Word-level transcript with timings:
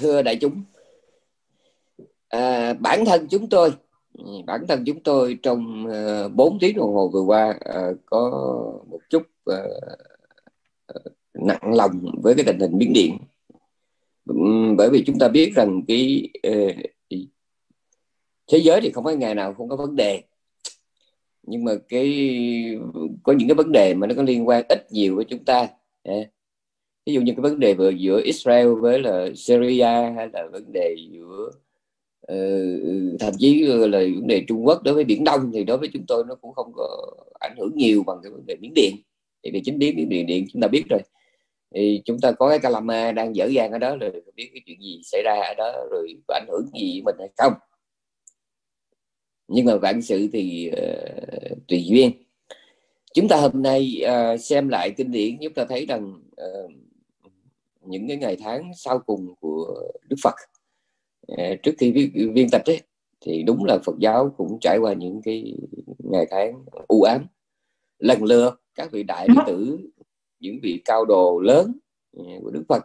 thưa 0.00 0.22
đại 0.22 0.36
chúng. 0.36 0.62
À, 2.28 2.74
bản 2.74 3.04
thân 3.04 3.26
chúng 3.30 3.48
tôi 3.48 3.72
bản 4.46 4.66
thân 4.68 4.84
chúng 4.86 5.00
tôi 5.00 5.38
trong 5.42 5.86
ờ, 5.86 6.24
uh, 6.24 6.32
4 6.34 6.58
tiếng 6.60 6.76
đồng 6.76 6.94
hồ 6.94 7.08
vừa 7.08 7.20
qua 7.20 7.58
uh, 7.68 7.96
có 8.06 8.30
một 8.90 8.98
chút 9.10 9.22
uh, 9.50 9.56
nặng 11.34 11.74
lòng 11.74 12.20
với 12.22 12.34
cái 12.34 12.44
tình 12.44 12.58
hình 12.60 12.78
biến 12.78 12.92
điện. 12.92 13.18
Um, 14.28 14.76
bởi 14.76 14.90
vì 14.92 15.02
chúng 15.06 15.18
ta 15.18 15.28
biết 15.28 15.52
rằng 15.54 15.82
cái 15.88 16.28
uh, 16.48 16.76
thế 18.52 18.58
giới 18.58 18.80
thì 18.80 18.90
không 18.92 19.04
có 19.04 19.10
ngày 19.10 19.34
nào 19.34 19.54
không 19.54 19.68
có 19.68 19.76
vấn 19.76 19.96
đề. 19.96 20.22
Nhưng 21.42 21.64
mà 21.64 21.72
cái 21.88 22.08
có 23.22 23.32
những 23.32 23.48
cái 23.48 23.54
vấn 23.54 23.72
đề 23.72 23.94
mà 23.94 24.06
nó 24.06 24.14
có 24.14 24.22
liên 24.22 24.48
quan 24.48 24.64
ít 24.68 24.92
nhiều 24.92 25.16
với 25.16 25.24
chúng 25.24 25.44
ta 25.44 25.68
ví 27.10 27.14
dụ 27.14 27.20
như 27.20 27.32
cái 27.36 27.42
vấn 27.42 27.60
đề 27.60 27.74
vừa 27.74 27.90
giữa 27.90 28.20
Israel 28.24 28.68
với 28.80 29.00
là 29.00 29.28
Syria 29.36 30.12
hay 30.16 30.28
là 30.32 30.48
vấn 30.52 30.72
đề 30.72 30.96
giữa 31.10 31.50
uh, 32.32 33.20
thậm 33.20 33.32
chí 33.38 33.62
là 33.62 33.98
vấn 33.98 34.26
đề 34.26 34.44
Trung 34.48 34.66
Quốc 34.66 34.82
đối 34.82 34.94
với 34.94 35.04
Biển 35.04 35.24
Đông 35.24 35.50
thì 35.52 35.64
đối 35.64 35.78
với 35.78 35.88
chúng 35.92 36.04
tôi 36.08 36.24
nó 36.28 36.34
cũng 36.34 36.52
không 36.52 36.72
có 36.76 37.16
ảnh 37.40 37.54
hưởng 37.58 37.70
nhiều 37.74 38.02
bằng 38.06 38.18
cái 38.22 38.32
vấn 38.32 38.46
đề 38.46 38.56
Biển 38.56 38.74
Điện. 38.74 38.94
Thì 39.44 39.50
cái 39.50 39.62
chính 39.64 39.78
biến 39.78 39.96
Biển 39.96 40.08
Điện, 40.08 40.26
Điện 40.26 40.46
chúng 40.52 40.62
ta 40.62 40.68
biết 40.68 40.84
rồi. 40.90 41.00
Thì 41.74 42.02
chúng 42.04 42.20
ta 42.20 42.32
có 42.32 42.48
cái 42.48 42.58
Calama 42.58 43.12
đang 43.12 43.36
dở 43.36 43.46
dang 43.46 43.72
ở 43.72 43.78
đó 43.78 43.96
rồi 43.96 44.10
biết 44.36 44.50
cái 44.54 44.62
chuyện 44.66 44.80
gì 44.82 45.00
xảy 45.04 45.22
ra 45.24 45.32
ở 45.32 45.54
đó 45.54 45.72
rồi 45.90 46.14
có 46.28 46.34
ảnh 46.34 46.46
hưởng 46.48 46.66
gì 46.80 47.02
mình 47.04 47.16
hay 47.18 47.28
không. 47.38 47.52
Nhưng 49.48 49.64
mà 49.66 49.76
vạn 49.76 50.02
sự 50.02 50.28
thì 50.32 50.70
uh, 50.72 51.68
tùy 51.68 51.84
duyên. 51.84 52.10
Chúng 53.14 53.28
ta 53.28 53.36
hôm 53.36 53.62
nay 53.62 54.02
uh, 54.04 54.40
xem 54.40 54.68
lại 54.68 54.90
kinh 54.96 55.10
điển 55.10 55.36
chúng 55.42 55.54
ta 55.54 55.64
thấy 55.64 55.86
rằng 55.86 56.12
uh, 56.42 56.70
những 57.86 58.08
cái 58.08 58.16
ngày 58.16 58.36
tháng 58.40 58.70
sau 58.76 58.98
cùng 58.98 59.34
của 59.40 59.90
Đức 60.08 60.16
Phật. 60.22 60.34
Uh, 61.32 61.62
trước 61.62 61.72
khi 61.78 61.92
viên, 61.92 62.34
viên 62.34 62.50
tịch 62.50 62.62
ấy, 62.66 62.82
thì 63.20 63.42
đúng 63.42 63.64
là 63.64 63.78
Phật 63.84 63.98
giáo 63.98 64.34
cũng 64.36 64.58
trải 64.60 64.78
qua 64.78 64.92
những 64.92 65.20
cái 65.24 65.56
ngày 65.98 66.26
tháng 66.30 66.64
u 66.88 67.02
ám. 67.02 67.26
Lần 67.98 68.24
lượt 68.24 68.62
các 68.74 68.92
vị 68.92 69.02
đại 69.02 69.28
đệ 69.28 69.34
tử 69.46 69.78
những 70.38 70.58
vị 70.62 70.82
cao 70.84 71.04
đồ 71.04 71.40
lớn 71.40 71.78
của 72.42 72.50
Đức 72.50 72.64
Phật 72.68 72.84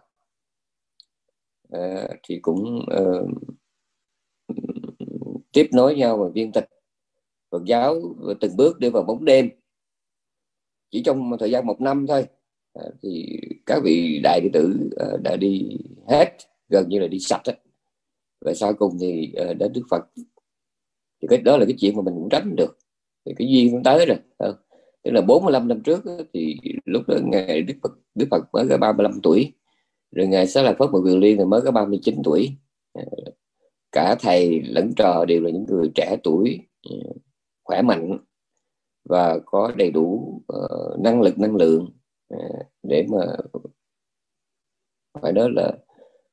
uh, 1.78 2.12
thì 2.24 2.40
cũng 2.42 2.86
uh, 3.02 3.30
tiếp 5.52 5.70
nối 5.74 5.96
nhau 5.96 6.18
và 6.18 6.30
viên 6.34 6.52
tịch. 6.52 6.70
Phật 7.52 7.66
giáo 7.66 8.02
từng 8.40 8.58
bước 8.58 8.80
đi 8.80 8.90
vào 8.90 9.04
bóng 9.04 9.26
đêm. 9.26 9.50
Chỉ 10.92 11.04
trong 11.04 11.32
thời 11.40 11.52
gian 11.52 11.68
một 11.68 11.82
năm 11.82 12.06
thôi 12.08 12.26
Ờ, 12.76 12.92
thì 13.04 13.40
các 13.66 13.82
vị 13.84 14.20
đại 14.24 14.42
đệ 14.44 14.50
tử 14.54 14.90
ờ, 14.96 15.18
đã 15.24 15.36
đi 15.36 15.78
hết 16.08 16.38
gần 16.70 16.90
như 16.90 17.00
là 17.00 17.08
đi 17.08 17.20
sạch 17.20 17.42
ấy. 17.46 17.56
và 18.42 18.54
sau 18.54 18.74
cùng 18.74 18.98
thì 19.02 19.34
ờ, 19.36 19.54
đến 19.54 19.74
Đức 19.74 19.82
Phật. 19.92 20.06
Thì 21.22 21.28
cái 21.28 21.42
đó 21.42 21.58
là 21.58 21.66
cái 21.66 21.76
chuyện 21.80 21.96
mà 21.96 22.02
mình 22.02 22.14
cũng 22.14 22.30
tránh 22.30 22.56
được. 22.56 22.78
Thì 23.26 23.34
cái 23.38 23.48
duyên 23.52 23.72
cũng 23.72 23.84
tới 23.84 24.06
rồi 24.06 24.18
tức 25.04 25.12
là 25.12 25.22
45 25.22 25.68
năm 25.68 25.82
trước 25.84 26.04
thì 26.34 26.58
lúc 26.86 27.04
đó 27.08 27.16
ngày 27.24 27.62
Đức 27.62 27.74
Phật 27.84 27.92
Đức 28.16 28.28
Phật 28.32 28.54
mới 28.54 28.66
có 28.70 28.78
35 28.78 29.20
tuổi. 29.24 29.54
Rồi 30.12 30.28
ngày 30.28 30.48
sau 30.48 30.64
là 30.64 30.74
Phật 30.80 30.92
một 30.92 31.02
Quyền 31.04 31.20
Liên 31.20 31.38
thì 31.38 31.46
mới 31.46 31.62
có 31.62 31.72
39 31.72 32.16
tuổi. 32.24 32.52
Cả 33.92 34.16
thầy 34.20 34.62
lẫn 34.62 34.94
trò 34.96 35.26
đều 35.26 35.42
là 35.42 35.50
những 35.50 35.66
người 35.70 35.92
trẻ 35.96 36.18
tuổi 36.24 36.60
khỏe 37.64 37.82
mạnh. 37.82 38.18
Và 39.10 39.40
có 39.46 39.72
đầy 39.78 39.92
đủ 39.92 40.42
uh, 40.54 41.00
năng 41.00 41.22
lực 41.22 41.40
năng 41.40 41.56
lượng. 41.56 41.90
À, 42.40 42.50
để 42.84 43.06
mà 43.10 43.36
phải 45.22 45.32
nói 45.32 45.50
là 45.52 45.78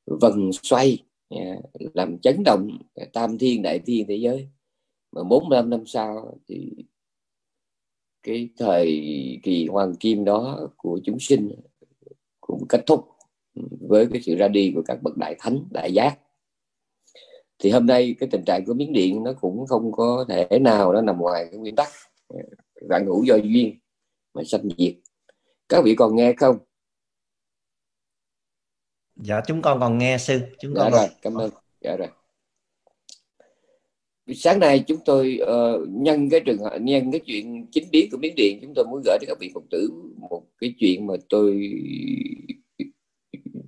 vần 0.05 0.51
xoay 0.63 1.03
à, 1.29 1.57
làm 1.93 2.19
chấn 2.19 2.43
động 2.43 2.77
à, 2.95 3.05
tam 3.13 3.37
thiên, 3.37 3.61
đại 3.61 3.79
thiên 3.79 4.07
thế 4.07 4.15
giới. 4.15 4.47
Mà 5.11 5.23
45 5.23 5.69
năm 5.69 5.85
sau 5.85 6.39
thì 6.47 6.71
cái 8.23 8.49
thời 8.57 8.87
kỳ 9.43 9.67
hoàng 9.67 9.95
kim 9.95 10.25
đó 10.25 10.69
của 10.77 10.99
chúng 11.03 11.19
sinh 11.19 11.51
cũng 12.41 12.65
kết 12.69 12.83
thúc 12.85 13.07
với 13.89 14.07
cái 14.13 14.21
sự 14.21 14.35
ra 14.35 14.47
đi 14.47 14.71
của 14.75 14.81
các 14.85 15.03
bậc 15.03 15.17
đại 15.17 15.35
thánh, 15.39 15.65
đại 15.71 15.93
giác. 15.93 16.19
Thì 17.59 17.71
hôm 17.71 17.85
nay 17.85 18.15
cái 18.19 18.29
tình 18.31 18.43
trạng 18.45 18.65
của 18.65 18.73
miếng 18.73 18.93
điện 18.93 19.23
nó 19.23 19.33
cũng 19.41 19.67
không 19.67 19.91
có 19.91 20.25
thể 20.29 20.59
nào 20.59 20.93
nó 20.93 21.01
nằm 21.01 21.17
ngoài 21.17 21.47
cái 21.51 21.59
nguyên 21.59 21.75
tắc 21.75 21.87
vạn 22.89 23.05
hữu 23.05 23.23
do 23.23 23.35
duyên 23.35 23.79
mà 24.33 24.43
sanh 24.43 24.69
diệt 24.77 24.95
các 25.73 25.81
vị 25.85 25.95
còn 25.95 26.15
nghe 26.15 26.33
không? 26.33 26.57
Dạ 29.15 29.41
chúng 29.47 29.61
con 29.61 29.79
còn 29.79 29.97
nghe 29.97 30.17
sư. 30.17 30.39
Chúng 30.59 30.73
dạ 30.75 30.81
con 30.83 30.91
rồi 30.91 31.07
cảm 31.21 31.35
ơn. 31.35 31.51
Dạ 31.81 31.95
rồi. 31.97 32.07
Sáng 34.35 34.59
nay 34.59 34.83
chúng 34.87 34.99
tôi 35.05 35.39
uh, 35.41 35.89
nhân 35.89 36.29
cái 36.29 36.39
trường 36.39 36.57
hợp 36.57 36.77
nhân 36.81 37.11
cái 37.11 37.21
chuyện 37.25 37.67
chính 37.71 37.91
biến 37.91 38.09
của 38.11 38.17
miếng 38.17 38.35
điện 38.35 38.59
chúng 38.61 38.73
tôi 38.75 38.85
muốn 38.85 39.01
gửi 39.05 39.17
đến 39.21 39.27
các 39.27 39.37
vị 39.39 39.51
phật 39.53 39.63
tử 39.69 39.89
một 40.29 40.43
cái 40.59 40.73
chuyện 40.79 41.07
mà 41.07 41.13
tôi 41.29 41.71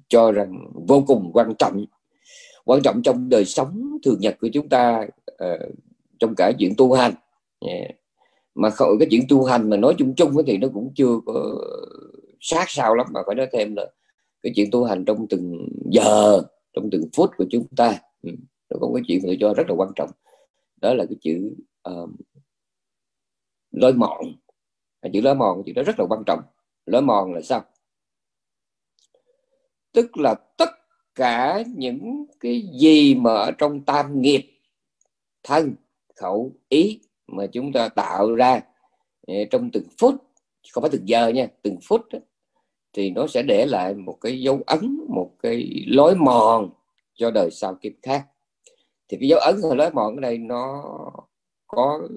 cho 0.07 0.31
rằng 0.31 0.71
vô 0.87 1.03
cùng 1.07 1.31
quan 1.33 1.53
trọng 1.59 1.85
quan 2.65 2.81
trọng 2.83 3.01
trong 3.03 3.29
đời 3.29 3.45
sống 3.45 3.97
thường 4.03 4.19
nhật 4.19 4.37
của 4.41 4.49
chúng 4.53 4.69
ta 4.69 5.07
uh, 5.31 5.75
trong 6.19 6.33
cả 6.37 6.51
chuyện 6.59 6.73
tu 6.77 6.93
hành. 6.93 7.13
Yeah 7.59 7.91
mà 8.55 8.69
khỏi 8.69 8.95
cái 8.99 9.07
chuyện 9.11 9.21
tu 9.29 9.43
hành 9.43 9.69
mà 9.69 9.77
nói 9.77 9.95
chung 9.97 10.15
chung 10.15 10.31
thì 10.47 10.57
nó 10.57 10.67
cũng 10.73 10.93
chưa 10.95 11.19
có 11.25 11.55
sát 12.39 12.65
sao 12.67 12.95
lắm 12.95 13.07
mà 13.13 13.21
phải 13.25 13.35
nói 13.35 13.47
thêm 13.51 13.75
là 13.75 13.91
cái 14.41 14.53
chuyện 14.55 14.69
tu 14.71 14.83
hành 14.83 15.05
trong 15.05 15.27
từng 15.29 15.69
giờ 15.91 16.41
trong 16.73 16.89
từng 16.91 17.09
phút 17.13 17.29
của 17.37 17.45
chúng 17.51 17.67
ta. 17.77 17.99
Ừ, 18.21 18.31
nó 18.69 18.77
có 18.81 18.91
cái 18.95 19.03
chuyện 19.07 19.19
tôi 19.23 19.37
cho 19.39 19.53
rất 19.53 19.69
là 19.69 19.75
quan 19.75 19.89
trọng. 19.95 20.09
Đó 20.81 20.93
là 20.93 21.05
cái 21.09 21.17
chữ 21.21 21.55
uh, 21.89 22.09
lối 23.71 23.93
mòn. 23.93 24.21
Chữ 25.13 25.21
lối 25.21 25.35
mòn 25.35 25.63
chữ 25.65 25.73
đó 25.75 25.83
rất 25.83 25.99
là 25.99 26.05
quan 26.09 26.23
trọng. 26.25 26.39
Lối 26.85 27.01
mòn 27.01 27.33
là 27.33 27.41
sao? 27.41 27.63
Tức 29.91 30.17
là 30.17 30.35
tất 30.57 30.69
cả 31.15 31.63
những 31.75 32.25
cái 32.39 32.69
gì 32.79 33.15
mà 33.15 33.33
ở 33.33 33.51
trong 33.57 33.85
tam 33.85 34.21
nghiệp 34.21 34.59
thân 35.43 35.75
khẩu 36.15 36.55
ý 36.69 37.01
mà 37.27 37.45
chúng 37.47 37.73
ta 37.73 37.89
tạo 37.89 38.35
ra 38.35 38.61
ờ, 39.27 39.33
trong 39.51 39.69
từng 39.73 39.87
phút 39.99 40.15
không 40.71 40.81
phải 40.81 40.89
từng 40.91 41.09
giờ 41.09 41.27
nha 41.27 41.47
từng 41.61 41.77
phút 41.83 42.01
đó, 42.11 42.19
thì 42.93 43.09
nó 43.09 43.27
sẽ 43.27 43.43
để 43.43 43.65
lại 43.65 43.93
một 43.93 44.17
cái 44.21 44.41
dấu 44.41 44.61
ấn 44.65 44.99
một 45.09 45.31
cái 45.43 45.85
lối 45.87 46.15
mòn 46.15 46.69
cho 47.13 47.31
đời 47.31 47.51
sau 47.51 47.75
kiếp 47.75 47.91
khác. 48.01 48.25
Thì 49.07 49.17
cái 49.19 49.29
dấu 49.29 49.39
ấn 49.39 49.55
và 49.63 49.75
lối 49.75 49.91
mòn 49.91 50.15
ở 50.15 50.21
đây 50.21 50.37
nó 50.37 50.83
có 51.67 52.07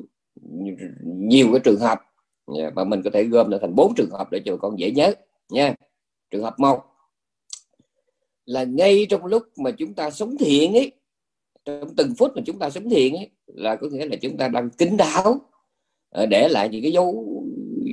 nhiều 1.04 1.48
cái 1.52 1.60
trường 1.64 1.80
hợp 1.80 1.98
dạ, 2.58 2.70
và 2.74 2.84
mình 2.84 3.02
có 3.04 3.10
thể 3.14 3.24
gom 3.24 3.50
lại 3.50 3.60
thành 3.62 3.74
bốn 3.74 3.92
trường 3.96 4.10
hợp 4.10 4.30
để 4.30 4.40
cho 4.44 4.56
con 4.56 4.78
dễ 4.78 4.90
nhớ 4.90 5.12
nha. 5.48 5.74
Trường 6.30 6.42
hợp 6.42 6.54
một 6.58 6.80
là 8.44 8.64
ngay 8.64 9.06
trong 9.10 9.24
lúc 9.24 9.42
mà 9.56 9.70
chúng 9.70 9.94
ta 9.94 10.10
sống 10.10 10.36
thiện 10.38 10.74
ấy 10.74 10.92
trong 11.80 11.94
từng 11.96 12.14
phút 12.18 12.32
mà 12.36 12.42
chúng 12.46 12.58
ta 12.58 12.70
sống 12.70 12.90
thiện 12.90 13.16
ấy, 13.16 13.30
là 13.46 13.76
có 13.76 13.88
nghĩa 13.88 14.06
là 14.06 14.16
chúng 14.16 14.36
ta 14.36 14.48
đang 14.48 14.70
kính 14.70 14.96
đáo 14.96 15.40
ờ, 16.10 16.26
để 16.26 16.48
lại 16.48 16.68
những 16.68 16.82
cái 16.82 16.92
dấu 16.92 17.44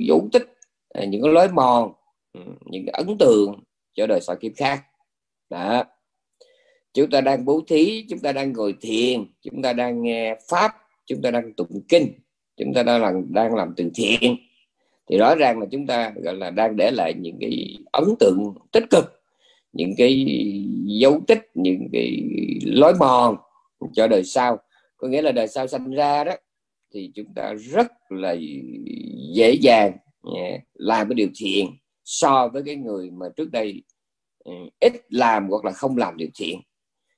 dấu 0.08 0.28
tích 0.32 0.42
ờ, 0.88 1.04
những 1.04 1.22
cái 1.22 1.32
lối 1.32 1.48
mòn 1.48 1.92
ừ, 2.32 2.40
những 2.64 2.86
cái 2.86 2.92
ấn 3.06 3.18
tượng 3.18 3.60
cho 3.94 4.06
đời 4.06 4.20
sau 4.20 4.36
kiếp 4.36 4.52
khác. 4.56 4.82
Đó. 5.50 5.84
Chúng 6.94 7.10
ta 7.10 7.20
đang 7.20 7.44
bố 7.44 7.60
thí, 7.68 8.04
chúng 8.08 8.18
ta 8.18 8.32
đang 8.32 8.52
ngồi 8.52 8.74
thiền, 8.80 9.24
chúng 9.42 9.62
ta 9.62 9.72
đang 9.72 10.02
nghe 10.02 10.36
pháp, 10.48 10.72
chúng 11.06 11.22
ta 11.22 11.30
đang 11.30 11.54
tụng 11.54 11.82
kinh, 11.88 12.12
chúng 12.56 12.74
ta 12.74 12.82
đang 12.82 13.02
làm 13.02 13.32
đang 13.32 13.54
làm 13.54 13.74
từ 13.76 13.90
thiện. 13.94 14.36
Thì 15.10 15.18
rõ 15.18 15.34
ràng 15.34 15.60
là 15.60 15.66
chúng 15.70 15.86
ta, 15.86 16.12
gọi 16.16 16.34
là, 16.34 16.50
đang 16.50 16.76
để 16.76 16.90
lại 16.90 17.14
những 17.14 17.38
cái 17.40 17.76
ấn 17.92 18.04
tượng 18.20 18.54
tích 18.72 18.84
cực, 18.90 19.22
những 19.72 19.94
cái 19.96 20.26
dấu 20.84 21.20
tích, 21.26 21.50
những 21.54 21.88
cái 21.92 22.22
lối 22.64 22.94
mòn 22.94 23.36
cho 23.94 24.08
đời 24.08 24.24
sau. 24.24 24.58
Có 24.96 25.08
nghĩa 25.08 25.22
là 25.22 25.32
đời 25.32 25.48
sau 25.48 25.66
sinh 25.66 25.90
ra 25.90 26.24
đó, 26.24 26.32
thì 26.94 27.12
chúng 27.14 27.34
ta 27.34 27.54
rất 27.54 27.92
là 28.08 28.36
dễ 29.34 29.52
dàng 29.60 29.96
à, 30.22 30.58
làm 30.74 31.08
cái 31.08 31.14
điều 31.14 31.28
thiện 31.36 31.76
so 32.04 32.48
với 32.48 32.62
cái 32.66 32.76
người 32.76 33.10
mà 33.10 33.26
trước 33.36 33.50
đây 33.50 33.82
ừ, 34.44 34.52
ít 34.80 34.92
làm 35.08 35.48
hoặc 35.48 35.64
là 35.64 35.72
không 35.72 35.96
làm 35.96 36.16
điều 36.16 36.28
thiện. 36.34 36.60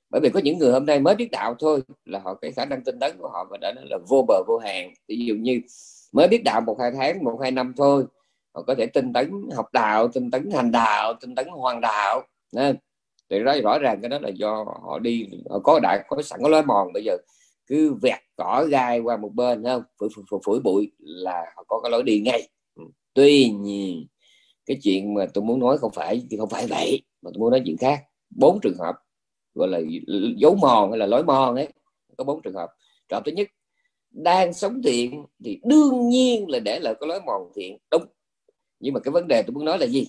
Bởi 0.09 0.21
vì 0.21 0.29
có 0.29 0.39
những 0.39 0.57
người 0.57 0.71
hôm 0.71 0.85
nay 0.85 0.99
mới 0.99 1.15
biết 1.15 1.31
đạo 1.31 1.55
thôi, 1.59 1.81
là 2.05 2.19
họ 2.19 2.33
cái 2.33 2.51
khả 2.51 2.65
năng 2.65 2.83
tinh 2.83 2.99
tấn 2.99 3.17
của 3.17 3.29
họ 3.29 3.47
và 3.49 3.57
đã 3.61 3.73
là 3.75 3.97
vô 4.09 4.25
bờ 4.27 4.43
vô 4.47 4.57
hạn 4.57 4.93
ví 5.07 5.25
dụ 5.25 5.35
như 5.35 5.61
mới 6.11 6.27
biết 6.27 6.43
đạo 6.43 6.61
một 6.61 6.77
hai 6.79 6.91
tháng, 6.91 7.23
một 7.23 7.39
hai 7.41 7.51
năm 7.51 7.73
thôi, 7.77 8.05
họ 8.55 8.61
có 8.61 8.75
thể 8.75 8.85
tinh 8.85 9.13
tấn 9.13 9.31
học 9.55 9.65
đạo, 9.73 10.07
tinh 10.07 10.31
tấn 10.31 10.49
hành 10.51 10.71
đạo, 10.71 11.13
tinh 11.21 11.35
tấn 11.35 11.47
hoàn 11.47 11.81
đạo 11.81 12.21
nên 12.53 12.75
thì 13.29 13.43
đó 13.43 13.55
rõ 13.63 13.79
ràng 13.79 14.01
cái 14.01 14.09
đó 14.09 14.19
là 14.19 14.29
do 14.29 14.65
họ 14.83 14.99
đi 14.99 15.27
họ 15.49 15.59
có 15.59 15.79
đại 15.83 16.03
có 16.07 16.21
sẵn 16.21 16.39
có 16.43 16.49
lối 16.49 16.63
mòn. 16.63 16.93
Bây 16.93 17.03
giờ 17.03 17.17
cứ 17.67 17.93
vẹt 18.01 18.19
cỏ 18.35 18.67
gai 18.69 18.99
qua 18.99 19.17
một 19.17 19.29
bên 19.35 19.63
không? 19.63 19.83
Phủi, 19.99 20.09
phủi, 20.29 20.39
phủi 20.45 20.59
bụi 20.59 20.91
là 20.99 21.45
họ 21.55 21.63
có 21.67 21.79
cái 21.83 21.91
lối 21.91 22.03
đi 22.03 22.19
ngay. 22.19 22.49
Ừ. 22.75 22.83
Tuy 23.13 23.49
nhiên 23.49 24.07
cái 24.65 24.77
chuyện 24.83 25.13
mà 25.13 25.25
tôi 25.33 25.43
muốn 25.43 25.59
nói 25.59 25.77
không 25.77 25.91
phải 25.91 26.21
thì 26.29 26.37
không 26.37 26.49
phải 26.49 26.67
vậy 26.67 27.01
mà 27.21 27.31
tôi 27.33 27.39
muốn 27.39 27.51
nói 27.51 27.61
chuyện 27.65 27.77
khác. 27.77 28.03
Bốn 28.29 28.59
trường 28.61 28.77
hợp 28.79 28.95
gọi 29.55 29.67
là 29.67 29.79
dấu 30.37 30.55
mòn 30.55 30.89
hay 30.91 30.99
là 30.99 31.05
lối 31.05 31.23
mòn 31.23 31.55
ấy 31.55 31.67
có 32.17 32.23
bốn 32.23 32.41
trường 32.41 32.53
hợp. 32.53 32.69
Trường 33.09 33.17
hợp 33.17 33.23
thứ 33.25 33.31
nhất 33.31 33.47
đang 34.11 34.53
sống 34.53 34.81
thiện 34.83 35.25
thì 35.43 35.59
đương 35.63 36.09
nhiên 36.09 36.49
là 36.49 36.59
để 36.59 36.79
lại 36.79 36.95
cái 36.99 37.07
lối 37.07 37.21
mòn 37.21 37.51
thiện. 37.55 37.77
Đúng. 37.91 38.03
Nhưng 38.79 38.93
mà 38.93 38.99
cái 38.99 39.11
vấn 39.11 39.27
đề 39.27 39.43
tôi 39.43 39.53
muốn 39.53 39.65
nói 39.65 39.77
là 39.77 39.87
gì? 39.87 40.07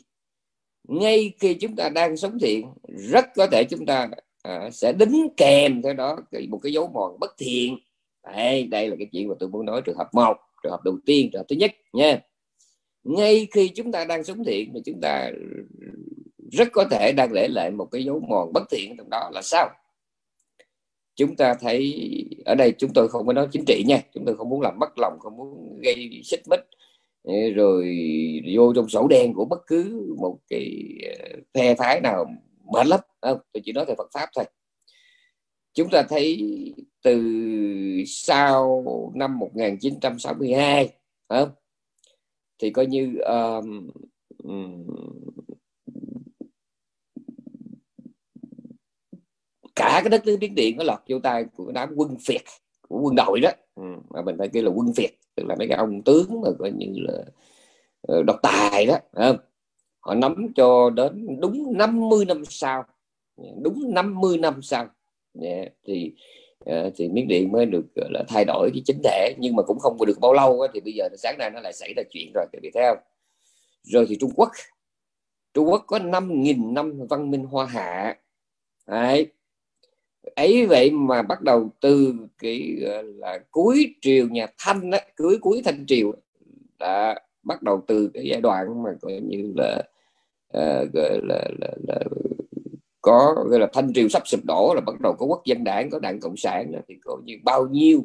Ngay 0.91 1.33
khi 1.41 1.55
chúng 1.55 1.77
ta 1.77 1.89
đang 1.89 2.17
sống 2.17 2.39
thiện 2.39 2.67
rất 2.89 3.25
có 3.37 3.47
thể 3.47 3.65
chúng 3.65 3.87
ta 3.87 4.09
à, 4.43 4.71
sẽ 4.73 4.93
đính 4.93 5.29
kèm 5.37 5.83
theo 5.83 5.95
đó 5.95 6.19
một 6.49 6.59
cái 6.63 6.73
dấu 6.73 6.89
mòn 6.89 7.17
bất 7.21 7.35
thiện. 7.39 7.79
Đây, 8.25 8.67
đây 8.67 8.89
là 8.89 8.97
cái 8.99 9.07
chuyện 9.13 9.29
mà 9.29 9.35
tôi 9.39 9.49
muốn 9.49 9.67
nói 9.67 9.83
trường 9.85 9.97
hợp 9.97 10.09
một 10.13 10.37
trường 10.63 10.73
hợp 10.73 10.81
đầu 10.85 10.99
tiên 11.07 11.31
trường 11.33 11.41
hợp 11.41 11.47
thứ 11.49 11.57
nhất 11.57 11.71
nha. 11.93 12.21
Ngay 13.05 13.49
khi 13.51 13.69
chúng 13.69 13.93
ta 13.93 14.05
đang 14.05 14.25
sống 14.25 14.45
thiện 14.45 14.73
thì 14.75 14.81
chúng 14.85 15.01
ta 15.01 15.31
rất 16.53 16.69
có 16.73 16.85
thể 16.91 17.13
đang 17.13 17.33
để 17.35 17.49
lại 17.49 17.71
một 17.71 17.89
cái 17.91 18.05
dấu 18.05 18.21
mòn 18.21 18.53
bất 18.53 18.63
thiện 18.71 18.95
trong 18.99 19.11
đó 19.11 19.31
là 19.35 19.43
sao? 19.43 19.71
Chúng 21.17 21.37
ta 21.37 21.55
thấy 21.61 21.95
ở 22.45 22.55
đây 22.55 22.73
chúng 22.79 22.91
tôi 22.95 23.09
không 23.09 23.27
có 23.27 23.33
nói 23.33 23.49
chính 23.53 23.65
trị 23.67 23.85
nha 23.87 24.01
chúng 24.15 24.25
tôi 24.25 24.37
không 24.37 24.49
muốn 24.49 24.61
làm 24.61 24.79
mất 24.79 24.99
lòng 24.99 25.19
không 25.21 25.37
muốn 25.37 25.81
gây 25.83 26.21
xích 26.25 26.41
mích 26.51 26.61
rồi 27.55 27.99
vô 28.55 28.73
trong 28.75 28.89
sổ 28.89 29.09
đen 29.09 29.35
của 29.35 29.45
bất 29.45 29.61
cứ 29.67 30.15
một 30.19 30.39
cái 30.49 30.89
ờ, 31.03 31.41
phe 31.55 31.75
phái 31.75 32.01
nào 32.01 32.27
mệt 32.73 32.87
lắm 32.87 33.01
không 33.21 33.39
tôi 33.53 33.63
chỉ 33.65 33.73
nói 33.73 33.85
về 33.85 33.95
Phật 33.99 34.09
pháp 34.15 34.29
thôi 34.37 34.45
chúng 35.75 35.89
ta 35.91 36.03
thấy 36.09 36.39
từ 37.03 37.23
sau 38.07 38.85
năm 39.15 39.39
1962 39.39 40.89
không? 41.29 41.51
thì 42.59 42.71
coi 42.71 42.87
như 42.87 43.19
um, 43.19 43.91
cả 49.75 50.01
cái 50.05 50.11
đất 50.11 50.27
nước 50.27 50.37
Miến 50.41 50.55
Điện 50.55 50.77
nó 50.77 50.85
lọt 50.85 50.99
vô 51.09 51.19
tay 51.19 51.45
của 51.57 51.73
đám 51.73 51.93
quân 51.97 52.17
phiệt, 52.27 52.43
của 52.89 53.01
quân 53.01 53.15
đội 53.15 53.41
đó 53.41 53.51
ừ, 53.75 53.83
mà 54.11 54.23
mình 54.23 54.37
phải 54.39 54.49
kêu 54.49 54.63
là 54.63 54.71
quân 54.71 54.93
phiệt 54.97 55.11
tức 55.41 55.47
là 55.49 55.55
mấy 55.59 55.69
cái 55.69 55.79
ông 55.79 56.03
tướng 56.03 56.41
mà 56.41 56.49
coi 56.59 56.71
như 56.71 56.87
là 56.97 57.25
ờ, 58.03 58.23
độc 58.23 58.37
tài 58.43 58.87
đó 58.87 58.99
không? 59.13 59.37
họ 60.01 60.15
nắm 60.15 60.53
cho 60.57 60.91
đến 60.91 61.41
đúng 61.41 61.73
50 61.79 62.25
năm 62.25 62.45
sau. 62.45 62.85
Đúng 63.63 63.95
50 63.95 64.39
năm 64.39 64.63
sau. 64.63 64.87
Dạ, 65.35 65.65
thì 65.87 66.13
ờ, 66.65 66.91
thì 66.97 67.09
miếng 67.09 67.29
điện 67.29 67.53
mới 67.53 67.67
được 67.67 67.87
là, 67.95 68.25
thay 68.29 68.45
đổi 68.45 68.71
cái 68.75 68.83
chính 68.85 69.01
thể. 69.05 69.35
Nhưng 69.39 69.57
mà 69.57 69.63
cũng 69.63 69.79
không 69.79 70.07
được 70.07 70.21
bao 70.21 70.33
lâu 70.33 70.67
thì 70.75 70.81
bây 70.81 70.93
giờ 70.93 71.09
sáng 71.19 71.39
nay 71.39 71.51
nó 71.51 71.61
lại 71.61 71.73
xảy 71.73 71.93
ra 71.97 72.03
chuyện 72.11 72.33
rồi, 72.35 72.47
các 72.53 72.59
vị 72.63 72.71
theo 72.75 72.95
rồi 73.83 74.07
thì 74.09 74.17
Trung 74.21 74.33
Quốc. 74.37 74.51
Trung 75.55 75.69
Quốc 75.69 75.85
có 75.87 75.99
5.000 75.99 76.73
năm 76.73 77.07
văn 77.07 77.31
minh 77.31 77.45
hoa 77.45 77.67
hạ. 77.67 78.17
Đấy 78.87 79.27
ấy 80.35 80.67
vậy 80.67 80.91
mà 80.91 81.23
bắt 81.23 81.43
đầu 81.43 81.71
từ 81.81 82.15
cái 82.39 82.77
là 83.05 83.39
cuối 83.51 83.95
triều 84.01 84.29
nhà 84.29 84.47
Thanh 84.59 84.91
á 84.91 85.01
cuối 85.17 85.39
cuối 85.41 85.63
Thanh 85.65 85.85
triều 85.87 86.13
đã 86.79 87.21
bắt 87.43 87.63
đầu 87.63 87.85
từ 87.87 88.11
cái 88.15 88.25
giai 88.27 88.41
đoạn 88.41 88.83
mà 88.83 88.91
coi 89.01 89.21
như 89.21 89.53
là 89.57 89.83
uh, 90.57 90.93
gọi 90.93 91.21
là, 91.23 91.49
là, 91.61 91.69
là 91.89 91.99
có 93.01 93.45
gọi 93.49 93.61
là 93.61 93.69
thanh 93.73 93.93
triều 93.93 94.09
sắp 94.09 94.23
sụp 94.29 94.41
đổ 94.45 94.75
là 94.75 94.81
bắt 94.81 95.01
đầu 95.01 95.13
có 95.19 95.27
quốc 95.27 95.43
dân 95.45 95.65
đảng 95.65 95.91
có 95.91 95.99
đảng 95.99 96.21
cộng 96.21 96.37
sản 96.37 96.73
thì 96.89 96.95
coi 97.05 97.17
như 97.25 97.35
bao 97.45 97.67
nhiêu 97.67 98.05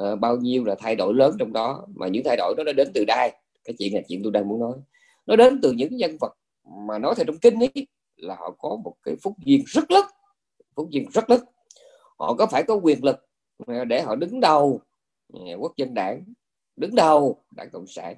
uh, 0.00 0.20
bao 0.20 0.36
nhiêu 0.36 0.64
là 0.64 0.74
thay 0.78 0.96
đổi 0.96 1.14
lớn 1.14 1.36
trong 1.38 1.52
đó. 1.52 1.86
Mà 1.94 2.08
những 2.08 2.22
thay 2.24 2.36
đổi 2.36 2.54
đó 2.56 2.64
nó 2.64 2.72
đến 2.72 2.88
từ 2.94 3.04
đây 3.04 3.32
cái 3.64 3.74
chuyện 3.78 3.94
là 3.94 4.00
chuyện 4.08 4.20
tôi 4.22 4.32
đang 4.32 4.48
muốn 4.48 4.60
nói. 4.60 4.72
Nó 5.26 5.36
đến 5.36 5.60
từ 5.62 5.72
những 5.72 5.96
nhân 5.96 6.16
vật 6.20 6.32
mà 6.86 6.98
nói 6.98 7.14
theo 7.16 7.24
trong 7.24 7.38
kinh 7.38 7.60
ấy 7.60 7.86
là 8.16 8.34
họ 8.34 8.50
có 8.58 8.76
một 8.84 8.94
cái 9.02 9.16
phúc 9.22 9.34
duyên 9.44 9.62
rất 9.66 9.90
lớn 9.90 10.04
phúc 10.78 10.90
duyên 10.90 11.10
rất 11.12 11.30
lớn. 11.30 11.40
Họ 12.18 12.34
có 12.34 12.46
phải 12.46 12.62
có 12.62 12.74
quyền 12.74 13.04
lực 13.04 13.16
để 13.88 14.02
họ 14.02 14.14
đứng 14.14 14.40
đầu 14.40 14.80
ừ, 15.32 15.40
quốc 15.58 15.76
dân 15.76 15.94
đảng 15.94 16.24
đứng 16.76 16.94
đầu 16.94 17.42
đảng 17.56 17.70
cộng 17.70 17.86
sản? 17.86 18.14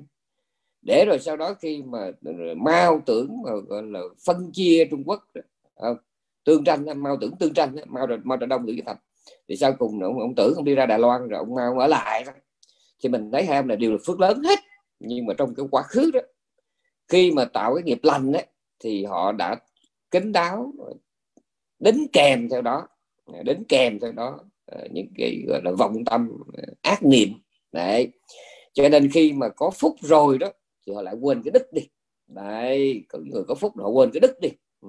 Để 0.82 1.04
rồi 1.08 1.18
sau 1.18 1.36
đó 1.36 1.54
khi 1.54 1.82
mà 1.82 2.10
ừ, 2.24 2.32
mao 2.56 3.02
tưởng 3.06 3.42
mà 3.44 3.50
gọi 3.68 3.82
là 3.82 4.00
phân 4.26 4.50
chia 4.52 4.84
trung 4.90 5.02
quốc 5.06 5.28
ừ, 5.34 5.40
không? 5.80 5.96
tương 6.44 6.64
tranh 6.64 7.02
mao 7.02 7.16
tưởng 7.20 7.36
tương 7.36 7.54
tranh 7.54 7.76
mao 7.86 8.06
mao 8.24 8.38
trà 8.40 8.46
đông 8.46 8.66
tưởng 8.66 8.76
thành 8.86 8.96
thì 9.48 9.56
sau 9.56 9.72
cùng 9.72 10.02
ông, 10.02 10.18
ông 10.18 10.34
tưởng 10.34 10.54
ông 10.56 10.64
đi 10.64 10.74
ra 10.74 10.86
đài 10.86 10.98
loan 10.98 11.28
rồi 11.28 11.38
ông 11.38 11.54
mao 11.54 11.78
ở 11.78 11.86
lại 11.86 12.24
thì 13.02 13.08
mình 13.08 13.30
thấy 13.32 13.44
hai 13.44 13.62
là 13.62 13.76
đều 13.76 13.92
là 13.92 13.98
phước 14.06 14.20
lớn 14.20 14.42
hết. 14.42 14.58
Nhưng 15.00 15.26
mà 15.26 15.34
trong 15.34 15.54
cái 15.54 15.66
quá 15.70 15.82
khứ 15.82 16.10
đó 16.14 16.20
khi 17.08 17.32
mà 17.32 17.44
tạo 17.44 17.74
cái 17.74 17.82
nghiệp 17.82 17.98
lành 18.02 18.32
ấy, 18.32 18.46
thì 18.80 19.04
họ 19.04 19.32
đã 19.32 19.56
kính 20.10 20.32
đáo 20.32 20.72
đính 21.80 22.06
kèm 22.12 22.48
theo 22.48 22.62
đó 22.62 22.88
đính 23.44 23.64
kèm 23.68 24.00
theo 24.00 24.12
đó 24.12 24.38
ờ, 24.66 24.86
những 24.90 25.06
cái 25.16 25.44
gọi 25.48 25.60
là 25.64 25.70
vọng 25.78 26.04
tâm 26.04 26.28
ờ, 26.56 26.62
ác 26.82 27.04
niệm. 27.04 27.28
Đấy. 27.72 28.08
Cho 28.72 28.88
nên 28.88 29.10
khi 29.10 29.32
mà 29.32 29.48
có 29.48 29.70
phúc 29.70 29.96
rồi 30.00 30.38
đó 30.38 30.48
thì 30.86 30.92
họ 30.92 31.02
lại 31.02 31.14
quên 31.20 31.42
cái 31.42 31.50
đức 31.50 31.72
đi. 31.72 31.82
Đấy 32.26 33.04
có 33.08 33.18
người 33.18 33.44
có 33.48 33.54
phúc 33.54 33.72
họ 33.76 33.88
quên 33.88 34.10
cái 34.12 34.20
đức 34.20 34.40
đi. 34.40 34.48
Ừ. 34.80 34.88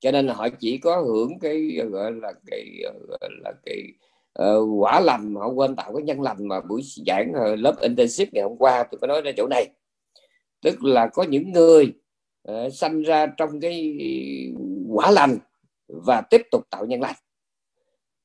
cho 0.00 0.10
nên 0.12 0.26
là 0.26 0.34
họ 0.34 0.48
chỉ 0.48 0.78
có 0.78 1.00
hưởng 1.00 1.38
cái 1.38 1.76
ờ, 1.80 1.88
gọi 1.88 2.12
là 2.12 2.32
cái 2.46 2.82
gọi 3.08 3.30
là 3.44 3.52
cái 3.66 3.82
uh, 4.42 4.82
quả 4.82 5.00
lành 5.00 5.34
họ 5.34 5.48
quên 5.48 5.76
tạo 5.76 5.92
cái 5.94 6.02
nhân 6.02 6.20
lành 6.20 6.48
mà 6.48 6.60
buổi 6.60 6.82
giảng 7.06 7.32
uh, 7.32 7.58
lớp 7.58 7.74
intensive 7.80 8.30
ngày 8.32 8.42
hôm 8.42 8.56
qua 8.58 8.84
tôi 8.90 8.98
có 9.00 9.06
nói 9.06 9.22
ra 9.22 9.30
chỗ 9.36 9.46
này. 9.50 9.68
Tức 10.62 10.84
là 10.84 11.06
có 11.06 11.22
những 11.22 11.52
người 11.52 11.92
uh, 12.50 12.72
sanh 12.72 13.02
ra 13.02 13.26
trong 13.26 13.60
cái 13.60 13.96
quả 14.88 15.10
lành 15.10 15.38
và 15.92 16.20
tiếp 16.20 16.42
tục 16.50 16.66
tạo 16.70 16.86
nhân 16.86 17.00
lành. 17.00 17.16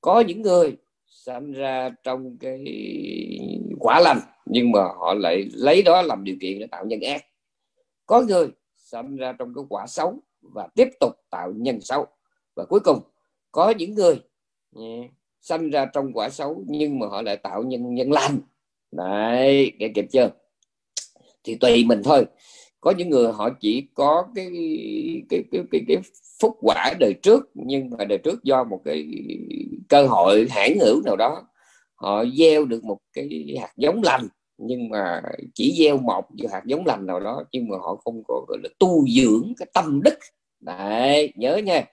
Có 0.02 0.20
những 0.20 0.42
người 0.42 0.78
sanh 1.08 1.52
ra 1.52 1.90
trong 2.04 2.38
cái 2.38 2.64
quả 3.80 4.00
lành 4.00 4.20
nhưng 4.46 4.72
mà 4.72 4.80
họ 4.80 5.14
lại 5.14 5.50
lấy 5.54 5.82
đó 5.84 6.02
làm 6.02 6.24
điều 6.24 6.36
kiện 6.42 6.60
để 6.60 6.68
tạo 6.68 6.86
nhân 6.86 7.02
ác. 7.02 7.26
Có 8.06 8.22
người 8.22 8.48
sanh 8.76 9.16
ra 9.16 9.34
trong 9.40 9.54
cái 9.56 9.64
quả 9.70 9.88
xấu 9.88 10.20
và 10.42 10.68
tiếp 10.76 10.88
tục 11.00 11.14
tạo 11.30 11.54
nhân 11.56 11.82
xấu. 11.82 12.06
Và 12.56 12.66
cuối 12.66 12.80
cùng 12.80 13.00
có 13.52 13.70
những 13.70 13.94
người 13.94 14.22
yeah, 14.76 15.12
sanh 15.42 15.70
ra 15.70 15.86
trong 15.86 16.14
quả 16.14 16.30
xấu 16.30 16.64
nhưng 16.68 17.00
mà 17.00 17.08
họ 17.08 17.22
lại 17.22 17.38
tạo 17.38 17.64
nhân 17.64 17.96
nhân 17.96 18.12
lành. 18.12 18.40
Đấy 18.92 19.72
nghe 19.80 19.88
kịp 19.96 20.06
chưa? 20.12 20.30
Thì 21.44 21.56
tùy 21.56 21.86
mình 21.86 22.02
thôi 22.04 22.26
có 22.86 22.92
những 22.98 23.10
người 23.10 23.32
họ 23.32 23.50
chỉ 23.60 23.88
có 23.94 24.28
cái 24.36 24.48
cái 25.30 25.44
cái 25.52 25.62
cái, 25.72 25.82
cái 25.88 25.98
phúc 26.42 26.58
quả 26.62 26.94
đời 27.00 27.14
trước 27.24 27.50
nhưng 27.54 27.90
mà 27.90 28.06
đời 28.06 28.18
trước 28.24 28.44
do 28.44 28.64
một 28.64 28.82
cái 28.86 29.06
cơ 29.90 30.08
hội 30.08 30.48
hãn 30.50 30.78
hữu 30.80 31.02
nào 31.06 31.16
đó 31.16 31.44
họ 31.96 32.26
gieo 32.38 32.66
được 32.66 32.84
một 32.84 32.98
cái 33.14 33.56
hạt 33.62 33.72
giống 33.78 34.04
lành 34.04 34.28
nhưng 34.58 34.90
mà 34.90 35.22
chỉ 35.54 35.76
gieo 35.78 35.98
một 35.98 36.26
hạt 36.52 36.62
giống 36.66 36.86
lành 36.86 37.06
nào 37.06 37.20
đó 37.20 37.44
nhưng 37.52 37.68
mà 37.68 37.78
họ 37.78 37.96
không 37.96 38.24
có 38.28 38.46
gọi 38.48 38.58
là 38.64 38.70
tu 38.80 39.08
dưỡng 39.08 39.54
cái 39.58 39.68
tâm 39.74 40.02
đức. 40.04 40.16
Đấy 40.60 41.34
nhớ 41.36 41.58
nha. 41.58 41.86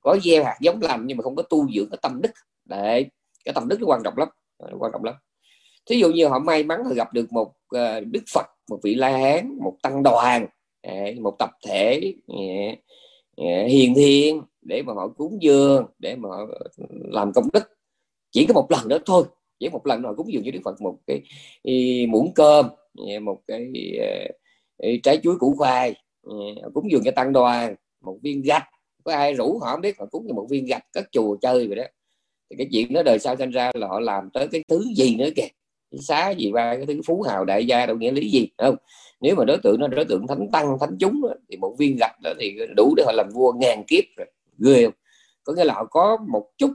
Có 0.00 0.16
gieo 0.22 0.44
hạt 0.44 0.56
giống 0.60 0.82
lành 0.82 1.06
nhưng 1.06 1.16
mà 1.16 1.22
không 1.22 1.36
có 1.36 1.42
tu 1.42 1.72
dưỡng 1.72 1.90
cái 1.90 1.98
tâm 2.02 2.22
đức. 2.22 2.32
Đấy 2.64 3.06
cái 3.44 3.54
tâm 3.54 3.68
đức 3.68 3.80
nó 3.80 3.86
quan 3.86 4.00
trọng 4.04 4.18
lắm. 4.18 4.28
Nó 4.58 4.76
quan 4.78 4.92
trọng 4.92 5.04
lắm. 5.04 5.14
Thí 5.86 5.96
dụ 5.96 6.12
như 6.12 6.28
họ 6.28 6.38
may 6.38 6.64
mắn 6.64 6.84
họ 6.84 6.90
gặp 6.94 7.12
được 7.12 7.32
một 7.32 7.52
ờ, 7.68 8.00
đức 8.00 8.22
phật 8.34 8.46
một 8.70 8.78
vị 8.82 8.94
la 8.94 9.18
hán, 9.18 9.58
một 9.62 9.76
tăng 9.82 10.02
đoàn 10.02 10.46
một 11.20 11.36
tập 11.38 11.50
thể 11.66 12.14
ừ, 12.26 12.34
ừ, 13.36 13.44
hiền 13.66 13.94
thiên 13.94 14.42
để 14.62 14.82
mà 14.82 14.92
họ 14.92 15.08
cúng 15.08 15.38
dường, 15.42 15.86
để 15.98 16.16
mà 16.16 16.28
họ 16.28 16.46
làm 16.88 17.32
công 17.32 17.48
đức. 17.52 17.62
Chỉ 18.30 18.46
có 18.46 18.54
một 18.54 18.66
lần 18.70 18.88
đó 18.88 18.98
thôi, 19.06 19.24
chỉ 19.58 19.68
một 19.68 19.86
lần 19.86 20.02
họ 20.02 20.14
cúng 20.14 20.32
dường 20.32 20.42
cho 20.44 20.50
đức 20.50 20.60
phật, 20.64 20.80
một 20.80 20.98
cái 21.06 21.20
ừ, 21.62 21.72
muỗng 22.08 22.32
cơm 22.34 22.66
một 23.22 23.40
cái 23.46 23.72
trái 25.02 25.18
chuối 25.22 25.36
củ 25.38 25.54
khoai 25.58 25.94
cúng 26.74 26.90
dường 26.90 27.02
cho 27.04 27.10
tăng 27.10 27.32
đoàn, 27.32 27.74
một 28.00 28.18
viên 28.22 28.42
gạch. 28.42 28.64
Có 29.04 29.12
ai 29.12 29.34
rủ 29.34 29.58
họ 29.58 29.72
không 29.72 29.80
biết, 29.80 29.98
họ 29.98 30.06
cúng 30.06 30.26
cho 30.28 30.34
một 30.34 30.46
viên 30.50 30.66
gạch 30.66 30.82
cất 30.92 31.04
chùa 31.12 31.36
chơi 31.42 31.66
vậy 31.66 31.76
đó. 31.76 31.84
Thì 32.50 32.56
cái 32.58 32.68
chuyện 32.72 32.92
đó 32.92 33.02
đời 33.02 33.18
sau 33.18 33.36
sinh 33.36 33.50
ra 33.50 33.70
là 33.74 33.86
họ 33.88 34.00
làm 34.00 34.30
tới 34.30 34.48
cái 34.52 34.64
thứ 34.68 34.84
gì 34.96 35.16
nữa 35.16 35.28
kìa 35.36 35.48
xá 36.00 36.30
gì 36.30 36.52
ba 36.52 36.76
cái 36.76 36.86
thứ 36.86 37.00
phú 37.06 37.22
hào 37.22 37.44
đại 37.44 37.66
gia 37.66 37.86
đâu 37.86 37.96
nghĩa 37.96 38.10
lý 38.10 38.30
gì 38.30 38.48
không? 38.58 38.76
Nếu 39.20 39.34
mà 39.34 39.44
đối 39.44 39.58
tượng 39.58 39.80
nó 39.80 39.88
đối 39.88 40.04
tượng 40.04 40.26
thánh 40.26 40.48
tăng 40.52 40.78
thánh 40.80 40.96
chúng 40.98 41.22
đó, 41.22 41.34
thì 41.48 41.56
một 41.56 41.74
viên 41.78 41.96
gạch 42.00 42.20
đó 42.22 42.32
thì 42.40 42.58
đủ 42.76 42.94
để 42.96 43.02
họ 43.06 43.12
làm 43.12 43.28
vua 43.34 43.52
ngàn 43.52 43.84
kiếp 43.88 44.04
rồi. 44.16 44.26
Ghê 44.58 44.84
không? 44.84 44.94
Có 45.44 45.52
nghĩa 45.52 45.64
là 45.64 45.74
họ 45.74 45.84
có 45.84 46.18
một 46.28 46.50
chút 46.58 46.70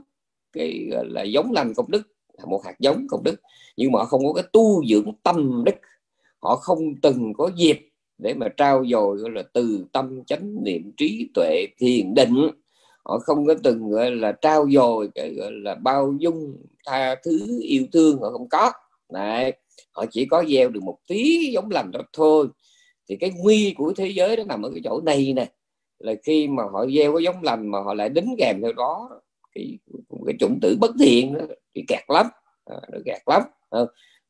cái 0.52 0.88
là 0.90 1.22
giống 1.22 1.52
lành 1.52 1.74
công 1.74 1.90
đức 1.90 2.02
một 2.46 2.64
hạt 2.64 2.74
giống 2.78 3.06
công 3.08 3.24
đức 3.24 3.40
nhưng 3.76 3.92
mà 3.92 3.98
họ 3.98 4.04
không 4.04 4.26
có 4.26 4.32
cái 4.32 4.44
tu 4.52 4.84
dưỡng 4.86 5.12
tâm 5.22 5.64
đức. 5.64 5.74
Họ 6.40 6.56
không 6.56 6.94
từng 7.02 7.32
có 7.34 7.50
dịp 7.56 7.88
để 8.18 8.34
mà 8.34 8.48
trao 8.56 8.84
dồi 8.86 9.16
gọi 9.16 9.30
là 9.30 9.42
từ 9.52 9.84
tâm 9.92 10.24
chánh 10.24 10.64
niệm 10.64 10.92
trí 10.96 11.28
tuệ 11.34 11.66
thiền 11.78 12.14
định. 12.14 12.50
Họ 13.04 13.18
không 13.18 13.46
có 13.46 13.54
từng 13.62 13.90
gọi 13.90 14.10
là 14.10 14.32
trao 14.32 14.68
dồi 14.70 15.08
cái 15.14 15.34
gọi 15.34 15.52
là 15.52 15.74
bao 15.74 16.14
dung 16.18 16.56
tha 16.86 17.14
thứ 17.24 17.60
yêu 17.62 17.86
thương 17.92 18.18
họ 18.20 18.30
không 18.30 18.48
có. 18.48 18.72
Đấy. 19.12 19.52
họ 19.92 20.04
chỉ 20.10 20.26
có 20.26 20.44
gieo 20.48 20.68
được 20.68 20.82
một 20.82 20.98
tí 21.06 21.50
giống 21.52 21.70
lành 21.70 21.90
đó 21.90 22.00
thôi 22.12 22.46
thì 23.08 23.16
cái 23.16 23.30
nguy 23.36 23.74
của 23.76 23.92
thế 23.96 24.08
giới 24.08 24.36
nó 24.36 24.44
nằm 24.44 24.62
ở 24.62 24.70
cái 24.70 24.80
chỗ 24.84 25.00
này 25.00 25.32
nè 25.36 25.46
là 25.98 26.14
khi 26.24 26.48
mà 26.48 26.62
họ 26.72 26.86
gieo 26.86 27.12
cái 27.14 27.24
giống 27.24 27.42
lành 27.42 27.70
mà 27.70 27.80
họ 27.80 27.94
lại 27.94 28.08
đính 28.08 28.34
kèm 28.38 28.60
theo 28.62 28.72
đó 28.72 29.20
cái 29.54 29.78
cái 30.26 30.34
chủng 30.40 30.58
tử 30.62 30.76
bất 30.80 30.90
thiện 31.00 31.34
đó, 31.34 31.40
thì 31.74 31.84
kẹt 31.88 32.02
lắm 32.08 32.26
à, 32.64 32.76
nó 32.92 32.98
kẹt 33.04 33.22
lắm 33.26 33.42
à, 33.70 33.80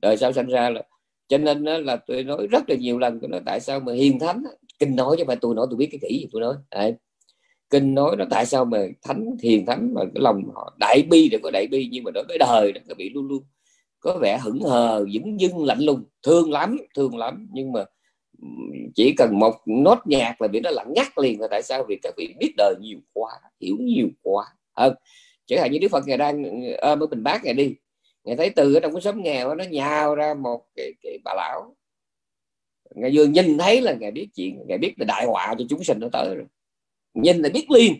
đời 0.01 0.17
sau 0.17 0.33
sinh 0.33 0.47
ra 0.47 0.71
là 0.71 0.83
cho 1.29 1.39
nên 1.39 1.65
đó 1.65 1.79
là 1.79 1.97
tôi 1.97 2.25
nói 2.25 2.47
rất 2.47 2.71
là 2.71 2.77
nhiều 2.77 2.99
lần 2.99 3.21
tôi 3.21 3.29
nói 3.29 3.41
tại 3.47 3.61
sao 3.61 3.81
mà 3.81 3.93
hiền 3.93 4.19
thánh 4.19 4.43
kinh 4.79 4.97
nói 4.97 5.17
chứ 5.19 5.25
mà 5.25 5.35
tôi 5.35 5.55
nói 5.55 5.67
tôi 5.71 5.77
biết 5.77 5.89
cái 5.93 5.99
kỹ 6.03 6.19
gì 6.19 6.27
tôi 6.33 6.41
nói 6.41 6.55
Đấy. 6.71 6.95
kinh 7.71 7.95
nói 7.95 8.17
nó 8.17 8.25
tại 8.31 8.47
sao 8.47 8.65
mà 8.65 8.79
thánh 9.03 9.37
hiền 9.43 9.67
thánh 9.67 9.95
mà 9.95 10.01
cái 10.15 10.23
lòng 10.23 10.43
họ 10.55 10.77
đại 10.81 11.03
bi 11.11 11.29
để 11.29 11.39
có 11.43 11.51
đại 11.51 11.67
bi 11.67 11.89
nhưng 11.93 12.05
mà 12.05 12.11
đối 12.15 12.25
với 12.29 12.39
đời 12.39 12.73
nó 12.87 12.95
bị 12.95 13.11
luôn 13.11 13.29
luôn 13.29 13.43
có 14.13 14.19
vẻ 14.19 14.39
hững 14.39 14.61
hờ 14.61 15.05
dững 15.15 15.41
dưng 15.41 15.65
lạnh 15.65 15.81
lùng. 15.81 16.05
Thương 16.23 16.53
lắm 16.53 16.79
thương 16.95 17.17
lắm. 17.17 17.49
Nhưng 17.53 17.73
mà 17.73 17.85
chỉ 18.95 19.15
cần 19.17 19.39
một 19.39 19.55
nốt 19.67 19.99
nhạc 20.05 20.43
là 20.43 20.49
bị 20.49 20.61
nó 20.61 20.71
lặng 20.71 20.93
ngắt 20.97 21.19
liền 21.19 21.41
là 21.41 21.49
tại 21.51 21.63
sao? 21.63 21.85
Vì 21.89 21.99
các 22.03 22.15
vị 22.17 22.35
biết 22.39 22.55
đời 22.57 22.75
nhiều 22.81 22.99
quá 23.13 23.33
hiểu 23.61 23.77
nhiều 23.81 24.09
quá. 24.23 24.45
Hơn 24.77 24.95
chẳng 25.47 25.61
hạn 25.61 25.73
như 25.73 25.79
đức 25.79 25.89
phật 25.91 26.07
ngày 26.07 26.17
đang 26.17 26.45
ờ, 26.45 26.73
ở 26.79 26.97
ở 27.01 27.07
bình 27.07 27.23
bát 27.23 27.45
ngày 27.45 27.55
đi. 27.55 27.75
Ngày 28.25 28.37
thấy 28.37 28.51
từ 28.51 28.75
ở 28.75 28.81
trong 28.81 28.93
cái 28.93 29.01
xóm 29.01 29.23
nghèo 29.23 29.55
nó 29.55 29.65
nhào 29.65 30.15
ra 30.15 30.35
một 30.35 30.65
cái, 30.75 30.93
cái 31.03 31.19
bà 31.25 31.35
lão. 31.37 31.77
Ngày 32.95 33.11
vừa 33.15 33.27
nhìn 33.27 33.59
thấy 33.59 33.81
là 33.81 33.93
ngài 33.93 34.11
biết 34.11 34.29
chuyện 34.35 34.59
ngài 34.67 34.79
biết 34.79 34.95
là 34.97 35.05
đại 35.05 35.27
họa 35.27 35.55
cho 35.59 35.65
chúng 35.69 35.85
sinh 35.85 35.99
nó 36.01 36.09
tới 36.13 36.35
rồi. 36.37 36.47
Nhìn 37.15 37.37
là 37.37 37.49
biết 37.49 37.71
liền. 37.71 37.95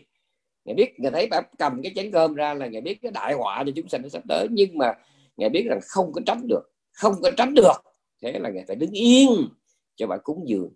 Ngài 0.65 0.75
biết 0.75 0.99
ngài 0.99 1.11
thấy 1.11 1.27
bà 1.27 1.41
cầm 1.57 1.81
cái 1.83 1.91
chén 1.95 2.11
cơm 2.11 2.35
ra 2.35 2.53
là 2.53 2.67
ngài 2.67 2.81
biết 2.81 2.99
cái 3.01 3.11
đại 3.11 3.33
họa 3.33 3.63
cho 3.65 3.71
chúng 3.75 3.89
sinh 3.89 4.01
nó 4.01 4.09
sắp 4.09 4.23
tới. 4.29 4.47
Nhưng 4.51 4.77
mà 4.77 4.93
ngài 5.39 5.49
biết 5.49 5.65
rằng 5.69 5.79
không 5.83 6.11
có 6.13 6.21
tránh 6.25 6.47
được, 6.47 6.71
không 6.91 7.13
có 7.21 7.31
tránh 7.37 7.53
được. 7.53 7.77
Thế 8.21 8.39
là 8.39 8.49
ngài 8.49 8.63
phải 8.67 8.75
đứng 8.75 8.91
yên 8.91 9.29
cho 9.95 10.07
bà 10.07 10.17
cúng 10.17 10.43
dường. 10.47 10.73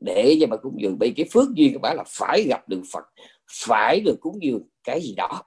Để 0.00 0.36
cho 0.40 0.46
bà 0.46 0.56
cúng 0.56 0.74
dường, 0.80 0.98
bởi 0.98 1.12
cái 1.16 1.26
phước 1.32 1.48
duyên 1.54 1.72
của 1.72 1.78
bà 1.78 1.94
là 1.94 2.04
phải 2.06 2.42
gặp 2.42 2.68
được 2.68 2.82
Phật, 2.92 3.04
phải 3.66 4.00
được 4.00 4.16
cúng 4.20 4.42
dường 4.42 4.62
cái 4.84 5.00
gì 5.00 5.14
đó. 5.16 5.42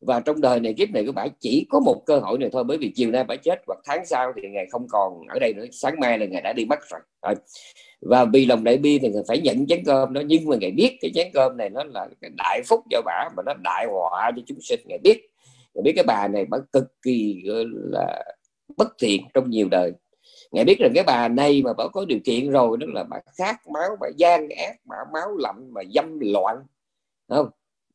Và 0.00 0.20
trong 0.20 0.40
đời 0.40 0.60
này, 0.60 0.74
kiếp 0.74 0.90
này 0.90 1.04
của 1.06 1.12
bà 1.12 1.26
chỉ 1.40 1.66
có 1.70 1.80
một 1.80 2.02
cơ 2.06 2.18
hội 2.18 2.38
này 2.38 2.48
thôi, 2.52 2.64
bởi 2.64 2.78
vì 2.78 2.92
chiều 2.94 3.10
nay 3.10 3.24
bà 3.24 3.36
chết 3.36 3.62
hoặc 3.66 3.78
tháng 3.84 4.06
sau 4.06 4.32
thì 4.36 4.48
ngày 4.48 4.66
không 4.70 4.86
còn 4.90 5.22
ở 5.28 5.38
đây 5.38 5.52
nữa. 5.56 5.64
Sáng 5.72 6.00
mai 6.00 6.18
là 6.18 6.26
ngày 6.26 6.42
đã 6.42 6.52
đi 6.52 6.64
mất 6.64 6.78
rồi. 6.90 7.34
Và 8.00 8.24
vì 8.24 8.46
lòng 8.46 8.64
đại 8.64 8.76
bi 8.76 8.98
thì 8.98 9.08
ngài 9.08 9.22
phải 9.28 9.40
nhận 9.40 9.66
chén 9.66 9.82
cơm 9.84 10.12
đó. 10.12 10.22
Nhưng 10.26 10.48
mà 10.48 10.56
ngài 10.60 10.70
biết 10.70 10.98
cái 11.00 11.10
chén 11.14 11.30
cơm 11.34 11.56
này 11.56 11.70
nó 11.70 11.84
là 11.84 12.08
cái 12.20 12.30
đại 12.36 12.62
phúc 12.66 12.80
cho 12.90 13.02
bà, 13.04 13.28
mà 13.36 13.42
nó 13.46 13.54
đại 13.64 13.86
họa 13.90 14.30
cho 14.36 14.42
chúng 14.46 14.58
sinh, 14.60 14.80
ngài 14.84 14.98
biết 14.98 15.30
biết 15.82 15.92
cái 15.96 16.04
bà 16.04 16.28
này 16.28 16.44
bà 16.44 16.58
cực 16.72 17.02
kỳ 17.02 17.42
là 17.90 18.24
bất 18.76 18.88
thiện 18.98 19.22
trong 19.34 19.50
nhiều 19.50 19.68
đời. 19.70 19.92
Ngài 20.52 20.64
biết 20.64 20.78
rằng 20.78 20.92
cái 20.94 21.04
bà 21.06 21.28
này 21.28 21.62
mà 21.62 21.72
bà 21.72 21.88
có 21.92 22.04
điều 22.04 22.18
kiện 22.24 22.50
rồi 22.50 22.76
đó 22.76 22.86
là 22.90 23.04
bà 23.04 23.20
khát 23.38 23.56
máu 23.68 23.96
bà 24.00 24.08
gian 24.16 24.48
ác 24.48 24.76
bà 24.84 24.96
máu 25.12 25.36
lạnh 25.36 25.68
mà 25.70 25.82
dâm 25.94 26.18
loạn 26.20 26.56
không? 27.28 27.50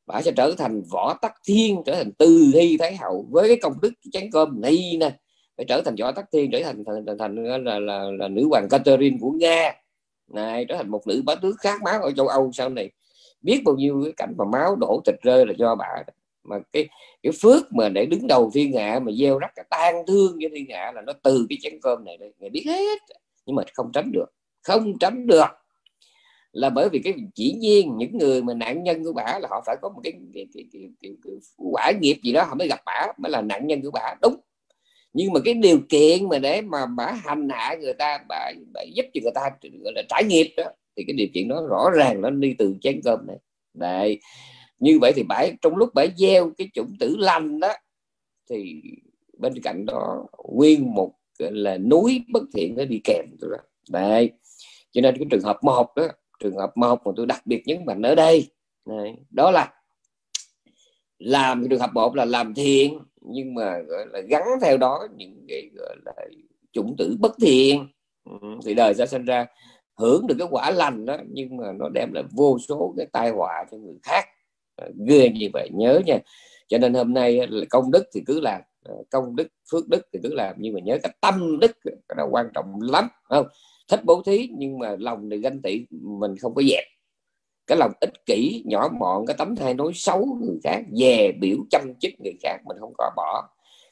Bà 0.06 0.22
sẽ 0.22 0.32
trở 0.32 0.54
thành 0.58 0.82
võ 0.92 1.14
tắc 1.22 1.34
thiên 1.48 1.82
trở 1.86 1.96
thành 1.96 2.12
tư 2.12 2.52
hy 2.54 2.78
thái 2.78 2.96
hậu 2.96 3.26
với 3.30 3.48
cái 3.48 3.58
công 3.62 3.74
đức 3.82 3.94
chén 4.12 4.32
cơm 4.32 4.62
này 4.62 4.98
nè. 5.00 5.12
Phải 5.58 5.66
trở 5.66 5.82
thành 5.86 5.96
võ 6.00 6.12
tắc 6.12 6.26
thiên 6.32 6.52
trở 6.52 6.64
thành 6.64 6.84
thành, 6.86 7.06
thành, 7.06 7.18
thành 7.18 7.44
là, 7.44 7.58
là, 7.58 7.80
là, 7.80 8.04
là 8.20 8.28
nữ 8.28 8.48
hoàng 8.50 8.68
Catherine 8.70 9.18
của 9.22 9.32
nga. 9.32 9.74
Này 10.34 10.66
trở 10.70 10.76
thành 10.76 10.90
một 10.90 11.08
nữ 11.08 11.22
bá 11.26 11.36
tước 11.36 11.56
khát 11.60 11.82
máu 11.82 12.02
ở 12.02 12.12
châu 12.12 12.28
âu 12.28 12.52
sau 12.54 12.70
này. 12.70 12.92
Biết 13.42 13.62
bao 13.66 13.76
nhiêu 13.76 14.02
cái 14.04 14.14
cảnh 14.18 14.34
mà 14.38 14.46
máu 14.46 14.76
đổ 14.76 15.02
thịt 15.06 15.16
rơi 15.22 15.46
là 15.46 15.54
do 15.58 15.76
bà 15.76 16.04
mà 16.44 16.56
cái 16.72 16.90
cái 17.24 17.32
phước 17.42 17.74
mà 17.74 17.90
để 17.90 18.06
đứng 18.06 18.28
đầu 18.28 18.52
thiên 18.54 18.74
hạ 18.74 19.00
mà 19.00 19.12
gieo 19.12 19.38
rắc 19.38 19.52
cái 19.56 19.66
tan 19.70 19.96
thương 20.08 20.38
cho 20.42 20.48
thiên 20.56 20.66
hạ 20.70 20.92
là 20.96 21.02
nó 21.02 21.14
từ 21.24 21.46
cái 21.50 21.58
chén 21.62 21.80
cơm 21.82 22.06
này 22.06 22.18
đây 22.18 22.34
ngài 22.40 22.50
biết 22.50 22.64
hết 22.66 23.00
nhưng 23.46 23.56
mà 23.56 23.64
không 23.74 23.92
tránh 23.94 24.12
được. 24.12 24.26
Không 24.62 25.00
tránh 25.00 25.28
được 25.28 25.46
là 26.52 26.70
bởi 26.70 26.90
vì 26.90 27.00
cái 27.04 27.14
chỉ 27.36 27.54
nhiên 27.54 27.98
những 27.98 28.18
người 28.18 28.42
mà 28.42 28.54
nạn 28.54 28.84
nhân 28.84 29.04
của 29.04 29.14
bả 29.14 29.40
là 29.42 29.48
họ 29.50 29.64
phải 29.66 29.76
có 29.82 29.90
một 29.90 30.02
cái, 30.04 30.14
cái, 30.34 30.48
cái, 30.54 30.64
cái, 30.74 30.82
cái, 31.02 31.12
cái 31.24 31.34
quả 31.58 31.92
nghiệp 32.02 32.18
gì 32.24 32.34
đó 32.34 32.44
họ 32.44 32.56
mới 32.56 32.68
gặp 32.68 32.80
bả 32.86 33.08
mới 33.18 33.32
là 33.32 33.42
nạn 33.42 33.68
nhân 33.68 33.82
của 33.82 33.92
bả. 33.92 34.16
Đúng. 34.22 34.36
Nhưng 35.14 35.34
mà 35.34 35.40
cái 35.46 35.54
điều 35.54 35.80
kiện 35.90 36.30
mà 36.30 36.40
để 36.40 36.62
mà 36.62 36.86
bả 36.86 37.12
hành 37.12 37.50
hạ 37.50 37.76
người 37.82 37.94
ta 37.94 38.20
bả 38.30 38.52
bả 38.74 38.82
giúp 38.94 39.06
cho 39.14 39.20
người 39.24 39.32
ta 39.36 39.50
gọi 39.84 39.94
là 39.96 40.02
trải 40.10 40.24
nghiệp 40.24 40.54
đó 40.58 40.64
thì 40.98 41.04
cái 41.08 41.14
điều 41.14 41.28
kiện 41.34 41.48
đó 41.48 41.68
rõ 41.70 41.90
ràng 41.90 42.22
nó 42.22 42.30
đi 42.30 42.56
từ 42.58 42.76
chén 42.82 43.02
cơm 43.04 43.28
này. 43.28 43.38
Đấy 43.74 44.20
như 44.82 45.00
vậy 45.02 45.14
thì 45.16 45.24
bãi 45.24 45.54
trong 45.62 45.76
lúc 45.76 45.94
bãi 45.94 46.12
gieo 46.18 46.52
cái 46.58 46.70
chủng 46.74 46.96
tử 47.00 47.16
lành 47.20 47.60
đó 47.60 47.74
thì 48.50 48.82
bên 49.38 49.54
cạnh 49.64 49.86
đó 49.86 50.26
nguyên 50.50 50.94
một 50.94 51.12
là 51.40 51.78
núi 51.78 52.26
bất 52.34 52.44
thiện 52.54 52.76
nó 52.78 52.86
đi 52.86 53.02
kèm 53.04 53.26
đó 53.42 53.58
đấy. 53.90 54.32
Cho 54.92 55.02
nên 55.02 55.18
cái 55.18 55.28
trường 55.32 55.42
hợp 55.42 55.58
một 55.64 55.96
đó 55.96 56.08
trường 56.40 56.56
hợp 56.56 56.78
một 56.78 57.00
mà 57.06 57.12
tôi 57.16 57.26
đặc 57.26 57.42
biệt 57.46 57.64
nhấn 57.66 57.86
mạnh 57.86 58.02
ở 58.02 58.16
đây 58.16 58.48
đấy, 58.86 59.16
đó 59.30 59.52
là 59.52 59.74
làm 61.20 61.68
trường 61.70 61.80
hợp 61.80 61.90
một 61.94 62.16
là 62.16 62.26
làm 62.26 62.54
thiện 62.54 63.00
nhưng 63.22 63.54
mà 63.54 63.80
gọi 63.80 64.06
là 64.12 64.20
gắn 64.20 64.44
theo 64.62 64.78
đó 64.78 65.08
những 65.16 65.46
cái 65.48 65.70
gọi 65.76 65.96
là 66.06 66.14
chủng 66.72 66.96
tử 66.98 67.18
bất 67.20 67.32
thiện. 67.42 67.88
Ừ, 68.24 68.48
thì 68.66 68.74
đời 68.74 68.94
sẽ 68.94 69.06
sinh 69.06 69.26
ra 69.26 69.46
hưởng 69.98 70.28
được 70.28 70.36
cái 70.40 70.48
quả 70.52 70.72
lành 70.72 71.06
đó 71.06 71.18
nhưng 71.30 71.58
mà 71.58 71.72
nó 71.72 71.90
đem 71.90 72.14
lại 72.14 72.24
vô 72.32 72.58
số 72.60 72.94
cái 72.98 73.06
tai 73.06 73.30
họa 73.30 73.66
cho 73.72 73.78
người 73.78 73.98
khác. 74.04 74.26
Ờ, 74.76 74.88
ghê 75.08 75.30
như 75.30 75.50
vậy. 75.54 75.70
Nhớ 75.74 76.02
nha. 76.06 76.20
Cho 76.68 76.78
nên 76.78 76.94
hôm 76.94 77.14
nay 77.14 77.40
công 77.70 77.92
đức 77.92 78.04
thì 78.14 78.22
cứ 78.26 78.40
làm 78.40 78.62
ờ, 78.86 78.96
công 79.12 79.36
đức, 79.36 79.48
phước 79.72 79.90
đức 79.90 80.08
thì 80.14 80.20
cứ 80.24 80.34
làm, 80.34 80.56
nhưng 80.60 80.74
mà 80.74 80.80
nhớ 80.80 80.98
cái 81.04 81.12
tâm 81.22 81.60
đức 81.60 81.72
cái 81.84 82.16
đó 82.18 82.28
quan 82.32 82.46
trọng 82.54 82.82
lắm 82.82 83.08
không? 83.24 83.48
Thích 83.88 84.00
bố 84.06 84.22
thí 84.26 84.50
nhưng 84.58 84.80
mà 84.80 84.96
lòng 85.00 85.30
này 85.30 85.40
ganh 85.40 85.62
tị, 85.62 85.86
mình 85.90 86.38
không 86.38 86.54
có 86.56 86.62
dẹp. 86.62 86.84
Cái 87.68 87.78
lòng 87.78 87.92
ích 88.02 88.26
kỷ, 88.26 88.64
nhỏ 88.66 88.90
mọn, 89.00 89.26
cái 89.26 89.36
tấm 89.40 89.56
thay 89.56 89.74
nói 89.74 89.92
xấu 89.96 90.38
người 90.42 90.60
khác, 90.64 90.82
dè 90.94 91.32
biểu 91.42 91.58
chăm 91.70 91.94
chích 92.00 92.22
người 92.22 92.34
khác, 92.44 92.58
mình 92.66 92.78
không 92.80 92.94
có 92.98 93.12
bỏ. 93.16 93.50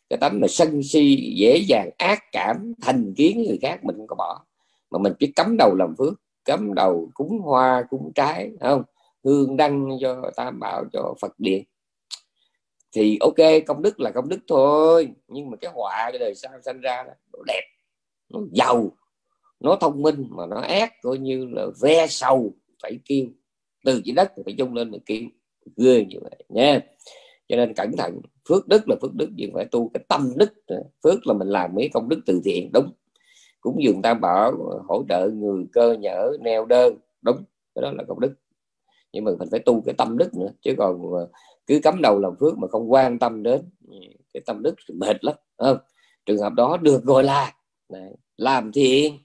Cái 0.09 0.17
tấm 0.21 0.39
mà 0.41 0.47
sân 0.47 0.83
si, 0.83 1.33
dễ 1.37 1.57
dàng, 1.67 1.89
ác 1.97 2.19
cảm, 2.31 2.73
thành 2.81 3.13
kiến 3.17 3.43
người 3.43 3.59
khác, 3.61 3.83
mình 3.83 3.95
không 3.97 4.07
có 4.07 4.15
bỏ. 4.15 4.45
Mà 4.91 4.99
mình 4.99 5.13
chỉ 5.19 5.31
cấm 5.35 5.55
đầu 5.57 5.75
làm 5.75 5.95
phước 5.97 6.13
cấm 6.45 6.73
đầu 6.73 7.09
cúng 7.13 7.39
hoa, 7.39 7.83
cúng 7.89 8.11
trái 8.15 8.51
không? 8.61 8.83
Hương 9.23 9.57
đăng 9.57 9.97
cho 10.01 10.31
tam 10.35 10.59
bảo, 10.59 10.85
cho 10.93 11.13
phật 11.21 11.39
điện. 11.39 11.63
Thì 12.91 13.17
ok, 13.21 13.35
công 13.67 13.81
đức 13.81 13.99
là 13.99 14.11
công 14.11 14.29
đức 14.29 14.39
thôi, 14.47 15.09
nhưng 15.27 15.49
mà 15.49 15.57
cái 15.57 15.71
họa, 15.75 16.07
cái 16.11 16.19
đời 16.19 16.35
sau 16.35 16.51
sanh 16.65 16.81
ra 16.81 17.03
nó 17.33 17.39
đẹp, 17.47 17.63
nó 18.29 18.39
giàu, 18.51 18.91
nó 19.59 19.77
thông 19.81 20.01
minh, 20.01 20.27
mà 20.29 20.45
nó 20.45 20.61
ác, 20.61 20.93
coi 21.01 21.17
như 21.17 21.45
là 21.45 21.65
ve 21.81 22.07
sầu, 22.07 22.53
phải 22.83 22.99
kêu 23.05 23.25
từ 23.85 24.01
chỉ 24.05 24.11
đất 24.11 24.31
phải 24.45 24.55
chung 24.57 24.73
lên 24.73 24.91
mà 24.91 24.97
kêu, 25.05 25.21
ghê 25.77 26.05
như 26.09 26.17
vậy 26.21 26.43
nha. 26.49 26.79
Cho 27.49 27.55
nên 27.55 27.73
cẩn 27.73 27.97
thận, 27.97 28.21
phước 28.49 28.67
đức 28.67 28.89
là 28.89 28.95
phước 29.01 29.13
đức, 29.13 29.29
nhưng 29.35 29.51
phải 29.53 29.65
tu 29.65 29.89
cái 29.93 30.03
tâm 30.07 30.33
đức. 30.35 30.53
Phước 31.03 31.27
là 31.27 31.33
mình 31.33 31.47
làm 31.47 31.75
mấy 31.75 31.89
công 31.93 32.09
đức 32.09 32.19
từ 32.25 32.41
thiện, 32.45 32.69
đúng. 32.73 32.91
Cũng 33.61 33.83
dường 33.83 34.01
ta 34.01 34.13
bảo, 34.13 34.53
hỗ 34.87 35.03
trợ 35.09 35.29
người, 35.29 35.65
cơ 35.71 35.93
nhở 35.99 36.31
neo 36.41 36.65
đơn, 36.65 36.97
đúng. 37.21 37.43
Cái 37.75 37.81
đó 37.81 37.91
là 37.91 38.03
công 38.07 38.19
đức 38.19 38.33
nhưng 39.13 39.23
mà 39.23 39.31
mình 39.39 39.49
phải 39.51 39.59
tu 39.59 39.81
cái 39.85 39.95
tâm 39.97 40.17
đức 40.17 40.33
nữa 40.33 40.49
chứ 40.61 40.73
còn 40.77 41.01
cứ 41.67 41.79
cắm 41.83 42.01
đầu 42.01 42.19
làm 42.19 42.35
phước 42.39 42.57
mà 42.57 42.67
không 42.67 42.91
quan 42.91 43.19
tâm 43.19 43.43
đến 43.43 43.61
cái 44.33 44.41
tâm 44.45 44.63
đức 44.63 44.75
thì 44.87 44.95
mệt 44.95 45.25
lắm 45.25 45.35
không? 45.57 45.77
trường 46.25 46.37
hợp 46.37 46.53
đó 46.53 46.77
được 46.77 47.03
gọi 47.03 47.23
là 47.23 47.53
này, 47.89 48.11
làm 48.37 48.71
thiện 48.71 49.17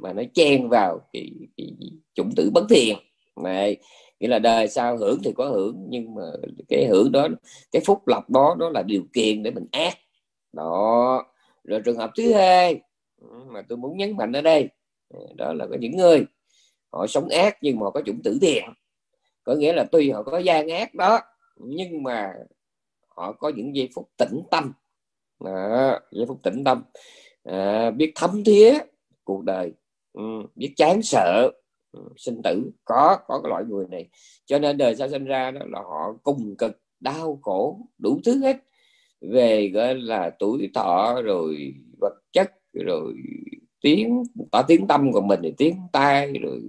mà 0.00 0.12
nó 0.12 0.22
chen 0.34 0.68
vào 0.68 1.00
cái, 1.12 1.30
cái 1.56 1.74
chủng 2.14 2.30
tử 2.36 2.50
bất 2.54 2.64
thiện 2.70 2.98
này 3.42 3.76
nghĩa 4.20 4.28
là 4.28 4.38
đời 4.38 4.68
sau 4.68 4.96
hưởng 4.96 5.18
thì 5.24 5.32
có 5.32 5.48
hưởng 5.48 5.86
nhưng 5.88 6.14
mà 6.14 6.22
cái 6.68 6.86
hưởng 6.86 7.12
đó 7.12 7.28
cái 7.72 7.82
phúc 7.86 8.08
lộc 8.08 8.30
đó 8.30 8.56
đó 8.58 8.70
là 8.70 8.82
điều 8.82 9.02
kiện 9.12 9.42
để 9.42 9.50
mình 9.50 9.66
ác. 9.72 9.94
Đó. 10.52 11.24
Rồi 11.64 11.80
trường 11.84 11.96
hợp 11.96 12.10
thứ 12.16 12.32
hai 12.32 12.80
mà 13.46 13.62
tôi 13.68 13.78
muốn 13.78 13.96
nhấn 13.96 14.16
mạnh 14.16 14.32
ở 14.32 14.40
đây 14.40 14.68
đó 15.34 15.52
là 15.52 15.66
có 15.66 15.76
những 15.80 15.96
người 15.96 16.24
họ 16.92 17.06
sống 17.06 17.28
ác 17.28 17.58
nhưng 17.60 17.78
mà 17.78 17.90
có 17.90 18.02
chủng 18.06 18.22
tử 18.22 18.38
thiện 18.40 18.64
có 19.44 19.54
nghĩa 19.54 19.72
là 19.72 19.84
tuy 19.92 20.10
họ 20.10 20.22
có 20.22 20.38
gian 20.38 20.68
ác 20.68 20.94
đó 20.94 21.20
nhưng 21.56 22.02
mà 22.02 22.32
họ 23.08 23.32
có 23.32 23.52
những 23.56 23.76
giây 23.76 23.88
phút 23.94 24.08
tĩnh 24.16 24.42
tâm. 24.50 24.72
À, 25.44 26.00
giây 26.10 26.26
phút 26.28 26.42
tĩnh 26.42 26.64
tâm. 26.64 26.82
À, 27.44 27.90
biết 27.90 28.12
thấm 28.14 28.44
thía 28.44 28.78
cuộc 29.24 29.44
đời 29.44 29.72
ừ, 30.12 30.22
biết 30.54 30.72
chán 30.76 31.02
sợ 31.02 31.50
ừ, 31.92 32.00
sinh 32.16 32.42
tử. 32.44 32.70
Có 32.84 33.18
có 33.26 33.40
cái 33.42 33.50
loại 33.50 33.64
người 33.68 33.86
này. 33.90 34.08
Cho 34.44 34.58
nên 34.58 34.76
đời 34.76 34.96
sau 34.96 35.08
sinh 35.08 35.24
ra 35.24 35.50
đó 35.50 35.60
là 35.66 35.80
họ 35.80 36.16
cùng 36.22 36.56
cực 36.56 36.80
đau 37.00 37.38
khổ 37.42 37.78
đủ 37.98 38.20
thứ 38.24 38.42
hết. 38.42 38.56
Về 39.20 39.68
gọi 39.68 39.94
là 39.94 40.30
tuổi 40.38 40.70
thọ 40.74 41.22
rồi 41.24 41.74
vật 42.00 42.14
chất 42.32 42.52
rồi 42.72 43.14
tiếng 43.80 44.22
tỏ 44.52 44.62
tiếng 44.68 44.86
tâm 44.86 45.12
của 45.12 45.20
mình 45.20 45.40
thì 45.42 45.54
tiếng 45.58 45.76
tai 45.92 46.32
rồi 46.32 46.60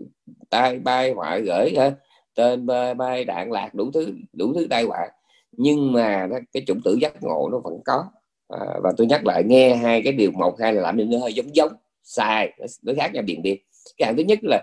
tai 0.49 0.79
bay 0.79 1.11
hoại 1.11 1.41
gửi 1.41 1.73
ha 1.77 1.95
tên 2.35 2.65
bay 2.97 3.23
đạn 3.25 3.51
lạc 3.51 3.73
đủ 3.73 3.91
thứ 3.91 4.13
đủ 4.33 4.53
thứ 4.53 4.67
tai 4.69 4.83
họa. 4.83 5.07
Nhưng 5.51 5.93
mà 5.93 6.27
cái 6.53 6.63
chủng 6.67 6.81
tử 6.85 6.97
giác 7.01 7.23
ngộ 7.23 7.49
nó 7.51 7.59
vẫn 7.59 7.73
có. 7.85 8.05
À, 8.49 8.59
và 8.83 8.93
tôi 8.97 9.07
nhắc 9.07 9.25
lại 9.25 9.43
nghe 9.43 9.75
hai 9.75 10.01
cái 10.01 10.13
điều 10.13 10.31
một 10.31 10.59
hai 10.59 10.73
là 10.73 10.81
làm 10.81 10.97
nên 10.97 11.09
nó 11.09 11.17
hơi 11.17 11.33
giống 11.33 11.55
giống 11.55 11.71
sai 12.03 12.53
nó 12.83 12.93
khác 12.97 13.13
nhau 13.13 13.23
điện 13.23 13.41
biệt. 13.41 13.65
Cái 13.97 14.05
hạng 14.05 14.17
thứ 14.17 14.23
nhất 14.23 14.39
là 14.43 14.61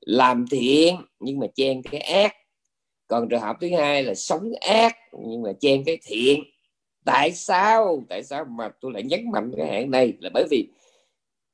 làm 0.00 0.44
thiện 0.50 0.96
nhưng 1.20 1.38
mà 1.38 1.46
chen 1.54 1.82
cái 1.82 2.00
ác. 2.00 2.34
Còn 3.06 3.28
trường 3.28 3.40
hợp 3.40 3.56
thứ 3.60 3.68
hai 3.76 4.02
là 4.02 4.14
sống 4.14 4.52
ác 4.60 4.96
nhưng 5.26 5.42
mà 5.42 5.52
chen 5.60 5.84
cái 5.84 5.98
thiện. 6.06 6.40
Tại 7.04 7.32
sao? 7.32 8.04
Tại 8.08 8.22
sao 8.22 8.44
mà 8.44 8.70
tôi 8.80 8.92
lại 8.92 9.02
nhấn 9.02 9.30
mạnh 9.32 9.52
cái 9.56 9.66
hạng 9.66 9.90
này? 9.90 10.12
Là 10.20 10.30
bởi 10.34 10.46
vì 10.50 10.68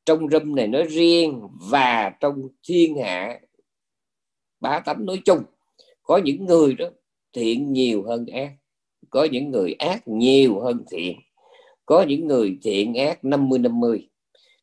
trong 0.04 0.28
râm 0.28 0.54
này 0.54 0.66
nói 0.66 0.82
riêng 0.82 1.40
và 1.70 2.12
trong 2.20 2.48
thiên 2.68 2.96
hạ 2.96 3.38
bá 4.62 4.80
tánh 4.80 5.06
nói 5.06 5.20
chung 5.24 5.42
có 6.02 6.16
những 6.16 6.46
người 6.46 6.74
đó 6.74 6.86
thiện 7.32 7.72
nhiều 7.72 8.02
hơn 8.02 8.26
ác 8.26 8.52
có 9.10 9.24
những 9.32 9.50
người 9.50 9.74
ác 9.78 10.08
nhiều 10.08 10.60
hơn 10.60 10.84
thiện 10.90 11.16
có 11.86 12.02
những 12.02 12.26
người 12.26 12.58
thiện 12.62 12.94
ác 12.94 13.24
50 13.24 13.58
50 13.58 14.08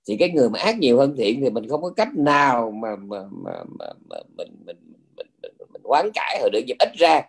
thì 0.08 0.18
cái 0.18 0.30
người 0.30 0.50
mà 0.50 0.60
ác 0.60 0.80
nhiều 0.80 0.98
hơn 0.98 1.16
thiện 1.18 1.42
thì 1.42 1.50
mình 1.50 1.70
không 1.70 1.82
có 1.82 1.90
cách 1.90 2.18
nào 2.18 2.72
mà 2.72 2.96
mà 2.96 3.24
mà, 3.32 3.52
mà, 3.80 3.86
mà 4.10 4.18
mình, 4.38 4.48
mình 4.66 4.78
mình 5.18 5.28
mình 5.42 5.52
mình 5.74 5.82
quán 5.84 6.10
cãi 6.14 6.40
họ 6.42 6.50
được. 6.50 6.62
Nhưng 6.68 6.78
ít 6.80 6.90
ra 6.98 7.22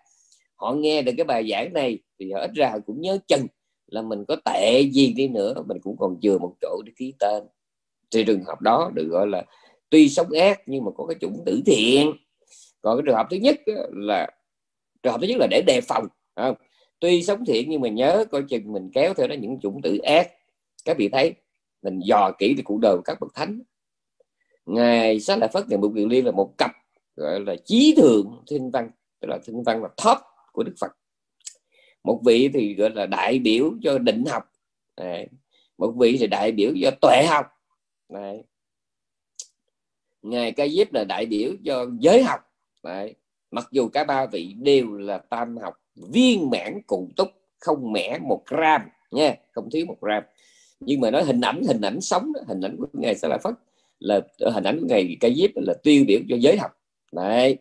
họ 0.56 0.72
nghe 0.72 1.02
được 1.02 1.12
cái 1.16 1.24
bài 1.24 1.50
giảng 1.50 1.72
này 1.72 1.98
thì 2.18 2.32
họ 2.32 2.40
ít 2.40 2.50
ra 2.54 2.68
họ 2.68 2.78
cũng 2.86 3.00
nhớ 3.00 3.18
chừng 3.26 3.46
là 3.86 4.02
mình 4.02 4.24
có 4.28 4.36
tệ 4.44 4.80
gì 4.92 5.12
đi 5.12 5.28
nữa 5.28 5.54
mình 5.66 5.78
cũng 5.82 5.96
còn 5.96 6.20
chừa 6.22 6.38
một 6.38 6.54
chỗ 6.60 6.82
để 6.86 6.92
ký 6.96 7.14
tên. 7.18 7.42
Thì 8.10 8.24
trường 8.24 8.44
hợp 8.44 8.60
đó 8.60 8.90
được 8.94 9.08
gọi 9.10 9.26
là 9.26 9.44
tuy 9.90 10.08
sống 10.08 10.30
ác 10.30 10.60
nhưng 10.66 10.84
mà 10.84 10.90
có 10.96 11.06
cái 11.06 11.16
chủng 11.20 11.42
tử 11.46 11.60
thiện 11.66 12.12
còn 12.82 12.96
cái 12.96 13.02
trường 13.06 13.16
hợp 13.16 13.26
thứ 13.30 13.36
nhất 13.36 13.60
là, 13.92 14.26
trường 15.02 15.12
hợp 15.12 15.18
thứ 15.20 15.26
nhất 15.26 15.36
là 15.38 15.46
để 15.50 15.62
đề 15.66 15.80
phòng 15.80 16.06
không? 16.36 16.54
tuy 17.00 17.22
sống 17.22 17.44
thiện 17.44 17.70
nhưng 17.70 17.80
mà 17.80 17.88
nhớ 17.88 18.24
coi 18.30 18.42
chừng 18.42 18.72
mình 18.72 18.90
kéo 18.92 19.14
theo 19.14 19.26
đó 19.26 19.34
những 19.34 19.60
chủng 19.60 19.82
tử 19.82 19.98
ác, 19.98 20.30
các 20.84 20.96
vị 20.98 21.08
thấy, 21.08 21.34
mình 21.82 22.00
dò 22.04 22.32
kỹ 22.38 22.54
thì 22.56 22.62
cuộc 22.62 22.78
đời 22.78 22.96
của 22.96 23.02
các 23.02 23.20
bậc 23.20 23.34
thánh 23.34 23.60
ngài 24.66 25.20
sát 25.20 25.38
lại 25.38 25.48
phất 25.52 25.68
ngài 25.68 25.78
bục 25.78 25.92
kiều 25.96 26.08
liên 26.08 26.26
là 26.26 26.30
một 26.30 26.54
cặp, 26.58 26.70
gọi 27.16 27.40
là, 27.40 27.56
chí 27.64 27.94
thượng 27.96 28.42
thiên 28.50 28.70
văn, 28.70 28.90
tức 29.20 29.28
là 29.28 29.38
thiên 29.46 29.62
văn 29.62 29.82
là 29.82 29.88
top 30.04 30.18
của 30.52 30.62
đức 30.62 30.74
phật 30.80 30.92
một 32.04 32.20
vị 32.24 32.50
thì, 32.54 32.74
gọi 32.74 32.90
là, 32.90 33.06
đại 33.06 33.38
biểu 33.38 33.72
cho 33.82 33.98
định 33.98 34.24
học, 34.26 34.44
Đấy. 34.96 35.28
một 35.78 35.94
vị 35.98 36.16
thì 36.20 36.26
đại 36.26 36.52
biểu 36.52 36.72
cho 36.82 36.90
tuệ 37.00 37.24
học, 37.28 37.46
Đấy. 38.08 38.44
ngài 40.22 40.52
ca 40.52 40.68
diếp 40.68 40.92
là 40.92 41.04
đại 41.04 41.26
biểu 41.26 41.52
cho 41.64 41.86
giới 41.98 42.22
học 42.22 42.40
Đấy. 42.84 43.14
mặc 43.50 43.68
dù 43.70 43.88
cả 43.88 44.04
ba 44.04 44.26
vị 44.26 44.54
đều 44.58 44.92
là 44.92 45.18
tam 45.18 45.56
học 45.56 45.74
viên 45.96 46.50
mãn 46.50 46.82
cụ 46.86 47.10
túc, 47.16 47.28
không 47.58 47.92
mẻ 47.92 48.18
một 48.18 48.42
gram 48.46 48.82
nha, 49.10 49.34
không 49.52 49.68
thiếu 49.70 49.86
một 49.86 49.96
gram 50.00 50.22
nhưng 50.80 51.00
mà 51.00 51.10
nói 51.10 51.24
hình 51.24 51.40
ảnh 51.40 51.62
hình 51.62 51.80
ảnh 51.80 52.00
sống 52.00 52.32
hình 52.48 52.60
ảnh 52.60 52.76
của 52.76 52.86
ngài 52.92 53.14
sa 53.14 53.28
la 53.28 53.38
phất 53.38 53.54
là, 53.98 54.20
hình 54.54 54.64
ảnh 54.64 54.80
của 54.80 54.86
ngài 54.86 55.16
ca 55.20 55.28
diếp 55.36 55.50
là 55.54 55.74
tiêu 55.82 56.04
biểu 56.08 56.20
cho 56.28 56.36
giới 56.36 56.56
học 56.56 56.70
Đấy. 57.12 57.58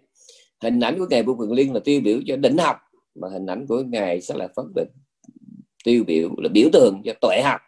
hình 0.61 0.79
ảnh 0.79 0.99
của 0.99 1.07
ngài 1.09 1.23
vô 1.23 1.35
quyền 1.39 1.51
liên 1.51 1.73
là 1.73 1.79
tiêu 1.79 2.01
biểu 2.01 2.19
cho 2.27 2.35
định 2.35 2.57
học, 2.57 2.77
mà 3.15 3.27
hình 3.29 3.45
ảnh 3.45 3.67
của 3.67 3.83
ngài 3.83 4.21
sa 4.21 4.35
la 4.35 4.47
phất 4.55 4.65
là 4.75 4.83
tiêu 5.83 6.03
biểu, 6.07 6.29
là 6.37 6.49
biểu 6.49 6.69
tượng 6.73 7.01
cho 7.05 7.13
tuệ 7.21 7.41
học 7.43 7.61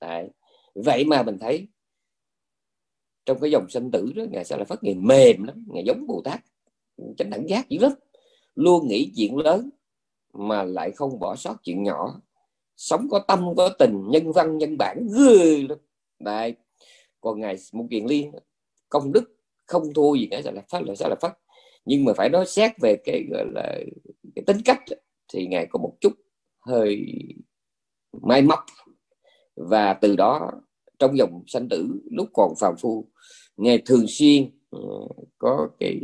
Đấy. 0.00 0.28
vậy 0.74 1.04
mà 1.04 1.22
mình 1.22 1.38
thấy 1.38 1.68
trong 3.26 3.40
cái 3.40 3.50
dòng 3.50 3.70
sinh 3.70 3.90
tử 3.90 4.12
đó, 4.16 4.24
ngài 4.30 4.44
sa 4.44 4.56
la 4.56 4.64
phất 4.64 4.84
ngài 4.84 4.94
mềm 4.94 5.42
lắm, 5.44 5.64
ngài 5.68 5.84
giống 5.86 6.06
bồ 6.06 6.22
tát 6.24 6.40
chánh 7.18 7.30
đẳng 7.30 7.48
giác 7.48 7.68
dữ 7.68 7.78
lắm. 7.78 7.92
Luôn 8.54 8.88
nghĩ 8.88 9.12
chuyện 9.16 9.36
lớn 9.36 9.70
mà 10.32 10.62
lại 10.62 10.90
không 10.90 11.18
bỏ 11.20 11.36
sót 11.36 11.56
chuyện 11.62 11.82
nhỏ. 11.82 12.20
Sống 12.76 13.08
có 13.10 13.18
tâm, 13.28 13.54
có 13.56 13.68
tình, 13.78 14.10
nhân 14.10 14.32
văn, 14.32 14.58
nhân 14.58 14.76
bản, 14.78 15.06
ghê 15.18 15.62
lắm. 15.68 15.78
Đấy. 16.18 16.54
Còn 17.20 17.40
ngài 17.40 17.56
một 17.72 17.86
kiện 17.90 18.06
liên, 18.06 18.32
công 18.88 19.12
đức, 19.12 19.36
không 19.66 19.94
thua 19.94 20.14
gì 20.14 20.28
cả 20.30 20.40
là 20.44 20.62
phát 20.68 20.82
là 20.82 20.94
sao 20.94 21.08
là 21.08 21.16
phát 21.20 21.38
nhưng 21.84 22.04
mà 22.04 22.12
phải 22.16 22.28
nói 22.28 22.46
xét 22.46 22.72
về 22.80 22.96
cái, 23.04 23.24
gọi 23.30 23.46
là, 23.52 23.78
cái 24.34 24.44
tính 24.46 24.58
cách 24.64 24.82
thì 25.32 25.46
ngài 25.46 25.66
có 25.70 25.78
một 25.78 25.96
chút 26.00 26.12
hơi 26.60 27.06
mai 28.22 28.42
móc. 28.42 28.58
Và 29.56 29.94
từ 29.94 30.16
đó, 30.16 30.50
trong 30.98 31.18
dòng 31.18 31.42
sanh 31.46 31.68
tử, 31.68 32.02
lúc 32.10 32.28
còn 32.32 32.54
phàm 32.60 32.74
phu, 32.76 33.08
ngài 33.56 33.82
thường 33.86 34.04
xuyên 34.08 34.50
ờ, 34.70 34.80
có 35.38 35.68
cái 35.78 36.00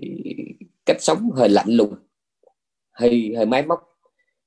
cách 0.89 1.03
sống 1.03 1.31
hơi 1.31 1.49
lạnh 1.49 1.69
lùng 1.69 1.95
hơi 2.93 3.33
hơi 3.37 3.47
máy 3.47 3.67
móc. 3.67 3.81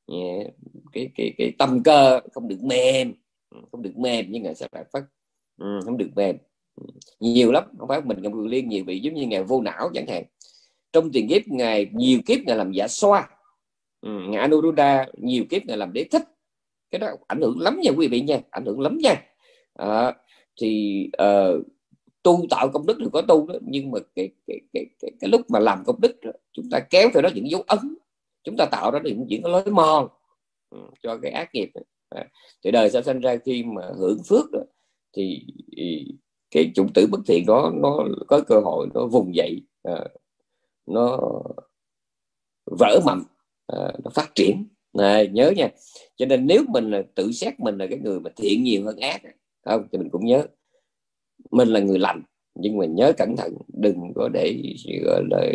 Dạ, 0.08 0.50
cái 0.92 1.10
cái 1.16 1.34
cái 1.38 1.52
tâm 1.60 1.84
cơ 1.84 2.20
không 2.34 2.48
được 2.48 2.64
mềm 2.64 3.14
không 3.72 3.82
được 3.82 3.98
mềm 3.98 4.32
như 4.32 4.40
ngài 4.40 4.56
sẽ 4.56 4.68
phải 4.72 4.84
phát 4.94 5.04
ừ, 5.58 5.80
không 5.86 5.98
được 5.98 6.10
mềm. 6.16 6.38
Ừ, 6.76 6.86
nhiều 7.20 7.52
lắm 7.52 7.64
không 7.80 7.88
phải 7.88 8.02
mình 8.02 8.22
ngài 8.22 8.32
liên 8.48 8.70
nhiều 8.70 8.84
vị 8.88 9.00
giống 9.00 9.14
như 9.14 9.28
ngài 9.28 9.44
vô 9.44 9.62
não 9.62 9.90
chẳng 9.94 10.08
hạn. 10.08 10.24
Trong 10.94 11.12
tiền 11.12 11.28
kiếp 11.30 11.48
ngài 11.48 11.90
nhiều 11.94 12.20
kiếp 12.26 12.40
ngài 12.46 12.58
làm 12.58 12.72
giả 12.72 12.88
xoa. 12.88 13.30
Ừ, 14.02 14.10
ngài 14.30 14.42
Anuruddha 14.42 15.06
nhiều 15.18 15.44
kiếp 15.50 15.66
ngài 15.66 15.78
làm 15.78 15.94
đế 15.94 16.04
thích. 16.12 16.24
Cái 16.92 17.00
đó 17.00 17.08
ảnh 17.28 17.42
hưởng 17.42 17.60
lắm 17.60 17.80
nha 17.84 17.92
quý 17.98 18.08
vị 18.08 18.22
nha 18.22 18.40
ảnh 18.50 18.66
hưởng 18.66 18.80
lắm 18.80 18.98
nha. 18.98 19.22
À, 19.74 20.14
thì 20.62 21.06
uh, 21.24 21.66
tu 22.24 22.46
tạo 22.50 22.70
công 22.74 22.86
đức 22.86 22.98
thì 23.00 23.06
có 23.14 23.22
tu 23.22 23.48
đó. 23.48 23.56
Nhưng 23.62 23.92
mà 23.92 24.00
cái 24.16 24.30
cái 24.48 24.60
cái 24.74 24.86
cái, 25.00 25.12
cái 25.20 25.30
lúc 25.30 25.42
mà 25.50 25.60
làm 25.60 25.84
công 25.86 26.02
đức 26.02 26.20
đó, 26.22 26.32
chúng 26.54 26.70
ta 26.72 26.80
kéo 26.90 27.10
theo 27.14 27.22
đó 27.22 27.30
những 27.36 27.50
dấu 27.50 27.62
ấn. 27.68 27.80
Chúng 28.44 28.56
ta 28.58 28.66
tạo 28.72 28.92
ra 28.92 29.00
những 29.04 29.26
những 29.28 29.46
lối 29.46 29.66
mòn 29.66 30.08
ừ, 30.70 30.78
cho 31.04 31.18
cái 31.22 31.32
ác 31.32 31.50
nghiệp 31.54 31.70
à, 32.10 32.28
thì 32.64 32.72
đời 32.72 32.90
sẽ 32.90 33.02
sinh 33.02 33.20
ra 33.20 33.36
khi 33.46 33.64
mà 33.64 33.92
hưởng 33.98 34.24
phước 34.28 34.52
đó, 34.52 34.60
thì 35.14 35.46
cái 36.52 36.72
chủng 36.76 36.94
tử 36.94 37.08
bất 37.12 37.20
thiện 37.28 37.46
đó 37.46 37.72
nó 37.76 38.06
có 38.28 38.42
cơ 38.48 38.60
hội 38.60 38.88
nó 38.94 39.08
vùng 39.08 39.36
dậy 39.36 39.62
à, 39.84 40.06
nó 40.86 41.20
vỡ 42.66 43.00
mầm 43.06 43.24
à, 43.68 43.92
nó 44.04 44.12
phát 44.14 44.32
triển. 44.36 44.68
Này, 44.94 45.28
nhớ 45.28 45.52
nha. 45.58 45.70
Cho 46.16 46.26
nên 46.26 46.48
nếu 46.48 46.64
mình 46.70 46.92
là 46.92 47.04
tự 47.16 47.32
xét 47.32 47.60
mình 47.60 47.78
là 47.78 47.88
cái 47.90 48.00
người 48.00 48.20
mà 48.20 48.30
thiện 48.36 48.64
nhiều 48.64 48.86
hơn 48.86 48.98
ác 48.98 49.22
không 49.66 49.88
thì 49.92 49.98
mình 49.98 50.10
cũng 50.10 50.26
nhớ 50.26 50.48
mình 51.52 51.68
là 51.68 51.80
người 51.80 52.00
lành, 52.00 52.22
nhưng 52.56 52.78
mà 52.78 52.86
nhớ 52.86 53.14
cẩn 53.18 53.36
thận, 53.38 53.58
đừng 53.68 54.14
có 54.16 54.30
để, 54.34 54.76
gọi 55.06 55.24
là, 55.30 55.52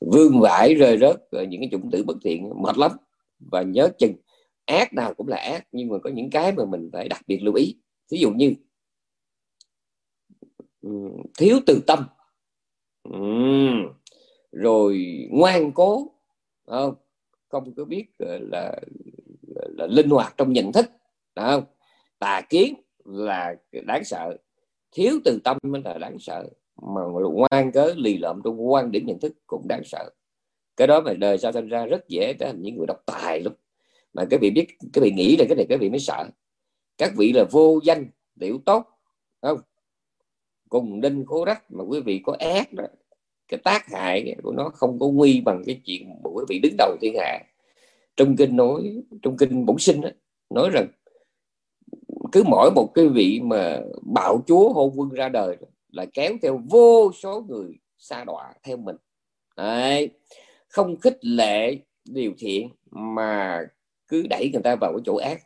vương 0.00 0.40
vãi, 0.40 0.74
rơi 0.74 0.98
rớt 0.98 1.16
những 1.48 1.60
cái 1.60 1.68
chủng 1.70 1.90
tử 1.90 2.04
bất 2.04 2.16
thiện 2.24 2.50
mệt 2.62 2.78
lắm. 2.78 2.90
Và 3.38 3.62
nhớ 3.62 3.88
chừng, 3.98 4.14
ác 4.64 4.92
nào 4.92 5.14
cũng 5.14 5.28
là 5.28 5.36
ác, 5.36 5.68
nhưng 5.72 5.88
mà 5.88 5.98
có 5.98 6.10
những 6.10 6.30
cái 6.30 6.52
mà 6.52 6.64
mình 6.64 6.90
phải 6.92 7.08
đặc 7.08 7.22
biệt 7.26 7.42
lưu 7.42 7.54
ý. 7.54 7.76
Ví 8.10 8.18
dụ 8.18 8.30
như 8.30 8.54
thiếu 11.38 11.60
từ 11.66 11.82
tâm. 11.86 12.06
Rồi 14.52 15.18
ngoan 15.30 15.72
cố 15.72 16.12
không? 16.66 16.94
Không 17.48 17.74
có 17.74 17.84
biết 17.84 18.04
là 18.18 18.80
là, 19.76 19.86
linh 19.86 20.10
hoạt 20.10 20.34
trong 20.36 20.52
nhận 20.52 20.72
thức 20.72 20.90
không? 21.36 21.64
Tà 22.18 22.42
kiến 22.48 22.74
là 23.04 23.54
đáng 23.86 24.04
sợ. 24.04 24.36
Thiếu 24.92 25.20
từ 25.24 25.40
tâm 25.44 25.56
mới 25.62 25.82
là 25.84 25.98
đáng 25.98 26.18
sợ. 26.18 26.48
Mà 26.82 27.00
ngoan 27.32 27.72
cớ 27.72 27.94
lì 27.96 28.18
lợm 28.18 28.40
trong 28.44 28.70
quan 28.70 28.90
điểm 28.90 29.06
nhận 29.06 29.20
thức 29.20 29.32
cũng 29.46 29.68
đáng 29.68 29.82
sợ. 29.84 30.10
Cái 30.76 30.86
đó 30.86 31.00
mà 31.00 31.12
đời 31.14 31.38
sao 31.38 31.52
sinh 31.52 31.68
ra 31.68 31.86
rất 31.86 32.08
dễ 32.08 32.32
trở 32.32 32.46
thành 32.46 32.62
những 32.62 32.76
người 32.76 32.86
độc 32.86 33.02
tài 33.06 33.40
lắm. 33.40 33.52
Mà 34.12 34.24
cái 34.30 34.38
vị 34.38 34.50
biết 34.50 34.66
cái 34.92 35.02
vị 35.02 35.10
nghĩ 35.10 35.36
là 35.36 35.44
cái 35.48 35.56
này 35.56 35.66
cái 35.68 35.78
vị 35.78 35.90
mới 35.90 36.00
sợ. 36.00 36.24
Các 36.98 37.12
vị 37.16 37.32
là 37.32 37.44
vô 37.50 37.80
danh 37.84 38.06
tiểu 38.40 38.60
tốt 38.66 38.84
không? 39.42 39.58
Cùng 40.68 41.00
đinh 41.00 41.26
khố 41.26 41.44
rách 41.44 41.70
mà 41.70 41.84
quý 41.84 42.00
vị 42.00 42.22
có 42.24 42.36
ác 42.38 42.72
đó 42.72 42.84
cái 43.48 43.60
tác 43.64 43.86
hại 43.86 44.36
của 44.42 44.52
nó 44.52 44.68
không 44.74 44.98
có 44.98 45.06
nguy 45.06 45.40
bằng 45.40 45.62
cái 45.66 45.80
chuyện 45.84 46.10
quý 46.22 46.44
vị 46.48 46.58
đứng 46.62 46.74
đầu 46.78 46.96
thiên 47.00 47.14
hạ. 47.18 47.38
Trong 48.16 48.36
kinh 48.36 48.56
nói 48.56 49.02
trong 49.22 49.36
kinh 49.36 49.66
bổn 49.66 49.78
sinh 49.78 50.00
đó, 50.00 50.08
nói 50.50 50.70
rằng 50.72 50.86
cứ 52.32 52.42
mỗi 52.46 52.70
một 52.70 52.90
cái 52.94 53.08
vị 53.08 53.40
mà 53.44 53.80
bạo 54.02 54.42
chúa 54.46 54.72
hôn 54.72 54.92
quân 54.96 55.08
ra 55.08 55.28
đời 55.28 55.56
là 55.88 56.06
kéo 56.14 56.32
theo 56.42 56.60
vô 56.70 57.12
số 57.22 57.44
người 57.48 57.78
xa 57.98 58.24
đọa 58.24 58.54
theo 58.62 58.76
mình. 58.76 58.96
Đấy. 59.56 60.10
không 60.68 61.00
khích 61.00 61.24
lệ 61.24 61.76
điều 62.04 62.32
thiện 62.38 62.70
mà 62.90 63.60
cứ 64.08 64.26
đẩy 64.30 64.50
người 64.52 64.62
ta 64.62 64.76
vào 64.76 64.92
cái 64.92 65.00
chỗ 65.04 65.16
ác. 65.16 65.42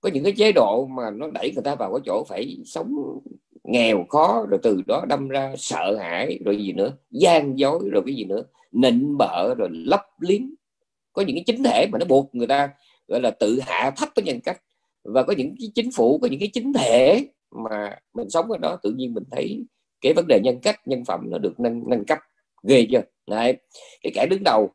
Có 0.00 0.10
những 0.14 0.24
cái 0.24 0.32
chế 0.32 0.52
độ 0.52 0.86
mà 0.86 1.10
nó 1.10 1.26
đẩy 1.34 1.52
người 1.54 1.62
ta 1.62 1.74
vào 1.74 1.92
cái 1.92 2.00
chỗ 2.06 2.24
phải 2.28 2.56
sống 2.64 3.20
nghèo 3.64 4.04
khó, 4.08 4.46
rồi 4.50 4.60
từ 4.62 4.82
đó 4.86 5.04
đâm 5.08 5.28
ra 5.28 5.54
sợ 5.58 5.96
hãi, 6.00 6.38
rồi 6.44 6.56
gì 6.56 6.72
nữa, 6.72 6.92
gian 7.10 7.58
dối, 7.58 7.88
rồi 7.92 8.02
cái 8.06 8.14
gì 8.14 8.24
nữa, 8.24 8.42
nịnh 8.72 9.16
bợ, 9.18 9.54
rồi 9.54 9.68
lấp 9.72 10.06
liếm. 10.20 10.42
Có 11.12 11.22
những 11.22 11.36
cái 11.36 11.44
chính 11.46 11.62
thể 11.62 11.86
mà 11.92 11.98
nó 11.98 12.06
buộc 12.06 12.34
người 12.34 12.46
ta, 12.46 12.70
gọi 13.08 13.20
là 13.20 13.30
tự 13.30 13.60
hạ 13.60 13.90
thấp 13.96 14.08
cái 14.14 14.22
nhân 14.22 14.40
cách 14.40 14.62
và 15.14 15.22
có 15.22 15.34
những 15.36 15.54
cái 15.58 15.70
chính 15.74 15.90
phủ 15.92 16.18
có 16.18 16.28
những 16.28 16.40
cái 16.40 16.50
chính 16.52 16.72
thể 16.72 17.28
mà 17.50 17.98
mình 18.14 18.30
sống 18.30 18.50
ở 18.50 18.58
đó 18.58 18.78
tự 18.82 18.90
nhiên 18.90 19.14
mình 19.14 19.24
thấy 19.30 19.64
cái 20.00 20.12
vấn 20.12 20.26
đề 20.28 20.40
nhân 20.40 20.58
cách 20.62 20.80
nhân 20.88 21.04
phẩm 21.04 21.20
nó 21.30 21.38
được 21.38 21.60
nâng 21.60 21.82
nâng 21.88 22.04
cấp. 22.04 22.18
Ghê 22.62 22.86
chưa? 22.92 23.02
Đấy. 23.26 23.56
cái 24.02 24.12
kẻ 24.14 24.26
đứng 24.30 24.42
đầu 24.44 24.70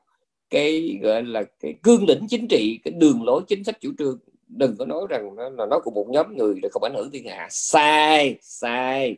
cái 0.49 0.99
gọi 1.01 1.23
là 1.23 1.43
cái 1.59 1.73
cương 1.83 2.05
lĩnh 2.07 2.27
chính 2.29 2.47
trị 2.49 2.79
cái 2.83 2.91
đường 2.91 3.23
lối 3.23 3.41
chính 3.47 3.63
sách 3.63 3.81
chủ 3.81 3.91
trương 3.97 4.19
đừng 4.47 4.75
có 4.77 4.85
nói 4.85 5.07
rằng 5.09 5.35
nó 5.35 5.49
là 5.49 5.65
nó 5.65 5.79
của 5.79 5.91
một 5.91 6.07
nhóm 6.09 6.37
người 6.37 6.55
là 6.63 6.69
không 6.71 6.83
ảnh 6.83 6.93
hưởng 6.95 7.11
thiên 7.11 7.27
hạ. 7.27 7.47
Sai 7.51 8.35
sai. 8.41 9.17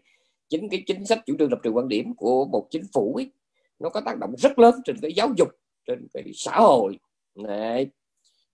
Chính 0.50 0.70
cái 0.70 0.84
chính 0.88 1.06
sách 1.06 1.20
chủ 1.26 1.36
trương 1.40 1.52
lập 1.52 1.60
trường 1.64 1.78
quan 1.78 1.88
điểm 1.88 2.16
của 2.16 2.46
một 2.46 2.68
chính 2.70 2.84
phủ 2.94 3.16
ấy, 3.16 3.32
nó 3.80 3.90
có 3.90 4.02
tác 4.02 4.18
động 4.18 4.36
rất 4.38 4.60
lớn 4.60 4.76
trên 4.86 4.96
cái 5.02 5.14
giáo 5.14 5.30
dục 5.38 5.50
trên 5.88 6.08
cái 6.14 6.24
xã 6.34 6.56
hội. 6.56 7.00
Này 7.36 7.88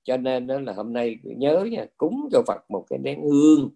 cho 0.03 0.17
nên 0.17 0.47
đó 0.47 0.59
là 0.59 0.73
hôm 0.73 0.93
nay 0.93 1.17
nhớ 1.23 1.65
nha, 1.71 1.85
cúng 1.97 2.29
cho 2.31 2.43
Phật 2.47 2.71
một 2.71 2.85
cái 2.89 2.99
nén 2.99 3.21
hương, 3.21 3.69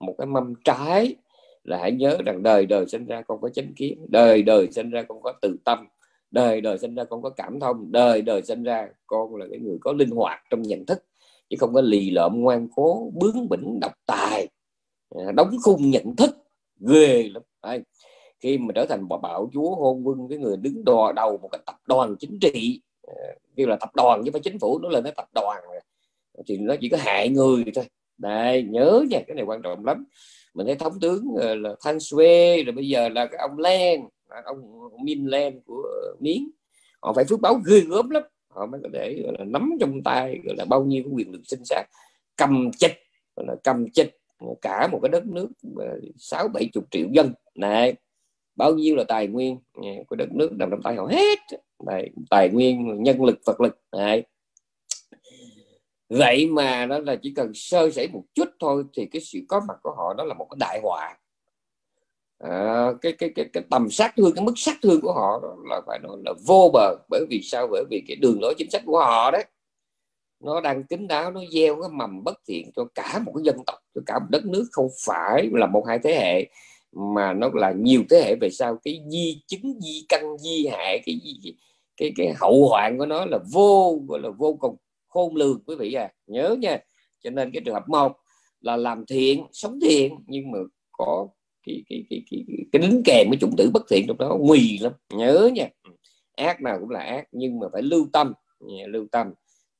một 0.00 0.14
cái 0.18 0.26
mâm 0.26 0.54
trái 0.64 1.16
là 1.64 1.78
hãy 1.78 1.92
nhớ 1.92 2.18
rằng 2.26 2.42
đời 2.42 2.66
đời 2.66 2.86
sinh 2.86 3.06
ra 3.06 3.22
con 3.22 3.40
có 3.40 3.48
chánh 3.48 3.74
kiến, 3.74 4.06
đời 4.08 4.42
đời 4.42 4.68
sinh 4.72 4.90
ra 4.90 5.02
con 5.02 5.22
có 5.22 5.32
từ 5.42 5.56
tâm, 5.64 5.86
đời 6.30 6.60
đời 6.60 6.78
sinh 6.78 6.94
ra 6.94 7.04
con 7.04 7.22
có 7.22 7.30
cảm 7.30 7.60
thông, 7.60 7.92
đời 7.92 8.22
đời 8.22 8.42
sinh 8.42 8.62
ra 8.62 8.88
con 9.06 9.36
là 9.36 9.46
cái 9.50 9.58
người 9.58 9.78
có 9.80 9.92
linh 9.92 10.10
hoạt 10.10 10.40
trong 10.50 10.62
nhận 10.62 10.86
thức 10.86 11.04
chứ 11.50 11.56
không 11.60 11.74
có 11.74 11.80
lì 11.80 12.10
lợm, 12.10 12.40
ngoan 12.40 12.68
cố, 12.76 13.12
bướng 13.14 13.48
bỉnh, 13.48 13.80
độc 13.80 13.92
tài 14.06 14.48
à, 15.10 15.32
đóng 15.32 15.50
khung 15.62 15.90
nhận 15.90 16.16
thức, 16.16 16.30
ghê 16.80 17.22
lắm 17.22 17.42
Đấy. 17.62 17.80
khi 18.40 18.58
mà 18.58 18.72
trở 18.74 18.86
thành 18.86 19.08
bà 19.08 19.16
Bảo 19.16 19.50
chúa 19.52 19.74
hôn 19.74 20.06
quân 20.06 20.28
cái 20.28 20.38
người 20.38 20.56
đứng 20.56 20.84
đò 20.84 21.12
đầu 21.16 21.38
một 21.38 21.48
cái 21.52 21.60
tập 21.66 21.76
đoàn 21.86 22.16
chính 22.18 22.38
trị 22.40 22.80
như 23.08 23.14
kêu 23.56 23.66
là 23.66 23.76
tập 23.76 23.90
đoàn 23.94 24.22
chứ 24.24 24.30
phải 24.32 24.40
chính 24.40 24.58
phủ 24.58 24.78
nó 24.78 24.88
lên 24.88 25.04
tới 25.04 25.12
tập 25.16 25.28
đoàn 25.34 25.62
thì 26.46 26.58
nó 26.58 26.74
chỉ 26.80 26.88
có 26.88 26.96
hại 27.00 27.28
người 27.28 27.64
thôi. 27.74 27.84
Đây 28.18 28.62
nhớ 28.62 29.04
nha 29.10 29.20
cái 29.26 29.34
này 29.34 29.44
quan 29.44 29.62
trọng 29.62 29.84
lắm. 29.84 30.04
Mình 30.54 30.66
thấy 30.66 30.76
thống 30.76 31.00
tướng 31.00 31.24
ờ, 31.40 31.54
là 31.54 31.74
Thanh 31.84 32.00
Xuê 32.00 32.62
rồi 32.62 32.72
bây 32.72 32.88
giờ 32.88 33.08
là 33.08 33.26
cái 33.26 33.38
ông 33.38 33.58
Len 33.58 34.00
ông, 34.44 34.58
Min 35.04 35.26
Len 35.26 35.60
của 35.66 35.82
Miến. 36.20 36.50
Họ 37.02 37.12
phải 37.12 37.24
phước 37.24 37.40
báo 37.40 37.54
ghê 37.66 37.80
gớm 37.80 38.10
lắm. 38.10 38.22
Họ 38.48 38.66
mới 38.66 38.80
có 38.82 38.88
thể 38.94 39.22
gọi 39.24 39.34
là 39.38 39.44
nắm 39.44 39.70
trong 39.80 40.02
tay 40.02 40.40
gọi 40.44 40.54
là 40.58 40.64
bao 40.64 40.84
nhiêu 40.84 41.02
cái 41.02 41.12
quyền 41.12 41.32
lực 41.32 41.42
sinh 41.44 41.64
sản. 41.64 41.86
Cầm 42.36 42.70
chích 42.78 42.92
gọi 43.36 43.46
là 43.46 43.54
cầm 43.64 43.90
chích 43.90 44.16
cả 44.62 44.86
một 44.86 44.98
cái 45.02 45.08
đất 45.08 45.26
nước 45.26 45.48
sáu 46.16 46.48
bảy 46.48 46.68
chục 46.72 46.84
triệu 46.90 47.08
dân. 47.12 47.32
Này 47.54 47.94
bao 48.56 48.74
nhiêu 48.74 48.96
là 48.96 49.04
tài 49.08 49.26
nguyên 49.26 49.58
của 50.06 50.16
đất 50.16 50.32
nước 50.32 50.52
nằm 50.52 50.70
trong 50.70 50.82
tay 50.82 50.94
họ 50.94 51.06
hết. 51.06 51.38
Đấy, 51.86 52.10
tài 52.30 52.48
nguyên 52.48 53.02
nhân 53.02 53.24
lực 53.24 53.38
vật 53.44 53.60
lực. 53.60 53.80
Đấy. 53.92 54.24
vậy 56.08 56.46
mà 56.46 56.86
nó 56.86 56.98
là 56.98 57.16
chỉ 57.22 57.32
cần 57.36 57.54
sơ 57.54 57.90
sẩy 57.90 58.08
một 58.08 58.22
chút 58.34 58.48
thôi 58.60 58.84
thì 58.96 59.06
cái 59.06 59.22
sự 59.22 59.38
có 59.48 59.60
mặt 59.68 59.76
của 59.82 59.94
họ 59.96 60.14
đó 60.14 60.24
là 60.24 60.34
một 60.34 60.46
cái 60.50 60.56
đại 60.60 60.80
họa. 60.82 61.18
À, 62.38 62.86
cái, 63.02 63.12
cái 63.12 63.30
cái 63.34 63.44
cái 63.52 63.62
tầm 63.70 63.90
sát 63.90 64.14
thương 64.16 64.32
cái 64.34 64.44
mức 64.44 64.52
sát 64.56 64.76
thương 64.82 65.00
của 65.00 65.12
họ 65.12 65.40
đó 65.42 65.56
là 65.68 65.80
phải 65.86 65.98
nói 66.02 66.16
là 66.24 66.32
vô 66.46 66.70
bờ 66.72 66.96
bởi 67.10 67.26
vì 67.30 67.40
sao? 67.42 67.66
Bởi 67.70 67.84
vì 67.90 68.02
cái 68.08 68.16
đường 68.16 68.38
lối 68.42 68.54
chính 68.58 68.70
sách 68.70 68.82
của 68.86 68.98
họ 68.98 69.30
đấy. 69.30 69.44
Nó 70.44 70.60
đang 70.60 70.84
kín 70.84 71.08
đáo 71.08 71.30
nó 71.30 71.40
gieo 71.52 71.82
cái 71.82 71.90
mầm 71.90 72.24
bất 72.24 72.38
thiện 72.48 72.70
cho 72.76 72.84
cả 72.94 73.20
một 73.26 73.32
cái 73.36 73.42
dân 73.44 73.56
tộc 73.66 73.78
cho 73.94 74.00
cả 74.06 74.18
một 74.18 74.26
đất 74.30 74.46
nước. 74.46 74.64
Không 74.72 74.88
phải 75.06 75.48
là 75.52 75.66
một 75.66 75.84
hai 75.88 75.98
thế 75.98 76.14
hệ 76.14 76.46
mà 76.92 77.32
nó 77.32 77.50
là 77.54 77.72
nhiều 77.76 78.02
thế 78.10 78.22
hệ 78.24 78.36
về 78.40 78.50
sau. 78.50 78.76
Cái 78.84 79.02
di 79.10 79.42
chứng 79.46 79.80
di 79.80 80.06
căn 80.08 80.38
di 80.38 80.66
hại 80.66 81.02
cái 81.06 81.20
cái 81.44 81.54
cái, 82.00 82.12
cái 82.16 82.34
hậu 82.40 82.68
hoạn 82.68 82.98
của 82.98 83.06
nó 83.06 83.24
là 83.24 83.38
vô 83.52 84.00
gọi 84.08 84.20
là 84.20 84.30
vô 84.30 84.56
cùng 84.60 84.76
khôn 85.08 85.36
lường 85.36 85.62
quý 85.66 85.76
vị 85.78 85.92
à. 85.92 86.12
Nhớ 86.26 86.56
nha. 86.58 86.78
Cho 87.22 87.30
nên 87.30 87.50
cái 87.52 87.62
trường 87.64 87.74
hợp 87.74 87.88
một 87.88 88.12
là 88.60 88.76
làm 88.76 89.06
thiện 89.06 89.44
sống 89.52 89.78
thiện 89.80 90.14
nhưng 90.26 90.50
mà 90.50 90.58
có 90.92 91.28
cái 91.66 91.82
cái 91.88 92.04
cái 92.10 92.22
cái, 92.30 92.44
cái 92.72 92.82
đính 92.82 93.02
kèm 93.04 93.26
với 93.28 93.38
chủng 93.40 93.56
tử 93.56 93.70
bất 93.74 93.82
thiện 93.90 94.04
trong 94.08 94.18
đó 94.18 94.36
nguy 94.40 94.78
lắm. 94.78 94.92
Nhớ 95.14 95.50
nha. 95.54 95.68
Ác 96.36 96.60
nào 96.60 96.78
cũng 96.80 96.90
là 96.90 97.00
ác 97.00 97.28
nhưng 97.32 97.60
mà 97.60 97.66
phải 97.72 97.82
lưu 97.82 98.06
tâm. 98.12 98.32
Lưu 98.88 99.06
tâm. 99.12 99.32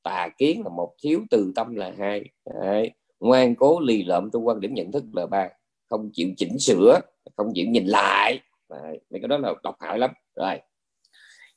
Tà 0.02 0.28
kiến 0.38 0.62
là 0.64 0.70
một 0.76 0.94
thiếu 1.02 1.20
từ 1.30 1.52
tâm 1.54 1.74
là 1.74 1.94
hai. 1.98 2.24
Đấy. 2.62 2.90
ngoan 3.20 3.54
cố 3.54 3.80
lì 3.80 4.04
lợm 4.04 4.30
trong 4.32 4.46
quan 4.46 4.60
điểm 4.60 4.74
nhận 4.74 4.92
thức 4.92 5.04
là 5.12 5.26
ba. 5.26 5.48
Không 5.90 6.10
chịu 6.12 6.28
chỉnh 6.36 6.58
sửa 6.58 7.00
không 7.36 7.52
chịu 7.54 7.66
nhìn 7.66 7.86
lại. 7.86 8.40
Đấy. 8.70 9.00
mấy 9.10 9.20
cái 9.20 9.28
đó 9.28 9.38
là 9.38 9.54
độc 9.62 9.76
hại 9.80 9.98
lắm. 9.98 10.10
Rồi 10.36 10.60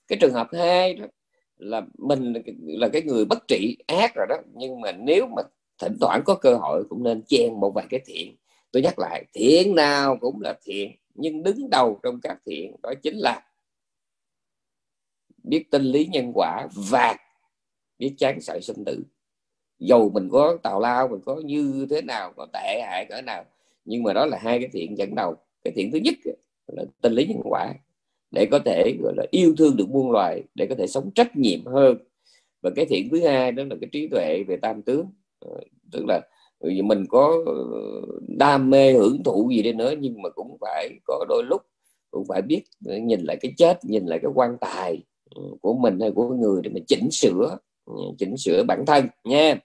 cái 0.08 0.18
trường 0.22 0.34
hợp 0.34 0.48
hai 0.52 0.94
đó 0.94 1.06
là 1.58 1.82
mình 1.98 2.34
là 2.58 2.90
cái 2.94 3.02
người 3.02 3.26
bất 3.26 3.48
trị, 3.48 3.78
ác 3.88 4.16
rồi 4.16 4.26
đó. 4.30 4.36
Nhưng 4.54 4.82
mà 4.82 4.92
nếu 4.92 5.28
mà 5.36 5.42
thỉnh 5.82 5.98
thoảng 6.02 6.22
có 6.26 6.36
cơ 6.36 6.56
hội 6.56 6.84
cũng 6.90 7.04
nên 7.04 7.22
chen 7.28 7.60
một 7.60 7.72
vài 7.76 7.86
cái 7.90 8.00
thiện. 8.06 8.36
Tôi 8.72 8.84
nhắc 8.84 9.00
lại, 9.00 9.26
thiện 9.34 9.76
nào 9.76 10.18
cũng 10.22 10.42
là 10.42 10.58
thiện, 10.64 10.92
nhưng 11.16 11.44
đứng 11.44 11.70
đầu 11.70 12.00
trong 12.04 12.20
các 12.22 12.38
thiện 12.46 12.76
đó 12.84 12.94
chính 13.04 13.18
là 13.18 13.42
biết 15.44 15.72
tinh 15.72 15.84
lý 15.84 16.06
nhân 16.06 16.32
quả 16.36 16.68
và 16.90 17.16
biết 18.00 18.16
chán 18.18 18.42
sợ 18.42 18.60
sinh 18.60 18.86
tử. 18.86 19.04
Dầu 19.80 20.10
mình 20.10 20.30
có 20.32 20.58
tào 20.64 20.80
lao, 20.80 21.08
mình 21.08 21.22
có 21.26 21.36
như 21.46 21.88
thế 21.90 22.02
nào, 22.02 22.34
có 22.36 22.48
tệ 22.54 22.82
hại 22.86 23.06
cỡ 23.10 23.22
nào, 23.22 23.46
nhưng 23.86 24.04
mà 24.04 24.14
đó 24.14 24.26
là 24.26 24.38
hai 24.38 24.60
cái 24.60 24.70
thiện 24.74 24.98
dẫn 24.98 25.16
đầu. 25.16 25.36
Cái 25.64 25.74
thiện 25.76 25.92
thứ 25.92 26.00
nhất 26.04 26.14
là 26.68 26.84
tinh 27.02 27.14
lý 27.14 27.26
nhân 27.26 27.42
quả 27.44 27.74
để 28.34 28.46
có 28.46 28.60
thể, 28.60 28.98
gọi 29.02 29.14
là, 29.18 29.26
yêu 29.32 29.56
thương 29.58 29.78
được 29.78 29.90
muôn 29.90 30.12
loài, 30.12 30.44
để 30.56 30.66
có 30.70 30.76
thể 30.76 30.88
sống 30.88 31.12
trách 31.16 31.36
nhiệm 31.36 31.66
hơn. 31.66 31.98
Và 32.62 32.70
cái 32.76 32.86
thiện 32.86 33.10
thứ 33.12 33.28
hai 33.28 33.52
đó 33.52 33.64
là 33.70 33.76
cái 33.82 33.90
trí 33.92 34.08
tuệ 34.08 34.44
về 34.48 34.58
tam 34.62 34.82
tướng. 34.82 35.06
Ờ, 35.40 35.60
tức 35.92 36.06
là 36.08 36.22
mình 36.84 37.06
có 37.10 37.44
ờ, 37.46 37.54
đam 38.28 38.70
mê 38.70 38.94
hưởng 38.94 39.24
thụ 39.24 39.50
gì 39.56 39.62
đi 39.62 39.74
nữa, 39.74 39.94
nhưng 40.00 40.22
mà 40.22 40.30
cũng 40.30 40.58
phải 40.62 40.90
có 41.06 41.26
đôi 41.30 41.44
lúc 41.50 41.62
cũng 42.12 42.26
phải 42.28 42.42
biết 42.42 42.62
ờ, 42.86 42.98
nhìn 42.98 43.22
lại 43.24 43.38
cái 43.42 43.54
chết, 43.58 43.86
nhìn 43.86 44.06
lại 44.06 44.20
cái 44.22 44.32
quan 44.36 44.58
tài 44.62 45.04
ừ, 45.36 45.42
của 45.62 45.74
mình 45.74 46.00
hay 46.00 46.12
của 46.12 46.30
người 46.30 46.62
để 46.64 46.70
mình 46.70 46.84
chỉnh 46.88 47.12
sửa 47.12 47.58
ừ, 47.86 47.94
chỉnh 48.20 48.38
sửa 48.38 48.64
bản 48.68 48.84
thân 48.88 49.08
nha. 49.24 49.60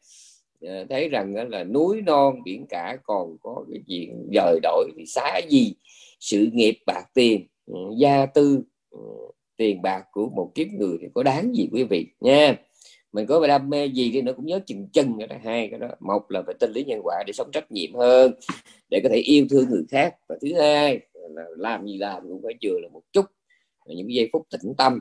Thấy 0.90 1.08
rằng 1.08 1.50
là 1.50 1.64
núi 1.64 2.02
non 2.06 2.42
biển 2.44 2.66
cả 2.68 2.98
còn 3.04 3.36
có 3.42 3.64
cái 3.70 3.82
chuyện 3.86 4.28
dời 4.34 4.60
đổi 4.62 4.90
thì 4.96 5.06
xá 5.06 5.40
gì, 5.48 5.74
sự 6.20 6.48
nghiệp 6.52 6.78
bạc 6.86 7.04
tiền. 7.14 7.46
Ừ, 7.68 7.74
gia 7.98 8.26
tư 8.26 8.62
ừ, 8.90 8.98
tiền 9.56 9.82
bạc 9.82 10.04
của 10.12 10.28
một 10.28 10.52
kiếp 10.54 10.68
người 10.68 10.98
thì 11.00 11.06
có 11.14 11.22
đáng 11.22 11.54
gì 11.54 11.68
quý 11.72 11.84
vị, 11.84 12.06
nha. 12.20 12.56
Mình 13.12 13.26
có 13.26 13.46
đam 13.46 13.70
mê 13.70 13.86
gì 13.86 14.10
đi 14.10 14.22
nữa 14.22 14.32
cũng 14.36 14.46
nhớ 14.46 14.60
chừng 14.66 14.88
chân 14.92 15.12
cái 15.18 15.28
đó, 15.28 15.36
hai 15.44 15.68
cái 15.68 15.78
đó. 15.78 15.88
Một 16.00 16.30
là 16.30 16.42
phải 16.46 16.54
tinh 16.60 16.72
lý 16.72 16.84
nhân 16.84 17.00
quả 17.04 17.22
để 17.26 17.32
sống 17.32 17.50
trách 17.52 17.72
nhiệm 17.72 17.94
hơn, 17.94 18.32
để 18.90 19.00
có 19.02 19.08
thể 19.12 19.16
yêu 19.16 19.46
thương 19.50 19.70
người 19.70 19.84
khác. 19.88 20.14
Và 20.28 20.36
thứ 20.42 20.54
hai 20.54 21.00
là 21.14 21.42
làm 21.56 21.86
gì 21.86 21.98
làm 21.98 22.22
cũng 22.22 22.40
phải 22.42 22.54
chừa 22.60 22.78
là 22.82 22.88
một 22.88 23.02
chút. 23.12 23.24
Những 23.86 24.14
giây 24.14 24.28
phút 24.32 24.46
tĩnh 24.50 24.74
tâm 24.78 24.98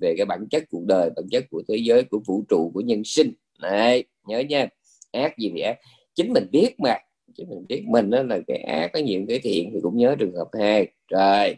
về 0.00 0.14
cái 0.16 0.26
bản 0.26 0.46
chất 0.50 0.64
cuộc 0.70 0.84
đời, 0.86 1.10
bản 1.16 1.24
chất 1.30 1.44
của 1.50 1.62
thế 1.68 1.76
giới, 1.76 2.04
của 2.04 2.20
vũ 2.26 2.44
trụ, 2.48 2.70
của 2.74 2.80
nhân 2.80 3.04
sinh. 3.04 3.32
Này 3.60 4.04
nhớ 4.26 4.38
nha. 4.38 4.68
Ác 5.12 5.38
gì 5.38 5.52
thì 5.54 5.60
ác. 5.60 5.78
Chính 6.14 6.32
mình 6.32 6.46
biết 6.52 6.74
mà. 6.78 6.94
Chính 7.34 7.48
mình 7.50 7.64
biết. 7.68 7.84
Mình 7.86 8.10
đó 8.10 8.22
là 8.22 8.38
cái 8.46 8.58
ác, 8.58 8.90
có 8.92 8.98
nhiều 8.98 9.24
cái 9.28 9.38
thiện 9.38 9.70
thì 9.74 9.80
cũng 9.82 9.96
nhớ 9.96 10.16
trường 10.18 10.36
hợp 10.36 10.48
hai. 10.58 10.86
Rồi 11.08 11.56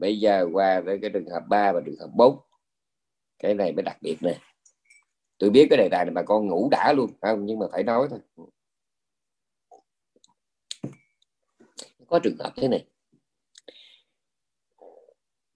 bây 0.00 0.20
giờ 0.20 0.46
qua 0.52 0.80
với 0.80 0.98
cái 1.02 1.10
trường 1.10 1.30
hợp 1.30 1.42
3 1.48 1.72
và 1.72 1.80
trường 1.86 1.98
hợp 2.00 2.10
4 2.14 2.38
cái 3.38 3.54
này 3.54 3.72
mới 3.72 3.82
đặc 3.82 3.96
biệt 4.00 4.16
nè. 4.20 4.38
Tôi 5.38 5.50
biết 5.50 5.66
cái 5.70 5.78
đề 5.78 5.88
tài 5.88 6.04
này 6.04 6.14
bà 6.14 6.22
con 6.22 6.46
ngủ 6.46 6.68
đã 6.70 6.92
luôn 6.92 7.10
không? 7.20 7.46
Nhưng 7.46 7.58
mà 7.58 7.66
phải 7.72 7.82
nói 7.82 8.08
thôi. 8.10 8.48
Có 12.06 12.18
trường 12.18 12.36
hợp 12.38 12.52
thế 12.56 12.68
này. 12.68 12.84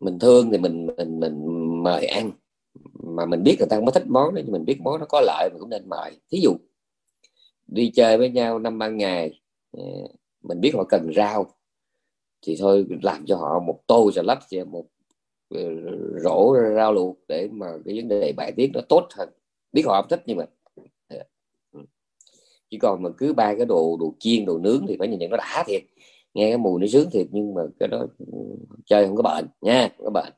Mình 0.00 0.18
thương 0.18 0.50
thì 0.50 0.58
mình 0.58 0.86
mình 0.96 1.20
mình 1.20 1.44
mời 1.82 2.06
ăn. 2.06 2.30
Mà 2.92 3.26
mình 3.26 3.42
biết 3.42 3.56
người 3.58 3.68
ta 3.70 3.76
không 3.76 3.86
có 3.86 3.92
thích 3.92 4.06
món 4.06 4.34
đó, 4.34 4.40
nhưng 4.44 4.52
mình 4.52 4.64
biết 4.64 4.80
món 4.80 5.00
nó 5.00 5.06
có 5.08 5.20
lợi 5.20 5.48
mình 5.52 5.60
cũng 5.60 5.70
nên 5.70 5.88
mời. 5.88 6.20
Thí 6.30 6.40
dụ, 6.40 6.56
đi 7.66 7.90
chơi 7.94 8.18
với 8.18 8.30
nhau 8.30 8.58
năm 8.58 8.78
ba 8.78 8.88
ngày 8.88 9.40
ờ, 9.72 9.82
mình 10.42 10.60
biết 10.60 10.72
họ 10.74 10.84
cần 10.84 11.12
rau 11.16 11.46
thì 12.44 12.56
thôi, 12.58 12.86
làm 13.02 13.26
cho 13.26 13.36
họ 13.36 13.60
một 13.60 13.80
tô 13.86 14.10
xà 14.14 14.22
lách 14.22 14.38
và 14.50 14.64
một 14.64 14.84
ờ, 15.50 15.60
rổ 16.24 16.56
rau 16.76 16.92
luộc 16.92 17.16
để 17.28 17.48
mà 17.52 17.66
cái 17.84 17.96
vấn 17.96 18.08
đề 18.08 18.32
bài 18.36 18.52
tiết 18.56 18.70
nó 18.74 18.80
tốt 18.88 19.08
hơn. 19.16 19.28
Biết 19.72 19.82
họ 19.86 20.02
không 20.02 20.08
thích 20.10 20.22
nhưng 20.26 20.36
mà 20.36 20.44
ừ. 21.72 21.80
chỉ 22.70 22.78
còn 22.78 23.02
mà 23.02 23.10
cứ 23.18 23.32
ba 23.32 23.54
cái 23.54 23.66
đồ 23.66 23.96
đồ 24.00 24.14
chiên, 24.18 24.44
đồ 24.46 24.58
nướng 24.58 24.86
thì 24.88 24.96
phải 24.98 25.08
nhìn 25.08 25.18
nhận 25.18 25.30
nó 25.30 25.36
đã 25.36 25.64
thiệt. 25.66 25.82
Nghe 26.34 26.50
cái 26.50 26.58
mùi 26.58 26.80
nó 26.80 26.86
sướng 26.86 27.10
thiệt 27.10 27.26
nhưng 27.30 27.54
mà 27.54 27.62
cái 27.80 27.88
đó 27.88 28.06
ừ, 28.18 28.38
chơi 28.86 29.06
không 29.06 29.16
có 29.16 29.22
bệnh 29.22 29.46
nha, 29.60 29.88
không 29.96 30.04
có 30.04 30.10
bệnh. 30.10 30.32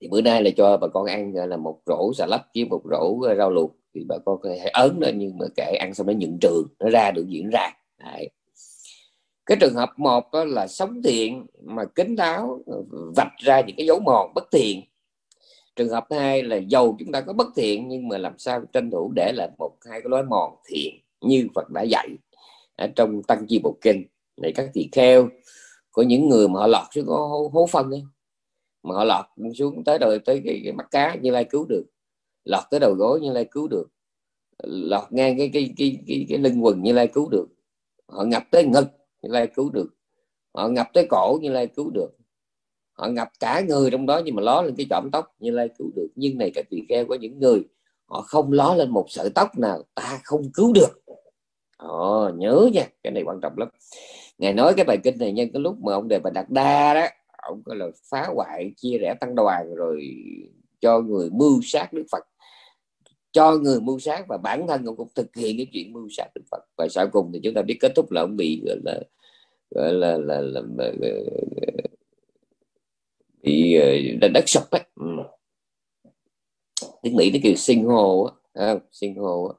Thì 0.00 0.08
bữa 0.08 0.20
nay 0.20 0.42
là 0.42 0.50
cho 0.56 0.76
bà 0.76 0.88
con 0.88 1.06
ăn 1.06 1.34
là, 1.34 1.56
một 1.56 1.80
rổ 1.86 2.12
xà 2.14 2.26
lách 2.26 2.46
với 2.54 2.64
một 2.64 2.82
rổ 2.90 3.34
rau 3.38 3.50
luộc. 3.50 3.76
Thì 3.94 4.04
bà 4.08 4.18
con 4.24 4.40
có 4.42 4.48
thể 4.48 4.70
ớn 4.72 4.98
lên 5.00 5.18
nhưng 5.18 5.38
mà 5.38 5.46
kệ 5.56 5.76
ăn 5.80 5.94
xong 5.94 6.06
nó 6.06 6.12
nhận 6.12 6.38
trường 6.38 6.66
nó 6.78 6.90
ra 6.90 7.10
được 7.10 7.26
diễn 7.28 7.50
ra. 7.50 7.70
Đấy 7.98 8.30
cái 9.46 9.56
trường 9.60 9.74
hợp 9.74 9.90
một 9.96 10.32
đó 10.32 10.44
là 10.44 10.66
sống 10.66 11.02
thiện 11.02 11.46
mà 11.62 11.84
kính 11.84 12.16
đáo 12.16 12.62
ờ, 12.66 12.82
vạch 13.16 13.32
ra 13.38 13.60
những 13.60 13.76
cái 13.76 13.86
dấu 13.86 14.00
mòn 14.00 14.32
bất 14.34 14.44
thiện. 14.52 14.82
Trường 15.76 15.88
hợp 15.88 16.06
hai 16.10 16.42
là 16.42 16.56
giàu 16.56 16.96
chúng 16.98 17.12
ta 17.12 17.20
có 17.20 17.32
bất 17.32 17.46
thiện 17.56 17.88
nhưng 17.88 18.08
mà 18.08 18.18
làm 18.18 18.38
sao 18.38 18.62
tranh 18.72 18.90
thủ 18.90 19.12
để 19.16 19.32
lại 19.34 19.48
một 19.58 19.76
hai 19.90 20.00
cái 20.00 20.08
lối 20.10 20.24
mòn 20.24 20.54
thiện 20.68 20.94
như 21.20 21.48
Phật 21.54 21.70
đã 21.70 21.82
dạy 21.82 22.08
ở 22.76 22.86
trong 22.96 23.22
tăng 23.22 23.46
chi 23.46 23.60
bộ 23.62 23.76
kinh. 23.80 24.04
Này 24.36 24.52
các 24.52 24.70
tỳ 24.72 24.88
kheo 24.92 25.28
của 25.90 26.02
những 26.02 26.28
người 26.28 26.48
mà 26.48 26.60
họ 26.60 26.66
lọt 26.66 26.86
xuống 26.94 27.06
có 27.06 27.16
hố, 27.16 27.50
hố 27.52 27.66
phân 27.66 27.90
ấy 27.90 28.02
mà 28.82 28.94
họ 28.94 29.04
lọt 29.04 29.24
xuống 29.58 29.84
tới 29.84 29.98
đời 29.98 30.18
tới 30.18 30.42
cái, 30.44 30.60
cái 30.64 30.72
mắt 30.72 30.86
cá 30.90 31.14
như 31.14 31.30
lai 31.30 31.44
cứu 31.44 31.66
được. 31.68 31.84
Lọt 32.44 32.64
tới 32.70 32.80
đầu 32.80 32.94
gối 32.94 33.20
như 33.20 33.32
lai 33.32 33.44
cứu 33.50 33.68
được. 33.68 33.86
Lọt 34.62 35.12
ngang 35.12 35.38
cái 35.38 35.50
cái 35.52 35.74
cái 35.76 35.98
cái, 36.06 36.26
cái 36.28 36.38
lưng 36.38 36.64
quần 36.64 36.82
như 36.82 36.92
lai 36.92 37.06
cứu 37.06 37.28
được. 37.28 37.48
Họ 38.06 38.24
ngập 38.24 38.42
tới 38.50 38.64
ngực 38.64 38.86
như 39.22 39.30
lai 39.32 39.46
cứu 39.54 39.70
được. 39.70 39.88
Họ 40.54 40.68
ngập 40.68 40.88
tới 40.92 41.06
cổ 41.10 41.38
như 41.42 41.50
lai 41.50 41.66
cứu 41.66 41.90
được. 41.90 42.10
Họ 42.92 43.08
ngập 43.08 43.28
cả 43.40 43.60
người 43.68 43.90
trong 43.90 44.06
đó 44.06 44.22
nhưng 44.24 44.34
mà 44.34 44.42
ló 44.42 44.62
lên 44.62 44.74
cái 44.76 44.86
chỏm 44.90 45.10
tóc 45.12 45.34
như 45.38 45.50
lai 45.50 45.68
cứu 45.78 45.90
được. 45.96 46.08
Nhưng 46.14 46.38
này 46.38 46.50
các 46.54 46.66
tỳ 46.70 46.82
kheo 46.88 47.04
có 47.08 47.14
những 47.14 47.38
người 47.38 47.62
họ 48.04 48.20
không 48.20 48.52
ló 48.52 48.74
lên 48.74 48.90
một 48.90 49.06
sợi 49.08 49.30
tóc 49.34 49.58
nào 49.58 49.82
ta 49.94 50.20
không 50.24 50.42
cứu 50.54 50.72
được. 50.72 51.02
Ồ, 51.76 52.30
nhớ 52.36 52.68
nha 52.72 52.86
cái 53.02 53.10
này 53.10 53.22
quan 53.26 53.40
trọng 53.40 53.58
lắm. 53.58 53.68
Ngài 54.38 54.54
nói 54.54 54.72
cái 54.76 54.84
bài 54.84 54.98
kinh 55.04 55.18
này 55.18 55.32
nhân 55.32 55.48
cái 55.52 55.62
lúc 55.62 55.78
mà 55.78 55.92
ông 55.92 56.08
đề 56.08 56.18
bà 56.18 56.30
đạt 56.30 56.46
đa 56.50 56.94
đó 56.94 57.06
ông 57.42 57.62
có 57.64 57.74
là 57.74 57.86
phá 58.10 58.26
hoại 58.34 58.72
chia 58.76 58.98
rẽ 58.98 59.14
tăng 59.20 59.34
đoàn 59.34 59.74
rồi 59.74 60.08
cho 60.80 61.00
người 61.00 61.30
mưu 61.32 61.60
sát 61.62 61.92
đức 61.92 62.04
phật 62.12 62.24
cho 63.32 63.56
người 63.56 63.80
mưu 63.80 63.98
sát 63.98 64.24
và 64.28 64.36
bản 64.36 64.66
thân 64.68 64.84
ông 64.84 64.96
cũng 64.96 65.08
thực 65.14 65.36
hiện 65.36 65.56
cái 65.56 65.66
chuyện 65.72 65.92
mưu 65.92 66.08
sát 66.10 66.26
đức 66.34 66.42
phật. 66.50 66.64
Và 66.76 66.88
sau 66.88 67.08
cùng 67.12 67.30
thì 67.32 67.40
chúng 67.42 67.54
ta 67.54 67.62
biết 67.62 67.76
kết 67.80 67.92
thúc 67.96 68.12
là 68.12 68.20
ông 68.20 68.36
bị 68.36 68.62
gọi 68.66 68.76
là 68.84 69.00
gọi 69.70 69.92
là, 69.92 70.18
là, 70.18 70.40
là, 70.40 70.62
là, 70.76 70.92
là 71.00 71.10
bị 73.42 73.74
ờ, 73.74 73.92
là 74.22 74.28
đất 74.34 74.44
sập 74.46 74.70
ấy. 74.70 74.82
Ừ. 74.94 75.06
Tiếng 77.02 77.16
mỹ 77.16 77.30
nó 77.30 77.38
kêu 77.42 77.54
sinh 77.54 77.84
hồ 77.84 78.30
á 78.52 78.76
sinh 78.92 79.14
hồ 79.14 79.44
á. 79.44 79.54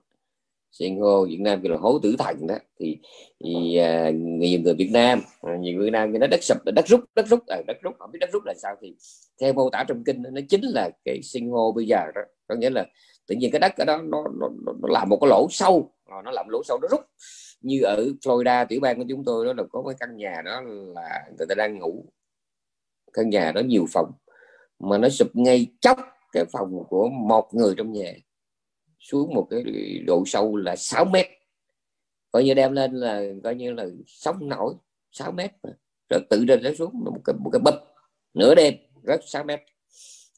Sinh 0.71 0.99
hồ 0.99 1.25
Việt 1.25 1.39
Nam 1.39 1.61
kêu 1.63 1.71
là 1.71 1.77
hố 1.77 1.99
tử 1.99 2.15
thần 2.19 2.47
đó. 2.47 2.55
Thì, 2.79 2.97
thì 3.43 3.77
à, 3.77 4.11
nhiều 4.13 4.59
người 4.59 4.73
Việt 4.73 4.89
Nam 4.91 5.21
à, 5.41 5.55
nhiều 5.55 5.75
người 5.75 5.85
Việt 5.85 5.91
Nam 5.91 6.19
nó 6.19 6.27
đất 6.27 6.43
sập 6.43 6.57
đất 6.65 6.87
rút 6.87 7.01
đất 7.15 7.27
rút 7.27 7.47
à, 7.47 7.61
đất 7.67 7.77
rút. 7.81 7.95
Không 7.99 8.11
biết 8.11 8.19
đất 8.21 8.29
rút 8.33 8.43
là 8.45 8.53
sao 8.61 8.75
thì 8.81 8.95
theo 9.41 9.53
mô 9.53 9.69
tả 9.69 9.85
trong 9.87 10.03
kinh 10.03 10.23
nó 10.31 10.41
chính 10.49 10.61
là 10.63 10.89
cái 11.05 11.21
sinh 11.23 11.49
hồ 11.49 11.71
bây 11.71 11.85
giờ 11.85 12.05
đó. 12.15 12.21
Có 12.47 12.55
nghĩa 12.55 12.69
là 12.69 12.85
tự 13.27 13.35
nhiên 13.35 13.51
cái 13.51 13.59
đất 13.59 13.77
ở 13.77 13.85
đó 13.85 13.97
nó, 13.97 14.23
nó, 14.39 14.49
nó, 14.65 14.73
nó 14.81 14.87
làm 14.89 15.09
một 15.09 15.17
cái 15.21 15.29
lỗ 15.29 15.47
sâu. 15.49 15.93
Ờ, 16.05 16.21
nó 16.25 16.31
làm 16.31 16.49
lỗ 16.49 16.63
sâu 16.63 16.79
nó 16.81 16.87
rút. 16.91 17.01
Như 17.61 17.81
ở 17.83 18.05
Florida 18.21 18.65
tiểu 18.65 18.79
bang 18.79 18.97
của 18.97 19.05
chúng 19.09 19.23
tôi 19.25 19.45
đó 19.45 19.53
là 19.53 19.63
có 19.71 19.83
cái 19.87 19.95
căn 19.99 20.17
nhà 20.17 20.41
đó 20.45 20.61
là 20.95 21.25
người 21.37 21.47
ta 21.49 21.55
đang 21.55 21.79
ngủ. 21.79 22.05
Căn 23.13 23.29
nhà 23.29 23.51
đó 23.51 23.61
nhiều 23.61 23.85
phòng 23.93 24.11
mà 24.79 24.97
nó 24.97 25.09
sụp 25.09 25.27
ngay 25.33 25.67
chóc 25.81 25.99
cái 26.31 26.45
phòng 26.51 26.83
của 26.89 27.09
một 27.09 27.49
người 27.53 27.73
trong 27.77 27.91
nhà 27.91 28.13
xuống 28.99 29.33
một 29.33 29.47
cái 29.49 29.63
độ 30.07 30.23
sâu 30.25 30.55
là 30.55 30.75
6 30.75 31.05
mét. 31.05 31.27
Coi 32.31 32.43
như 32.43 32.53
đem 32.53 32.73
lên 32.73 32.93
là 32.95 33.23
coi 33.43 33.55
như 33.55 33.73
là 33.73 33.85
sóng 34.07 34.49
nổi 34.49 34.73
6 35.11 35.31
mét 35.31 35.51
rồi 36.09 36.21
tự 36.29 36.45
lên 36.45 36.63
nó 36.63 36.69
xuống 36.77 36.91
một 36.93 37.21
cái, 37.25 37.35
một 37.39 37.49
cái 37.53 37.59
bập 37.59 37.75
nửa 38.33 38.55
đêm 38.55 38.73
rất 39.03 39.21
6 39.25 39.43
mét. 39.43 39.59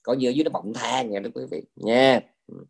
Coi 0.03 0.17
như 0.17 0.29
dưới 0.29 0.43
nó 0.43 0.49
bọng 0.49 0.73
than 0.73 1.11
nha 1.11 1.19
quý 1.35 1.43
vị. 1.51 1.63
Nha. 1.75 2.32
Ừ. 2.47 2.65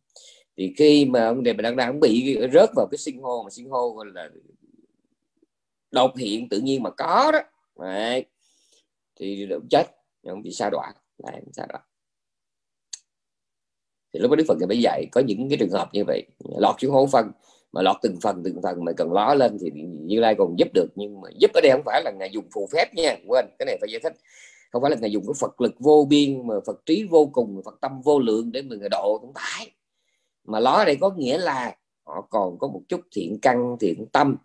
thì 0.58 0.74
khi 0.78 1.06
mà 1.06 1.26
ông 1.26 1.44
đề 1.44 1.54
đang 1.54 1.76
đang 1.76 2.00
bị 2.00 2.38
rớt 2.54 2.70
vào 2.76 2.88
cái 2.92 2.98
sinh 2.98 3.22
hô 3.22 3.44
mà 3.44 3.50
sinh 3.50 3.70
hô 3.70 3.90
gọi 3.90 4.06
là 4.14 4.30
đột 5.92 6.18
hiện 6.18 6.50
tự 6.50 6.60
nhiên 6.60 6.84
mà 6.84 6.90
có 6.90 7.32
đó. 7.34 7.40
Đấy. 7.80 8.26
thì 9.16 9.48
chết 9.70 9.84
ông 10.24 10.44
bị 10.44 10.52
sa 10.52 10.70
đọa. 10.70 10.94
Là 11.18 11.32
sa 11.54 11.66
đọa. 11.70 11.80
Thì 14.14 14.20
lúc 14.20 14.32
đó 14.32 14.36
đức 14.36 14.44
phật 14.48 14.58
mới 14.68 14.82
dạy, 14.82 15.06
có 15.12 15.22
những 15.22 15.50
cái 15.50 15.58
trường 15.58 15.70
hợp 15.70 15.90
như 15.94 16.04
vậy. 16.08 16.26
Lọt 16.58 16.76
xuống 16.82 16.92
hố 16.92 17.08
phân, 17.12 17.32
mà 17.72 17.82
lọt 17.82 17.96
từng 18.02 18.18
phần 18.22 18.42
từng 18.46 18.62
phần 18.64 18.86
mà 18.86 18.92
cần 18.98 19.14
ló 19.14 19.34
lên 19.34 19.58
thì 19.62 19.72
như 20.02 20.20
lai 20.20 20.36
còn 20.38 20.60
giúp 20.60 20.68
được, 20.74 20.88
nhưng 20.96 21.22
mà 21.22 21.30
giúp 21.40 21.52
ở 21.54 21.62
đây 21.62 21.72
không 21.72 21.84
phải 21.86 22.02
là 22.04 22.12
ngài 22.12 22.30
dùng 22.32 22.46
phù 22.54 22.68
phép 22.72 22.94
nha. 22.94 23.16
Quên, 23.28 23.46
cái 23.60 23.66
này 23.66 23.78
phải 23.82 23.90
giải 23.92 24.00
thích 24.04 24.14
không 24.74 24.82
phải 24.82 24.92
là 24.92 24.98
ngài 25.02 25.12
dùng 25.12 25.24
cái 25.28 25.34
phật 25.40 25.62
lực 25.62 25.76
vô 25.80 26.08
biên 26.10 26.48
mà 26.48 26.56
phật 26.66 26.86
trí 26.86 27.04
vô 27.04 27.30
cùng 27.34 27.62
phật 27.66 27.82
tâm 27.82 28.02
vô 28.02 28.20
lượng 28.20 28.52
để 28.52 28.62
mà 28.62 28.76
người 28.76 28.90
độ 28.90 29.18
cũng 29.22 29.34
phải 29.34 29.72
mà 30.44 30.60
ló 30.60 30.72
ở 30.72 30.86
đây 30.86 30.98
có 31.02 31.10
nghĩa 31.10 31.38
là 31.38 31.76
họ 32.04 32.28
còn 32.30 32.58
có 32.60 32.68
một 32.68 32.82
chút 32.90 33.02
thiện 33.12 33.40
căn 33.42 33.78
thiện 33.80 34.06
tâm 34.12 34.36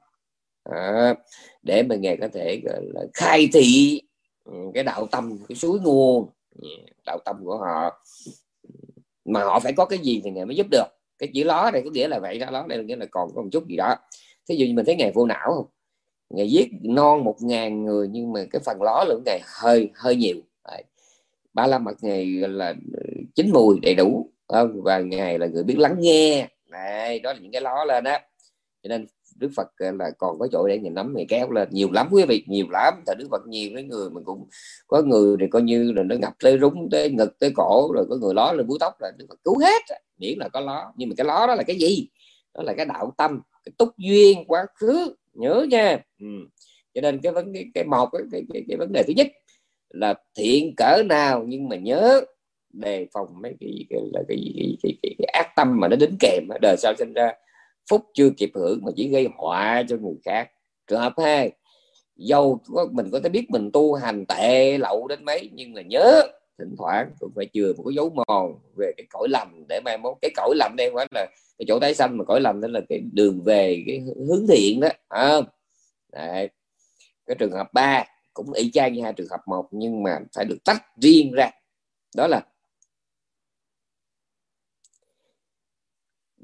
à, 0.64 1.14
để 1.62 1.82
mà 1.82 1.94
ngài 1.96 2.16
có 2.16 2.28
thể 2.32 2.60
gọi 2.64 2.80
là 2.94 3.02
khai 3.14 3.48
thị 3.52 4.00
ừ, 4.44 4.52
cái 4.74 4.84
đạo 4.84 5.06
tâm 5.10 5.38
cái 5.48 5.56
suối 5.56 5.80
nguồn 5.80 6.30
ừ, 6.62 6.68
đạo 7.06 7.18
tâm 7.24 7.36
của 7.44 7.58
họ. 7.58 8.02
Mà 9.24 9.44
họ 9.44 9.60
phải 9.60 9.72
có 9.72 9.84
cái 9.84 9.98
gì 9.98 10.20
thì 10.24 10.30
ngài 10.30 10.46
mới 10.46 10.56
giúp 10.56 10.66
được. 10.70 10.86
Cái 11.18 11.30
chữ 11.34 11.44
ló 11.44 11.70
này 11.72 11.82
có 11.84 11.90
nghĩa 11.90 12.08
là 12.08 12.18
vậy 12.18 12.38
đó 12.38 12.50
ló 12.50 12.66
đây 12.66 12.78
là 12.78 12.84
nghĩa 12.84 12.96
là 12.96 13.06
còn 13.10 13.30
có 13.34 13.42
một 13.42 13.48
chút 13.52 13.66
gì 13.68 13.76
đó. 13.76 13.94
Thí 14.48 14.56
dụ 14.56 14.66
như 14.66 14.74
mình 14.74 14.84
thấy 14.84 14.96
ngài 14.96 15.12
vô 15.12 15.26
não 15.26 15.54
không? 15.54 15.66
Ngài 16.30 16.50
giết 16.50 16.68
non 16.82 17.24
một 17.24 17.36
ngàn 17.40 17.84
người 17.84 18.08
nhưng 18.10 18.32
mà 18.32 18.44
cái 18.50 18.60
phần 18.64 18.82
ló 18.82 19.04
lượng 19.08 19.22
ngài 19.26 19.40
hơi 19.44 19.90
hơi 19.94 20.16
nhiều. 20.16 20.36
Ba 21.54 21.66
la 21.66 21.78
mật 21.78 21.94
ngày 22.00 22.26
là 22.26 22.74
chín 23.34 23.50
mùi 23.52 23.80
đầy 23.80 23.94
đủ 23.94 24.30
và 24.84 24.98
ngài 24.98 25.38
là 25.38 25.46
người 25.46 25.62
biết 25.62 25.78
lắng 25.78 25.96
nghe. 25.98 26.48
Này 26.70 27.18
đó 27.18 27.32
là 27.32 27.38
những 27.38 27.52
cái 27.52 27.62
ló 27.62 27.84
lên 27.84 28.04
á. 28.04 28.20
Cho 28.82 28.88
nên 28.88 29.06
Đức 29.36 29.50
Phật 29.56 29.68
là 29.78 30.10
còn 30.18 30.38
có 30.38 30.48
chỗ 30.52 30.68
để 30.68 30.78
nhìn 30.78 30.94
nắm 30.94 31.14
người 31.14 31.26
kéo 31.28 31.50
lên. 31.50 31.68
Nhiều 31.70 31.88
lắm 31.92 32.08
quý 32.10 32.24
vị, 32.28 32.44
nhiều 32.46 32.66
lắm. 32.70 32.94
Tại 33.06 33.16
Đức 33.18 33.28
Phật 33.30 33.46
nhiều 33.46 33.70
cái 33.74 33.84
người 33.84 34.10
mình 34.10 34.24
cũng 34.24 34.48
có 34.86 35.02
người 35.02 35.36
thì 35.40 35.46
coi 35.50 35.62
như 35.62 35.92
là 35.92 36.02
nó 36.02 36.16
ngập 36.16 36.32
tới 36.42 36.58
rúng, 36.60 36.88
tới 36.90 37.10
ngực, 37.10 37.38
tới 37.38 37.52
cổ, 37.56 37.92
rồi 37.94 38.06
có 38.10 38.16
người 38.16 38.34
ló 38.34 38.52
lên 38.52 38.66
búi 38.66 38.78
tóc 38.80 39.00
là 39.00 39.10
Đức 39.16 39.26
Phật 39.28 39.38
cứu 39.44 39.58
hết. 39.58 39.82
Miễn 40.18 40.38
là 40.38 40.48
có 40.48 40.60
ló. 40.60 40.92
Nhưng 40.96 41.08
mà 41.08 41.14
cái 41.16 41.26
ló 41.26 41.46
đó 41.46 41.54
là 41.54 41.62
cái 41.62 41.76
gì? 41.76 42.08
Đó 42.54 42.62
là 42.62 42.74
cái 42.76 42.86
đạo 42.86 43.12
tâm, 43.16 43.40
cái 43.64 43.72
túc 43.78 43.98
duyên 43.98 44.44
quá 44.46 44.66
khứ 44.74 45.14
nhớ 45.38 45.66
nha. 45.70 45.98
Ừ. 46.20 46.26
cho 46.94 47.00
nên 47.00 47.20
cái 47.22 47.32
vấn 47.32 47.52
cái, 47.54 47.64
cái 47.74 47.84
một 47.84 48.08
cái, 48.12 48.22
cái, 48.32 48.42
cái, 48.52 48.62
cái 48.68 48.76
vấn 48.76 48.92
đề 48.92 49.02
thứ 49.06 49.12
nhất 49.16 49.26
là 49.90 50.14
thiện 50.34 50.74
cỡ 50.76 51.02
nào 51.08 51.44
nhưng 51.48 51.68
mà 51.68 51.76
nhớ 51.76 52.20
đề 52.72 53.06
phòng 53.12 53.26
mấy 53.42 53.54
cái, 53.60 53.86
cái 53.90 54.00
là 54.12 54.22
cái, 54.28 54.52
cái, 54.56 54.76
cái, 54.82 54.92
cái, 55.02 55.14
cái 55.18 55.26
ác 55.32 55.52
tâm 55.56 55.80
mà 55.80 55.88
nó 55.88 55.96
đính 55.96 56.16
kèm 56.20 56.42
đời 56.62 56.76
sau 56.78 56.94
sinh 56.98 57.12
ra 57.12 57.32
phúc 57.90 58.02
chưa 58.14 58.30
kịp 58.36 58.50
hưởng 58.54 58.80
mà 58.82 58.92
chỉ 58.96 59.08
gây 59.08 59.28
họa 59.36 59.82
cho 59.88 59.96
người 59.96 60.16
khác. 60.24 60.50
Trường 60.86 61.00
hợp 61.00 61.12
hai 61.16 61.52
dầu 62.16 62.60
mình 62.92 63.10
có 63.12 63.20
thể 63.20 63.28
biết 63.28 63.50
mình 63.50 63.70
tu 63.72 63.94
hành 63.94 64.26
tệ 64.26 64.78
lậu 64.78 65.08
đến 65.08 65.24
mấy 65.24 65.50
nhưng 65.54 65.74
mà 65.74 65.82
nhớ 65.82 66.22
thỉnh 66.58 66.74
thoảng 66.78 67.10
cũng 67.20 67.32
phải 67.36 67.48
chừa 67.54 67.72
một 67.76 67.82
cái 67.86 67.94
dấu 67.94 68.10
mòn 68.10 68.58
về 68.76 68.92
cái 68.96 69.06
cõi 69.10 69.28
lầm 69.30 69.64
để 69.68 69.80
mai 69.84 69.98
mốt. 69.98 70.16
Cái 70.22 70.30
cõi 70.36 70.54
lầm 70.56 70.76
đây 70.76 70.90
phải 70.94 71.06
là 71.14 71.26
cái 71.58 71.66
chỗ 71.68 71.78
tái 71.80 71.94
sanh 71.94 72.16
mà 72.18 72.24
cõi 72.24 72.40
lầm 72.40 72.60
đó 72.60 72.68
là 72.68 72.80
cái 72.88 73.00
đường 73.12 73.42
về 73.44 73.84
cái 73.86 74.00
hướng 74.28 74.46
thiện 74.48 74.80
đó 74.80 74.88
à, 75.08 75.40
Đấy. 76.12 76.48
cái 77.26 77.36
trường 77.38 77.52
hợp 77.52 77.72
ba 77.72 78.04
cũng 78.34 78.52
y 78.52 78.70
chang 78.70 78.92
như 78.92 79.02
hai 79.02 79.12
trường 79.12 79.28
hợp 79.30 79.40
một 79.46 79.68
nhưng 79.70 80.02
mà 80.02 80.18
phải 80.34 80.44
được 80.44 80.58
tách 80.64 80.82
riêng 80.96 81.32
ra. 81.32 81.50
Đó 82.16 82.26
là 82.26 82.40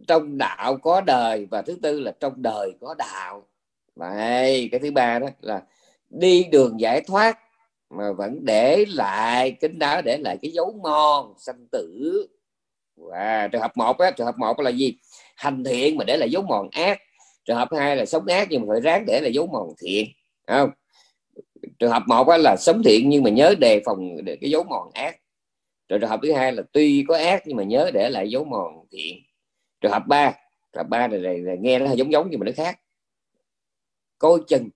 trong 0.08 0.38
đạo 0.38 0.76
có 0.76 1.00
đời 1.00 1.46
và 1.50 1.62
thứ 1.62 1.78
tư 1.82 2.00
là 2.00 2.12
trong 2.20 2.42
đời 2.42 2.72
có 2.80 2.94
đạo. 2.94 3.48
Vậy 3.94 4.68
cái 4.72 4.80
thứ 4.80 4.90
ba 4.90 5.18
đó 5.18 5.28
là 5.40 5.62
đi 6.10 6.44
đường 6.44 6.80
giải 6.80 7.00
thoát 7.00 7.38
mà 7.96 8.12
vẫn 8.12 8.44
để 8.44 8.84
lại 8.88 9.56
kính 9.60 9.78
đáo 9.78 10.02
để 10.02 10.18
lại 10.18 10.38
cái 10.42 10.50
dấu 10.50 10.78
mòn 10.82 11.34
sanh 11.38 11.66
tử. 11.72 12.26
Và 12.96 13.48
trường 13.52 13.62
hợp 13.62 13.76
một 13.76 13.98
á, 13.98 14.10
trường 14.10 14.26
hợp 14.26 14.38
một 14.38 14.60
là 14.60 14.70
gì? 14.70 14.96
Hành 15.36 15.64
thiện 15.64 15.96
mà 15.96 16.04
để 16.04 16.16
lại 16.16 16.30
dấu 16.30 16.42
mòn 16.42 16.68
ác. 16.70 17.00
Trường 17.44 17.56
hợp 17.56 17.68
hai 17.72 17.96
là 17.96 18.06
sống 18.06 18.26
ác 18.26 18.48
nhưng 18.50 18.60
mà 18.60 18.66
phải 18.72 18.80
ráng 18.80 19.04
để 19.06 19.20
lại 19.20 19.32
dấu 19.32 19.46
mòn 19.46 19.68
thiện 19.78 20.06
không? 20.46 20.70
Trường 21.78 21.90
hợp 21.90 22.02
một 22.06 22.28
á, 22.28 22.36
là 22.36 22.56
sống 22.56 22.82
thiện 22.84 23.08
nhưng 23.08 23.22
mà 23.22 23.30
nhớ 23.30 23.54
đề 23.60 23.82
phòng 23.84 24.24
để 24.24 24.36
cái 24.40 24.50
dấu 24.50 24.64
mòn 24.64 24.90
ác. 24.94 25.16
Rồi 25.88 25.98
trường 25.98 26.10
hợp 26.10 26.20
thứ 26.22 26.32
hai 26.32 26.52
là 26.52 26.62
tuy 26.72 27.04
có 27.08 27.16
ác 27.16 27.42
nhưng 27.46 27.56
mà 27.56 27.62
nhớ 27.62 27.90
để 27.94 28.10
lại 28.10 28.30
dấu 28.30 28.44
mòn 28.44 28.86
thiện. 28.90 29.18
Trường 29.80 29.92
hợp 29.92 30.02
ba 30.06 30.32
trường 30.72 30.82
hợp 30.82 30.88
ba 30.88 31.08
này, 31.08 31.20
này, 31.20 31.38
này 31.38 31.56
nghe 31.60 31.78
nó 31.78 31.92
giống 31.92 32.12
giống 32.12 32.28
nhưng 32.30 32.40
mà 32.40 32.44
nó 32.46 32.52
khác. 32.56 32.80
Coi 34.18 34.38
chừng 34.48 34.68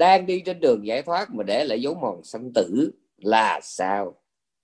đang 0.00 0.26
đi 0.26 0.40
trên 0.40 0.60
đường 0.60 0.86
giải 0.86 1.02
thoát 1.02 1.34
mà 1.34 1.42
để 1.42 1.64
lại 1.64 1.82
dấu 1.82 1.94
mòn 1.94 2.24
sanh 2.24 2.52
tử 2.52 2.90
là 3.16 3.60
sao? 3.62 4.14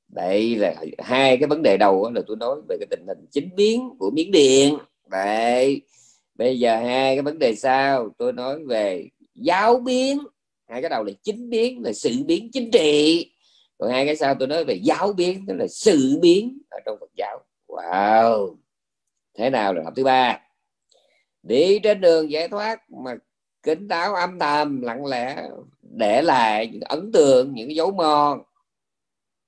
Đây 0.09 0.57
là 0.57 0.75
hai 0.99 1.37
cái 1.37 1.47
vấn 1.47 1.63
đề 1.63 1.77
đầu 1.77 2.11
là 2.15 2.21
tôi 2.27 2.37
nói 2.37 2.57
về 2.69 2.77
cái 2.81 2.87
tình 2.91 3.05
hình 3.09 3.27
chính 3.31 3.51
biến 3.57 3.91
của 3.99 4.11
miến 4.11 4.31
điện. 4.31 4.79
Vậy 5.11 5.83
bây 6.35 6.59
giờ 6.59 6.77
hai 6.77 7.17
cái 7.17 7.23
vấn 7.23 7.39
đề 7.39 7.55
sau, 7.55 8.09
tôi 8.19 8.33
nói 8.33 8.65
về 8.65 9.09
giáo 9.35 9.79
biến. 9.79 10.19
Hai 10.69 10.83
cái 10.83 10.91
đầu 10.91 11.05
là 11.05 11.13
chính 11.23 11.51
biến, 11.51 11.83
là 11.85 11.93
sự 11.93 12.11
biến 12.27 12.51
chính 12.53 12.71
trị. 12.71 13.31
Còn 13.79 13.91
hai 13.91 14.07
cái 14.07 14.17
sau 14.17 14.35
tôi 14.35 14.49
nói 14.49 14.65
về 14.65 14.75
giáo 14.75 15.13
biến, 15.13 15.45
tức 15.49 15.55
là 15.55 15.67
sự 15.69 16.19
biến 16.23 16.59
ở 16.71 16.79
trong 16.87 16.97
Phật 17.01 17.11
giáo. 17.17 17.41
Wow, 17.69 18.57
thế 19.39 19.51
nào 19.51 19.75
là 19.75 19.83
học 19.85 19.93
thứ 19.97 20.05
ba? 20.05 20.41
Đi 21.43 21.79
trên 21.79 22.01
đường 22.01 22.31
giải 22.31 22.49
thoát 22.49 22.91
mà 22.91 23.15
kính 23.67 23.89
đáo 23.89 24.15
âm 24.15 24.39
thầm 24.39 24.83
lặng 24.83 25.07
lẽ 25.07 25.49
để 25.83 26.23
lại 26.23 26.69
những 26.73 26.81
ấn 26.81 27.13
tượng 27.13 27.55
những 27.55 27.75
dấu 27.75 27.91
mòn. 27.91 28.43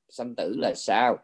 Sanh 0.08 0.34
tử 0.34 0.56
là 0.58 0.74
sao? 0.76 1.18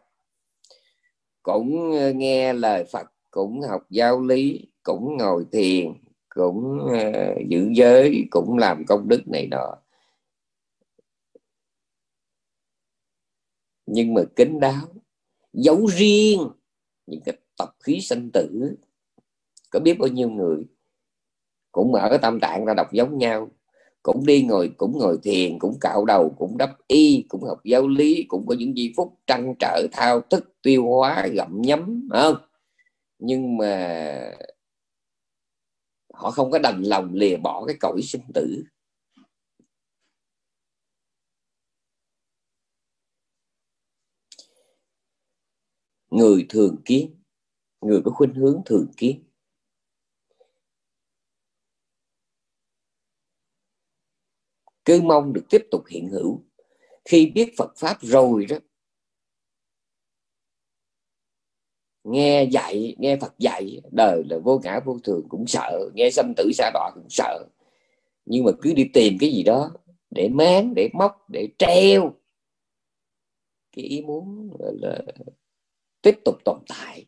Cũng 1.43 1.91
ờ, 1.91 2.11
nghe 2.13 2.53
lời 2.53 2.85
Phật 2.91 3.07
cũng 3.31 3.61
học 3.61 3.85
giáo 3.89 4.21
lý 4.21 4.67
cũng 4.83 5.17
ngồi 5.17 5.45
thiền 5.51 5.93
cũng 6.29 6.79
uh, 6.85 7.49
giữ 7.49 7.69
giới 7.75 8.25
cũng 8.31 8.57
làm 8.57 8.85
công 8.87 9.07
đức 9.07 9.27
này 9.27 9.47
nọ. 9.47 9.77
Nhưng 13.85 14.13
mà 14.13 14.21
kính 14.35 14.59
đáo 14.59 14.87
giấu 15.53 15.85
riêng 15.85 16.49
những 17.05 17.21
cái 17.25 17.37
tập 17.57 17.75
khí 17.83 18.01
sanh 18.01 18.29
tử. 18.33 18.75
Có 19.69 19.79
biết 19.79 19.99
bao 19.99 20.07
nhiêu 20.07 20.29
người 20.29 20.65
cũng 21.75 21.91
mở 21.91 22.07
cái 22.09 22.19
tâm 22.21 22.39
tạng 22.39 22.65
ra 22.65 22.73
đọc 22.73 22.93
giống 22.93 23.17
nhau, 23.17 23.51
cũng 24.03 24.25
đi 24.25 24.43
ngồi, 24.43 24.71
cũng 24.77 24.97
ngồi 24.99 25.17
thiền, 25.23 25.59
cũng 25.59 25.77
cạo 25.81 26.05
đầu, 26.05 26.35
cũng 26.37 26.57
đắp 26.57 26.69
y, 26.87 27.25
cũng 27.29 27.43
học 27.43 27.59
giáo 27.63 27.87
lý, 27.87 28.25
cũng 28.27 28.47
có 28.47 28.55
những 28.59 28.77
giây 28.77 28.93
phút 28.97 29.13
trăn 29.27 29.53
trở, 29.59 29.87
thao 29.91 30.21
thức, 30.21 30.53
tiêu 30.61 30.85
hóa, 30.87 31.27
gặm 31.27 31.61
nhấm 31.61 32.09
không? 32.11 32.35
Nhưng 33.19 33.57
mà 33.57 34.31
họ 36.13 36.31
không 36.31 36.51
có 36.51 36.59
đành 36.59 36.81
lòng 36.83 37.13
lìa 37.13 37.37
bỏ 37.37 37.65
cái 37.67 37.75
cõi 37.79 38.01
sinh 38.03 38.21
tử. 38.33 38.63
Người 46.11 46.45
thường 46.49 46.75
kiến, 46.85 47.15
người 47.81 48.01
có 48.05 48.11
khuynh 48.11 48.33
hướng 48.35 48.61
thường 48.65 48.87
kiến. 48.97 49.24
Cứ 54.85 55.01
mong 55.01 55.33
được 55.33 55.45
tiếp 55.49 55.67
tục 55.71 55.83
hiện 55.89 56.09
hữu. 56.09 56.41
Khi 57.05 57.31
biết 57.35 57.53
Phật 57.57 57.73
pháp 57.77 57.97
rồi 58.01 58.45
đó, 58.45 58.57
nghe 62.03 62.43
dạy, 62.43 62.95
nghe 62.99 63.17
Phật 63.21 63.39
dạy, 63.39 63.81
đời 63.91 64.23
là 64.29 64.37
vô 64.43 64.59
ngã 64.63 64.79
vô 64.85 64.99
thường 65.03 65.25
cũng 65.29 65.47
sợ, 65.47 65.89
nghe 65.93 66.09
sanh 66.09 66.33
tử 66.37 66.51
xa 66.53 66.71
đọa 66.73 66.91
cũng 66.95 67.09
sợ. 67.09 67.45
Nhưng 68.25 68.43
mà 68.43 68.51
cứ 68.61 68.73
đi 68.73 68.89
tìm 68.93 69.17
cái 69.19 69.31
gì 69.31 69.43
đó 69.43 69.71
để 70.09 70.29
máng, 70.29 70.73
để 70.75 70.89
móc, 70.93 71.29
để 71.29 71.47
treo 71.57 72.15
cái 73.71 73.85
ý 73.85 74.01
muốn 74.01 74.49
là 74.81 75.01
tiếp 76.01 76.19
tục 76.25 76.35
tồn 76.45 76.59
tại. 76.67 77.05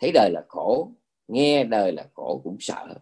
Thấy 0.00 0.10
đời 0.14 0.30
là 0.30 0.44
khổ, 0.48 0.92
nghe 1.28 1.64
đời 1.64 1.92
là 1.92 2.08
khổ 2.14 2.40
cũng 2.44 2.56
sợ 2.60 2.94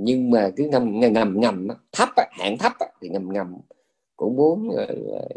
nhưng 0.00 0.30
mà 0.30 0.50
cứ 0.56 0.68
ngầm 0.68 1.00
ngầm 1.00 1.40
ngầm 1.40 1.68
thấp 1.92 2.08
hạng 2.30 2.58
thấp 2.58 2.72
thì 3.00 3.08
ngầm 3.08 3.32
ngầm 3.32 3.56
cũng 4.16 4.36
muốn 4.36 4.70
ờ, 4.76 4.86
ờ, 5.12 5.28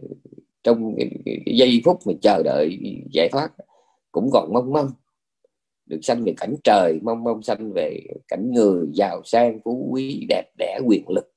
trong 0.64 0.96
cái, 0.98 1.10
giây 1.46 1.82
phút 1.86 2.00
mà 2.06 2.14
chờ 2.22 2.44
đợi 2.44 2.80
giải 3.14 3.30
thoát 3.32 3.50
cũng 4.12 4.30
còn 4.34 4.54
mong 4.54 4.74
mong 4.74 4.92
được 5.86 6.00
sanh 6.04 6.24
về 6.24 6.34
cảnh 6.38 6.56
trời 6.64 7.00
mong 7.04 7.24
mong 7.24 7.42
sanh 7.44 7.72
về 7.74 8.00
cảnh 8.28 8.52
người 8.52 8.88
giàu 8.94 9.22
sang 9.26 9.60
phú 9.64 9.88
quý 9.92 10.26
đẹp 10.30 10.46
đẽ 10.58 10.80
quyền 10.86 11.10
lực. 11.10 11.34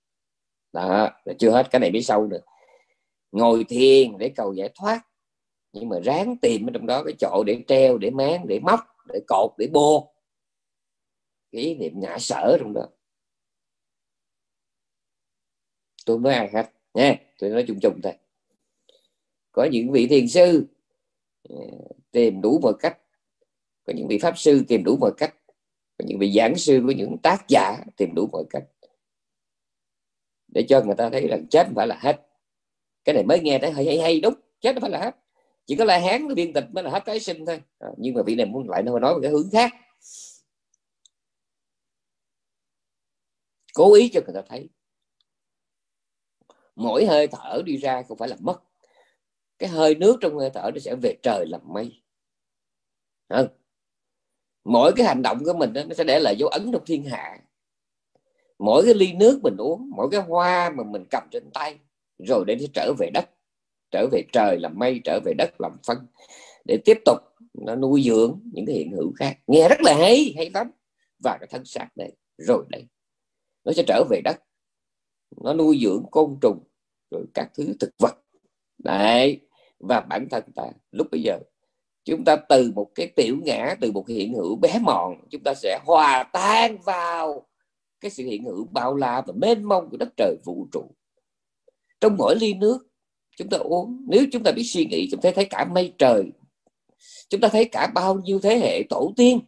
Đó 0.73 1.11
là 1.25 1.35
chưa 1.39 1.51
hết 1.51 1.71
cái 1.71 1.81
này 1.81 1.91
biết 1.91 2.03
sâu 2.03 2.27
nữa. 2.27 2.41
Ngồi 3.33 3.65
thiền 3.65 4.19
để 4.19 4.29
cầu 4.29 4.53
giải 4.53 4.71
thoát 4.75 5.01
nhưng 5.73 5.89
mà 5.89 6.01
ráng 6.01 6.37
tìm 6.37 6.67
ở 6.67 6.71
trong 6.75 6.87
đó 6.87 7.03
cái 7.05 7.15
chỗ 7.19 7.45
để 7.47 7.59
treo 7.69 7.99
để 7.99 8.11
máng 8.11 8.47
để 8.47 8.61
móc 8.61 8.81
để 9.07 9.21
cột 9.29 9.51
để 9.59 9.67
bô. 9.73 10.15
Cái 11.53 11.63
ý 11.63 11.75
niệm 11.75 11.93
ngã 12.01 12.19
sở 12.19 12.57
trong 12.61 12.73
đó. 12.73 12.89
Tôi 16.05 16.19
mới 16.19 16.35
ai 16.35 16.51
hết 16.53 16.73
nha 16.95 17.17
tôi 17.39 17.51
nói 17.51 17.65
chung 17.69 17.81
chung 17.81 18.01
thôi. 18.03 18.13
Có 19.53 19.65
những 19.65 19.93
vị 19.93 20.07
thiền 20.07 20.29
sư 20.29 20.67
ờ, 21.49 21.57
tìm 22.11 22.41
đủ 22.41 22.59
mọi 22.63 22.73
cách. 22.81 22.99
Có 23.87 23.93
những 23.97 24.09
vị 24.09 24.19
pháp 24.19 24.39
sư 24.39 24.65
tìm 24.69 24.85
đủ 24.85 24.97
mọi 25.01 25.13
cách. 25.17 25.35
Có 25.99 26.05
những 26.09 26.19
vị 26.19 26.33
giảng 26.37 26.57
sư 26.57 26.83
có 26.87 26.93
những 26.97 27.17
tác 27.23 27.49
giả 27.49 27.85
tìm 27.97 28.15
đủ 28.15 28.29
mọi 28.33 28.45
cách. 28.51 28.65
Để 30.49 30.65
cho 30.69 30.83
người 30.85 30.95
ta 30.95 31.11
thấy 31.11 31.29
rằng 31.29 31.47
chết 31.51 31.67
không 31.67 31.75
phải 31.75 31.87
là 31.87 31.99
hết. 32.01 32.21
Cái 33.05 33.15
này 33.15 33.25
mới 33.25 33.41
nghe 33.41 33.59
thấy 33.59 33.71
hay 33.71 33.87
hay, 33.87 33.99
hay 33.99 34.21
đúng. 34.21 34.35
Chết 34.61 34.73
không 34.75 34.81
phải 34.81 34.91
là 34.91 34.99
hết. 34.99 35.17
Chỉ 35.67 35.77
có 35.77 35.85
la 35.85 35.99
hán 35.99 36.29
nó 36.29 36.35
biên 36.35 36.53
tịch 36.53 36.65
mới 36.73 36.85
là 36.85 36.91
hết 36.91 37.03
tái 37.05 37.21
sinh 37.21 37.47
thôi. 37.47 37.61
À, 37.79 37.89
nhưng 37.97 38.15
mà 38.15 38.23
vị 38.27 38.35
này 38.35 38.47
muốn 38.47 38.69
lại 38.69 38.83
nó 38.83 38.99
nói 38.99 39.15
một 39.15 39.21
cái 39.23 39.31
hướng 39.31 39.51
khác. 39.53 39.73
Cố 43.75 43.95
ý 43.95 44.09
cho 44.09 44.21
người 44.27 44.35
ta 44.35 44.43
thấy 44.49 44.69
mỗi 46.77 47.07
hơi 47.07 47.27
thở 47.27 47.63
đi 47.65 47.77
ra 47.77 48.03
không 48.03 48.19
phải 48.19 48.29
là 48.29 48.37
mất. 48.41 48.63
Cái 49.59 49.69
hơi 49.69 49.95
nước 49.95 50.17
trong 50.21 50.39
hơi 50.39 50.51
thở 50.55 50.71
nó 50.75 50.81
sẽ 50.81 50.95
về 51.03 51.15
trời 51.23 51.47
làm 51.49 51.61
mây. 51.65 52.03
À, 53.29 53.43
mỗi 54.65 54.93
cái 54.97 55.07
hành 55.07 55.23
động 55.23 55.45
của 55.45 55.53
mình 55.53 55.73
đó, 55.73 55.83
nó 55.89 55.95
sẽ 55.95 56.05
để 56.05 56.19
lại 56.21 56.37
dấu 56.39 56.49
ấn 56.49 56.73
trong 56.73 56.85
thiên 56.87 57.05
hạ. 57.05 57.39
Mỗi 58.59 58.85
cái 58.85 58.95
ly 58.95 59.13
nước 59.13 59.41
mình 59.43 59.57
uống 59.59 59.91
mỗi 59.97 60.09
cái 60.11 60.21
hoa 60.21 60.71
mà 60.71 60.85
mình 60.85 61.05
cầm 61.11 61.23
trên 61.31 61.51
tay 61.55 61.79
rồi 62.19 62.45
để 62.47 62.57
nó 62.61 62.67
trở 62.75 62.93
về 62.99 63.11
đất. 63.15 63.31
Trở 63.91 64.07
về 64.13 64.23
trời 64.33 64.59
làm 64.61 64.79
mây 64.79 65.01
trở 65.05 65.21
về 65.25 65.33
đất 65.39 65.61
làm 65.61 65.73
phân. 65.87 65.99
Để 66.65 66.79
tiếp 66.85 66.99
tục 67.05 67.19
nó 67.55 67.75
nuôi 67.75 68.03
dưỡng 68.03 68.41
những 68.53 68.67
cái 68.67 68.77
hiện 68.77 68.93
hữu 68.93 69.13
khác. 69.17 69.39
Nghe 69.47 69.69
rất 69.69 69.81
là 69.81 69.95
hay 69.95 70.35
hay 70.37 70.51
lắm. 70.51 70.71
Và 71.25 71.39
cái 71.41 71.47
thân 71.51 71.65
xác 71.65 71.89
đây 71.97 72.13
rồi 72.39 72.65
đây. 72.69 72.87
Nó 73.65 73.73
sẽ 73.73 73.83
trở 73.87 74.05
về 74.11 74.21
đất 74.25 74.37
nó 75.43 75.55
nuôi 75.55 75.81
dưỡng 75.83 76.05
côn 76.11 76.37
trùng, 76.41 76.59
rồi 77.11 77.25
các 77.35 77.51
thứ 77.55 77.75
thực 77.81 77.91
vật. 77.99 78.15
Đấy, 78.79 79.41
và 79.79 80.01
bản 80.01 80.29
thân 80.31 80.45
ta, 80.55 80.63
lúc 80.91 81.07
bây 81.11 81.23
giờ, 81.23 81.39
chúng 82.05 82.25
ta 82.25 82.37
từ 82.37 82.73
một 82.75 82.91
cái 82.95 83.07
tiểu 83.17 83.37
ngã, 83.43 83.75
từ 83.81 83.93
một 83.93 84.09
hiện 84.09 84.35
hữu 84.35 84.57
bé 84.57 84.79
mòn 84.83 85.15
chúng 85.31 85.43
ta 85.45 85.55
sẽ 85.55 85.79
hòa 85.85 86.23
tan 86.33 86.79
vào 86.79 87.47
cái 88.01 88.11
sự 88.11 88.25
hiện 88.25 88.45
hữu 88.45 88.65
bao 88.65 88.97
la 88.97 89.23
và 89.27 89.33
mênh 89.37 89.65
mông 89.65 89.91
của 89.91 89.97
đất 89.97 90.09
trời 90.17 90.37
vũ 90.45 90.67
trụ. 90.73 90.85
Trong 92.01 92.17
mỗi 92.17 92.37
ly 92.37 92.55
nước, 92.55 92.87
chúng 93.37 93.49
ta 93.49 93.59
uống. 93.59 94.05
Nếu 94.09 94.27
chúng 94.33 94.43
ta 94.43 94.53
biết 94.53 94.63
suy 94.63 94.87
nghĩ, 94.87 95.09
chúng 95.11 95.21
ta 95.21 95.31
thấy 95.35 95.45
cả 95.45 95.65
mây 95.65 95.93
trời, 95.99 96.25
chúng 97.29 97.41
ta 97.41 97.49
thấy 97.49 97.65
cả 97.65 97.91
bao 97.95 98.21
nhiêu 98.21 98.41
thế 98.41 98.59
hệ 98.59 98.83
tổ 98.89 99.13
tiên, 99.17 99.41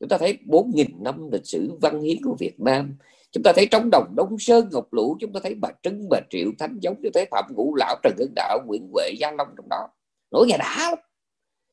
chúng 0.00 0.08
ta 0.08 0.18
thấy 0.18 0.38
4.000 0.46 1.02
năm 1.02 1.30
lịch 1.32 1.46
sử 1.46 1.78
văn 1.80 2.00
hiến 2.02 2.24
của 2.24 2.36
Việt 2.38 2.60
Nam 2.60 2.96
chúng 3.32 3.42
ta 3.42 3.52
thấy 3.56 3.66
trống 3.66 3.90
đồng 3.90 4.14
đông 4.16 4.38
sơn, 4.38 4.68
ngọc 4.72 4.92
lũ, 4.92 5.16
chúng 5.20 5.32
ta 5.32 5.40
thấy 5.42 5.54
bà 5.54 5.68
trưng, 5.82 6.08
bà 6.10 6.20
triệu 6.30 6.50
thánh 6.58 6.78
giống, 6.80 6.94
chúng 6.94 7.12
ta 7.12 7.18
thấy 7.18 7.26
phạm 7.30 7.44
ngũ 7.54 7.74
lão, 7.74 7.96
trần 8.02 8.14
hưng 8.18 8.32
đạo, 8.34 8.58
nguyễn 8.66 8.88
huệ, 8.92 9.10
gia 9.18 9.30
long 9.32 9.48
trong 9.56 9.68
đó. 9.68 9.88
Nổi 10.30 10.46
nghe 10.46 10.58
đã 10.58 10.76
lắm. 10.90 10.98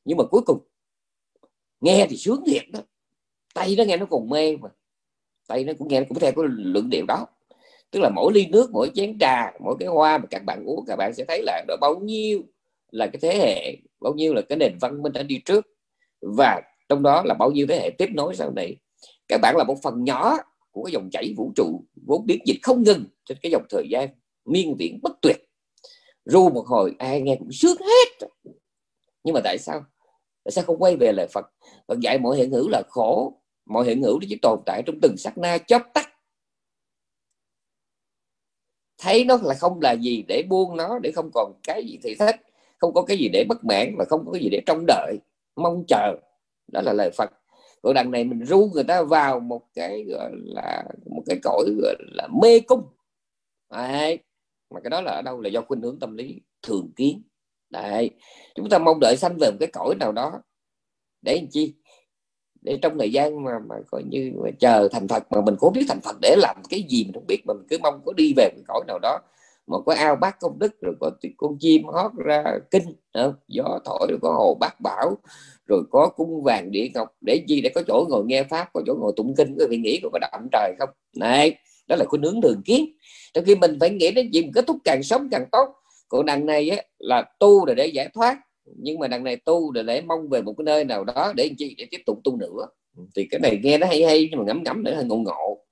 Nhưng 0.04 0.18
mà 0.18 0.24
cuối 0.24 0.40
cùng, 0.46 0.58
nghe 1.80 2.06
thì 2.10 2.16
sướng 2.16 2.42
thiệt 2.46 2.62
đó. 2.72 2.80
Tay 3.54 3.74
nó 3.78 3.84
nghe 3.84 3.96
nó 3.96 4.06
còn 4.06 4.28
mê 4.28 4.56
mà. 4.56 4.68
Tay 5.48 5.64
nó 5.64 5.72
cũng 5.78 5.88
nghe 5.88 6.00
nó 6.00 6.06
cũng 6.08 6.18
theo 6.18 6.32
cái 6.32 6.44
luận 6.48 6.90
điệu 6.90 7.04
đó. 7.08 7.26
Tức 7.90 8.00
là 8.00 8.10
mỗi 8.14 8.32
ly 8.32 8.46
nước, 8.46 8.70
mỗi 8.72 8.90
chén 8.94 9.18
trà, 9.18 9.52
mỗi 9.60 9.76
cái 9.78 9.88
hoa 9.88 10.18
mà 10.18 10.24
các 10.30 10.44
bạn 10.44 10.64
uống, 10.66 10.84
các 10.86 10.96
bạn 10.96 11.14
sẽ 11.14 11.24
thấy 11.28 11.42
là 11.42 11.64
đó 11.68 11.76
bao 11.80 11.96
nhiêu 11.96 12.42
là 12.90 13.06
cái 13.06 13.20
thế 13.22 13.38
hệ, 13.38 13.76
bao 14.00 14.14
nhiêu 14.14 14.34
là 14.34 14.42
cái 14.48 14.58
nền 14.58 14.78
văn 14.80 15.02
minh 15.02 15.12
đã 15.12 15.22
đi 15.22 15.38
trước. 15.44 15.66
Và 16.20 16.62
trong 16.88 17.02
đó 17.02 17.22
là 17.26 17.34
bao 17.34 17.50
nhiêu 17.50 17.66
thế 17.68 17.80
hệ 17.80 17.90
tiếp 17.98 18.08
nối 18.14 18.34
sau 18.34 18.50
này. 18.50 18.76
Các 19.28 19.40
bạn 19.42 19.56
là 19.56 19.64
một 19.64 19.76
phần 19.82 20.04
nhỏ 20.04 20.36
của 20.74 20.84
cái 20.84 20.92
dòng 20.92 21.10
chảy 21.12 21.34
vũ 21.36 21.52
trụ, 21.56 21.84
vốn 22.06 22.26
biến 22.26 22.38
dịch 22.46 22.58
không 22.62 22.82
ngừng 22.82 23.04
trên 23.24 23.38
cái 23.42 23.52
dòng 23.52 23.66
thời 23.70 23.86
gian 23.90 24.08
miên 24.44 24.76
viễn 24.78 24.98
bất 25.02 25.12
tuyệt. 25.22 25.36
Ru 26.24 26.50
một 26.50 26.64
hồi 26.66 26.94
ai 26.98 27.20
nghe 27.20 27.36
cũng 27.38 27.52
sướng 27.52 27.76
hết. 27.80 28.28
Nhưng 29.24 29.34
mà 29.34 29.40
tại 29.44 29.58
sao? 29.58 29.84
Tại 30.44 30.52
sao 30.52 30.64
không 30.64 30.78
quay 30.78 30.96
về 30.96 31.12
lời 31.12 31.26
Phật? 31.32 31.46
Phật 31.88 32.00
dạy 32.00 32.18
mọi 32.18 32.36
hiện 32.36 32.50
hữu 32.50 32.68
là 32.68 32.82
khổ, 32.88 33.40
mọi 33.66 33.84
hiện 33.86 34.02
hữu 34.02 34.20
nó 34.20 34.26
chỉ 34.28 34.38
tồn 34.42 34.60
tại 34.66 34.82
trong 34.86 34.98
từng 35.02 35.16
sát 35.16 35.38
na 35.38 35.58
chớp 35.58 35.82
tắt. 35.94 36.08
Thấy 38.98 39.24
nó 39.24 39.38
là 39.42 39.54
không 39.54 39.80
là 39.80 39.92
gì 39.92 40.24
để 40.28 40.42
buông 40.48 40.76
nó, 40.76 40.98
để 40.98 41.12
không 41.14 41.30
còn 41.34 41.52
cái 41.62 41.84
gì 41.84 41.98
thì 42.02 42.14
thích, 42.14 42.36
không 42.78 42.94
có 42.94 43.02
cái 43.02 43.16
gì 43.18 43.28
để 43.28 43.44
bất 43.48 43.64
mãn 43.64 43.94
và 43.98 44.04
không 44.04 44.26
có 44.26 44.32
cái 44.32 44.42
gì 44.42 44.48
để 44.48 44.60
trông 44.66 44.84
đợi, 44.86 45.18
mong 45.56 45.84
chờ. 45.88 46.16
Đó 46.72 46.80
là 46.80 46.92
lời 46.92 47.10
Phật 47.10 47.30
còn 47.84 47.94
đằng 47.94 48.10
này 48.10 48.24
mình 48.24 48.44
ru 48.44 48.70
người 48.74 48.84
ta 48.84 49.02
vào 49.02 49.40
một 49.40 49.62
cái, 49.74 50.04
gọi 50.08 50.30
là, 50.34 50.84
một 51.10 51.22
cái 51.26 51.38
cõi, 51.42 51.64
gọi 51.82 51.94
là, 52.12 52.28
mê 52.42 52.60
cung 52.60 52.82
Đấy. 53.72 54.18
mà 54.74 54.80
cái 54.80 54.90
đó 54.90 55.00
là 55.00 55.12
ở 55.12 55.22
đâu 55.22 55.40
là 55.40 55.48
do 55.48 55.60
khuynh 55.62 55.80
hướng 55.82 55.98
tâm 55.98 56.16
lý 56.16 56.40
thường 56.62 56.92
kiến 56.96 57.22
Đấy. 57.70 58.10
chúng 58.54 58.68
ta 58.68 58.78
mong 58.78 59.00
đợi 59.00 59.16
sanh 59.16 59.36
về 59.40 59.50
một 59.50 59.56
cái 59.60 59.68
cõi 59.72 59.94
nào 60.00 60.12
đó 60.12 60.42
để 61.22 61.36
làm 61.36 61.50
chi 61.50 61.74
để 62.64 62.78
trong 62.82 62.98
thời 62.98 63.12
gian 63.12 63.44
mà 63.44 63.58
mà 63.68 63.76
coi 63.90 64.02
như 64.02 64.32
mà 64.44 64.50
chờ 64.60 64.88
thành 64.92 65.08
Phật, 65.08 65.32
mà 65.32 65.40
mình 65.40 65.56
cũng 65.58 65.72
biết 65.72 65.84
thành 65.88 66.00
Phật 66.00 66.16
để 66.22 66.36
làm 66.38 66.56
cái 66.70 66.82
gì 66.88 67.04
mình 67.04 67.12
không 67.14 67.26
biết, 67.26 67.42
mà 67.46 67.54
mình 67.54 67.66
cứ 67.70 67.78
mong 67.82 68.00
có 68.06 68.12
đi 68.12 68.32
về 68.36 68.50
một 68.56 68.62
cõi 68.68 68.80
nào 68.88 68.98
đó, 69.02 69.18
mà 69.66 69.78
có 69.86 69.94
ao 69.94 70.16
bát 70.16 70.40
công 70.40 70.58
đức, 70.58 70.80
rồi 70.80 70.94
có 71.00 71.10
con 71.36 71.56
chim 71.60 71.84
hót 71.84 72.12
ra 72.24 72.44
kinh 72.70 72.84
không? 73.14 73.34
gió 73.48 73.78
thổi, 73.84 74.06
rồi 74.10 74.18
có 74.22 74.32
hồ 74.32 74.56
bát 74.60 74.80
bảo 74.80 75.16
rồi 75.66 75.82
có 75.90 76.08
cung 76.16 76.42
vàng 76.42 76.70
địa 76.70 76.88
ngọc 76.94 77.08
để 77.20 77.44
gì 77.46 77.60
để 77.60 77.70
có 77.74 77.82
chỗ 77.86 78.06
ngồi 78.08 78.24
nghe 78.26 78.42
pháp 78.42 78.68
có 78.72 78.82
chỗ 78.86 78.94
ngồi 79.00 79.12
tụng 79.16 79.34
kinh 79.36 79.56
có 79.58 79.66
vị 79.70 79.76
nghĩ 79.76 80.00
có 80.12 80.18
động 80.18 80.48
trời 80.52 80.74
không? 80.78 80.88
Này 81.16 81.54
đó 81.88 81.96
là 81.96 82.04
khuynh 82.04 82.22
hướng 82.22 82.42
thường 82.42 82.62
kiến. 82.64 82.96
Trong 83.34 83.44
khi 83.44 83.54
mình 83.54 83.76
phải 83.80 83.90
nghĩ 83.90 84.10
đến 84.10 84.30
chuyện 84.32 84.52
kết 84.52 84.66
thúc 84.66 84.76
càng 84.84 85.02
sống 85.02 85.28
càng 85.30 85.46
tốt. 85.52 85.68
Còn 86.08 86.26
đằng 86.26 86.46
này 86.46 86.68
á, 86.70 86.82
là 86.98 87.24
tu 87.40 87.66
là 87.66 87.74
để 87.74 87.86
giải 87.86 88.08
thoát. 88.14 88.38
Nhưng 88.64 88.98
mà 88.98 89.08
đằng 89.08 89.24
này 89.24 89.36
tu 89.36 89.72
là 89.72 89.82
để 89.82 90.00
mong 90.00 90.28
về 90.28 90.42
một 90.42 90.54
cái 90.58 90.64
nơi 90.64 90.84
nào 90.84 91.04
đó 91.04 91.32
để 91.36 91.50
chi? 91.58 91.74
Để 91.78 91.86
tiếp 91.90 92.00
tục 92.06 92.20
tu 92.24 92.36
nữa. 92.36 92.66
Thì 93.16 93.26
cái 93.30 93.40
này 93.40 93.60
nghe 93.62 93.78
nó 93.78 93.86
hay 93.86 94.04
hay 94.04 94.28
nhưng 94.30 94.38
mà 94.38 94.44
ngẫm 94.46 94.62
ngẫm 94.62 94.82
nữa 94.82 94.94
hơi 94.94 95.04
ngộ 95.04 95.16
ngộ. 95.16 95.64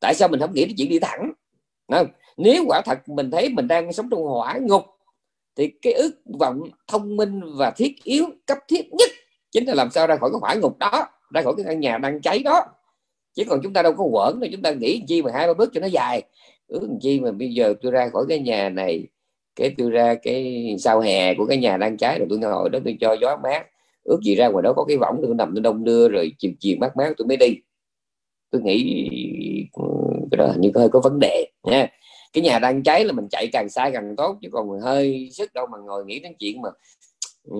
Tại 0.00 0.14
sao 0.14 0.28
mình 0.28 0.40
không 0.40 0.54
nghĩ 0.54 0.64
đến 0.64 0.74
chuyện 0.78 0.88
đi 0.88 0.98
thẳng? 0.98 1.32
Không? 1.92 2.06
nếu 2.38 2.64
quả 2.66 2.82
thật 2.84 3.08
mình 3.08 3.30
thấy 3.30 3.48
mình 3.48 3.68
đang 3.68 3.92
sống 3.92 4.08
trong 4.10 4.22
hỏa 4.22 4.58
ngục 4.62 4.82
thì 5.58 5.72
cái 5.82 5.92
ước 5.92 6.10
vọng 6.40 6.62
thông 6.88 7.16
minh 7.16 7.40
và 7.58 7.70
thiết 7.70 8.04
yếu, 8.04 8.26
cấp 8.46 8.58
thiết 8.68 8.92
nhất 8.92 9.10
chính 9.50 9.64
là 9.64 9.74
làm 9.74 9.90
sao 9.90 10.06
ra 10.06 10.16
khỏi 10.16 10.30
cái 10.32 10.38
hỏa 10.40 10.54
ngục 10.54 10.78
đó, 10.78 11.06
ra 11.34 11.42
khỏi 11.42 11.54
cái 11.56 11.64
căn 11.68 11.80
nhà 11.80 11.98
đang 11.98 12.20
cháy 12.20 12.42
đó. 12.44 12.60
Chứ 13.34 13.44
còn 13.48 13.60
chúng 13.62 13.72
ta 13.72 13.82
đâu 13.82 13.92
có 13.92 14.04
quẩn 14.04 14.40
đâu, 14.40 14.50
chúng 14.52 14.62
ta 14.62 14.70
nghĩ 14.70 15.02
chi 15.08 15.22
mà 15.22 15.30
hai 15.34 15.46
ba 15.46 15.54
bước 15.54 15.70
cho 15.74 15.80
nó 15.80 15.86
dài. 15.86 16.22
Ước 16.66 16.88
chi 17.00 17.20
mà 17.20 17.32
bây 17.32 17.54
giờ 17.54 17.74
tôi 17.82 17.92
ra 17.92 18.08
khỏi 18.12 18.24
cái 18.28 18.38
nhà 18.38 18.68
này, 18.68 19.06
cái 19.56 19.74
tôi 19.78 19.90
ra 19.90 20.14
cái 20.14 20.66
sau 20.78 21.00
hè 21.00 21.34
của 21.34 21.46
cái 21.46 21.58
nhà 21.58 21.76
đang 21.76 21.96
cháy, 21.96 22.18
rồi 22.18 22.26
tôi 22.30 22.38
ngồi 22.38 22.70
đó 22.70 22.78
tôi 22.84 22.96
cho 23.00 23.16
gió 23.20 23.36
mát. 23.42 23.66
Ước 24.02 24.20
gì 24.22 24.34
ra 24.34 24.48
ngoài 24.48 24.62
đó 24.62 24.72
có 24.76 24.84
cái 24.84 24.96
võng, 24.96 25.16
tôi 25.22 25.34
nằm 25.34 25.52
tôi 25.54 25.62
đông 25.62 25.84
đưa 25.84 26.08
rồi 26.08 26.32
chiều 26.38 26.52
chiều 26.60 26.76
mát 26.80 26.96
mát 26.96 27.12
tôi 27.18 27.28
mới 27.28 27.36
đi. 27.36 27.56
Tôi 28.50 28.62
nghĩ 28.62 29.08
ừ, 29.72 29.84
cái 30.30 30.36
đó 30.38 30.54
như 30.58 30.70
hơi 30.74 30.88
có 30.88 31.00
vấn 31.00 31.18
đề 31.20 31.50
nha 31.62 31.88
cái 32.32 32.42
nhà 32.42 32.58
đang 32.58 32.82
cháy 32.82 33.04
là 33.04 33.12
mình 33.12 33.28
chạy 33.30 33.48
càng 33.52 33.68
xa 33.68 33.90
càng 33.92 34.16
tốt 34.16 34.38
chứ 34.42 34.48
còn 34.52 34.80
hơi 34.80 35.28
sức 35.32 35.54
đâu 35.54 35.66
mà 35.72 35.78
ngồi 35.78 36.04
nghĩ 36.04 36.20
đến 36.20 36.32
chuyện 36.38 36.62
mà 36.62 36.68
ừ, 37.44 37.58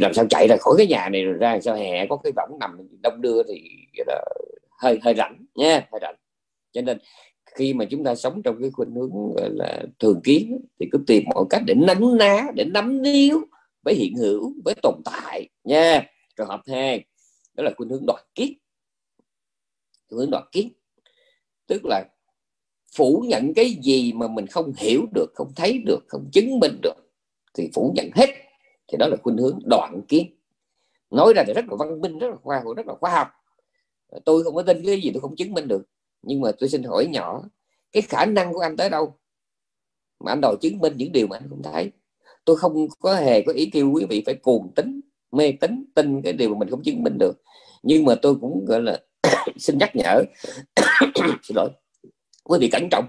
làm 0.00 0.14
sao 0.14 0.26
chạy 0.30 0.48
ra 0.48 0.56
khỏi 0.56 0.74
cái 0.78 0.86
nhà 0.86 1.08
này 1.08 1.24
rồi 1.24 1.34
ra 1.34 1.60
sao 1.60 1.76
hè 1.76 2.06
có 2.06 2.16
cái 2.16 2.32
võng 2.36 2.58
nằm 2.60 2.78
đông 3.02 3.20
đưa 3.20 3.42
thì 3.48 3.70
là 4.06 4.24
hơi 4.82 4.98
hơi 5.02 5.14
rảnh 5.14 5.44
nha 5.54 5.88
hơi 5.92 5.98
rảnh. 6.02 6.14
Cho 6.72 6.82
nên 6.82 6.98
khi 7.54 7.74
mà 7.74 7.84
chúng 7.84 8.04
ta 8.04 8.14
sống 8.14 8.42
trong 8.42 8.60
cái 8.60 8.70
khuynh 8.70 8.94
hướng 8.94 9.34
gọi 9.36 9.50
là 9.52 9.82
thường 9.98 10.20
kiến 10.24 10.60
thì 10.80 10.88
cứ 10.92 10.98
tìm 11.06 11.24
mọi 11.34 11.44
cách 11.50 11.62
để 11.66 11.74
nắm 11.74 12.18
ná 12.18 12.46
để 12.54 12.64
nắm 12.64 13.02
níu 13.02 13.40
với 13.84 13.94
hiện 13.94 14.14
hữu 14.16 14.52
với 14.64 14.74
tồn 14.82 14.94
tại 15.04 15.48
nha. 15.64 16.06
Trường 16.36 16.48
hợp 16.48 16.60
hai 16.66 17.04
đó 17.54 17.64
là 17.64 17.70
khuynh 17.76 17.88
hướng 17.88 18.06
đoạt 18.06 18.20
kiết 18.34 18.50
khuynh 20.08 20.20
hướng 20.20 20.30
đoạt 20.30 20.44
kiết 20.52 20.66
tức 21.66 21.84
là 21.84 22.04
phủ 22.96 23.24
nhận 23.28 23.54
cái 23.54 23.70
gì 23.82 24.12
mà 24.12 24.28
mình 24.28 24.46
không 24.46 24.72
hiểu 24.76 25.06
được, 25.14 25.26
không 25.34 25.52
thấy 25.56 25.82
được, 25.86 26.04
không 26.08 26.30
chứng 26.32 26.58
minh 26.58 26.78
được 26.82 26.94
thì 27.54 27.70
phủ 27.74 27.92
nhận 27.96 28.10
hết. 28.14 28.26
Thì 28.88 28.96
đó 28.98 29.06
là 29.06 29.16
khuynh 29.22 29.36
hướng 29.36 29.58
đoạn 29.64 30.02
kiến. 30.08 30.36
Nói 31.10 31.32
ra 31.36 31.44
thì 31.46 31.52
rất 31.52 31.64
là 31.70 31.76
văn 31.78 32.00
minh, 32.00 32.18
rất 32.18 32.28
là 32.28 32.36
khoa 32.42 32.60
học, 32.64 32.76
rất 32.76 32.86
là 32.86 32.94
khoa 33.00 33.10
học. 33.10 33.28
Tôi 34.24 34.44
không 34.44 34.54
có 34.54 34.62
tin 34.62 34.82
cái 34.86 35.00
gì 35.00 35.10
tôi 35.14 35.20
không 35.20 35.36
chứng 35.36 35.52
minh 35.52 35.68
được. 35.68 35.82
Nhưng 36.22 36.40
mà 36.40 36.52
tôi 36.58 36.68
xin 36.68 36.82
hỏi 36.82 37.06
nhỏ, 37.06 37.42
cái 37.92 38.02
khả 38.02 38.24
năng 38.24 38.52
của 38.52 38.60
anh 38.60 38.76
tới 38.76 38.90
đâu? 38.90 39.18
Mà 40.24 40.32
anh 40.32 40.40
đòi 40.40 40.56
chứng 40.60 40.78
minh 40.78 40.92
những 40.96 41.12
điều 41.12 41.26
mà 41.26 41.36
anh 41.36 41.48
không 41.48 41.62
thấy. 41.62 41.92
Tôi 42.44 42.56
không 42.56 42.86
có 43.00 43.14
hề 43.14 43.42
có 43.42 43.52
ý 43.52 43.70
kêu 43.72 43.90
quý 43.90 44.04
vị 44.08 44.22
phải 44.26 44.34
cuồng 44.34 44.72
tính, 44.74 45.00
mê 45.32 45.52
tính 45.52 45.84
tin 45.94 46.22
cái 46.22 46.32
điều 46.32 46.48
mà 46.48 46.58
mình 46.58 46.70
không 46.70 46.82
chứng 46.82 47.02
minh 47.02 47.18
được. 47.18 47.42
Nhưng 47.82 48.04
mà 48.04 48.14
tôi 48.22 48.34
cũng, 48.40 48.64
gọi 48.68 48.82
là, 48.82 49.00
xin 49.58 49.78
nhắc 49.78 49.96
nhở, 49.96 50.22
xin 51.42 51.56
lỗi 51.56 51.70
quý 52.44 52.58
vị 52.60 52.68
cẩn 52.72 52.88
trọng. 52.90 53.08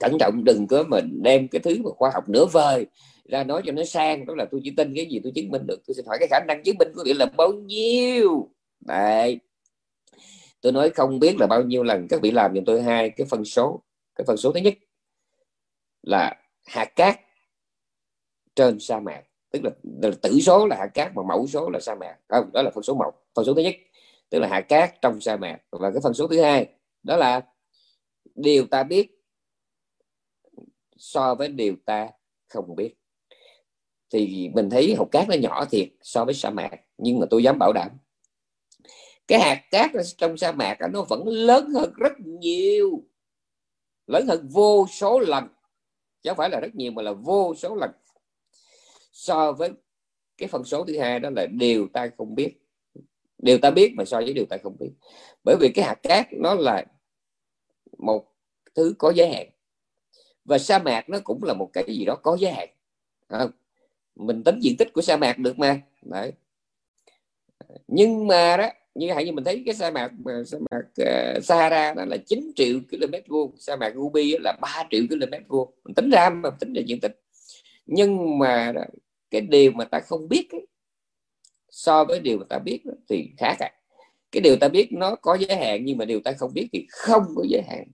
Cẩn 0.00 0.16
trọng 0.20 0.44
đừng 0.44 0.66
có 0.66 0.84
mình 0.88 1.22
đem 1.22 1.48
cái 1.48 1.60
thứ 1.60 1.82
mà 1.84 1.90
khoa 1.96 2.10
học 2.14 2.28
nửa 2.28 2.46
vời 2.46 2.86
ra 3.24 3.44
nói 3.44 3.62
cho 3.66 3.72
nó 3.72 3.84
sang. 3.84 4.26
Đó 4.26 4.34
là 4.34 4.44
tôi 4.50 4.60
chỉ 4.64 4.72
tin 4.76 4.94
cái 4.96 5.06
gì 5.06 5.20
tôi 5.24 5.32
chứng 5.34 5.50
minh 5.50 5.66
được. 5.66 5.82
Tôi 5.86 5.94
xin 5.94 6.06
hỏi 6.06 6.16
cái 6.20 6.28
khả 6.30 6.40
năng 6.48 6.62
chứng 6.62 6.76
minh 6.78 6.88
của 6.94 7.02
vị 7.04 7.12
là 7.12 7.26
bao 7.36 7.52
nhiêu? 7.52 8.50
Đấy. 8.80 9.40
Tôi 10.60 10.72
nói 10.72 10.90
không 10.90 11.18
biết 11.18 11.36
là 11.40 11.46
bao 11.46 11.62
nhiêu 11.62 11.82
lần 11.82 12.08
các 12.08 12.20
vị 12.22 12.30
làm 12.30 12.54
giùm 12.54 12.64
tôi 12.64 12.82
hai 12.82 13.10
cái 13.10 13.26
phân 13.30 13.44
số. 13.44 13.82
Cái 14.14 14.24
phân 14.26 14.36
số 14.36 14.52
thứ 14.52 14.60
nhất 14.60 14.74
là 16.02 16.36
hạt 16.66 16.96
cát 16.96 17.20
trên 18.56 18.80
sa 18.80 19.00
mạc. 19.00 19.22
Tức 19.50 19.64
là, 19.64 19.70
là 20.02 20.10
tử 20.22 20.40
số 20.40 20.66
là 20.66 20.76
hạt 20.76 20.88
cát 20.94 21.14
mà 21.14 21.22
mẫu 21.22 21.46
số 21.46 21.70
là 21.70 21.80
sa 21.80 21.94
mạc. 21.94 22.16
Không 22.28 22.50
đó 22.52 22.62
là 22.62 22.70
phân 22.74 22.82
số 22.82 22.94
một. 22.94 23.12
Phân 23.34 23.44
số 23.44 23.54
thứ 23.54 23.62
nhất 23.62 23.74
tức 24.30 24.38
là 24.38 24.48
hạt 24.48 24.60
cát 24.60 25.02
trong 25.02 25.20
sa 25.20 25.36
mạc. 25.36 25.58
Và 25.70 25.90
cái 25.90 26.00
phân 26.02 26.14
số 26.14 26.26
thứ 26.26 26.42
hai 26.42 26.66
đó 27.02 27.16
là 27.16 27.42
điều 28.34 28.66
ta 28.66 28.82
biết 28.82 29.10
so 30.96 31.34
với 31.34 31.48
điều 31.48 31.76
ta 31.84 32.08
không 32.48 32.76
biết. 32.76 32.94
Thì 34.10 34.50
mình 34.54 34.70
thấy 34.70 34.94
hột 34.94 35.08
cát 35.10 35.28
nó 35.28 35.34
nhỏ 35.34 35.64
thiệt 35.64 35.88
so 36.02 36.24
với 36.24 36.34
sa 36.34 36.50
mạc, 36.50 36.70
nhưng 36.98 37.18
mà 37.20 37.26
tôi 37.30 37.42
dám 37.42 37.58
bảo 37.58 37.72
đảm, 37.72 37.90
cái 39.26 39.40
hạt 39.40 39.62
cát 39.70 39.90
trong 40.16 40.36
sa 40.36 40.52
mạc 40.52 40.78
nó 40.92 41.02
vẫn 41.02 41.28
lớn 41.28 41.70
hơn 41.74 41.92
rất 41.96 42.12
nhiều, 42.20 43.04
lớn 44.06 44.26
hơn 44.28 44.48
vô 44.52 44.86
số 44.90 45.20
lần. 45.20 45.48
Chứ 46.22 46.30
không 46.30 46.36
phải 46.36 46.50
là 46.50 46.60
rất 46.60 46.74
nhiều 46.74 46.92
mà 46.92 47.02
là 47.02 47.12
vô 47.12 47.54
số 47.54 47.74
lần. 47.74 47.90
So 49.12 49.52
với 49.52 49.70
cái 50.36 50.48
phần 50.48 50.64
số 50.64 50.84
thứ 50.84 50.98
hai 50.98 51.20
đó 51.20 51.30
là 51.30 51.46
điều 51.46 51.88
ta 51.92 52.10
không 52.18 52.34
biết. 52.34 52.54
Điều 53.38 53.58
ta 53.58 53.70
biết 53.70 53.92
mà 53.96 54.04
so 54.04 54.20
với 54.20 54.32
điều 54.32 54.46
ta 54.50 54.56
không 54.62 54.76
biết. 54.80 54.90
Bởi 55.44 55.56
vì 55.60 55.68
cái 55.74 55.84
hạt 55.84 56.02
cát 56.02 56.26
nó 56.32 56.54
là 56.54 56.84
một 58.06 58.24
thứ 58.74 58.94
có 58.98 59.12
giới 59.16 59.28
hạn. 59.28 59.46
Và 60.44 60.58
sa 60.58 60.78
mạc 60.78 61.08
nó 61.08 61.18
cũng 61.24 61.44
là 61.44 61.54
một 61.54 61.70
cái 61.72 61.84
gì 61.88 62.04
đó 62.04 62.16
có 62.22 62.36
giới 62.40 62.52
hạn. 62.52 62.68
À, 63.28 63.46
mình 64.16 64.44
tính 64.44 64.60
diện 64.60 64.76
tích 64.78 64.92
của 64.92 65.02
sa 65.02 65.16
mạc 65.16 65.38
được 65.38 65.58
mà. 65.58 65.80
Đấy. 66.02 66.32
Nhưng 67.88 68.26
mà 68.26 68.56
đó 68.56 68.68
như 68.94 69.12
hãy 69.12 69.24
như 69.24 69.32
mình 69.32 69.44
thấy 69.44 69.62
cái 69.66 69.74
sa 69.74 69.90
mạc 69.90 70.12
sa 70.46 70.58
mạc 70.70 70.82
uh, 71.02 71.44
Sahara 71.44 71.94
đó 71.94 72.04
là 72.04 72.16
9 72.26 72.52
triệu 72.56 72.80
km 72.90 73.14
vuông 73.26 73.56
sa 73.58 73.76
mạc 73.76 73.94
Gobi 73.94 74.36
là 74.40 74.56
3 74.60 74.84
triệu 74.90 75.02
km 75.10 75.48
vuông. 75.48 75.74
Mình 75.84 75.94
tính 75.94 76.10
ra 76.10 76.30
mà 76.30 76.50
tính 76.50 76.72
ra 76.72 76.82
diện 76.86 77.00
tích. 77.00 77.20
Nhưng 77.86 78.38
mà 78.38 78.72
đó, 78.72 78.82
cái 79.30 79.40
điều 79.40 79.72
mà 79.72 79.84
ta 79.84 80.00
không 80.00 80.28
biết 80.28 80.48
ấy, 80.52 80.66
so 81.70 82.04
với 82.04 82.20
điều 82.20 82.38
mà 82.38 82.44
ta 82.48 82.58
biết 82.58 82.82
thì 83.08 83.30
khác. 83.38 83.56
à 83.60 83.83
cái 84.34 84.40
điều 84.40 84.56
ta 84.56 84.68
biết 84.68 84.88
nó 84.92 85.14
có 85.14 85.34
giới 85.34 85.56
hạn 85.56 85.84
nhưng 85.84 85.98
mà 85.98 86.04
điều 86.04 86.20
ta 86.20 86.32
không 86.32 86.50
biết 86.54 86.68
thì 86.72 86.86
không 86.90 87.22
có 87.36 87.44
giới 87.48 87.62
hạn. 87.62 87.84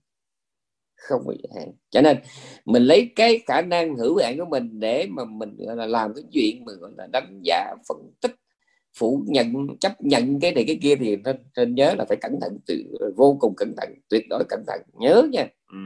Không 0.95 1.21
có 1.25 1.33
giới 1.43 1.61
hạn. 1.61 1.73
Cho 1.89 2.01
nên 2.01 2.17
mình 2.65 2.83
lấy 2.83 3.11
cái 3.15 3.39
khả 3.47 3.61
năng 3.61 3.97
hữu 3.97 4.17
hạn 4.17 4.37
của 4.37 4.45
mình 4.45 4.79
để 4.79 5.07
mà 5.09 5.25
mình 5.25 5.55
là 5.57 5.85
làm 5.85 6.13
cái 6.13 6.23
chuyện 6.31 6.65
mà 6.65 6.73
gọi 6.73 6.91
là 6.97 7.07
đánh 7.11 7.39
giá 7.43 7.75
phân 7.87 7.97
tích 8.21 8.35
phủ 8.97 9.23
nhận 9.27 9.53
chấp 9.79 10.01
nhận 10.01 10.39
cái 10.39 10.51
này 10.51 10.63
cái 10.67 10.79
kia 10.81 10.95
thì 10.95 11.15
nên, 11.15 11.37
nên 11.57 11.75
nhớ 11.75 11.93
là 11.97 12.05
phải 12.05 12.17
cẩn 12.21 12.39
thận 12.41 12.57
từ 12.67 12.83
vô 13.17 13.37
cùng 13.39 13.53
cẩn 13.57 13.73
thận 13.77 13.89
tuyệt 14.09 14.23
đối 14.29 14.43
cẩn 14.49 14.63
thận. 14.67 14.81
Nhớ 14.93 15.27
nha. 15.31 15.47
Ừ. 15.71 15.77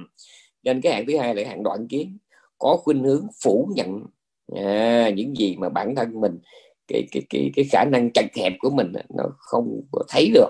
nên 0.64 0.82
cái 0.82 0.94
hạng 0.94 1.06
thứ 1.08 1.18
hai 1.18 1.36
là 1.36 1.50
hạng 1.50 1.64
đoạn 1.64 1.88
kiến. 1.88 2.18
Có 2.58 2.78
khuynh 2.78 3.04
hướng 3.04 3.28
phủ 3.44 3.70
nhận 3.76 4.04
à, 4.56 5.10
những 5.10 5.36
gì 5.36 5.56
mà 5.58 5.70
bản 5.70 5.96
thân 5.96 6.22
mình 6.22 6.40
cái 6.88 7.08
cái 7.12 7.24
cái 7.30 7.52
cái 7.56 7.66
khả 7.72 7.86
năng 7.92 8.12
chặt 8.14 8.26
hẹp 8.36 8.54
của 8.60 8.70
mình 8.70 8.92
nó 9.18 9.24
không 9.38 9.82
có 9.92 10.04
thấy 10.10 10.32
được 10.34 10.50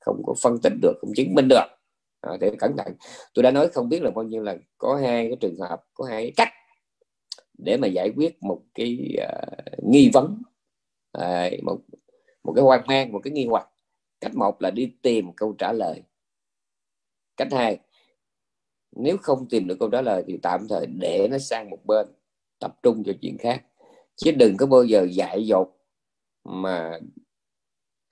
không 0.00 0.22
có 0.26 0.34
phân 0.42 0.58
tích 0.62 0.72
được 0.82 0.94
không 1.00 1.10
chứng 1.16 1.34
minh 1.34 1.48
được. 1.48 1.66
À, 2.20 2.36
để 2.40 2.52
cẩn 2.58 2.76
thận. 2.76 2.94
Tôi 3.34 3.42
đã 3.42 3.50
nói 3.50 3.68
không 3.68 3.88
biết 3.88 4.02
là 4.02 4.10
bao 4.10 4.24
nhiêu 4.24 4.42
là 4.42 4.56
có 4.78 4.96
hai 4.96 5.28
cái 5.28 5.36
trường 5.40 5.56
hợp 5.60 5.84
có 5.94 6.04
hai 6.04 6.22
cái 6.22 6.32
cách 6.36 6.52
để 7.58 7.76
mà 7.76 7.88
giải 7.88 8.12
quyết 8.16 8.42
một 8.42 8.62
cái 8.74 9.16
uh, 9.22 9.84
nghi 9.84 10.10
vấn 10.12 10.42
à, 11.12 11.50
một 11.62 11.78
một 12.44 12.52
cái 12.56 12.62
hoang 12.62 12.86
mang 12.86 13.12
một 13.12 13.20
cái 13.24 13.30
nghi 13.30 13.46
hoặc. 13.46 13.68
Cách 14.20 14.34
một 14.34 14.62
là 14.62 14.70
đi 14.70 14.92
tìm 15.02 15.32
câu 15.36 15.54
trả 15.58 15.72
lời. 15.72 16.02
Cách 17.36 17.48
hai 17.52 17.78
nếu 18.92 19.16
không 19.16 19.48
tìm 19.48 19.66
được 19.66 19.76
câu 19.80 19.90
trả 19.90 20.02
lời 20.02 20.24
thì 20.26 20.38
tạm 20.42 20.68
thời 20.68 20.86
để 20.86 21.28
nó 21.30 21.38
sang 21.38 21.70
một 21.70 21.78
bên 21.84 22.06
tập 22.58 22.76
trung 22.82 23.02
cho 23.06 23.12
chuyện 23.22 23.38
khác. 23.38 23.64
Chứ 24.16 24.30
đừng 24.30 24.56
có 24.56 24.66
bao 24.66 24.84
giờ 24.84 25.06
dại 25.10 25.46
dột 25.46 25.75
mà 26.48 26.98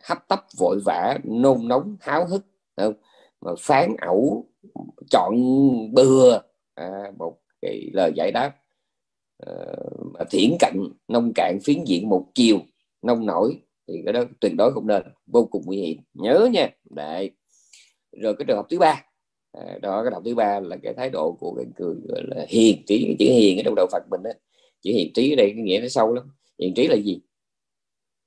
hấp 0.04 0.28
tấp 0.28 0.44
vội 0.58 0.80
vã 0.84 1.18
nôn 1.24 1.68
nóng 1.68 1.96
háo 2.00 2.26
hức 2.26 2.46
không? 2.76 2.94
mà 3.40 3.52
phán 3.58 3.96
ẩu 4.00 4.46
chọn 5.10 5.34
bừa 5.92 6.40
à, 6.74 7.12
một 7.18 7.38
cái 7.62 7.90
lời 7.92 8.12
giải 8.16 8.30
đáp 8.32 8.56
uh, 9.50 10.28
thiển 10.30 10.50
cận 10.60 10.74
nông 11.08 11.32
cạn 11.34 11.58
phiến 11.64 11.84
diện 11.84 12.08
một 12.08 12.26
chiều 12.34 12.58
nông 13.02 13.26
nổi 13.26 13.60
thì 13.88 14.02
cái 14.04 14.12
đó 14.12 14.24
tuyệt 14.40 14.52
đối 14.58 14.72
không 14.72 14.86
nên 14.86 15.02
vô 15.26 15.44
cùng 15.44 15.62
nguy 15.66 15.76
hiểm. 15.76 15.98
Nhớ 16.14 16.48
nha. 16.52 16.70
Đấy. 16.90 17.30
Rồi 18.12 18.34
cái 18.38 18.44
trường 18.48 18.56
hợp 18.56 18.66
thứ 18.70 18.78
ba 18.78 19.04
à, 19.52 19.78
đó 19.82 20.02
cái 20.02 20.10
trường 20.10 20.14
hợp 20.14 20.22
thứ 20.24 20.34
ba 20.34 20.60
là 20.60 20.76
cái 20.82 20.94
thái 20.94 21.10
độ 21.10 21.32
của 21.32 21.54
cái 21.54 21.66
người 21.78 21.94
gọi 22.08 22.22
là 22.24 22.46
hiền 22.48 22.82
trí 22.86 23.04
cái 23.04 23.16
chữ 23.18 23.32
hiền 23.32 23.58
ở 23.58 23.62
trong 23.64 23.74
đạo 23.74 23.86
Phật 23.92 24.02
mình 24.10 24.22
đó 24.22 24.30
chữ 24.82 24.90
hiền 24.92 25.12
trí 25.14 25.32
ở 25.32 25.36
đây 25.36 25.52
cái 25.54 25.62
nghĩa 25.62 25.78
nó 25.80 25.88
sâu 25.88 26.14
lắm. 26.14 26.24
Hiền 26.58 26.74
trí 26.74 26.88
là 26.88 26.96
gì? 26.96 27.20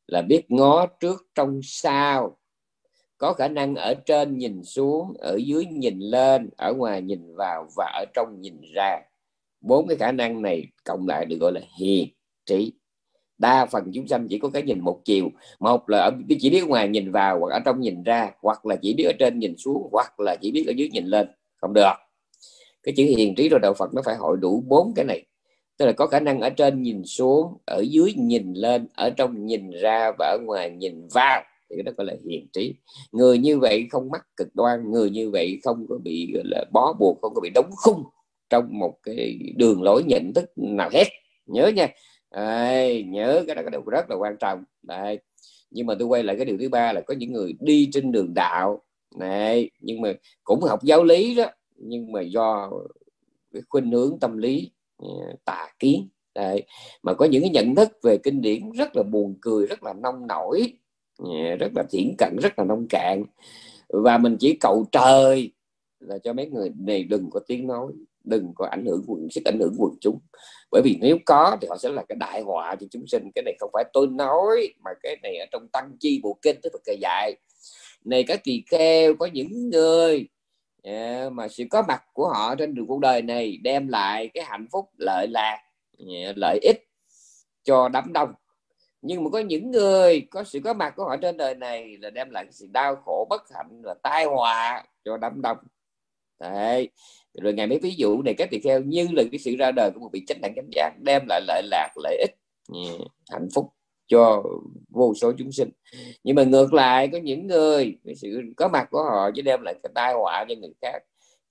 Là 0.07 0.21
biết 0.21 0.51
ngó 0.51 0.85
trước 0.85 1.27
trong 1.35 1.59
sau. 1.63 2.37
Có 3.17 3.33
khả 3.33 3.47
năng 3.47 3.75
ở 3.75 3.93
trên 3.93 4.37
nhìn 4.37 4.63
xuống, 4.63 5.13
ở 5.19 5.35
dưới 5.35 5.65
nhìn 5.65 5.99
lên, 5.99 6.49
ở 6.57 6.73
ngoài 6.73 7.01
nhìn 7.01 7.35
vào 7.35 7.67
và 7.75 7.85
ở 7.85 8.05
trong 8.13 8.41
nhìn 8.41 8.61
ra. 8.75 8.99
Bốn 9.61 9.87
cái 9.87 9.97
khả 9.97 10.11
năng 10.11 10.41
này 10.41 10.67
cộng 10.85 11.07
lại 11.07 11.25
được 11.25 11.37
gọi 11.39 11.51
là 11.51 11.61
hiền 11.79 12.09
trí. 12.45 12.73
Đa 13.37 13.65
phần 13.65 13.91
chúng 13.93 14.07
sanh 14.07 14.27
chỉ 14.27 14.39
có 14.39 14.49
cái 14.49 14.61
nhìn 14.61 14.79
một 14.79 15.01
chiều. 15.05 15.29
Một 15.59 15.89
là 15.89 15.97
ở 15.97 16.11
chỉ 16.39 16.49
biết 16.49 16.61
ở 16.63 16.67
ngoài 16.67 16.87
nhìn 16.87 17.11
vào 17.11 17.39
hoặc 17.39 17.53
ở 17.53 17.59
trong 17.65 17.81
nhìn 17.81 18.03
ra, 18.03 18.31
hoặc 18.41 18.65
là 18.65 18.75
chỉ 18.81 18.93
biết 18.93 19.03
ở 19.03 19.11
trên 19.19 19.39
nhìn 19.39 19.57
xuống, 19.57 19.89
hoặc 19.91 20.19
là 20.19 20.35
chỉ 20.41 20.51
biết 20.51 20.65
ở 20.67 20.73
dưới 20.77 20.89
nhìn 20.89 21.05
lên. 21.05 21.27
Không 21.55 21.73
được. 21.73 21.93
Cái 22.83 22.93
chữ 22.97 23.03
hiền 23.03 23.35
trí 23.35 23.49
rồi 23.49 23.59
đạo 23.59 23.73
Phật 23.73 23.93
nó 23.93 24.01
phải 24.05 24.15
hội 24.15 24.37
đủ 24.41 24.63
bốn 24.67 24.93
cái 24.95 25.05
này 25.05 25.25
tức 25.77 25.85
là 25.85 25.91
có 25.91 26.07
khả 26.07 26.19
năng 26.19 26.41
ở 26.41 26.49
trên 26.49 26.81
nhìn 26.81 27.03
xuống 27.05 27.57
ở 27.65 27.83
dưới 27.89 28.13
nhìn 28.13 28.53
lên 28.53 28.87
ở 28.93 29.09
trong 29.09 29.45
nhìn 29.45 29.71
ra 29.71 30.11
và 30.19 30.25
ở 30.25 30.37
ngoài 30.45 30.71
nhìn 30.71 31.07
vào. 31.13 31.43
Thì 31.69 31.81
đó 31.83 31.91
gọi 31.97 32.07
là 32.07 32.13
hiền 32.29 32.47
trí. 32.53 32.75
Người 33.11 33.37
như 33.37 33.59
vậy 33.59 33.87
không 33.91 34.09
mắc 34.11 34.21
cực 34.37 34.47
đoan 34.55 34.91
người 34.91 35.09
như 35.09 35.29
vậy 35.29 35.59
không 35.63 35.85
có 35.89 35.97
bị 36.03 36.31
gọi 36.33 36.43
là 36.45 36.65
bó 36.71 36.93
buộc 36.99 37.21
không 37.21 37.33
có 37.33 37.41
bị 37.41 37.49
đóng 37.55 37.69
khung 37.75 38.03
trong 38.49 38.79
một 38.79 38.97
cái 39.03 39.39
đường 39.55 39.83
lối 39.83 40.03
nhận 40.03 40.33
thức 40.33 40.45
nào 40.55 40.89
hết. 40.93 41.07
Nhớ 41.45 41.67
nha. 41.67 41.87
Đấy, 42.31 43.03
nhớ 43.07 43.43
cái 43.47 43.55
đó 43.55 43.61
cái 43.61 43.71
điều 43.71 43.81
rất 43.81 44.09
là 44.09 44.15
quan 44.15 44.37
trọng. 44.39 44.63
Đấy. 44.83 45.19
nhưng 45.71 45.87
mà 45.87 45.95
tôi 45.99 46.07
quay 46.07 46.23
lại 46.23 46.35
cái 46.35 46.45
điều 46.45 46.57
thứ 46.57 46.69
ba 46.69 46.93
là 46.93 47.01
có 47.01 47.13
những 47.13 47.33
người 47.33 47.53
đi 47.59 47.89
trên 47.91 48.11
đường 48.11 48.33
đạo. 48.33 48.81
Này 49.15 49.69
nhưng 49.79 50.01
mà 50.01 50.13
cũng 50.43 50.61
học 50.61 50.83
giáo 50.83 51.03
lý 51.03 51.35
đó 51.35 51.45
nhưng 51.75 52.11
mà 52.11 52.21
do 52.21 52.71
cái 53.53 53.61
khuynh 53.69 53.91
hướng 53.91 54.19
tâm 54.19 54.37
lý 54.37 54.71
Ờ, 54.97 55.09
tà 55.45 55.67
kiến. 55.79 56.09
Đấy. 56.35 56.63
mà 57.03 57.13
có 57.13 57.25
những 57.25 57.41
cái 57.41 57.49
nhận 57.49 57.75
thức 57.75 57.89
về 58.03 58.17
kinh 58.17 58.41
điển 58.41 58.71
rất 58.71 58.95
là 58.95 59.03
buồn 59.03 59.35
cười, 59.41 59.67
rất 59.67 59.83
là 59.83 59.93
nông 59.93 60.27
nổi 60.27 60.73
ờ, 61.19 61.55
rất 61.59 61.71
là 61.75 61.83
thiển 61.91 62.15
cận, 62.17 62.37
rất 62.41 62.59
là 62.59 62.65
nông 62.65 62.87
cạn. 62.89 63.23
Và 63.89 64.17
mình 64.17 64.37
chỉ 64.39 64.57
cầu 64.59 64.85
trời 64.91 65.51
là 65.99 66.17
cho 66.17 66.33
mấy 66.33 66.47
người 66.47 66.71
này 66.79 67.03
đừng 67.03 67.29
có 67.29 67.39
tiếng 67.47 67.67
nói, 67.67 67.93
đừng 68.23 68.53
có 68.55 68.67
ảnh 68.71 68.85
hưởng 68.85 69.03
quần, 69.07 69.27
sức 69.31 69.45
ảnh 69.45 69.59
hưởng 69.59 69.75
quần 69.77 69.93
chúng. 70.01 70.19
Bởi 70.71 70.81
vì 70.81 70.97
nếu 71.01 71.17
có 71.25 71.57
thì 71.61 71.67
họ 71.67 71.77
sẽ 71.77 71.89
là 71.89 72.03
cái 72.09 72.15
đại 72.19 72.41
họa 72.41 72.75
cho 72.79 72.87
chúng 72.91 73.07
sinh. 73.07 73.31
Cái 73.35 73.43
này 73.43 73.55
không 73.59 73.69
phải 73.73 73.83
tôi 73.93 74.07
nói, 74.07 74.73
mà 74.83 74.91
cái 75.03 75.17
này 75.23 75.37
ở 75.37 75.45
trong 75.51 75.67
tăng 75.67 75.91
chi 75.99 76.19
bộ 76.23 76.37
kinh 76.41 76.57
tức 76.63 76.73
là 76.85 76.93
dạy 77.01 77.35
này 78.05 78.23
các 78.27 78.43
tỳ 78.43 78.63
kheo 78.67 79.15
có 79.15 79.25
những 79.25 79.69
người 79.69 80.27
yeah, 80.83 81.31
mà 81.31 81.47
sự 81.47 81.63
có 81.69 81.81
mặt 81.87 82.03
của 82.13 82.29
họ 82.29 82.55
trên 82.55 82.75
đường 82.75 82.87
cuộc 82.87 82.99
đời 82.99 83.21
này 83.21 83.57
đem 83.63 83.87
lại 83.87 84.29
cái 84.33 84.43
hạnh 84.43 84.67
phúc 84.71 84.89
lợi 84.97 85.27
lạc 85.29 85.61
yeah, 86.09 86.37
lợi 86.37 86.59
ích 86.61 86.87
cho 87.63 87.89
đám 87.89 88.13
đông. 88.13 88.33
Nhưng 89.01 89.23
mà 89.23 89.29
có 89.29 89.39
những 89.39 89.71
người 89.71 90.21
có 90.31 90.43
sự 90.43 90.59
có 90.63 90.73
mặt 90.73 90.93
của 90.95 91.03
họ 91.03 91.17
trên 91.17 91.37
đời 91.37 91.55
này 91.55 91.97
là 91.97 92.09
đem 92.09 92.29
lại 92.29 92.45
sự 92.51 92.67
đau 92.71 92.95
khổ 92.95 93.27
bất 93.29 93.41
hạnh 93.55 93.81
và 93.83 93.95
tai 94.03 94.25
họa 94.25 94.83
cho 95.05 95.17
đám 95.17 95.41
đông. 95.41 95.57
Đấy. 96.39 96.89
rồi 97.33 97.53
ngày 97.53 97.67
mấy 97.67 97.79
ví 97.79 97.95
dụ 97.97 98.21
này 98.21 98.33
các 98.37 98.49
tỳ 98.51 98.59
kheo 98.59 98.81
như 98.81 99.07
là 99.11 99.23
cái 99.31 99.39
sự 99.39 99.55
ra 99.59 99.71
đời 99.71 99.91
của 99.93 99.99
một 99.99 100.09
vị 100.13 100.23
chánh 100.27 100.41
đẳng 100.41 100.53
chánh 100.55 100.69
giác 100.71 100.91
đem 101.05 101.21
lại 101.29 101.41
lợi 101.47 101.61
lạc 101.63 101.89
lợi 101.95 102.17
ích 102.21 102.31
hạnh 103.31 103.47
phúc 103.55 103.73
cho 104.07 104.43
vô 104.89 105.13
số 105.13 105.31
chúng 105.37 105.51
sinh. 105.51 105.69
Nhưng 106.23 106.35
mà 106.35 106.43
ngược 106.43 106.73
lại 106.73 107.07
có 107.07 107.17
những 107.17 107.47
người 107.47 107.97
cái 108.05 108.15
sự 108.15 108.41
có 108.57 108.67
mặt 108.67 108.87
của 108.91 109.03
họ 109.03 109.31
chỉ 109.35 109.41
đem 109.41 109.61
lại 109.61 109.73
cái 109.83 109.91
tai 109.95 110.13
họa 110.13 110.45
cho 110.49 110.55
người 110.55 110.73
khác. 110.81 111.03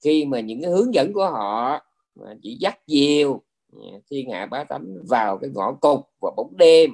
Khi 0.04 0.24
mà 0.24 0.40
những 0.40 0.62
cái 0.62 0.70
hướng 0.70 0.94
dẫn 0.94 1.12
của 1.12 1.30
họ 1.30 1.80
mà 2.14 2.34
chỉ 2.42 2.56
dắt 2.60 2.78
nhiều 2.86 3.42
à, 3.72 3.98
thiên 4.10 4.30
hạ 4.30 4.46
bá 4.46 4.64
tánh 4.64 4.96
vào 5.08 5.38
cái 5.38 5.50
ngõ 5.54 5.72
cục 5.80 6.00
và 6.20 6.30
bóng 6.36 6.56
đêm 6.56 6.90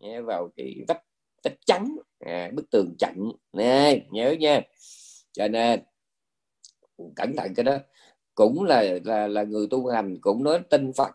à, 0.00 0.20
vào 0.20 0.48
cái 0.56 0.76
vách 0.88 1.02
vách 1.44 1.66
trắng 1.66 1.96
à, 2.18 2.50
bức 2.54 2.70
tường 2.70 2.94
chặn. 2.98 3.30
Nè 3.52 4.02
nhớ 4.10 4.30
nha. 4.40 4.60
Cho 5.32 5.48
nên 5.48 5.80
cẩn 7.16 7.36
thận 7.36 7.54
cái 7.54 7.64
đó. 7.64 7.78
Cũng 8.34 8.64
là 8.64 8.84
là 9.04 9.26
là 9.26 9.42
người 9.42 9.66
tu 9.70 9.86
hành 9.86 10.18
cũng 10.20 10.44
nói 10.44 10.60
tin 10.70 10.92
Phật 10.92 11.10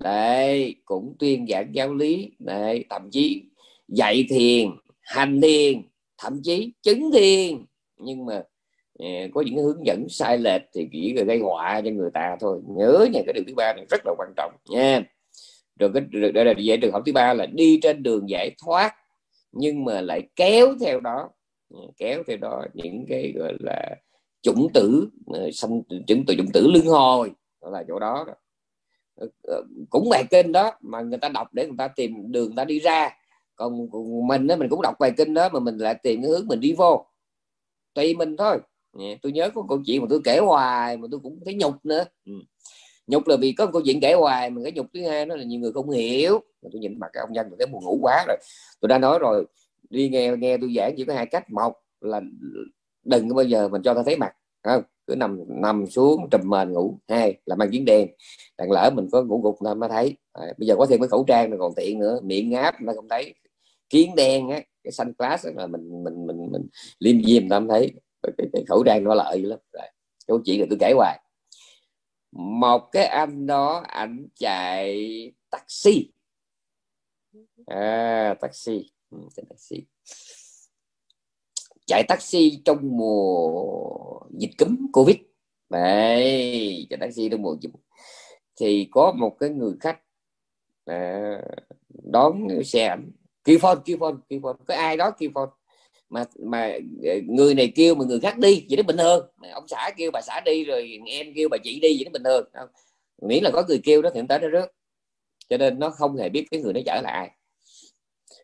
đấy, 0.00 0.74
cũng 0.84 1.14
tuyên 1.18 1.46
giảng 1.48 1.74
giáo 1.74 1.94
lý. 1.94 2.30
Đấy, 2.38 2.84
thậm 2.90 3.08
chí 3.10 3.42
dạy 3.88 4.26
thiền, 4.28 4.68
hành 5.00 5.40
thiền, 5.40 5.82
thậm 6.18 6.40
chí 6.42 6.72
chứng 6.82 7.10
thiền. 7.12 7.64
Nhưng 7.98 8.26
mà 8.26 8.42
à, 8.98 9.26
có 9.34 9.42
những 9.46 9.56
hướng 9.56 9.86
dẫn 9.86 10.06
sai 10.08 10.38
lệch 10.38 10.62
thì 10.74 10.88
chỉ 10.92 11.12
là 11.12 11.22
gây 11.22 11.38
họa 11.38 11.80
cho 11.84 11.90
người 11.90 12.10
ta 12.14 12.36
thôi. 12.40 12.60
Nhớ 12.68 13.06
nha, 13.12 13.20
cái 13.26 13.32
điều 13.32 13.44
thứ 13.46 13.54
ba 13.54 13.72
này 13.72 13.86
rất 13.90 14.00
là 14.04 14.14
quan 14.18 14.32
trọng 14.36 14.52
nha. 14.70 15.02
Rồi 15.78 15.90
cái 15.94 16.02
đây 16.32 16.44
là 16.44 16.54
dạy 16.58 16.78
trường 16.82 16.92
hợp 16.92 17.02
thứ 17.06 17.12
ba 17.12 17.34
là 17.34 17.46
đi 17.46 17.78
trên 17.82 18.02
đường 18.02 18.30
giải 18.30 18.50
thoát, 18.64 18.94
nhưng 19.52 19.84
mà 19.84 20.00
lại 20.00 20.22
kéo 20.36 20.74
theo 20.80 21.00
đó 21.00 21.28
à, 21.70 21.80
kéo 21.96 22.22
theo 22.26 22.36
đó 22.36 22.64
những 22.74 23.04
cái 23.08 23.32
gọi 23.36 23.52
là 23.60 23.96
chủng 24.42 24.68
tử 24.74 25.08
à, 25.34 25.40
sanh, 25.52 25.82
chủng 26.06 26.26
tử 26.26 26.34
chủng 26.36 26.52
tử 26.52 26.70
lương 26.70 26.86
hồi 26.86 27.30
là 27.60 27.84
chỗ 27.88 27.98
đó 27.98 28.26
cũng 29.90 30.08
bài 30.10 30.24
kinh 30.30 30.52
đó 30.52 30.72
mà 30.80 31.00
người 31.00 31.18
ta 31.18 31.28
đọc 31.28 31.54
để 31.54 31.66
người 31.66 31.76
ta 31.78 31.88
tìm 31.88 32.32
đường 32.32 32.54
ta 32.54 32.64
đi 32.64 32.78
ra. 32.78 33.10
Còn 33.56 33.88
mình 34.28 34.46
đó, 34.46 34.56
mình 34.56 34.68
cũng 34.68 34.82
đọc 34.82 34.94
bài 35.00 35.12
kinh 35.16 35.34
đó 35.34 35.48
mà 35.52 35.60
mình 35.60 35.78
lại 35.78 35.94
tìm 35.94 36.22
cái 36.22 36.30
hướng 36.30 36.46
mình 36.46 36.60
đi 36.60 36.72
vô. 36.72 37.06
Tùy 37.94 38.14
mình 38.14 38.36
thôi. 38.36 38.58
Tôi 39.22 39.32
nhớ 39.32 39.50
có 39.54 39.64
câu 39.68 39.82
chuyện 39.86 40.00
mà 40.00 40.06
tôi 40.10 40.20
kể 40.24 40.38
hoài 40.38 40.96
mà 40.96 41.08
tôi 41.10 41.20
cũng 41.20 41.40
thấy 41.44 41.54
nhục 41.54 41.74
nữa. 41.84 42.04
Ừ. 42.26 42.32
nhục 43.06 43.28
là 43.28 43.36
vì 43.36 43.52
có 43.52 43.66
một 43.66 43.70
câu 43.72 43.82
chuyện 43.84 44.00
kể 44.00 44.12
hoài 44.14 44.50
mà 44.50 44.62
cái 44.62 44.72
nhục 44.72 44.86
thứ 44.94 45.08
hai 45.08 45.26
đó 45.26 45.36
là 45.36 45.44
nhiều 45.44 45.60
người 45.60 45.72
không 45.72 45.90
hiểu. 45.90 46.40
Mà 46.62 46.68
tôi 46.72 46.80
nhìn 46.80 46.98
mặt 46.98 47.06
cái 47.12 47.20
ông 47.20 47.32
nhân 47.32 47.46
tôi 47.50 47.56
thấy 47.58 47.66
buồn 47.66 47.84
ngủ 47.84 47.98
quá 48.02 48.24
rồi. 48.28 48.36
Tôi 48.80 48.88
đã 48.88 48.98
nói 48.98 49.18
rồi 49.18 49.46
đi 49.90 50.08
nghe 50.08 50.36
nghe 50.38 50.56
tôi 50.56 50.72
giảng 50.76 50.94
chỉ 50.96 51.04
có 51.04 51.14
hai 51.14 51.26
cách. 51.26 51.50
Một 51.50 51.72
là 52.00 52.20
đừng 53.04 53.28
có 53.28 53.34
bao 53.34 53.44
giờ 53.44 53.68
mình 53.68 53.82
cho 53.82 53.94
ta 53.94 54.02
thấy 54.06 54.16
mặt 54.16 54.32
không 54.62 54.82
cứ 55.10 55.16
nằm 55.16 55.38
nằm 55.48 55.86
xuống 55.86 56.28
trùm 56.30 56.40
mền 56.44 56.72
ngủ. 56.72 56.98
Hai 57.08 57.40
là 57.46 57.56
mang 57.56 57.70
kiến 57.70 57.84
đen. 57.84 58.08
Đằng 58.58 58.70
lỡ 58.70 58.90
mình 58.94 59.08
có 59.12 59.22
ngủ 59.22 59.40
gục 59.42 59.58
ta 59.64 59.74
mới 59.74 59.88
thấy. 59.88 60.16
À, 60.32 60.46
bây 60.58 60.66
giờ 60.66 60.74
có 60.78 60.86
thêm 60.86 61.00
cái 61.00 61.08
khẩu 61.08 61.24
trang 61.28 61.58
còn 61.58 61.72
tiện 61.76 61.98
nữa. 61.98 62.20
Miệng 62.22 62.50
ngáp 62.50 62.82
nó 62.82 62.92
không 62.96 63.08
thấy. 63.08 63.34
Kiến 63.88 64.14
đen 64.16 64.48
á 64.48 64.60
cái 64.84 64.92
xanh 64.92 65.14
class 65.14 65.46
là 65.56 65.66
mình 65.66 66.04
mình 66.04 66.26
mình 66.26 66.48
mình 66.52 66.66
liêm 66.98 67.24
diêm 67.24 67.48
ta 67.48 67.60
thấy. 67.68 67.92
Cái, 68.22 68.48
cái, 68.52 68.64
khẩu 68.68 68.82
trang 68.86 69.04
nó 69.04 69.14
lợi 69.14 69.42
lắm. 69.42 69.58
Rồi 69.72 69.86
câu 70.26 70.40
chuyện 70.44 70.60
là 70.60 70.66
tôi 70.70 70.78
kể 70.80 70.92
hoài. 70.96 71.20
Một 72.32 72.88
cái 72.92 73.06
anh 73.06 73.46
đó 73.46 73.82
ảnh 73.88 74.26
chạy 74.34 75.32
taxi. 75.50 76.10
À, 77.66 78.34
taxi. 78.40 78.90
Ừ, 79.10 79.18
taxi 79.48 79.86
chạy 81.90 82.02
taxi 82.08 82.62
trong 82.64 82.78
mùa 82.82 84.20
dịch 84.38 84.50
cúm 84.58 84.76
covid. 84.92 85.16
Đấy 85.70 86.86
chạy 86.90 86.98
taxi 86.98 87.28
trong 87.28 87.42
mùa 87.42 87.56
dịch. 87.60 87.70
Thì 88.60 88.88
có 88.90 89.12
một 89.12 89.36
cái 89.40 89.50
người 89.50 89.72
khách 89.80 89.98
à, 90.84 91.38
đón 92.04 92.48
xe 92.64 92.84
ảnh 92.86 93.10
kêu 93.44 93.58
phone 93.58 93.78
kêu 93.84 93.96
phone 94.00 94.14
kêu 94.28 94.40
phone. 94.42 94.56
Có 94.66 94.74
ai 94.74 94.96
đó 94.96 95.10
kêu 95.18 95.30
phone 95.34 95.50
mà 96.10 96.24
mà 96.38 96.72
ờ, 97.02 97.14
người 97.26 97.54
này 97.54 97.72
kêu 97.74 97.94
mà 97.94 98.04
người 98.04 98.20
khác 98.20 98.38
đi 98.38 98.66
vậy 98.68 98.76
nó 98.76 98.82
bình 98.82 98.96
thường. 98.96 99.26
Ông 99.52 99.68
xã 99.68 99.90
kêu 99.96 100.10
bà 100.10 100.20
xã 100.20 100.40
đi 100.40 100.64
rồi 100.64 100.98
em 101.06 101.26
kêu 101.34 101.48
bà 101.50 101.56
chị 101.64 101.80
đi 101.80 101.96
vậy 101.96 102.04
nó 102.04 102.10
bình 102.12 102.24
thường. 102.24 102.44
Không? 102.52 102.68
miễn 103.22 103.44
là 103.44 103.50
có 103.50 103.64
người 103.68 103.80
kêu 103.84 104.02
đó 104.02 104.10
thì 104.14 104.20
tới 104.28 104.38
nó 104.38 104.48
rớt. 104.52 104.72
Cho 105.48 105.56
nên 105.56 105.78
nó 105.78 105.90
không 105.90 106.16
hề 106.16 106.28
biết 106.28 106.46
cái 106.50 106.60
người 106.60 106.72
nó 106.72 106.80
chở 106.86 107.00
là 107.02 107.10
ai 107.10 107.30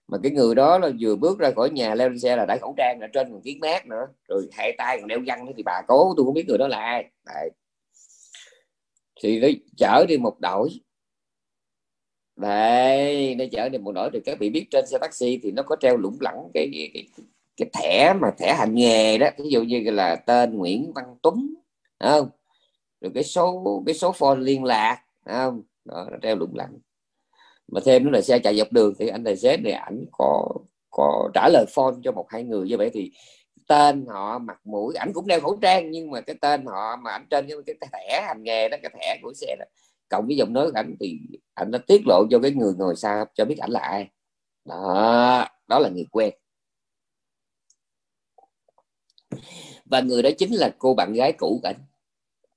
mà 0.09 0.19
cái 0.23 0.33
người 0.33 0.55
đó 0.55 0.79
là 0.79 0.91
vừa 1.01 1.17
bước 1.17 1.39
ra 1.39 1.51
khỏi 1.57 1.71
nhà 1.71 1.95
leo 1.95 2.09
lên 2.09 2.19
xe 2.19 2.37
là 2.37 2.47
đã 2.47 2.57
khẩu 2.61 2.75
trang 2.77 2.99
ở 3.01 3.07
trên 3.13 3.33
còn 3.33 3.43
kiến 3.43 3.61
mát 3.61 3.87
nữa. 3.87 4.07
Rồi 4.29 4.49
hai 4.53 4.75
tay 4.79 4.99
còn 5.01 5.09
đeo 5.09 5.21
găng 5.21 5.47
nữa 5.47 5.53
thì 5.57 5.63
bà 5.63 5.83
cố 5.89 6.15
tôi 6.17 6.25
không 6.25 6.35
biết 6.35 6.45
người 6.49 6.59
đó 6.59 6.69
là 6.69 6.79
ai. 6.79 7.11
Đấy. 7.27 7.51
thì 9.23 9.41
nó 9.41 9.49
chở 9.77 10.07
đi 10.09 10.19
một 10.19 10.41
đội 10.41 10.71
đây 12.37 13.35
nó 13.35 13.45
chở 13.53 13.69
đi 13.69 13.79
một 13.79 13.93
đội 13.93 14.11
thì 14.13 14.21
các 14.25 14.39
vị 14.39 14.51
biết 14.51 14.67
trên 14.71 14.87
xe 14.87 14.99
taxi 14.99 15.41
thì 15.43 15.51
nó 15.51 15.63
có 15.63 15.77
treo 15.81 15.97
lủng 15.97 16.19
lẳng 16.21 16.49
cái, 16.55 16.69
cái, 16.73 16.91
cái, 16.95 17.09
cái 17.57 17.71
thẻ 17.73 18.15
mà 18.21 18.31
thẻ 18.39 18.55
hành 18.59 18.75
nghề 18.75 19.19
đó. 19.19 19.29
Ví 19.39 19.51
dụ 19.51 19.63
như 19.63 19.91
là 19.91 20.17
tên 20.17 20.57
Nguyễn 20.57 20.93
Văn 20.95 21.17
Tuấn 21.23 21.55
không? 22.01 22.29
Rồi 23.01 23.13
cái 23.15 23.25
số 23.25 23.83
cái 23.87 23.95
số 23.95 24.13
phone 24.13 24.41
liên 24.41 24.65
lạc 24.65 25.03
không? 25.25 25.63
Đó 25.85 26.09
nó 26.11 26.19
treo 26.23 26.37
lủng 26.37 26.57
lẳng 26.57 26.79
mà 27.69 27.81
thêm 27.85 28.05
nữa 28.05 28.11
là 28.11 28.21
xe 28.21 28.39
chạy 28.39 28.57
dọc 28.59 28.73
đường 28.73 28.95
thì 28.99 29.09
anh 29.09 29.25
tài 29.25 29.37
xế 29.37 29.57
này 29.57 29.73
ảnh 29.73 30.05
có 30.13 30.49
có 30.91 31.31
trả 31.35 31.49
lời 31.49 31.65
phone 31.75 31.95
cho 32.05 32.13
một 32.13 32.27
hai 32.31 32.45
người 32.45 32.69
như 32.69 32.77
vậy 32.77 32.91
thì 32.93 33.13
tên 33.69 34.07
họ 34.07 34.39
mặt 34.39 34.61
mũi 34.65 34.95
ảnh 34.95 35.13
cũng 35.15 35.27
đeo 35.27 35.41
khẩu 35.41 35.59
trang 35.63 35.91
nhưng 35.91 36.11
mà 36.11 36.21
cái 36.21 36.37
tên 36.41 36.67
họ 36.67 36.97
mà 36.97 37.11
ảnh 37.11 37.27
trên 37.31 37.49
cái, 37.49 37.77
cái 37.81 37.89
thẻ 37.93 38.23
hành 38.27 38.43
nghề 38.43 38.69
đó 38.69 38.77
cái 38.83 38.93
thẻ 39.01 39.19
của 39.23 39.33
xe 39.35 39.57
đó 39.59 39.65
cộng 40.09 40.27
với 40.27 40.37
giọng 40.37 40.53
nói 40.53 40.67
của 40.67 40.79
ảnh 40.79 40.97
thì 41.01 41.21
ảnh 41.55 41.71
đã 41.71 41.79
tiết 41.79 42.03
lộ 42.07 42.25
cho 42.31 42.39
cái 42.39 42.51
người 42.51 42.75
ngồi 42.79 42.97
xa 42.97 43.25
cho 43.35 43.45
biết 43.45 43.59
ảnh 43.59 43.71
là 43.71 43.81
ai. 43.81 44.09
Đó 44.65 45.49
đó 45.67 45.79
là 45.79 45.89
người 45.89 46.07
quen. 46.11 46.35
Và 49.85 50.01
người 50.01 50.23
đó 50.23 50.31
chính 50.39 50.55
là 50.55 50.75
cô 50.79 50.95
bạn 50.95 51.13
gái 51.13 51.33
cũ 51.33 51.61
của 51.63 51.69
ảnh. 51.69 51.85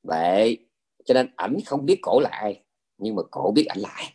Vậy 0.04 0.68
cho 1.06 1.14
nên 1.14 1.32
ảnh 1.36 1.58
không 1.66 1.86
biết 1.86 2.00
cổ 2.02 2.20
là 2.20 2.30
ai 2.30 2.64
nhưng 2.98 3.16
mà 3.16 3.24
cổ 3.32 3.52
biết 3.56 3.66
ảnh 3.66 3.80
là 3.80 3.90
ai. 3.90 4.14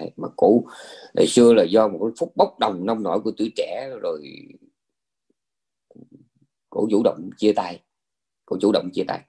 Đấy, 0.00 0.10
mà 0.16 0.28
cũ. 0.36 0.66
Ngày 1.14 1.26
xưa 1.26 1.52
là 1.52 1.64
do 1.64 1.88
một 1.88 1.98
cái 2.02 2.12
phút 2.18 2.32
bốc 2.36 2.58
đồng 2.58 2.86
nông 2.86 3.02
nổi 3.02 3.20
của 3.20 3.32
tuổi 3.36 3.52
trẻ 3.56 3.90
rồi 4.02 4.22
cổ 6.70 6.86
chủ 6.90 7.02
động 7.02 7.30
chia 7.36 7.52
tay. 7.52 7.80
Cổ 8.46 8.56
chủ 8.60 8.72
động 8.72 8.90
chia 8.92 9.04
tay. 9.08 9.20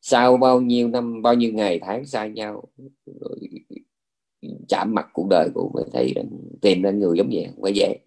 Sau 0.00 0.36
bao 0.36 0.60
nhiêu 0.60 0.88
năm 0.88 1.22
bao 1.22 1.34
nhiêu 1.34 1.52
ngày 1.52 1.78
tháng 1.82 2.06
xa 2.06 2.26
nhau 2.26 2.64
rồi 3.06 3.38
chạm 4.68 4.94
mặt 4.94 5.06
cuộc 5.12 5.26
đời 5.30 5.48
của 5.54 5.70
mình 5.74 5.88
thấy 5.92 6.14
tìm 6.60 6.82
ra 6.82 6.90
người 6.90 7.18
giống 7.18 7.30
vậy 7.32 7.46
không 7.54 7.62
phải 7.62 7.72
dễ 7.74 7.98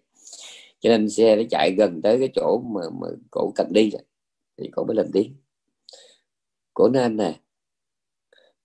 cho 0.80 0.90
nên 0.90 1.10
xe 1.10 1.36
nó 1.36 1.42
chạy 1.50 1.74
gần 1.78 2.02
tới 2.02 2.18
cái 2.18 2.28
chỗ 2.34 2.62
mà, 2.66 2.80
mà 3.00 3.06
cổ 3.30 3.52
cần 3.54 3.72
đi 3.72 3.90
rồi 3.90 4.02
thì 4.56 4.70
cổ 4.72 4.84
mới 4.84 4.96
lên 4.96 5.10
tiếng. 5.12 5.34
Cổ 6.74 6.88
nói 6.88 7.02
anh 7.02 7.16
nè 7.16 7.40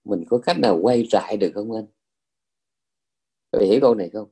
mình 0.04 0.26
có 0.30 0.38
cách 0.38 0.60
nào 0.60 0.80
quay 0.82 1.08
lại 1.12 1.38
được 1.38 1.52
không 1.54 1.72
anh? 1.72 1.86
Các 3.52 3.62
hiểu 3.62 3.80
câu 3.82 3.96
này 3.96 4.10
không? 4.10 4.30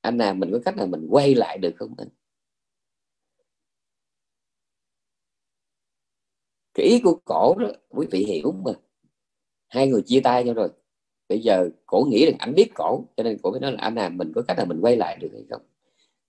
Anh 0.00 0.16
nào 0.16 0.34
mình 0.34 0.50
có 0.52 0.58
cách 0.64 0.76
nào 0.76 0.86
mình 0.86 1.06
quay 1.10 1.34
lại 1.34 1.58
được 1.58 1.72
không 1.76 1.94
anh? 1.98 2.08
Cái 6.74 6.86
ý 6.86 7.00
của 7.00 7.20
cổ 7.24 7.54
đó, 7.58 7.68
quý 7.88 8.06
vị 8.10 8.24
hiểu 8.24 8.52
mà. 8.52 8.72
Hai 9.68 9.88
người 9.88 10.02
chia 10.06 10.20
tay 10.24 10.44
nhau 10.44 10.54
rồi. 10.54 10.68
Bây 11.28 11.40
giờ 11.40 11.70
cổ 11.86 12.04
nghĩ 12.08 12.26
rằng 12.26 12.36
anh 12.38 12.54
biết 12.54 12.70
cổ, 12.74 13.04
cho 13.16 13.22
nên 13.22 13.38
cổ 13.42 13.50
mới 13.50 13.60
nói 13.60 13.72
là, 13.72 13.78
anh 13.80 13.94
nào 13.94 14.10
mình 14.10 14.32
có 14.34 14.42
cách 14.48 14.56
nào 14.56 14.66
mình 14.66 14.80
quay 14.80 14.96
lại 14.96 15.16
được 15.20 15.28
hay 15.32 15.44
không? 15.50 15.62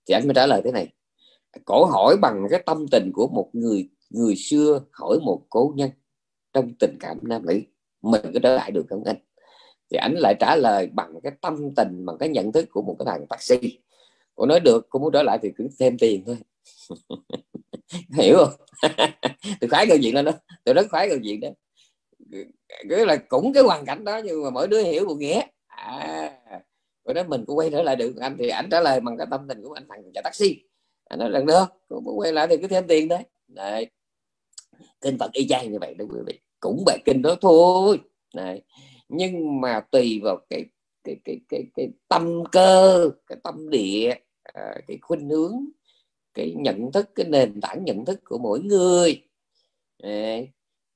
Thì 0.06 0.14
anh 0.14 0.22
mới 0.26 0.34
trả 0.34 0.46
lời 0.46 0.62
thế 0.64 0.72
này. 0.72 0.92
Cổ 1.64 1.84
hỏi 1.84 2.16
bằng 2.22 2.46
cái 2.50 2.62
tâm 2.66 2.86
tình 2.90 3.10
của 3.14 3.28
một 3.28 3.50
người 3.52 3.88
người 4.10 4.36
xưa 4.36 4.84
hỏi 4.92 5.18
một 5.22 5.46
cố 5.50 5.72
nhân 5.76 5.90
trong 6.52 6.74
tình 6.80 6.96
cảm 7.00 7.18
nam 7.22 7.46
nữ, 7.46 7.60
mình 8.02 8.22
có 8.34 8.40
trở 8.42 8.56
lại 8.56 8.70
được 8.70 8.86
không 8.88 9.04
anh? 9.04 9.16
Thì 9.90 9.96
anh 9.96 10.14
lại 10.14 10.34
trả 10.40 10.56
lời 10.56 10.88
bằng 10.92 11.14
cái 11.22 11.32
tâm 11.40 11.74
tình, 11.76 12.06
bằng 12.06 12.18
cái 12.18 12.28
nhận 12.28 12.52
thức 12.52 12.68
của 12.70 12.82
một 12.82 12.96
cái 12.98 13.06
thằng 13.06 13.26
taxi 13.26 13.78
cô 14.34 14.46
nói 14.46 14.60
được, 14.60 14.86
cô 14.90 14.98
muốn 14.98 15.12
trở 15.12 15.22
lại 15.22 15.38
thì 15.42 15.52
cứ 15.56 15.68
thêm 15.78 15.98
tiền 15.98 16.22
thôi. 16.26 16.36
Hiểu 18.16 18.36
không? 18.36 18.52
Tôi 19.60 19.70
khoái 19.70 19.86
câu 19.86 19.98
chuyện 20.02 20.14
đó 20.14 20.22
đó. 20.22 20.32
Tôi 20.64 20.74
rất 20.74 20.86
khoái 20.90 21.08
câu 21.08 21.18
chuyện 21.22 21.40
đó. 21.40 21.48
Cứ 22.88 23.04
là 23.04 23.16
cũng 23.16 23.52
cái 23.52 23.62
hoàn 23.62 23.84
cảnh 23.84 24.04
đó, 24.04 24.20
nhưng 24.24 24.42
mà 24.44 24.50
mỗi 24.50 24.68
đứa 24.68 24.82
hiểu 24.82 25.06
một 25.06 25.14
nghĩa. 25.18 25.42
À 25.66 26.30
rồi 27.04 27.14
đó 27.14 27.22
mình 27.28 27.44
cũng 27.46 27.58
quay 27.58 27.70
trở 27.70 27.82
lại 27.82 27.96
được. 27.96 28.16
Anh 28.20 28.36
thì 28.38 28.48
anh 28.48 28.68
trả 28.70 28.80
lời 28.80 29.00
bằng 29.00 29.16
cái 29.18 29.26
tâm 29.30 29.48
tình 29.48 29.62
của 29.62 29.72
anh, 29.72 29.86
thằng 29.88 30.02
chạy 30.14 30.22
taxi 30.22 30.56
anh 31.04 31.18
nói 31.18 31.30
lần 31.30 31.46
được 31.46 31.64
cũng 31.88 32.18
quay 32.18 32.32
lại 32.32 32.46
thì 32.50 32.56
cứ 32.56 32.66
thêm 32.66 32.86
tiền 32.88 33.08
đấy. 33.08 33.22
Đấy. 33.48 33.90
Kinh 35.00 35.18
phật 35.18 35.32
y 35.32 35.46
chang 35.48 35.72
như 35.72 35.78
vậy 35.80 35.94
đó 35.94 36.04
quý 36.10 36.20
vị. 36.26 36.40
Cũng 36.60 36.82
bài 36.86 36.98
kinh 37.04 37.22
đó 37.22 37.36
thôi. 37.40 38.00
Này 38.34 38.62
nhưng 39.08 39.60
mà 39.60 39.80
tùy 39.80 40.20
vào 40.22 40.38
cái 40.50 40.64
cái 41.04 41.16
cái 41.24 41.40
cái 41.48 41.62
cái 41.74 41.88
tâm 42.08 42.42
cơ, 42.52 43.10
cái 43.26 43.38
tâm 43.44 43.70
địa 43.70 44.14
à, 44.42 44.74
cái 44.86 44.98
khuynh 45.00 45.28
hướng, 45.28 45.52
cái 46.34 46.54
nhận 46.56 46.92
thức, 46.92 47.10
cái 47.14 47.26
nền 47.28 47.60
tảng 47.60 47.84
nhận 47.84 48.04
thức 48.04 48.20
của 48.24 48.38
mỗi 48.38 48.60
người. 48.60 49.22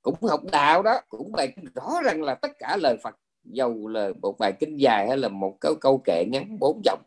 Cũng 0.02 0.14
học 0.22 0.40
đạo 0.52 0.82
đó, 0.82 1.00
cũng 1.08 1.32
bài 1.32 1.52
rõ 1.74 2.00
ràng 2.04 2.22
là 2.22 2.34
tất 2.34 2.52
cả 2.58 2.76
lời 2.76 2.96
Phật, 3.02 3.16
dầu 3.44 3.88
là 3.88 4.12
một 4.22 4.38
bài 4.38 4.52
kinh 4.60 4.76
dài 4.76 5.08
hay 5.08 5.16
là 5.16 5.28
một 5.28 5.56
câu 5.60 5.74
câu 5.80 5.98
kệ 6.04 6.24
ngắn, 6.28 6.58
bốn 6.58 6.80
dòng, 6.84 7.00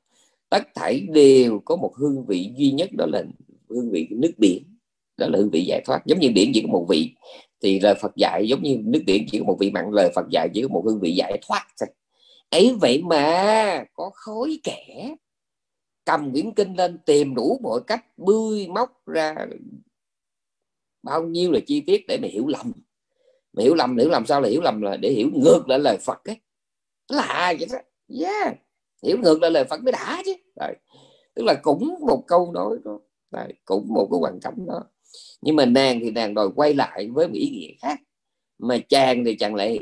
tất 0.49 0.63
thảy 0.75 1.07
đều 1.09 1.59
có 1.65 1.75
một 1.75 1.93
hương 1.95 2.25
vị 2.25 2.51
duy 2.55 2.71
nhất, 2.71 2.89
đó 2.97 3.05
là 3.05 3.23
hương 3.69 3.91
vị 3.91 4.07
nước 4.11 4.31
biển. 4.37 4.63
Đó 5.17 5.27
là 5.27 5.37
hương 5.37 5.49
vị 5.49 5.65
giải 5.67 5.81
thoát. 5.85 6.05
Giống 6.05 6.19
như 6.19 6.31
biển 6.35 6.51
chỉ 6.53 6.61
có 6.61 6.67
một 6.67 6.85
vị 6.89 7.15
thì 7.61 7.79
lời 7.79 7.95
Phật 8.01 8.15
dạy 8.15 8.47
giống 8.47 8.63
như 8.63 8.77
nước 8.83 9.01
biển 9.05 9.25
chỉ 9.31 9.39
có 9.39 9.45
một 9.45 9.57
vị 9.59 9.71
mặn, 9.71 9.91
lời 9.91 10.11
Phật 10.15 10.29
dạy 10.29 10.49
chỉ 10.53 10.61
có 10.61 10.67
một 10.67 10.83
hương 10.85 10.99
vị 10.99 11.11
giải 11.15 11.39
thoát 11.47 11.67
thôi 11.79 11.89
ấy 12.49 12.75
vậy 12.81 13.01
mà 13.03 13.83
có 13.93 14.11
khối 14.13 14.59
kẻ, 14.63 15.15
cầm 16.05 16.31
quyển 16.31 16.53
kinh 16.53 16.75
lên 16.75 16.99
tìm 17.05 17.35
đủ 17.35 17.59
mọi 17.63 17.81
cách 17.87 18.05
bươi 18.17 18.67
móc 18.67 19.07
ra 19.07 19.35
bao 21.03 21.23
nhiêu 21.23 21.51
là 21.51 21.59
chi 21.67 21.81
tiết 21.81 22.05
để 22.07 22.17
mà 22.21 22.27
hiểu 22.31 22.47
lầm 22.47 22.71
mà 23.53 23.63
hiểu 23.63 23.75
lầm 23.75 23.97
hiểu 23.97 24.09
làm 24.09 24.25
sao 24.25 24.41
là 24.41 24.49
hiểu 24.49 24.61
lầm 24.61 24.81
là 24.81 24.97
để 24.97 25.09
hiểu 25.09 25.29
ngược 25.33 25.69
lại 25.69 25.79
lời 25.79 25.97
Phật 26.01 26.23
ấy 26.25 26.37
là 27.09 27.53
vậy 27.59 27.67
đó 27.71 27.79
yeah. 28.25 28.57
hiểu 29.03 29.17
ngược 29.17 29.41
lại 29.41 29.51
lời 29.51 29.65
Phật 29.69 29.83
mới 29.83 29.91
đã 29.91 30.21
chứ 30.25 30.33
Đấy. 30.55 30.75
tức 31.35 31.43
là 31.45 31.53
cũng 31.61 31.95
một 32.07 32.23
câu 32.27 32.51
nói 32.51 32.77
đó 32.85 32.99
Đấy. 33.31 33.53
cũng 33.65 33.87
một 33.87 34.07
cái 34.11 34.19
hoàn 34.19 34.39
cảnh 34.39 34.65
đó 34.67 34.83
nhưng 35.41 35.55
mà 35.55 35.65
nàng 35.65 35.99
thì 35.99 36.11
nàng 36.11 36.33
đòi 36.33 36.49
quay 36.55 36.73
lại 36.73 37.07
với 37.13 37.27
một 37.27 37.33
ý 37.33 37.49
nghĩa 37.49 37.73
khác. 37.81 37.99
Mà 38.59 38.77
chàng 38.89 39.25
thì 39.25 39.35
chàng 39.35 39.55
lại 39.55 39.79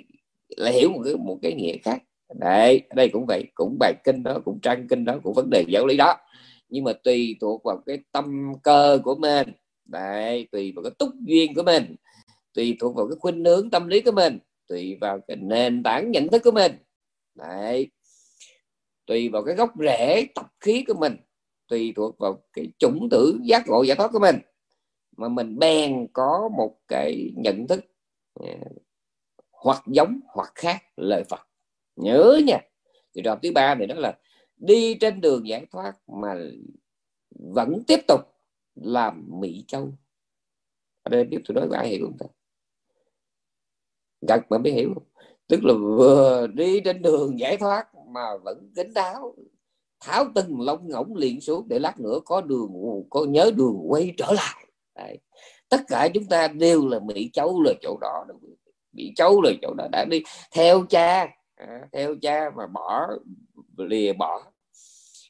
lại 0.57 0.73
hiểu 0.73 0.89
một 0.89 1.01
cái 1.05 1.15
một 1.15 1.39
cái 1.41 1.53
nghĩa 1.53 1.77
khác. 1.77 2.03
Đấy, 2.39 2.81
đây 2.95 3.09
cũng 3.09 3.25
vậy. 3.27 3.43
Cũng 3.53 3.77
bài 3.79 3.93
kinh 4.03 4.23
đó, 4.23 4.39
cũng 4.45 4.59
trang 4.61 4.87
kinh 4.87 5.05
đó, 5.05 5.19
cũng 5.23 5.33
vấn 5.33 5.49
đề 5.49 5.65
giáo 5.67 5.85
lý 5.87 5.97
đó. 5.97 6.15
Nhưng 6.69 6.83
mà 6.83 6.93
tùy 6.93 7.37
thuộc 7.41 7.63
vào 7.63 7.81
cái 7.85 7.99
tâm 8.11 8.53
cơ 8.63 8.99
của 9.03 9.15
mình. 9.15 9.51
Đấy, 9.85 10.47
tùy 10.51 10.73
vào 10.75 10.83
cái 10.83 10.91
túc 10.99 11.09
duyên 11.25 11.53
của 11.53 11.63
mình. 11.63 11.95
Tùy 12.53 12.77
thuộc 12.79 12.95
vào 12.95 13.07
cái 13.07 13.15
khuynh 13.19 13.45
hướng 13.45 13.69
tâm 13.69 13.87
lý 13.87 14.01
của 14.01 14.11
mình. 14.11 14.39
Tùy 14.67 14.97
vào 15.01 15.19
cái 15.27 15.37
nền 15.37 15.83
tảng 15.83 16.11
nhận 16.11 16.27
thức 16.27 16.41
của 16.43 16.51
mình. 16.51 16.71
Đấy. 17.35 17.87
Tùy 19.05 19.29
vào 19.29 19.43
cái 19.43 19.55
gốc 19.55 19.71
rễ, 19.79 20.25
tập 20.35 20.45
khí 20.59 20.83
của 20.87 20.93
mình. 20.93 21.15
Tùy 21.67 21.93
thuộc 21.95 22.17
vào 22.19 22.41
cái 22.53 22.67
chủng 22.79 23.07
tử 23.11 23.39
giác 23.43 23.63
ngộ 23.67 23.83
giải 23.83 23.95
thoát 23.95 24.11
của 24.13 24.19
mình 24.19 24.35
mà 25.19 25.29
mình 25.29 25.59
bèn 25.59 26.07
có 26.13 26.49
một 26.57 26.77
cái 26.87 27.33
nhận 27.35 27.67
thức 27.67 27.85
à, 28.33 28.55
hoặc 29.51 29.83
giống 29.87 30.19
hoặc 30.27 30.51
khác 30.55 30.83
lời 30.97 31.23
Phật. 31.29 31.47
Nhớ 31.95 32.39
nha. 32.45 32.59
Thì 33.15 33.21
đoạn 33.21 33.39
thứ 33.41 33.51
ba 33.55 33.75
này 33.75 33.87
đó 33.87 33.95
là 33.95 34.19
đi 34.57 34.97
trên 35.01 35.21
đường 35.21 35.47
giải 35.47 35.65
thoát 35.71 35.95
mà 36.07 36.35
vẫn 37.29 37.83
tiếp 37.87 37.99
tục 38.07 38.19
làm 38.75 39.25
mỹ 39.39 39.63
châu. 39.67 39.91
Ở 41.03 41.09
đây 41.09 41.23
biết 41.23 41.37
tôi 41.47 41.55
nói 41.55 41.67
có 41.71 41.77
ai 41.77 41.87
hiểu 41.89 42.05
không 42.05 42.17
ta? 42.17 42.25
Gật 44.21 44.41
mà 44.49 44.57
mới 44.57 44.71
hiểu 44.71 44.93
tức 45.47 45.63
là 45.63 45.73
vừa 45.73 46.47
đi 46.47 46.79
trên 46.79 47.01
đường 47.01 47.39
giải 47.39 47.57
thoát 47.57 47.87
mà 48.07 48.37
vẫn 48.37 48.71
kính 48.75 48.93
đáo, 48.93 49.35
tháo 49.99 50.25
từng 50.35 50.61
lông 50.61 50.89
ngỗng 50.89 51.15
liền 51.15 51.41
xuống 51.41 51.67
để 51.67 51.79
lát 51.79 51.99
nữa 51.99 52.19
có 52.25 52.41
đường, 52.41 52.71
có 53.09 53.25
nhớ 53.25 53.51
đường 53.55 53.77
quay 53.87 54.13
trở 54.17 54.31
lại. 54.31 54.65
Đấy. 54.99 55.19
tất 55.69 55.81
cả 55.87 56.09
chúng 56.13 56.25
ta 56.25 56.47
đều 56.47 56.87
là 56.87 56.99
mỹ 56.99 57.29
cháu 57.33 57.61
là 57.61 57.73
chỗ 57.81 57.97
đó 58.01 58.25
bị 58.91 59.13
cháu 59.15 59.41
là 59.41 59.51
chỗ 59.61 59.73
đó. 59.73 59.87
Đã 59.91 60.05
đi 60.09 60.23
theo 60.51 60.85
cha 60.89 61.27
à, 61.55 61.81
theo 61.91 62.15
cha 62.21 62.49
mà 62.57 62.67
bỏ 62.67 63.07
lìa 63.77 64.13
bỏ. 64.13 64.43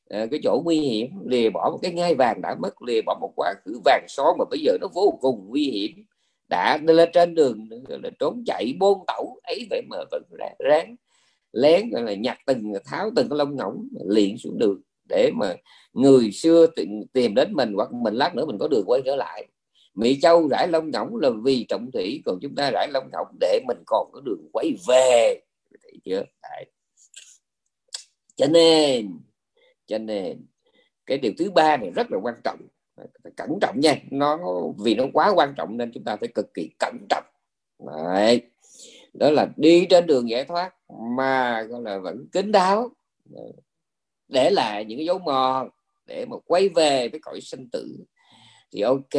À, 0.10 0.26
cái 0.32 0.40
chỗ 0.44 0.62
nguy 0.66 0.80
hiểm 0.80 1.08
lìa 1.26 1.50
bỏ 1.50 1.70
một 1.72 1.80
cái 1.82 1.92
ngai 1.92 2.16
vàng 2.16 2.42
đã 2.42 2.56
mất 2.60 2.82
lìa 2.82 3.02
bỏ 3.06 3.18
một 3.22 3.34
quá 3.36 3.54
khứ 3.66 3.80
vàng 3.86 4.06
son 4.08 4.36
mà 4.40 4.46
bây 4.50 4.60
giờ 4.60 4.78
nó 4.82 4.88
vô 4.94 5.18
cùng 5.22 5.46
nguy 5.50 5.64
hiểm. 5.64 6.06
Đã 6.50 6.78
lên 6.78 7.10
trên 7.14 7.36
đường 7.36 7.68
là 7.88 8.10
trốn 8.20 8.44
chạy 8.46 8.74
bôn 8.80 8.98
tẩu 9.08 9.40
ấy 9.44 9.68
vậy 9.70 9.82
mà 9.90 9.98
vẫn 10.12 10.24
ráng 10.60 10.96
lén 11.52 11.90
gọi 11.90 12.04
là 12.04 12.14
nhặt 12.14 12.38
từng 12.46 12.74
tháo 12.86 13.10
từng 13.16 13.30
cái 13.30 13.38
lông 13.38 13.56
ngỗng 13.56 13.88
liền 14.10 14.38
xuống 14.38 14.58
đường 14.58 14.82
để 15.10 15.32
mà 15.36 15.56
người 15.94 16.32
xưa 16.32 16.68
tìm 17.14 17.36
đến 17.36 17.54
mình 17.54 17.74
hoặc 17.74 17.94
mình 17.94 18.14
lát 18.14 18.36
nữa 18.36 18.46
mình 18.46 18.58
có 18.60 18.68
đường 18.68 18.84
quay 18.86 19.02
trở 19.06 19.16
lại. 19.16 19.48
Mỹ 19.96 20.20
Châu 20.22 20.48
rải 20.48 20.68
lông 20.68 20.92
ngỗng 20.92 21.16
là 21.16 21.30
vì 21.44 21.66
trọng 21.70 21.92
thủy, 21.92 22.22
còn 22.26 22.40
chúng 22.42 22.56
ta 22.56 22.72
rải 22.74 22.88
lông 22.92 23.10
ngỗng 23.12 23.28
để 23.40 23.60
mình 23.68 23.84
còn 23.88 24.10
có 24.14 24.22
đường 24.26 24.50
quay 24.54 24.76
về. 24.88 25.42
Thấy 25.84 26.00
chưa? 26.06 26.24
Đấy. 26.42 26.66
cho 28.36 28.46
nên 28.48 29.20
cho 29.90 29.98
nên, 29.98 30.46
cái 31.06 31.18
điều 31.18 31.32
thứ 31.38 31.52
ba 31.52 31.78
này 31.78 31.92
rất 31.92 32.12
là 32.12 32.18
quan 32.22 32.36
trọng. 32.44 32.60
Cẩn 33.36 33.58
trọng 33.62 33.80
nha, 33.80 33.96
nó, 34.12 34.40
vì 34.78 34.96
nó 34.96 35.04
quá 35.14 35.32
quan 35.36 35.54
trọng 35.58 35.78
nên 35.78 35.92
chúng 35.94 36.04
ta 36.04 36.16
phải 36.16 36.30
cực 36.36 36.54
kỳ 36.54 36.70
cẩn 36.80 36.98
trọng. 37.10 37.24
Đấy. 37.88 38.42
đó 39.14 39.32
là 39.32 39.48
đi 39.58 39.86
trên 39.90 40.08
đường 40.08 40.30
giải 40.30 40.46
thoát 40.46 40.76
mà, 41.18 41.62
gọi 41.62 41.82
là, 41.82 41.98
vẫn 41.98 42.28
kín 42.32 42.52
đáo. 42.52 42.92
Để 44.28 44.50
lại 44.50 44.86
những 44.86 45.06
dấu 45.06 45.20
mòn 45.20 45.70
để 46.06 46.26
mà 46.30 46.38
quay 46.46 46.70
về 46.70 47.10
với 47.10 47.20
cõi 47.20 47.42
sinh 47.42 47.70
tử 47.72 48.06
thì 48.72 48.82
ok, 48.82 49.16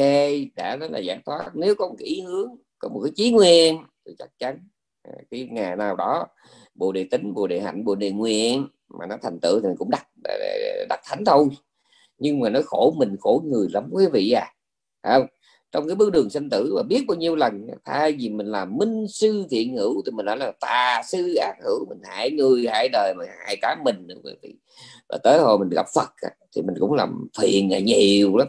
đã 0.57 0.77
nói 0.77 0.89
là 0.91 0.99
giải 0.99 1.21
thoát 1.27 1.51
nếu 1.55 1.75
có 1.75 1.89
một 1.89 1.95
cái 1.99 2.09
ý 2.09 2.21
hướng, 2.21 2.57
có 2.79 2.89
một 2.89 3.01
cái 3.05 3.13
chí 3.17 3.31
nguyên, 3.31 3.79
thì 4.07 4.15
chắc 4.19 4.31
chắn 4.39 4.59
à, 5.03 5.13
cái 5.31 5.49
ngày 5.51 5.77
nào 5.77 5.97
đó, 5.97 6.27
bồ 6.75 6.93
đề 6.93 7.05
tính 7.11 7.35
bồ 7.35 7.47
đề 7.47 7.61
hạnh, 7.61 7.85
bồ 7.85 7.95
đề 7.95 8.11
nguyện, 8.11 8.67
mà 8.89 9.07
nó 9.07 9.17
thành 9.23 9.41
tựu 9.41 9.61
thì 9.61 9.69
mình 9.69 9.77
cũng 9.77 9.91
đặt 9.91 10.07
à, 10.25 10.35
à, 10.35 10.85
đặt 10.89 11.01
thánh 11.05 11.25
thôi. 11.25 11.49
Nhưng 12.19 12.41
mà 12.41 12.49
nó 12.49 12.61
khổ 12.67 12.95
mình, 12.97 13.17
khổ 13.21 13.43
người 13.45 13.69
lắm, 13.73 13.89
quý 13.93 14.07
vị 14.13 14.31
à. 14.33 14.55
Không? 15.03 15.27
trong 15.73 15.87
cái 15.87 15.97
bước 15.97 16.13
đường 16.13 16.31
sinh 16.31 16.51
tử 16.51 16.73
và 16.77 16.83
biết 16.83 17.05
bao 17.09 17.17
nhiêu 17.17 17.37
lần, 17.37 17.67
thay 17.85 18.13
vì 18.13 18.29
mình 18.29 18.47
làm 18.47 18.77
minh 18.77 19.07
sư 19.09 19.47
thiện 19.51 19.77
hữu, 19.77 20.03
thì 20.07 20.13
mình 20.13 20.27
nói 20.27 20.37
là 20.37 20.53
tà 20.61 21.03
sư 21.05 21.35
ác 21.35 21.55
hữu, 21.65 21.87
mình 21.89 21.99
hại 22.05 22.31
người, 22.31 22.67
hại 22.69 22.89
đời, 22.93 23.15
mà 23.19 23.25
hại 23.47 23.57
cả 23.63 23.77
mình 23.85 24.07
nữa, 24.07 24.15
quý 24.25 24.33
vị. 24.43 24.55
Và 25.09 25.19
tới 25.25 25.39
hồi 25.39 25.59
mình 25.59 25.69
gặp 25.69 25.87
Phật 25.95 26.11
thì 26.57 26.63
mình 26.63 26.77
cũng 26.81 26.93
làm 26.93 27.29
phiền 27.41 27.69
nhiều 27.85 28.37
lắm 28.37 28.49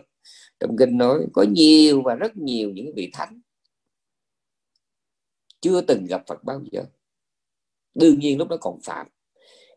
trong 0.61 0.77
kinh 0.77 0.97
nói, 0.97 1.25
có 1.33 1.43
nhiều 1.43 2.01
và 2.01 2.15
rất 2.15 2.37
nhiều 2.37 2.71
những 2.71 2.93
vị 2.95 3.09
thánh 3.13 3.41
chưa 5.61 5.81
từng 5.81 6.05
gặp 6.05 6.23
Phật 6.27 6.43
bao 6.43 6.61
giờ. 6.71 6.85
Đương 7.93 8.19
nhiên 8.19 8.37
lúc 8.37 8.47
đó 8.47 8.57
còn 8.61 8.79
phạm. 8.83 9.07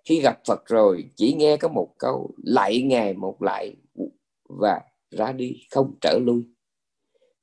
Khi 0.05 0.21
gặp 0.21 0.41
Phật 0.47 0.67
rồi, 0.67 1.11
chỉ 1.17 1.35
nghe 1.35 1.57
có 1.57 1.69
một 1.69 1.95
câu 1.99 2.35
lại 2.45 2.83
ngày 2.83 3.15
một 3.15 3.43
lại 3.43 3.77
và 4.49 4.81
ra 5.11 5.33
đi, 5.33 5.67
không 5.71 5.95
trở 6.01 6.19
lui. 6.23 6.43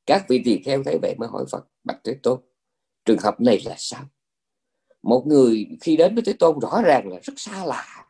Các 0.06 0.26
vị 0.30 0.42
tỳ 0.46 0.62
kheo 0.64 0.84
thấy 0.84 0.98
vậy 1.02 1.16
mới 1.18 1.30
hỏi 1.30 1.46
Phật, 1.52 1.68
bạch 1.84 2.02
Thế 2.04 2.18
Tôn, 2.24 2.42
trường 3.06 3.20
hợp 3.20 3.42
này 3.42 3.62
là 3.66 3.76
sao? 3.78 4.06
Một 5.02 5.24
người 5.28 5.68
khi 5.82 5.98
đến 5.98 6.16
với 6.16 6.24
Thế 6.26 6.34
Tôn 6.34 6.60
rõ 6.60 6.82
ràng 6.86 7.08
là 7.08 7.20
rất 7.24 7.34
xa 7.38 7.66
lạ. 7.66 8.08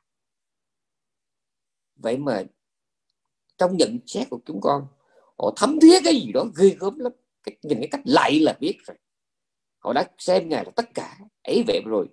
Vậy 1.95 2.17
mà 2.17 2.43
trong 3.57 3.77
nhận 3.77 3.99
xét 4.07 4.29
của 4.29 4.39
chúng 4.45 4.61
con 4.61 4.87
họ 5.41 5.53
thấm 5.55 5.79
thía 5.79 5.99
cái 6.03 6.15
gì 6.15 6.31
đó 6.31 6.45
ghê 6.57 6.69
gớm 6.79 6.99
lắm. 6.99 7.11
Cái, 7.43 7.55
nhìn 7.61 7.77
cái 7.77 7.87
cách 7.91 8.01
lại 8.05 8.39
là 8.39 8.57
biết 8.59 8.77
rồi. 8.87 8.97
Họ 9.79 9.93
đã 9.93 10.09
xem 10.17 10.49
ngài 10.49 10.65
là 10.65 10.71
tất 10.75 10.93
cả. 10.93 11.17
Ấy 11.43 11.63
vậy 11.67 11.81
rồi 11.85 12.07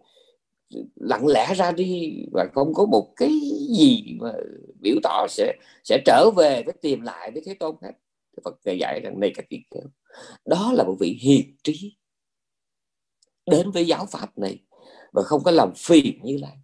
lặng 0.95 1.27
lẽ 1.27 1.55
ra 1.55 1.73
đi 1.73 2.23
và 2.33 2.47
không 2.55 2.75
có 2.75 2.87
một 2.87 3.13
cái 3.17 3.41
gì 3.79 4.17
mà 4.21 4.33
biểu 4.81 4.97
tỏ 5.03 5.27
sẽ 5.29 5.57
sẽ 5.85 6.03
trở 6.07 6.31
về 6.37 6.63
với 6.63 6.75
tìm 6.81 7.01
lại 7.01 7.31
với 7.31 7.43
thế 7.47 7.55
tôn 7.55 7.77
hết. 7.83 7.93
Phật 8.45 8.55
dạy 8.65 9.01
rằng 9.05 9.21
này 9.21 9.33
các 9.35 9.47
vị 9.51 9.63
kêu 9.71 9.83
đó 10.45 10.73
là 10.73 10.85
một 10.85 10.95
vị 11.01 11.19
hiền 11.21 11.57
trí 11.63 11.97
đến 13.51 13.71
với 13.71 13.87
giáo 13.87 14.07
pháp 14.07 14.39
này 14.39 14.59
và 15.13 15.23
không 15.23 15.43
có 15.45 15.51
làm 15.51 15.73
phiền 15.77 16.21
như 16.23 16.37
lai. 16.41 16.57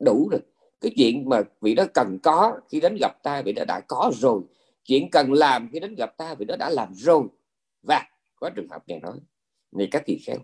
Đủ 0.00 0.28
rồi. 0.28 0.40
Cái 0.80 0.92
chuyện 0.96 1.28
mà 1.28 1.42
vị 1.60 1.74
đó 1.74 1.84
cần 1.94 2.18
có 2.22 2.60
khi 2.68 2.80
đến 2.80 2.96
gặp 3.00 3.22
ta 3.22 3.42
vị 3.42 3.52
đó 3.52 3.64
đã 3.64 3.80
có 3.88 4.12
rồi 4.14 4.42
chuyện 4.84 5.10
cần 5.10 5.32
làm 5.32 5.68
khi 5.72 5.80
đến 5.80 5.94
gặp 5.94 6.16
ta 6.16 6.34
vì 6.34 6.44
nó 6.44 6.56
đã 6.56 6.70
làm 6.70 6.94
rồi. 6.94 7.22
Và 7.82 8.02
có 8.36 8.50
trường 8.56 8.68
hợp 8.68 8.88
này 8.88 9.00
nói, 9.00 9.18
này 9.72 9.88
các 9.90 10.02
tỳ 10.06 10.18
kheo 10.26 10.38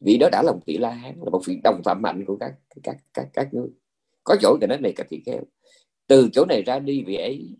vì 0.00 0.16
đó 0.18 0.28
đã 0.32 0.42
là 0.42 0.52
một 0.52 0.60
tỷ 0.66 0.78
la 0.78 0.90
hán, 0.90 1.14
là 1.22 1.30
một 1.30 1.42
vị 1.46 1.60
đồng 1.64 1.82
phạm 1.84 2.02
mạnh 2.02 2.24
của 2.26 2.36
các 2.40 2.54
các 2.82 2.96
các 3.14 3.28
các 3.32 3.54
ngươi 3.54 3.68
có 4.24 4.36
chỗ 4.40 4.56
thì 4.60 4.66
nói 4.66 4.78
này 4.78 4.92
các 4.96 5.06
tỳ 5.10 5.20
kheo 5.26 5.42
từ 6.06 6.28
chỗ 6.32 6.44
này 6.48 6.62
ra 6.62 6.78
đi 6.78 7.02
vị 7.06 7.16
ấy 7.16 7.56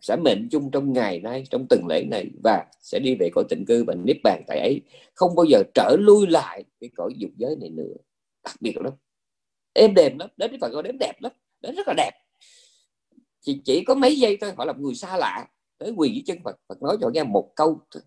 sẽ 0.00 0.16
mệnh 0.16 0.48
chung 0.50 0.70
trong 0.70 0.92
ngày 0.92 1.20
nay, 1.20 1.44
trong 1.50 1.66
từng 1.70 1.86
lễ 1.88 2.04
này, 2.10 2.30
và 2.44 2.66
sẽ 2.80 2.98
đi 2.98 3.14
về 3.14 3.30
cõi 3.34 3.44
tịnh 3.48 3.64
cư 3.66 3.84
và 3.84 3.94
niết 3.94 4.16
bàn 4.24 4.42
tại 4.46 4.58
ấy. 4.58 4.80
Không 5.14 5.34
bao 5.34 5.44
giờ 5.44 5.62
trở 5.74 5.96
lui 5.98 6.26
lại 6.26 6.64
cái 6.80 6.90
cõi 6.96 7.12
dục 7.16 7.30
giới 7.36 7.56
này 7.60 7.70
nữa. 7.70 7.94
Đặc 8.44 8.54
biệt 8.60 8.76
lắm. 8.76 8.92
Êm 9.72 9.94
đềm 9.94 10.18
lắm, 10.18 10.28
đến 10.36 10.50
cái 10.50 10.58
phần 10.60 10.82
đến 10.84 10.96
đẹp 11.00 11.12
lắm, 11.20 11.32
đến 11.60 11.74
rất 11.74 11.88
là 11.88 11.94
đẹp 11.96 12.10
chỉ, 13.42 13.62
chỉ 13.64 13.84
có 13.84 13.94
mấy 13.94 14.18
giây 14.18 14.38
thôi 14.40 14.52
họ 14.56 14.64
là 14.64 14.72
người 14.72 14.94
xa 14.94 15.16
lạ 15.16 15.48
tới 15.78 15.92
quỳ 15.96 16.12
dưới 16.12 16.22
chân 16.26 16.38
Phật. 16.44 16.56
Phật 16.68 16.82
nói 16.82 16.96
cho 17.00 17.10
nghe 17.14 17.24
một 17.24 17.52
câu 17.56 17.80
thôi. 17.90 18.02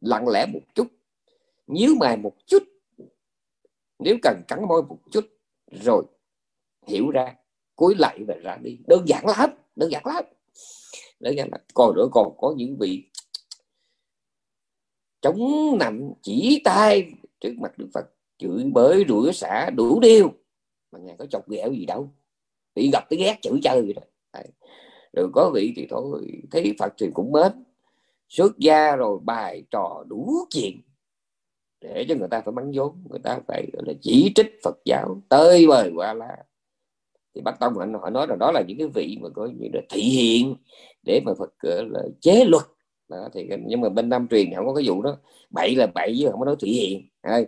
lặng 0.00 0.28
lẽ 0.28 0.46
một 0.46 0.60
chút 0.74 0.86
nhíu 1.66 1.94
mày 1.94 2.16
một 2.16 2.36
chút. 2.46 2.62
Nếu 3.98 4.16
cần 4.22 4.42
cắn 4.48 4.68
môi 4.68 4.82
một 4.82 4.98
chút 5.10 5.24
rồi 5.84 6.04
hiểu 6.86 7.10
ra 7.10 7.36
cúi 7.76 7.94
lại 7.94 8.24
và 8.28 8.34
ra 8.34 8.56
đi. 8.62 8.78
Đơn 8.86 9.04
giản 9.08 9.26
lắm 9.26 9.50
đơn 9.76 9.90
giản 9.90 10.06
lắm. 10.06 10.24
Đơn 11.20 11.36
giản 11.36 11.48
lắm. 11.52 11.60
Còn 11.74 11.96
nữa 11.96 12.08
còn 12.12 12.36
có 12.38 12.54
những 12.56 12.76
vị 12.80 13.10
chống 15.20 15.40
nằm 15.78 16.12
chỉ 16.22 16.60
tay 16.64 17.12
trước 17.40 17.54
mặt 17.58 17.78
Đức 17.78 17.88
Phật 17.94 18.04
chửi 18.38 18.64
bới 18.72 19.04
rủa 19.08 19.32
xả 19.32 19.70
đủ 19.70 20.00
điều. 20.00 20.32
Mà 20.92 20.98
ngài 20.98 21.16
có 21.18 21.26
chọc 21.26 21.48
ghẹo 21.48 21.72
gì 21.72 21.86
đâu 21.86 22.14
bị 22.74 22.90
gặp 22.92 23.04
cái 23.10 23.18
ghét 23.18 23.38
chữ 23.42 23.58
chơi 23.62 23.80
rồi, 23.80 23.92
đó. 23.94 24.02
Rồi 25.12 25.30
có 25.32 25.50
vị 25.54 25.72
thì 25.76 25.86
thôi 25.90 26.42
thấy 26.50 26.74
Phật 26.78 26.92
thì 26.98 27.06
cũng 27.14 27.32
mến. 27.32 27.52
Xuất 28.28 28.58
gia 28.58 28.96
rồi 28.96 29.18
bài 29.22 29.62
trò 29.70 30.04
đủ 30.08 30.34
chuyện 30.50 30.80
để 31.80 32.06
cho 32.08 32.14
người 32.14 32.28
ta 32.28 32.40
phải 32.40 32.52
mắng 32.52 32.72
vốn 32.74 33.04
người 33.10 33.18
ta 33.18 33.40
phải 33.48 33.66
là 33.72 33.92
chỉ 34.00 34.32
trích 34.34 34.58
Phật 34.64 34.78
giáo 34.84 35.22
tơi 35.28 35.66
bời 35.66 35.90
qua 35.94 36.14
la. 36.14 36.36
Thì 37.34 37.40
bắt 37.40 37.56
tông 37.60 37.78
anh 37.78 37.94
họ 37.94 38.10
nói 38.10 38.26
là 38.26 38.36
đó 38.36 38.52
là 38.52 38.62
những 38.68 38.78
cái 38.78 38.88
vị 38.94 39.18
mà 39.20 39.28
có 39.34 39.48
như 39.58 39.68
là 39.72 39.80
thị 39.88 40.00
hiện 40.00 40.54
để 41.02 41.20
mà 41.24 41.32
Phật 41.38 41.50
là 41.62 42.02
chế 42.20 42.44
luật. 42.44 42.64
Đó, 43.08 43.28
thì 43.34 43.48
nhưng 43.66 43.80
mà 43.80 43.88
bên 43.88 44.08
Nam 44.08 44.28
truyền 44.28 44.54
không 44.54 44.66
có 44.66 44.74
cái 44.74 44.84
vụ 44.88 45.02
đó. 45.02 45.18
Bậy 45.50 45.74
là 45.76 45.86
bậy 45.86 46.16
chứ 46.18 46.28
không 46.30 46.40
có 46.40 46.46
nói 46.46 46.56
thị 46.60 46.72
hiện. 46.72 47.08
À, 47.20 47.40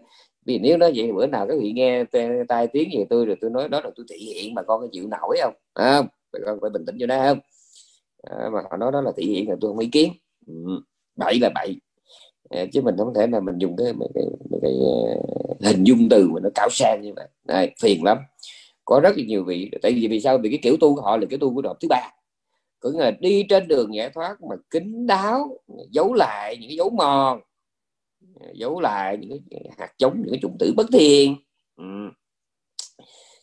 vì 0.44 0.58
nếu 0.58 0.76
nói 0.78 0.92
vậy 0.94 1.12
bữa 1.12 1.26
nào 1.26 1.46
các 1.48 1.54
vị 1.60 1.72
nghe 1.72 2.04
tai 2.48 2.66
tiếng 2.66 2.92
gì 2.92 3.04
tôi 3.10 3.26
rồi 3.26 3.36
tôi 3.40 3.50
nói 3.50 3.68
đó 3.68 3.80
là 3.80 3.90
tôi 3.96 4.06
thị 4.08 4.16
hiện 4.16 4.54
mà 4.54 4.62
con 4.62 4.80
có 4.80 4.88
chịu 4.92 5.08
nổi 5.08 5.38
không? 5.42 5.54
À, 5.74 6.02
con 6.46 6.58
phải 6.60 6.70
bình 6.70 6.86
tĩnh 6.86 6.96
cho 7.00 7.06
đó 7.06 7.22
không? 7.26 7.38
À, 8.22 8.50
mà 8.52 8.60
họ 8.70 8.76
nói 8.76 8.92
đó 8.92 9.00
là 9.00 9.12
thị 9.16 9.24
hiện 9.26 9.50
là 9.50 9.56
tôi 9.60 9.70
không 9.70 9.78
ý 9.78 9.88
kiến. 9.92 10.12
Ừ. 10.46 10.54
bậy 11.16 11.38
là 11.40 11.50
bậy. 11.54 11.76
À, 12.50 12.64
chứ 12.72 12.80
mình 12.80 12.94
không 12.98 13.14
thể 13.14 13.26
là 13.26 13.40
mình 13.40 13.58
dùng 13.58 13.76
cái, 13.76 13.92
cái, 14.14 14.24
cái, 14.62 14.72
cái 15.60 15.72
hình 15.72 15.84
dung 15.84 16.08
từ 16.08 16.28
mà 16.28 16.40
nó 16.42 16.48
cao 16.54 16.68
sang 16.70 17.02
như 17.02 17.12
vậy. 17.16 17.26
Này, 17.44 17.74
phiền 17.80 18.04
lắm. 18.04 18.18
Có 18.84 19.00
rất 19.00 19.16
là 19.16 19.24
nhiều 19.24 19.44
vị 19.44 19.70
tại 19.82 19.92
vì 19.92 20.08
vì 20.08 20.20
sao? 20.20 20.38
Vì 20.38 20.50
cái 20.50 20.58
kiểu 20.62 20.76
tu 20.80 20.94
của 20.94 21.02
họ 21.02 21.16
là 21.16 21.26
cái 21.30 21.38
tu 21.38 21.54
của 21.54 21.62
đạo 21.62 21.74
thứ 21.80 21.88
ba. 21.88 22.10
Cứ 22.80 22.98
là 22.98 23.10
đi 23.20 23.42
trên 23.48 23.68
đường 23.68 23.94
giải 23.94 24.10
thoát 24.10 24.42
mà 24.42 24.56
kính 24.70 25.06
đáo 25.06 25.58
giấu 25.90 26.14
lại 26.14 26.56
những 26.60 26.68
cái 26.68 26.76
dấu 26.76 26.90
mòn 26.90 27.40
giấu 28.54 28.80
lại 28.80 29.16
những 29.16 29.42
cái 29.50 29.70
hạt 29.78 29.94
giống, 29.98 30.22
những 30.22 30.30
cái 30.30 30.38
chủng 30.42 30.56
tử 30.58 30.72
bất 30.76 30.86
thiên 30.92 31.36
ừ. 31.76 31.84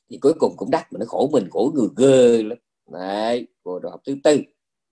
thì 0.10 0.18
cuối 0.22 0.34
cùng 0.40 0.54
cũng 0.58 0.72
đắt 0.72 0.94
mà 0.94 0.98
nó 1.00 1.06
khổ 1.06 1.30
mình, 1.32 1.48
khổ 1.50 1.72
người 1.76 1.88
ghê 1.98 2.44
lắm. 2.44 2.58
Đấy 2.92 3.48
cô 3.64 3.80
học 3.92 4.02
thứ 4.06 4.16
tư. 4.24 4.42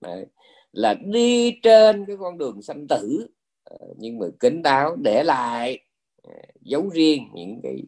Đấy. 0.00 0.26
là 0.72 0.94
đi 0.94 1.60
trên 1.62 2.04
cái 2.06 2.16
con 2.20 2.38
đường 2.38 2.62
sanh 2.62 2.86
tử. 2.88 3.26
Ờ, 3.64 3.78
nhưng 3.98 4.18
mà 4.18 4.26
kính 4.40 4.62
đáo 4.62 4.96
để 4.96 5.22
lại 5.22 5.78
ờ, 6.22 6.34
giấu 6.60 6.88
riêng 6.88 7.22
những 7.34 7.60
cái 7.62 7.82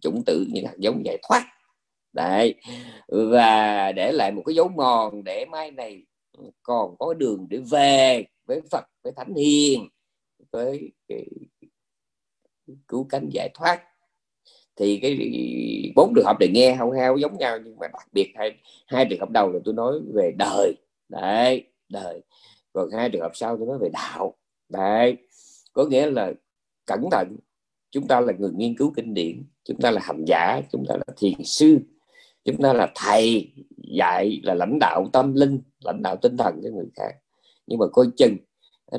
chủng 0.00 0.22
tử, 0.26 0.46
những 0.52 0.66
hạt 0.66 0.74
giống 0.78 1.04
giải 1.04 1.18
thoát. 1.28 1.44
Đấy. 2.12 2.54
Và 3.08 3.92
để 3.92 4.12
lại 4.12 4.32
một 4.32 4.42
cái 4.46 4.54
dấu 4.54 4.68
mòn 4.68 5.24
để 5.24 5.44
mai 5.44 5.70
này 5.70 6.06
ừ, 6.38 6.44
còn 6.62 6.96
có 6.98 7.14
đường 7.14 7.46
để 7.50 7.58
về 7.70 8.24
với 8.46 8.60
Phật, 8.70 8.84
với 9.02 9.12
Thánh 9.16 9.34
Hiền, 9.34 9.88
với 10.52 10.92
cái 11.08 11.26
cứu 12.88 13.06
cánh 13.08 13.28
giải 13.32 13.48
thoát. 13.54 13.82
Thì 14.76 14.98
cái 15.02 15.18
bốn 15.96 16.12
trường 16.14 16.24
hợp 16.24 16.36
này 16.40 16.48
nghe 16.48 16.74
hao 16.74 16.90
hao 16.90 17.16
giống 17.16 17.38
nhau, 17.38 17.58
nhưng 17.64 17.76
mà 17.78 17.86
đặc 17.86 18.08
biệt 18.12 18.32
hai 18.34 18.54
hai 18.86 19.06
trường 19.10 19.20
hợp 19.20 19.30
đầu 19.30 19.52
là 19.52 19.58
tôi 19.64 19.74
nói 19.74 20.00
về 20.14 20.32
đời. 20.38 20.74
Đấy, 21.08 21.64
đời. 21.88 22.20
Còn 22.72 22.90
hai 22.90 23.10
trường 23.10 23.22
hợp 23.22 23.32
sau 23.34 23.56
tôi 23.56 23.66
nói 23.66 23.78
về 23.80 23.88
đạo. 23.92 24.34
Đấy, 24.68 25.16
có 25.72 25.84
nghĩa 25.84 26.10
là 26.10 26.32
cẩn 26.86 27.00
thận. 27.10 27.36
Chúng 27.90 28.06
ta 28.06 28.20
là 28.20 28.32
người 28.38 28.50
nghiên 28.56 28.76
cứu 28.76 28.92
kinh 28.96 29.14
điển, 29.14 29.44
chúng 29.64 29.80
ta 29.80 29.90
là 29.90 30.00
hành 30.04 30.24
giả, 30.26 30.60
chúng 30.72 30.84
ta 30.88 30.96
là 30.96 31.14
thiền 31.16 31.44
sư, 31.44 31.78
chúng 32.44 32.62
ta 32.62 32.72
là 32.72 32.92
thầy 32.94 33.52
dạy, 33.76 34.40
là 34.42 34.54
lãnh 34.54 34.78
đạo 34.78 35.08
tâm 35.12 35.34
linh, 35.34 35.60
lãnh 35.84 36.02
đạo 36.02 36.16
tinh 36.22 36.36
thần 36.36 36.60
cho 36.64 36.70
người 36.70 36.86
khác. 36.96 37.16
Nhưng 37.66 37.78
mà 37.78 37.86
coi 37.92 38.06
chừng 38.16 38.36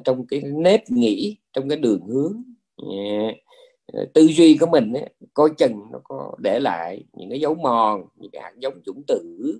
trong 0.03 0.27
cái 0.27 0.41
nếp 0.41 0.89
nghĩ, 0.89 1.37
trong 1.53 1.69
cái 1.69 1.77
đường 1.77 2.01
hướng 2.07 2.43
yeah, 2.91 3.35
tư 4.13 4.21
duy 4.21 4.57
của 4.57 4.67
mình 4.67 4.93
ấy, 4.93 5.09
coi 5.33 5.49
chừng 5.57 5.79
nó 5.91 5.99
có 6.03 6.35
để 6.37 6.59
lại 6.59 7.03
những 7.13 7.29
cái 7.29 7.39
dấu 7.39 7.55
mòn 7.55 8.03
những 8.15 8.31
cái 8.31 8.41
hạt 8.41 8.53
giống 8.59 8.73
chủng 8.85 9.03
tử 9.07 9.53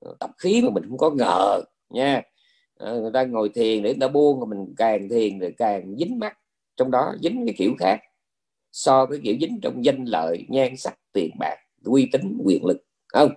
ờ, 0.00 0.16
tập 0.20 0.30
khí 0.38 0.62
mà 0.62 0.70
mình 0.70 0.84
không 0.88 0.98
có 0.98 1.10
ngờ 1.10 1.60
nha. 1.90 2.22
Ờ, 2.76 3.00
người 3.00 3.10
ta 3.14 3.24
ngồi 3.24 3.48
thiền 3.48 3.82
để 3.82 3.90
người 3.90 4.00
ta 4.00 4.08
buông 4.08 4.40
rồi 4.40 4.46
mình 4.46 4.74
càng 4.76 5.08
thiền 5.08 5.40
thì 5.40 5.46
càng 5.58 5.96
dính 5.98 6.18
mắt 6.18 6.38
trong 6.76 6.90
đó 6.90 7.14
dính 7.22 7.46
cái 7.46 7.54
kiểu 7.58 7.74
khác 7.78 8.00
so 8.72 9.06
với 9.06 9.20
kiểu 9.24 9.36
dính 9.40 9.58
trong 9.62 9.84
danh 9.84 10.04
lợi 10.04 10.46
nhan 10.48 10.76
sắc 10.76 10.98
tiền 11.12 11.30
bạc 11.38 11.56
uy 11.84 12.08
tín 12.12 12.38
quyền 12.44 12.64
lực 12.64 12.84
không? 13.08 13.30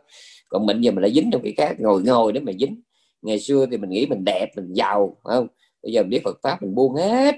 Còn 0.49 0.65
mình 0.65 0.81
giờ 0.81 0.91
mình 0.91 1.01
đã 1.01 1.09
dính 1.09 1.29
trong 1.31 1.41
cái 1.41 1.53
khác 1.57 1.75
ngồi 1.79 2.03
ngồi 2.03 2.33
để 2.33 2.39
mà 2.39 2.51
dính. 2.59 2.81
Ngày 3.21 3.39
xưa 3.39 3.65
thì 3.71 3.77
mình 3.77 3.89
nghĩ 3.89 4.05
mình 4.05 4.23
đẹp 4.25 4.49
mình 4.55 4.73
giàu 4.73 5.17
không? 5.23 5.47
Bây 5.83 5.91
giờ 5.91 6.01
mình 6.01 6.09
biết 6.09 6.21
Phật 6.23 6.39
pháp 6.43 6.63
mình 6.63 6.75
buông 6.75 6.95
hết 6.95 7.35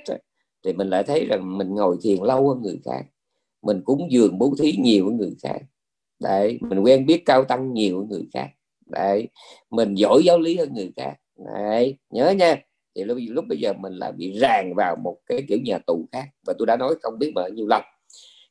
thì 0.63 0.73
mình 0.73 0.89
lại 0.89 1.03
thấy 1.03 1.25
rằng 1.25 1.57
mình 1.57 1.75
ngồi 1.75 1.97
thiền 2.01 2.23
lâu 2.23 2.49
hơn 2.49 2.61
người 2.61 2.79
khác. 2.85 3.05
Mình 3.61 3.81
cúng 3.85 4.07
dường 4.11 4.37
bố 4.37 4.53
thí 4.59 4.71
nhiều 4.79 5.05
hơn 5.05 5.17
người 5.17 5.35
khác. 5.43 5.59
Đấy 6.19 6.59
mình 6.61 6.79
quen 6.79 7.05
biết 7.05 7.23
cao 7.25 7.43
tăng 7.43 7.73
nhiều 7.73 7.99
hơn 7.99 8.09
người 8.09 8.27
khác. 8.33 8.47
Đấy 8.85 9.27
mình 9.69 9.95
giỏi 9.95 10.21
giáo 10.25 10.39
lý 10.39 10.57
hơn 10.57 10.73
người 10.73 10.91
khác. 10.95 11.13
Đấy 11.45 11.97
nhớ 12.09 12.29
nha. 12.29 12.55
Thì 12.95 13.03
lúc, 13.03 13.17
lúc 13.29 13.45
bây 13.49 13.57
giờ 13.57 13.73
mình 13.73 13.93
lại 13.93 14.11
bị 14.11 14.39
ràng 14.39 14.73
vào 14.75 14.95
một 15.03 15.17
cái 15.25 15.43
kiểu 15.47 15.57
nhà 15.65 15.79
tù 15.87 16.07
khác. 16.11 16.25
Và 16.47 16.53
tôi 16.57 16.65
đã 16.65 16.77
nói 16.77 16.95
không 17.01 17.19
biết 17.19 17.31
bao 17.35 17.49
nhiêu 17.49 17.67
lần. 17.67 17.81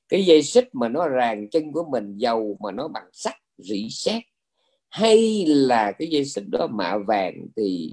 Cái 0.08 0.24
dây 0.24 0.42
xích 0.42 0.68
mà 0.72 0.88
nó 0.88 1.08
ràng 1.08 1.50
chân 1.50 1.72
của 1.72 1.84
mình 1.90 2.16
dầu 2.16 2.56
mà 2.60 2.72
nó 2.72 2.88
bằng 2.88 3.08
sắt 3.12 3.34
rỉ 3.58 3.88
sét 3.90 4.22
hay 4.88 5.44
là 5.46 5.92
cái 5.92 6.08
dây 6.08 6.24
xích 6.24 6.44
đó 6.48 6.66
mạ 6.66 6.96
vàng 7.06 7.34
thì 7.56 7.92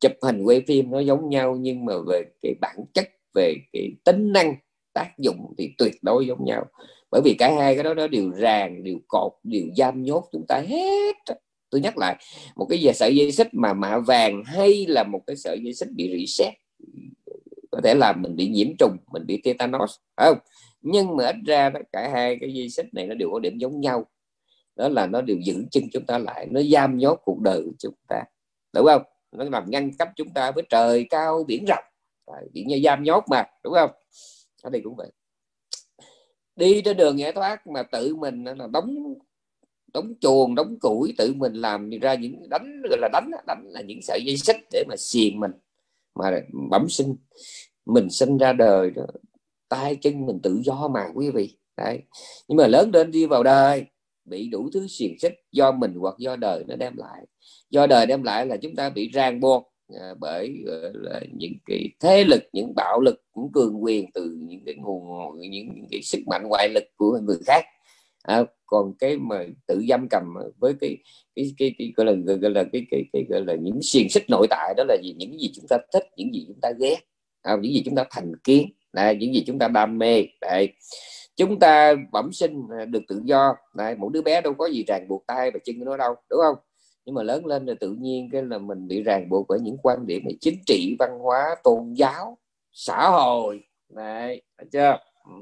chụp 0.00 0.12
hình 0.22 0.42
quay 0.42 0.60
phim 0.66 0.90
nó 0.90 1.00
giống 1.00 1.28
nhau 1.28 1.56
nhưng 1.60 1.84
mà 1.84 1.94
về 2.08 2.22
cái 2.42 2.54
bản 2.60 2.76
chất 2.94 3.08
về 3.34 3.54
cái 3.72 3.92
tính 4.04 4.32
năng 4.32 4.54
tác 4.92 5.18
dụng 5.18 5.54
thì 5.58 5.70
tuyệt 5.78 5.94
đối 6.02 6.26
giống 6.26 6.44
nhau. 6.44 6.64
Bởi 7.10 7.20
vì 7.24 7.34
cả 7.38 7.54
hai 7.58 7.74
cái 7.74 7.84
đó 7.84 7.94
nó 7.94 8.06
đều 8.06 8.30
ràng 8.30 8.84
đều 8.84 8.98
cột 9.08 9.32
đều 9.42 9.66
giam 9.76 10.02
nhốt 10.02 10.28
chúng 10.32 10.44
ta 10.48 10.62
hết. 10.68 11.16
Tôi 11.70 11.80
nhắc 11.80 11.98
lại 11.98 12.16
một 12.56 12.66
cái 12.70 12.94
sợi 12.94 13.16
dây 13.16 13.32
xích 13.32 13.48
mà 13.52 13.72
mạ 13.72 13.98
vàng 13.98 14.44
hay 14.44 14.86
là 14.88 15.04
một 15.04 15.20
cái 15.26 15.36
sợi 15.36 15.60
dây 15.62 15.74
xích 15.74 15.88
bị 15.96 16.16
rỉ 16.16 16.26
sét 16.26 16.54
có 17.70 17.80
thể 17.84 17.94
làm 17.94 18.22
mình 18.22 18.36
bị 18.36 18.48
nhiễm 18.48 18.76
trùng 18.78 18.96
mình 19.12 19.26
bị 19.26 19.40
tetanus 19.44 19.96
không? 20.16 20.38
Nhưng 20.80 21.16
mà 21.16 21.26
ít 21.26 21.36
ra 21.46 21.70
đó, 21.70 21.80
cả 21.92 22.08
hai 22.12 22.38
cái 22.40 22.54
dây 22.54 22.68
xích 22.68 22.86
này 22.92 23.06
nó 23.06 23.14
đều 23.14 23.30
có 23.32 23.38
điểm 23.38 23.58
giống 23.58 23.80
nhau. 23.80 24.06
Đó 24.76 24.88
là 24.88 25.06
nó 25.06 25.20
đều 25.20 25.36
giữ 25.44 25.64
chân 25.70 25.84
chúng 25.92 26.06
ta 26.06 26.18
lại 26.18 26.46
nó 26.50 26.62
giam 26.62 26.98
nhốt 26.98 27.20
cuộc 27.24 27.40
đời 27.40 27.62
của 27.64 27.72
chúng 27.78 27.94
ta. 28.08 28.22
Đúng 28.74 28.86
không? 28.86 29.02
Nó 29.32 29.44
làm 29.44 29.70
ngăn 29.70 29.90
cách 29.98 30.08
chúng 30.16 30.28
ta 30.28 30.50
với 30.50 30.64
trời 30.70 31.06
cao 31.10 31.44
biển 31.48 31.64
rộng 31.64 31.84
bị 32.52 32.64
như 32.64 32.80
giam 32.84 33.02
nhốt 33.02 33.24
mà, 33.30 33.44
đúng 33.64 33.74
không? 33.74 33.90
Ở 34.62 34.70
đây 34.70 34.80
cũng 34.84 34.96
vậy. 34.96 35.10
Đi 36.56 36.82
trên 36.82 36.96
đường 36.96 37.18
giải 37.18 37.32
thoát 37.32 37.66
mà 37.66 37.82
tự 37.82 38.16
mình 38.16 38.44
là 38.44 38.66
đóng 38.72 39.14
đóng 39.94 40.14
chuồng, 40.20 40.54
đóng 40.54 40.78
củi, 40.80 41.14
tự 41.18 41.34
mình 41.34 41.52
làm 41.52 41.90
ra 41.90 42.14
những 42.14 42.48
đánh, 42.48 42.82
gọi 42.90 42.98
là 43.00 43.08
đánh 43.12 43.30
đánh 43.46 43.64
là 43.68 43.80
những 43.80 44.02
sợi 44.02 44.20
dây 44.24 44.36
xích 44.36 44.56
để 44.72 44.84
mà 44.88 44.94
xiềng 44.98 45.40
mình, 45.40 45.50
mà 46.14 46.40
bẩm 46.70 46.88
sinh. 46.88 47.16
Mình 47.86 48.10
sinh 48.10 48.38
ra 48.38 48.52
đời 48.52 48.90
đó, 48.90 49.06
tay 49.68 49.96
chân 49.96 50.26
mình 50.26 50.40
tự 50.42 50.60
do 50.64 50.88
mà, 50.88 51.08
quý 51.14 51.30
vị. 51.30 51.56
Đấy. 51.76 52.02
Nhưng 52.48 52.56
mà 52.56 52.66
lớn 52.66 52.90
lên 52.92 53.10
đi 53.10 53.26
vào 53.26 53.42
đời, 53.42 53.86
bị 54.24 54.48
đủ 54.48 54.70
thứ 54.72 54.86
xiềng 54.88 55.18
xích 55.18 55.34
do 55.52 55.72
mình 55.72 55.94
hoặc 55.94 56.14
do 56.18 56.36
đời 56.36 56.64
nó 56.68 56.76
đem 56.76 56.96
lại. 56.96 57.26
Do 57.70 57.86
đời 57.86 58.06
đem 58.06 58.22
lại 58.22 58.46
là 58.46 58.56
chúng 58.56 58.76
ta 58.76 58.90
bị 58.90 59.10
ràng 59.10 59.40
buộc 59.40 59.72
à, 60.00 60.14
bởi 60.18 60.64
là 60.94 61.20
những 61.38 61.52
cái 61.66 61.90
thế 62.00 62.24
lực 62.24 62.42
những 62.52 62.74
bạo 62.76 63.00
lực 63.00 63.22
những 63.36 63.52
cường 63.52 63.84
quyền 63.84 64.12
từ 64.12 64.36
những 64.38 64.60
cái 64.66 64.74
nguồn 64.74 65.40
những 65.40 65.50
những 65.50 65.86
cái 65.90 66.02
sức 66.02 66.18
mạnh 66.26 66.42
ngoại 66.48 66.68
lực 66.68 66.84
của 66.96 67.18
người 67.22 67.38
khác. 67.46 67.64
À, 68.22 68.44
còn 68.66 68.94
cái 68.98 69.16
mà 69.16 69.44
tự 69.66 69.84
giam 69.88 70.08
cầm 70.10 70.34
với 70.58 70.74
cái 70.80 70.96
cái 71.34 71.54
cái, 71.58 71.74
cái 71.78 71.92
gọi 71.96 72.06
là 72.06 72.12
gọi 72.36 72.50
là 72.50 72.64
cái 72.72 72.86
cái, 72.90 73.04
cái 73.12 73.24
gọi 73.28 73.44
là 73.44 73.54
những 73.54 73.80
xiềng 73.82 74.08
xích 74.08 74.30
nội 74.30 74.46
tại 74.50 74.74
đó 74.76 74.84
là 74.88 74.96
gì? 75.02 75.14
Những 75.18 75.40
gì 75.40 75.50
chúng 75.54 75.66
ta 75.68 75.78
thích 75.92 76.04
những 76.16 76.34
gì 76.34 76.44
chúng 76.48 76.60
ta 76.62 76.68
ghét. 76.80 76.96
À, 77.42 77.56
những 77.60 77.72
gì 77.72 77.82
chúng 77.84 77.94
ta 77.94 78.04
thành 78.10 78.32
kiến. 78.44 78.72
Đây, 78.92 79.16
những 79.16 79.34
gì 79.34 79.44
chúng 79.46 79.58
ta 79.58 79.68
đam 79.68 79.98
mê. 79.98 80.26
Đây 80.40 80.72
chúng 81.36 81.58
ta 81.58 81.94
bẩm 82.12 82.32
sinh 82.32 82.62
à, 82.78 82.84
được 82.84 83.02
tự 83.08 83.20
do. 83.24 83.54
Đây, 83.76 83.94
mỗi 83.98 84.10
đứa 84.12 84.22
bé 84.22 84.40
đâu 84.40 84.54
có 84.54 84.66
gì 84.66 84.84
ràng 84.86 85.08
buộc 85.08 85.24
tay 85.26 85.50
và 85.50 85.58
chân 85.64 85.78
của 85.78 85.84
nó 85.84 85.96
đâu 85.96 86.14
đúng 86.30 86.40
không? 86.40 86.56
Nhưng 87.08 87.14
mà 87.14 87.22
lớn 87.22 87.46
lên 87.46 87.66
là 87.66 87.74
tự 87.80 87.92
nhiên 88.00 88.28
cái 88.32 88.42
là 88.42 88.58
mình 88.58 88.88
bị 88.88 89.02
ràng 89.02 89.28
buộc 89.28 89.46
bởi 89.48 89.60
những 89.60 89.76
quan 89.82 90.06
điểm 90.06 90.22
về 90.26 90.32
chính 90.40 90.58
trị, 90.66 90.96
văn 90.98 91.18
hóa, 91.18 91.56
tôn 91.64 91.92
giáo, 91.92 92.38
xã 92.72 93.08
hội. 93.10 93.60
Này 93.88 94.42
thấy 94.58 94.66
chưa? 94.72 94.98
Mà 95.26 95.34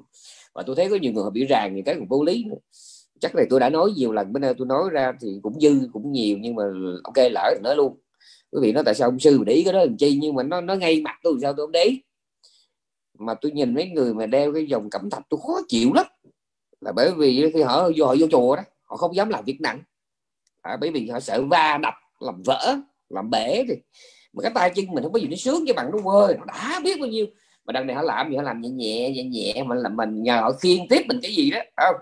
và 0.54 0.62
tôi 0.62 0.76
thấy 0.76 0.88
có 0.90 0.96
nhiều 0.96 1.12
người 1.12 1.30
bị 1.30 1.44
ràng 1.44 1.74
những 1.74 1.84
cái 1.84 1.94
còn 1.94 2.08
vô 2.08 2.24
lý 2.24 2.44
nữa. 2.44 2.56
Chắc 3.20 3.34
này 3.34 3.46
tôi 3.50 3.60
đã 3.60 3.68
nói 3.70 3.90
nhiều 3.96 4.12
lần, 4.12 4.32
bữa 4.32 4.38
nay 4.38 4.54
tôi 4.58 4.66
nói 4.66 4.90
ra 4.90 5.12
thì 5.20 5.40
cũng 5.42 5.60
dư, 5.60 5.88
cũng 5.92 6.12
nhiều, 6.12 6.38
nhưng 6.40 6.54
mà 6.54 6.64
ok, 7.04 7.16
lỡ 7.30 7.54
nói 7.62 7.76
luôn. 7.76 7.98
Quý 8.52 8.58
vị 8.62 8.72
nói 8.72 8.84
tại 8.84 8.94
sao 8.94 9.08
ông 9.08 9.18
sư 9.18 9.38
để 9.46 9.52
ý 9.52 9.64
cái 9.64 9.72
đó 9.72 9.78
làm 9.78 9.96
chi? 9.96 10.18
Nhưng 10.22 10.34
mà 10.34 10.42
nó 10.42 10.60
nó 10.60 10.74
ngay 10.74 11.00
mặt 11.00 11.18
tôi, 11.22 11.34
sao 11.42 11.52
tôi 11.52 11.66
không 11.66 11.72
để 11.72 11.84
ý? 11.84 12.02
Mà 13.18 13.34
tôi 13.34 13.52
nhìn 13.52 13.74
mấy 13.74 13.88
người 13.88 14.14
mà 14.14 14.26
đeo 14.26 14.52
cái 14.52 14.66
dòng 14.66 14.90
cẩm 14.90 15.10
thạch 15.10 15.22
tôi 15.28 15.40
khó 15.46 15.60
chịu 15.68 15.90
lắm. 15.94 16.06
Là 16.80 16.92
bởi 16.92 17.10
vì 17.16 17.50
khi 17.54 17.62
họ 17.62 17.90
vô 17.96 18.06
họ 18.06 18.14
vô 18.18 18.26
chùa 18.30 18.56
đó, 18.56 18.62
họ 18.84 18.96
không 18.96 19.16
dám 19.16 19.28
làm 19.28 19.44
việc 19.44 19.60
nặng 19.60 19.82
à, 20.68 20.76
bởi 20.80 20.90
vì 20.90 21.08
họ 21.08 21.20
sợ 21.20 21.42
va 21.42 21.78
đập 21.82 21.94
làm 22.20 22.42
vỡ 22.42 22.76
làm 23.08 23.30
bể 23.30 23.64
thì 23.68 23.74
mà 24.32 24.42
cái 24.42 24.52
tay 24.54 24.72
chân 24.74 24.86
mình 24.86 25.02
không 25.02 25.12
có 25.12 25.18
gì 25.18 25.26
nó 25.26 25.36
sướng 25.36 25.64
cho 25.68 25.74
bạn 25.74 25.90
nó 25.92 26.12
ơi 26.12 26.36
đã 26.46 26.80
biết 26.84 27.00
bao 27.00 27.08
nhiêu. 27.08 27.26
Mà 27.64 27.72
đằng 27.72 27.86
này 27.86 27.96
họ 27.96 28.02
làm 28.02 28.30
gì? 28.30 28.36
Họ 28.36 28.42
làm 28.42 28.60
nhẹ 28.60 28.70
nhẹ 28.70 29.10
nhẹ 29.10 29.22
nhẹ. 29.22 29.62
Mà 29.62 29.74
là 29.74 29.88
mình 29.88 30.22
nhờ 30.22 30.40
họ 30.40 30.52
khiên 30.52 30.88
tiếp 30.88 31.02
mình 31.08 31.20
cái 31.22 31.34
gì 31.34 31.50
đó 31.50 31.58
không? 31.76 31.94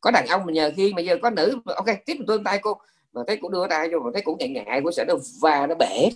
Có 0.00 0.10
đàn 0.10 0.26
ông 0.26 0.46
mình 0.46 0.54
nhờ 0.54 0.72
khiên 0.76 0.94
mà 0.94 1.02
giờ 1.02 1.18
có 1.22 1.30
nữ 1.30 1.60
ok 1.64 1.86
tiếp 2.06 2.14
mình 2.18 2.26
tôi 2.26 2.40
tay 2.44 2.58
cô. 2.62 2.74
Mà 3.12 3.20
thấy 3.26 3.36
cũng 3.36 3.52
đưa 3.52 3.66
tay 3.68 3.88
vô 3.92 3.98
mà 3.98 4.10
thấy 4.12 4.22
cũng 4.22 4.38
ngại 4.38 4.48
ngại 4.48 4.80
của 4.84 4.90
sợ 4.90 5.04
nó 5.08 5.14
va 5.40 5.66
nó 5.66 5.74
bể. 5.74 6.10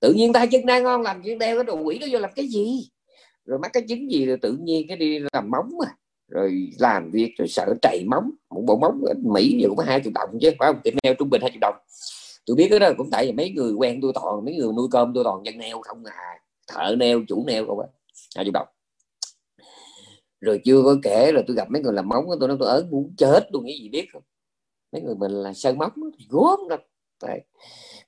Tự 0.00 0.12
nhiên 0.12 0.32
tay 0.32 0.46
chân 0.46 0.66
đang 0.66 0.82
ngon 0.82 1.02
làm 1.02 1.22
chuyện 1.22 1.38
đeo 1.38 1.56
cái 1.56 1.64
đồ 1.64 1.80
quỷ 1.80 1.98
đó 1.98 2.06
vô 2.10 2.18
làm 2.18 2.30
cái 2.36 2.46
gì? 2.48 2.88
Rồi 3.44 3.58
mắc 3.58 3.70
cái 3.72 3.82
chứng 3.88 4.10
gì 4.10 4.26
rồi 4.26 4.36
tự 4.42 4.56
nhiên 4.60 4.88
cái 4.88 4.96
đi 4.96 5.18
làm 5.32 5.50
móng 5.50 5.70
à 5.86 5.96
rồi 6.28 6.70
làm 6.78 7.10
việc, 7.10 7.34
rồi 7.38 7.48
sợ 7.48 7.74
chạy 7.82 8.04
móng, 8.06 8.30
một 8.50 8.62
bộ 8.66 8.76
móng 8.76 9.04
ở 9.06 9.14
Mỹ 9.22 9.58
giờ 9.62 9.68
cũng 9.68 9.76
có 9.76 9.84
hai 9.84 10.00
triệu 10.04 10.12
đồng 10.14 10.38
chứ, 10.40 10.50
phải 10.58 10.72
không? 10.72 10.80
Tiệm 10.84 10.94
neo 11.02 11.14
trung 11.14 11.30
bình 11.30 11.40
hai 11.40 11.50
triệu 11.50 11.60
đồng. 11.60 11.74
Tôi 12.46 12.56
biết 12.56 12.66
cái 12.70 12.78
đó 12.78 12.90
cũng 12.98 13.10
tại 13.10 13.26
vì 13.26 13.32
mấy 13.32 13.50
người 13.50 13.72
quen 13.72 13.98
tôi 14.02 14.12
toàn, 14.14 14.44
mấy 14.44 14.56
người 14.56 14.72
nuôi 14.76 14.88
cơm 14.90 15.14
tôi 15.14 15.24
toàn 15.24 15.44
dân 15.44 15.58
neo 15.58 15.80
không 15.82 16.04
à. 16.04 16.40
Thợ 16.68 16.96
neo, 16.98 17.20
chủ 17.28 17.44
neo 17.46 17.66
không 17.66 17.80
á, 17.80 17.86
hai 18.36 18.44
triệu 18.44 18.52
đồng. 18.52 18.66
Rồi 20.40 20.60
chưa 20.64 20.82
có 20.84 20.96
kể 21.02 21.32
là 21.32 21.42
tôi 21.46 21.56
gặp 21.56 21.70
mấy 21.70 21.82
người 21.82 21.92
làm 21.92 22.08
móng 22.08 22.24
tôi 22.40 22.48
nói, 22.48 22.56
tôi 22.60 22.68
ớn 22.68 22.90
muốn 22.90 23.14
chết 23.18 23.48
luôn 23.52 23.64
nghĩ 23.64 23.82
gì 23.82 23.88
biết 23.88 24.06
không? 24.12 24.22
Mấy 24.92 25.02
người 25.02 25.14
mình 25.14 25.30
là 25.30 25.52
sơn 25.54 25.78
móng 25.78 25.92
thì 26.18 26.26
gốm 26.28 26.60
lắm. 26.68 26.80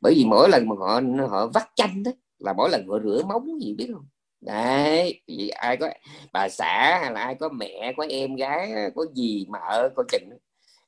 Bởi 0.01 0.14
vì 0.14 0.25
mỗi 0.25 0.49
lần 0.49 0.69
mà 0.69 0.77
họ 0.79 1.01
họ 1.29 1.47
vắt 1.47 1.62
chanh 1.75 2.03
đó, 2.03 2.11
là 2.39 2.53
mỗi 2.53 2.71
lần 2.71 2.89
họ 2.89 2.99
rửa 3.05 3.23
móng 3.29 3.61
gì 3.61 3.75
biết 3.75 3.91
không? 3.95 4.07
Đấy 4.41 5.22
vì 5.26 5.49
ai 5.49 5.76
có 5.76 5.91
bà 6.32 6.49
xã 6.49 6.99
hay 7.03 7.12
là 7.12 7.20
ai 7.20 7.34
có 7.34 7.49
mẹ 7.49 7.93
có 7.97 8.07
em 8.11 8.36
gái 8.36 8.72
có 8.95 9.05
gì 9.14 9.47
mợ 9.49 9.89
có 9.97 10.05
chừng 10.12 10.28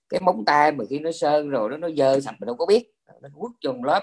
cái 0.09 0.21
móng 0.21 0.45
tay 0.45 0.73
mà 0.73 0.85
khi 0.91 0.99
nó 0.99 1.13
sơn 1.13 1.49
rồi 1.49 1.71
nó 1.71 1.77
nó 1.77 1.89
dơ 1.97 2.21
sạch 2.21 2.35
mình 2.41 2.47
đâu 2.47 2.57
có 2.57 2.67
biết. 2.67 2.91
Nó 3.23 3.29
quất 3.39 3.53
trong 3.61 3.85
lớp. 3.85 4.01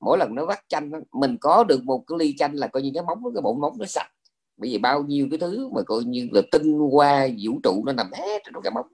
Mỗi 0.00 0.18
lần 0.18 0.34
nó 0.34 0.46
vắt 0.46 0.58
chanh 0.68 0.90
mình 1.12 1.36
có 1.40 1.64
được 1.64 1.84
một 1.84 2.04
cái 2.06 2.16
ly 2.18 2.34
chanh 2.38 2.54
là 2.54 2.66
coi 2.66 2.82
như 2.82 2.90
cái 2.94 3.02
móng 3.02 3.22
cái 3.34 3.42
bộ 3.42 3.54
móng 3.54 3.72
nó 3.78 3.86
sạch. 3.86 4.10
Bởi 4.56 4.70
vì 4.70 4.78
bao 4.78 5.02
nhiêu 5.02 5.26
cái 5.30 5.38
thứ 5.38 5.68
mà 5.68 5.82
coi 5.82 6.04
như 6.04 6.28
là 6.32 6.42
tinh 6.52 6.78
hoa 6.92 7.28
vũ 7.42 7.60
trụ 7.62 7.82
nó 7.86 7.92
nằm 7.92 8.10
hết 8.12 8.42
trong 8.44 8.62
cái 8.62 8.70
móng. 8.70 8.86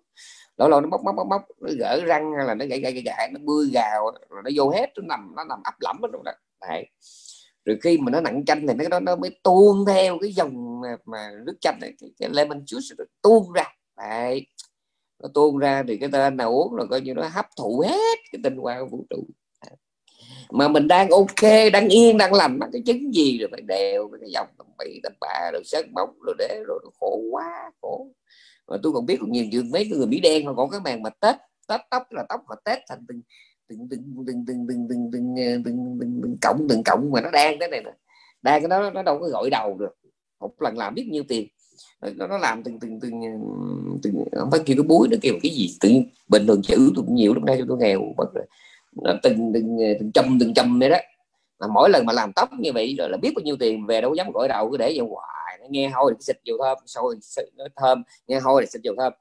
Lâu 0.57 0.69
lâu 0.69 0.81
nó 0.81 0.89
móc 0.89 1.05
móc 1.05 1.15
móc 1.15 1.27
móc 1.27 1.43
nó 1.61 1.71
gỡ 1.79 2.01
răng 2.07 2.33
hay 2.37 2.47
là 2.47 2.55
nó 2.55 2.65
gãy 2.67 2.81
gãy 2.81 3.03
gãy, 3.05 3.31
nó 3.33 3.41
bươi 3.45 3.71
gào 3.73 4.11
rồi 4.29 4.43
nó 4.45 4.51
vô 4.57 4.71
hết 4.71 4.87
nó 4.97 5.03
nằm 5.09 5.33
nó 5.37 5.45
nằm 5.45 5.61
ấp 5.65 5.75
lẫm 5.81 5.97
ở 6.03 6.09
trong 6.13 6.25
đó. 6.25 6.33
Đấy 6.61 6.87
rồi 7.65 7.79
khi 7.83 7.99
mà 7.99 8.11
nó 8.11 8.21
nặng 8.21 8.45
chanh 8.45 8.67
thì 8.67 8.75
nó 8.75 8.89
nó, 8.89 9.01
nó 9.01 9.17
mới 9.17 9.39
tuôn 9.43 9.85
theo 9.87 10.19
cái 10.23 10.33
dòng 10.33 10.81
mà, 10.81 10.97
mà 11.05 11.31
nước 11.47 11.57
chanh 11.61 11.79
này 11.81 11.93
cái, 12.01 12.11
cái 12.19 12.31
lemon 12.33 12.65
juice 12.65 12.95
nó 12.99 13.05
tuôn 13.23 13.53
ra. 13.53 13.65
Đấy. 13.97 14.47
nó 15.23 15.29
tuôn 15.35 15.59
ra 15.59 15.83
thì 15.89 15.97
cái 15.97 16.09
tên 16.13 16.37
nào 16.37 16.51
uống 16.51 16.75
là 16.75 16.85
coi 16.91 17.01
như 17.01 17.15
nó 17.15 17.29
hấp 17.29 17.47
thụ 17.57 17.83
hết 17.87 18.19
cái 18.33 18.41
tinh 18.45 18.57
hoa 18.57 18.81
của 18.81 18.87
vũ 18.87 19.07
trụ. 19.11 19.25
Mà 20.51 20.69
mình 20.69 20.89
đang 20.89 21.11
ok 21.11 21.73
đang 21.73 21.89
yên 21.89 22.19
đang 22.19 22.35
lành 22.35 22.59
mà 22.59 22.67
cái 22.73 22.83
chứng 22.87 23.15
gì 23.15 23.39
rồi 23.39 23.49
phải 23.53 23.61
đeo 23.61 24.11
cái 24.21 24.31
dòng 24.31 24.47
tầm 24.59 24.67
bậy 24.79 25.01
tầm 25.03 25.13
bạ 25.21 25.51
rồi 25.53 25.63
sớt 25.65 25.87
bóng 25.95 26.19
rồi 26.27 26.35
để 26.39 26.63
rồi 26.67 26.81
khổ 27.01 27.21
quá 27.31 27.71
khổ. 27.83 28.09
Mà 28.69 28.77
tôi 28.83 28.93
còn 28.93 29.07
biết 29.07 29.17
còn 29.21 29.33
nhiều 29.33 29.45
trường 29.53 29.71
mấy 29.71 29.87
người 29.87 30.07
mỹ 30.07 30.21
đen 30.21 30.47
họ 30.47 30.55
còn 30.55 30.71
cái 30.71 30.81
màn 30.81 31.03
mà 31.03 31.11
tết 31.21 31.37
tết 31.69 31.81
tóc 31.91 32.03
là 32.11 32.25
tóc 32.29 32.41
họ 32.47 32.55
tết 32.65 32.79
thành 32.89 33.05
từng 33.09 33.23
từng 33.71 33.89
từng 33.91 34.25
từng 34.27 34.45
từng 34.47 34.67
từng 34.69 34.87
từng 34.89 35.11
từng 35.13 35.35
từng 35.65 35.99
từng 36.01 36.21
từng 36.23 36.37
cộng 36.43 36.67
từng 36.69 36.83
cộng 36.85 37.11
mà 37.13 37.21
nó 37.21 37.31
đang 37.31 37.57
thế 37.61 37.69
này 37.69 37.83
nè 37.85 37.91
đang 38.43 38.63
cái 38.63 38.69
đó 38.69 38.91
nó 38.91 39.03
đâu 39.03 39.19
có 39.21 39.29
gọi 39.29 39.51
đầu 39.51 39.77
được 39.79 39.97
một 40.41 40.63
lần 40.63 40.79
làm 40.79 40.95
biết 40.95 41.07
nhiêu 41.09 41.23
tiền 41.29 41.49
nó, 42.17 42.27
nó 42.27 42.39
làm 42.39 42.63
từng 42.63 42.81
từng 42.81 43.01
từng 43.01 43.21
từng 44.03 44.25
không 44.33 44.51
phải 44.51 44.61
kêu 44.67 44.77
cái 44.77 44.83
búi 44.83 45.09
nó 45.11 45.17
kêu 45.23 45.35
cái 45.43 45.53
gì 45.53 45.77
tự 45.81 45.89
bình 46.29 46.47
thường 46.47 46.63
chữ 46.63 46.93
tôi 46.97 47.05
cũng 47.07 47.15
nhiều 47.15 47.35
lúc 47.35 47.45
nay 47.45 47.57
cho 47.59 47.65
tôi 47.69 47.79
nghèo 47.81 48.01
mất 48.17 48.35
rồi 48.35 48.45
nó 49.03 49.13
từng 49.23 49.53
từng 49.55 49.79
từng 50.01 50.11
trăm 50.15 50.39
từng 50.41 50.55
trăm 50.55 50.79
vậy 50.79 50.89
đó 50.89 50.99
mà 51.61 51.67
mỗi 51.67 51.91
lần 51.91 52.07
mà 52.07 52.13
làm 52.13 52.33
tóc 52.33 52.49
như 52.59 52.73
vậy 52.73 52.95
rồi 52.99 53.09
là 53.11 53.17
biết 53.17 53.31
bao 53.37 53.43
nhiêu 53.43 53.57
tiền 53.57 53.87
về 53.87 54.01
đâu 54.01 54.15
dám 54.15 54.31
gọi 54.33 54.49
đầu 54.49 54.71
cứ 54.71 54.77
để 54.77 54.95
vậy 54.97 55.07
hoài 55.11 55.59
nó 55.61 55.67
nghe 55.71 55.89
hôi 55.89 56.13
thì 56.15 56.23
xịt 56.23 56.37
dầu 56.45 56.57
thơm 56.63 56.79
sôi 56.87 57.17
nó 57.57 57.65
thơm 57.77 58.03
nghe 58.27 58.41
hôi 58.41 58.63
thì 58.63 58.67
xịt 58.67 58.83
dầu 58.83 58.95
thơm 58.99 59.13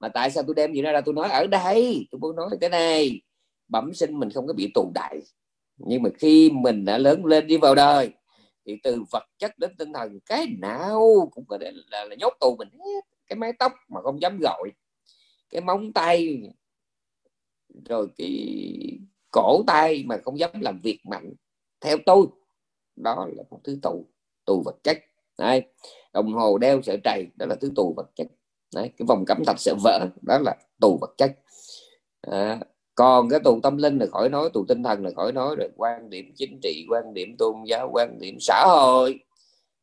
mà 0.00 0.08
tại 0.08 0.30
sao 0.30 0.42
tôi 0.46 0.54
đem 0.54 0.72
gì 0.72 0.82
ra 0.82 1.00
tôi 1.00 1.14
nói 1.14 1.28
ở 1.28 1.46
đây 1.46 2.06
tôi 2.10 2.18
muốn 2.18 2.36
nói 2.36 2.48
cái 2.60 2.70
này 2.70 3.20
bẩm 3.68 3.94
sinh 3.94 4.18
mình 4.18 4.30
không 4.30 4.46
có 4.46 4.52
bị 4.52 4.70
tù 4.74 4.90
đại 4.94 5.20
nhưng 5.76 6.02
mà 6.02 6.10
khi 6.18 6.50
mình 6.50 6.84
đã 6.84 6.98
lớn 6.98 7.24
lên 7.24 7.46
đi 7.46 7.56
vào 7.56 7.74
đời 7.74 8.10
thì 8.66 8.76
từ 8.82 9.04
vật 9.12 9.24
chất 9.38 9.58
đến 9.58 9.70
tinh 9.78 9.92
thần 9.92 10.18
cái 10.26 10.46
nào 10.58 11.28
cũng 11.30 11.44
có 11.48 11.58
thể 11.60 11.72
là, 11.90 12.04
là 12.04 12.16
nhốt 12.18 12.32
tù 12.40 12.56
mình 12.56 12.68
hết 12.70 13.00
cái 13.26 13.36
mái 13.36 13.52
tóc 13.58 13.72
mà 13.88 14.00
không 14.02 14.20
dám 14.20 14.38
gọi 14.40 14.70
cái 15.50 15.60
móng 15.60 15.92
tay 15.92 16.42
rồi 17.84 18.08
cái 18.16 18.58
cổ 19.30 19.62
tay 19.66 20.04
mà 20.06 20.18
không 20.24 20.38
dám 20.38 20.60
làm 20.60 20.80
việc 20.80 21.00
mạnh 21.10 21.32
theo 21.80 21.96
tôi 22.06 22.26
đó 22.96 23.28
là 23.36 23.42
một 23.50 23.60
thứ 23.64 23.78
tù 23.82 24.06
tù 24.44 24.62
vật 24.64 24.76
chất 24.82 24.98
Đấy. 25.38 25.62
đồng 26.12 26.32
hồ 26.32 26.58
đeo 26.58 26.82
sợi 26.82 26.98
trầy 27.04 27.26
đó 27.36 27.46
là 27.46 27.56
thứ 27.60 27.72
tù 27.76 27.94
vật 27.96 28.10
chất 28.14 28.26
Đấy. 28.74 28.90
cái 28.96 29.06
vòng 29.06 29.24
cấm 29.26 29.44
thạch 29.46 29.60
sợ 29.60 29.74
vỡ 29.84 30.08
đó 30.22 30.38
là 30.38 30.56
tù 30.80 30.98
vật 31.00 31.14
chất 31.16 31.38
à, 32.20 32.60
còn 32.96 33.28
cái 33.28 33.40
tù 33.44 33.60
tâm 33.62 33.76
linh 33.76 33.98
là 33.98 34.06
khỏi 34.06 34.28
nói, 34.28 34.50
tù 34.52 34.64
tinh 34.68 34.82
thần 34.82 35.04
là 35.04 35.10
khỏi 35.16 35.32
nói, 35.32 35.56
rồi 35.58 35.68
quan 35.76 36.10
điểm 36.10 36.32
chính 36.36 36.58
trị, 36.62 36.86
quan 36.90 37.14
điểm 37.14 37.36
tôn 37.38 37.54
giáo, 37.66 37.90
quan 37.92 38.18
điểm 38.20 38.36
xã 38.40 38.64
hội. 38.66 39.18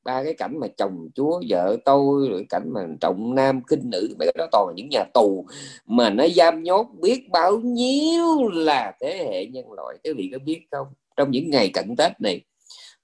Ba 0.03 0.24
cái 0.24 0.34
cảnh 0.34 0.59
mà 0.59 0.68
chồng 0.78 1.09
chúa, 1.16 1.41
vợ 1.49 1.78
tôi, 1.86 2.28
rồi 2.30 2.45
cảnh 2.49 2.70
mà 2.74 2.88
trọng 3.01 3.36
nam, 3.36 3.61
kinh 3.68 3.89
nữ, 3.91 4.16
mấy 4.20 4.28
cái 4.28 4.36
đó 4.38 4.47
toàn 4.51 4.68
là 4.68 4.74
những 4.76 4.89
nhà 4.89 5.03
tù 5.14 5.45
mà 5.86 6.09
nó 6.09 6.28
giam 6.36 6.64
nhốt 6.64 6.88
biết 7.01 7.30
bao 7.30 7.59
nhiêu 7.59 8.47
là 8.53 8.93
thế 9.01 9.18
hệ 9.18 9.45
nhân 9.45 9.72
loại. 9.72 9.97
Cái 10.03 10.14
vị 10.14 10.30
có 10.32 10.39
biết 10.45 10.61
không? 10.72 10.88
Trong 11.18 11.32
những 11.32 11.49
ngày 11.49 11.70
cận 11.74 11.95
tết 11.97 12.11
này, 12.22 12.41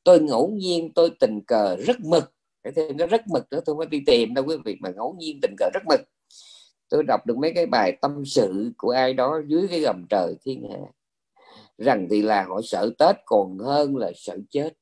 tôi 0.03 0.19
ngẫu 0.19 0.47
nhiên 0.47 0.91
tôi 0.93 1.09
tình 1.19 1.41
cờ 1.41 1.75
rất 1.75 1.99
mực 1.99 2.33
cái 2.63 2.73
thêm 2.75 2.97
cái 2.97 3.07
rất 3.07 3.21
mực 3.27 3.43
nữa 3.51 3.59
tôi 3.65 3.75
mới 3.75 3.85
đi 3.85 4.01
tìm 4.05 4.33
đâu 4.33 4.45
quý 4.47 4.55
vị, 4.65 4.77
mà 4.79 4.89
ngẫu 4.89 5.15
nhiên 5.19 5.39
tình 5.41 5.55
cờ 5.57 5.69
rất 5.73 5.83
mực 5.89 5.99
tôi 6.89 7.03
đọc 7.03 7.25
được 7.25 7.37
mấy 7.37 7.51
cái 7.55 7.65
bài 7.65 7.97
tâm 8.01 8.25
sự 8.25 8.71
của 8.77 8.89
ai 8.89 9.13
đó 9.13 9.41
dưới 9.47 9.67
cái 9.67 9.79
gầm 9.79 10.05
trời 10.09 10.35
thiên 10.45 10.69
hạ. 10.71 10.79
Rằng 11.77 12.07
thì 12.09 12.21
là 12.21 12.43
họ 12.43 12.61
sợ 12.63 12.91
tết 12.99 13.15
còn 13.25 13.57
hơn 13.59 13.97
là 13.97 14.11
sợ 14.15 14.37
chết. 14.49 14.73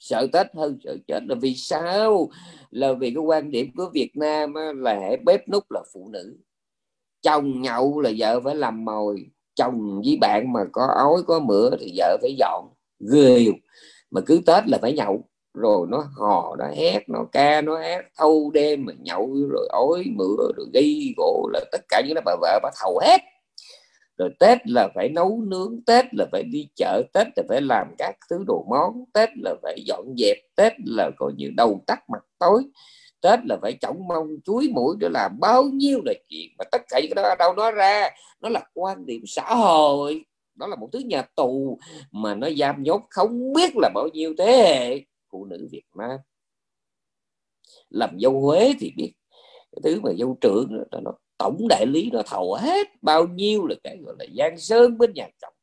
Sợ 0.00 0.26
tết 0.32 0.46
hơn 0.54 0.78
sợ 0.84 0.96
chết 1.08 1.20
là 1.28 1.34
vì 1.34 1.54
sao? 1.54 2.30
Là 2.70 2.92
vì 2.92 3.10
cái 3.10 3.22
quan 3.22 3.50
điểm 3.50 3.70
của 3.76 3.90
việt 3.94 4.10
nam 4.14 4.54
là 4.76 5.10
bếp 5.26 5.48
nút 5.48 5.70
là 5.70 5.82
phụ 5.92 6.08
nữ. 6.12 6.36
Chồng 7.22 7.62
nhậu 7.62 8.00
là 8.00 8.10
vợ 8.18 8.40
phải 8.40 8.54
làm 8.54 8.84
mồi. 8.84 9.30
Chồng 9.54 10.00
với 10.04 10.18
bạn 10.20 10.52
mà 10.52 10.60
có 10.72 10.86
ói 10.96 11.22
có 11.26 11.38
mửa 11.38 11.70
thì 11.80 11.94
vợ 11.96 12.16
phải 12.22 12.34
dọn. 12.38 12.68
Ghê. 13.12 13.46
Mà 14.10 14.20
cứ 14.26 14.40
tết 14.46 14.68
là 14.68 14.78
phải 14.82 14.92
nhậu 14.92 15.24
rồi 15.54 15.86
nó 15.90 16.04
hò 16.16 16.56
nó 16.58 16.64
hét, 16.76 17.08
nó 17.08 17.24
ca, 17.32 17.60
nó 17.60 17.78
hét 17.78 18.02
thâu 18.18 18.50
đêm 18.54 18.84
mà 18.84 18.92
nhậu, 19.02 19.34
rồi 19.50 19.68
ối 19.70 20.04
mửa, 20.14 20.52
rồi 20.56 20.66
gây 20.72 21.14
gỗ, 21.16 21.50
là 21.52 21.60
tất 21.72 21.80
cả 21.88 22.02
những 22.06 22.14
cái 22.14 22.22
bà 22.26 22.36
vợ 22.40 22.60
bà 22.62 22.70
thầu 22.82 22.98
hết. 22.98 23.20
Rồi 24.18 24.30
tết 24.40 24.58
là 24.68 24.88
phải 24.94 25.08
nấu 25.08 25.40
nướng, 25.46 25.84
tết 25.86 26.04
là 26.12 26.26
phải 26.32 26.42
đi 26.42 26.68
chợ, 26.76 27.02
tết 27.12 27.26
là 27.36 27.42
phải 27.48 27.60
làm 27.60 27.94
các 27.98 28.16
thứ 28.30 28.44
đồ 28.46 28.66
món, 28.70 29.04
tết 29.14 29.30
là 29.42 29.54
phải 29.62 29.82
dọn 29.86 30.14
dẹp, 30.18 30.36
tết 30.56 30.72
là 30.86 31.10
coi 31.18 31.32
như 31.36 31.50
đầu 31.56 31.80
tắt 31.86 32.10
mặt 32.10 32.24
tối. 32.38 32.62
Tết 33.20 33.40
là 33.48 33.56
phải 33.62 33.72
chổng 33.80 34.08
mông, 34.08 34.28
chuối 34.44 34.68
mũi 34.74 34.96
để 34.98 35.08
làm 35.08 35.40
bao 35.40 35.62
nhiêu 35.62 36.00
là 36.04 36.12
chuyện 36.28 36.48
mà 36.58 36.64
tất 36.72 36.82
cả 36.88 37.00
những 37.00 37.12
cái 37.14 37.22
đó 37.24 37.34
đâu 37.38 37.52
nói 37.54 37.72
ra. 37.72 38.10
Nó 38.40 38.48
là 38.48 38.62
quan 38.74 39.06
điểm 39.06 39.22
xã 39.26 39.54
hội. 39.54 40.24
Đó 40.54 40.66
là 40.66 40.76
một 40.76 40.88
thứ 40.92 40.98
nhà 40.98 41.22
tù 41.36 41.78
mà 42.10 42.34
nó 42.34 42.48
giam 42.58 42.82
nhốt 42.82 43.02
không 43.10 43.52
biết 43.52 43.76
là 43.76 43.90
bao 43.94 44.08
nhiêu 44.12 44.34
thế 44.38 44.52
hệ 44.52 45.00
phụ 45.34 45.44
nữ 45.44 45.68
Việt 45.70 45.84
Nam. 45.94 46.18
Làm 47.90 48.20
dâu 48.20 48.40
Huế 48.40 48.72
thì 48.78 48.92
biết 48.96 49.12
cái 49.72 49.80
thứ 49.84 50.00
mà 50.00 50.10
dâu 50.18 50.38
trưởng 50.40 50.84
đó, 50.90 51.00
nó 51.00 51.12
tổng 51.38 51.68
đại 51.68 51.86
lý 51.86 52.10
nó 52.12 52.22
thầu 52.26 52.54
hết 52.54 52.86
bao 53.02 53.26
nhiêu 53.26 53.66
là 53.66 53.74
cái 53.84 53.98
gọi 54.04 54.14
là 54.18 54.26
giang 54.36 54.58
sơn 54.58 54.98
bên 54.98 55.14
nhà 55.14 55.28
chồng 55.42 55.54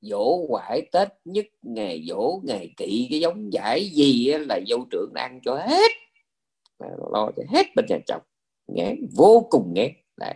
dỗ 0.00 0.46
quải 0.48 0.88
tết 0.92 1.08
nhất 1.24 1.46
ngày 1.62 2.04
dỗ 2.08 2.40
ngày 2.44 2.74
kỵ 2.76 3.06
cái 3.10 3.20
giống 3.20 3.52
giải 3.52 3.90
gì 3.90 4.26
là 4.26 4.60
dâu 4.68 4.86
trưởng 4.90 5.12
ăn 5.14 5.40
cho 5.44 5.54
hết. 5.54 5.90
Lo 7.12 7.30
cho 7.36 7.42
hết 7.48 7.66
bên 7.76 7.86
nhà 7.88 7.98
chồng 8.06 8.22
ngán 8.66 9.06
vô 9.16 9.46
cùng 9.50 9.72
ngán. 9.74 9.88
Đấy. 10.16 10.34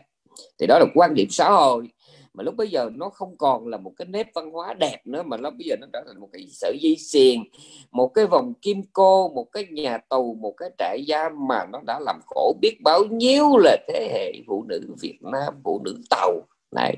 thì 0.58 0.66
đó 0.66 0.78
là 0.78 0.86
quan 0.94 1.14
điểm 1.14 1.26
xã 1.30 1.50
hội 1.50 1.88
mà 2.34 2.44
lúc 2.44 2.56
bây 2.56 2.68
giờ 2.68 2.90
nó 2.94 3.08
không 3.08 3.36
còn 3.36 3.68
là 3.68 3.76
một 3.76 3.92
cái 3.96 4.06
nếp 4.06 4.26
văn 4.34 4.50
hóa 4.50 4.74
đẹp 4.74 4.98
nữa, 5.04 5.22
mà 5.22 5.36
nó 5.36 5.50
bây 5.50 5.66
giờ 5.66 5.76
nó 5.80 5.86
trở 5.92 6.04
thành 6.06 6.20
một 6.20 6.28
cái 6.32 6.46
sợi 6.50 6.78
dây 6.80 6.96
xiềng, 6.96 7.44
một 7.90 8.08
cái 8.08 8.26
vòng 8.26 8.54
kim 8.62 8.82
cô, 8.92 9.28
một 9.28 9.46
cái 9.52 9.66
nhà 9.70 9.98
tù, 9.98 10.34
một 10.34 10.54
cái 10.56 10.70
trại 10.78 11.04
giam 11.08 11.48
mà 11.48 11.66
nó 11.72 11.80
đã 11.86 12.00
làm 12.00 12.20
khổ 12.26 12.54
biết 12.60 12.76
bao 12.84 13.04
nhiêu 13.04 13.56
là 13.56 13.76
thế 13.88 14.10
hệ 14.12 14.32
phụ 14.46 14.64
nữ 14.68 14.94
Việt 15.00 15.18
Nam, 15.20 15.54
phụ 15.64 15.80
nữ 15.84 15.98
tàu. 16.10 16.32
Này, 16.76 16.96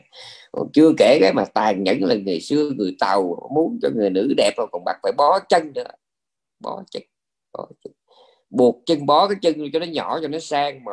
còn 0.52 0.68
chưa 0.72 0.92
kể 0.98 1.18
cái 1.20 1.32
mà 1.32 1.44
tàn 1.44 1.82
nhẫn 1.84 2.04
là 2.04 2.14
ngày 2.14 2.40
xưa 2.40 2.70
người 2.76 2.96
tàu 3.00 3.48
muốn 3.54 3.78
cho 3.82 3.88
người 3.94 4.10
nữ 4.10 4.34
đẹp 4.36 4.52
rồi 4.56 4.66
còn 4.72 4.84
bắt 4.84 4.96
phải 5.02 5.12
bó 5.16 5.38
chân 5.48 5.72
nữa. 5.74 5.90
Bó 6.60 6.82
chân 6.90 7.02
bó 7.52 7.66
chân. 7.84 7.92
Buộc 8.50 8.82
chân, 8.86 9.06
bó 9.06 9.28
cái 9.28 9.36
chân 9.42 9.70
cho 9.72 9.78
nó 9.78 9.86
nhỏ, 9.86 10.18
cho 10.22 10.28
nó 10.28 10.38
sang 10.38 10.84
mà 10.84 10.92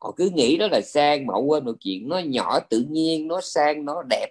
họ 0.00 0.12
cứ 0.16 0.30
nghĩ 0.34 0.56
đó 0.56 0.68
là 0.70 0.80
sang 0.80 1.26
mà 1.26 1.34
họ 1.34 1.40
quên 1.40 1.64
một 1.64 1.72
chuyện 1.80 2.08
nó 2.08 2.18
nhỏ 2.18 2.60
tự 2.60 2.86
nhiên 2.90 3.28
nó 3.28 3.40
sang 3.40 3.84
nó 3.84 4.02
đẹp. 4.10 4.28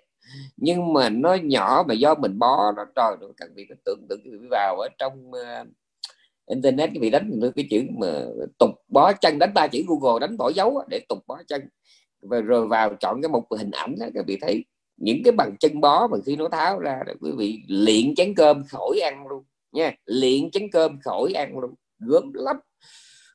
Nhưng 0.58 0.94
mà 0.94 1.10
nó 1.10 1.34
nhỏ 1.34 1.84
mà 1.88 1.94
do 1.94 2.16
mình 2.16 2.40
bó 2.40 2.72
nó 2.76 2.86
trời 2.96 3.16
nó 3.22 3.28
cần 3.38 3.56
bị 3.56 3.68
tưởng 3.86 4.06
tượng 4.10 4.20
vào 4.52 4.80
ở 4.80 4.88
trong 4.98 5.32
uh, 5.32 5.68
internet 6.48 6.90
cái 6.94 7.00
bị 7.00 7.10
đánh 7.10 7.40
được 7.40 7.52
cái 7.56 7.68
chữ 7.70 7.84
mà 8.00 8.26
tục 8.58 8.70
bó 8.88 9.14
chân 9.14 9.40
đánh 9.40 9.54
ba 9.54 9.68
chữ 9.68 9.84
google 9.88 10.20
đánh 10.28 10.38
bỏ 10.38 10.52
dấu 10.56 10.84
để 10.88 11.00
tục 11.10 11.20
bó 11.28 11.42
chân. 11.48 11.62
Và 12.22 12.42
rồi 12.42 12.68
vào 12.68 12.96
chọn 13.00 13.22
cái 13.22 13.30
một 13.30 13.44
hình 13.58 13.72
ảnh 13.72 13.96
đó 14.00 14.06
các 14.14 14.26
vị 14.28 14.38
thấy 14.42 14.66
những 14.98 15.22
cái 15.24 15.32
bằng 15.32 15.56
chân 15.60 15.82
bó 15.82 16.08
mà 16.08 16.18
khi 16.26 16.36
nó 16.36 16.50
tháo 16.50 16.80
ra 16.80 17.00
là 17.08 17.14
quý 17.22 17.32
vị 17.38 17.60
luyện 17.68 18.16
chén 18.16 18.34
cơm 18.36 18.64
khỏi 18.72 19.00
ăn 19.04 19.28
luôn 19.28 19.44
nha 19.72 19.96
luyện 20.06 20.52
chén 20.52 20.72
cơm 20.72 21.00
khỏi 21.04 21.34
ăn 21.34 21.60
luôn 21.60 21.74
gớm 22.00 22.34
lắm 22.34 22.56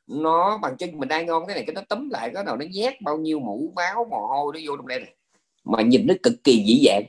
nó 0.07 0.59
bằng 0.61 0.77
chân 0.77 0.99
mình 0.99 1.09
đang 1.09 1.25
ngon 1.25 1.45
cái 1.47 1.55
này 1.55 1.63
cái 1.67 1.73
nó 1.73 1.81
tấm 1.89 2.09
lại 2.09 2.31
cái 2.33 2.43
nào 2.43 2.57
nó 2.57 2.65
nhét 2.71 2.93
bao 3.01 3.17
nhiêu 3.17 3.39
mũ 3.39 3.73
máu 3.75 4.07
mồ 4.11 4.27
hôi 4.27 4.53
nó 4.53 4.59
vô 4.67 4.77
trong 4.77 4.87
đây 4.87 4.99
này. 4.99 5.15
Mà 5.63 5.81
nhìn 5.81 6.07
nó 6.07 6.13
cực 6.23 6.33
kỳ 6.43 6.63
dĩ 6.67 6.83
dạng. 6.85 7.03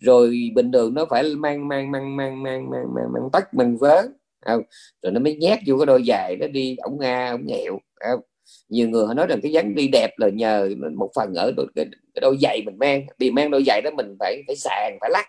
Rồi 0.00 0.50
bình 0.54 0.72
thường 0.72 0.94
nó 0.94 1.06
phải 1.10 1.22
mang 1.36 1.68
mang 1.68 1.90
mang 1.90 2.16
mang 2.16 2.42
mang 2.42 2.70
mang 2.70 2.94
mang, 2.94 3.12
mang 3.12 3.30
tắt 3.32 3.54
mang 3.54 3.76
vớ. 3.76 4.02
Không? 4.46 4.62
rồi 5.02 5.12
nó 5.12 5.20
mới 5.20 5.36
nhét 5.36 5.58
vô 5.66 5.76
cái 5.78 5.86
đôi 5.86 6.02
giày 6.06 6.36
nó 6.40 6.46
đi 6.46 6.76
ổng 6.76 6.98
nga 7.00 7.30
ổng 7.30 7.46
nghẹo. 7.46 7.78
Không? 7.94 8.20
nhiều 8.68 8.88
người 8.88 9.06
họ 9.06 9.14
nói 9.14 9.26
rằng 9.26 9.40
cái 9.42 9.52
dáng 9.52 9.74
đi 9.74 9.88
đẹp 9.88 10.10
là 10.16 10.28
nhờ 10.28 10.68
một 10.96 11.10
phần 11.14 11.34
ở 11.34 11.52
đôi, 11.56 11.66
cái, 11.74 11.86
cái 12.14 12.20
đôi 12.20 12.36
giày 12.42 12.62
mình 12.66 12.78
mang. 12.78 13.06
Vì 13.18 13.30
mang 13.30 13.50
đôi 13.50 13.64
giày 13.66 13.80
đó 13.84 13.90
mình 13.90 14.16
phải 14.20 14.42
phải 14.46 14.56
sàn 14.56 14.98
phải 15.00 15.10
lắc. 15.10 15.26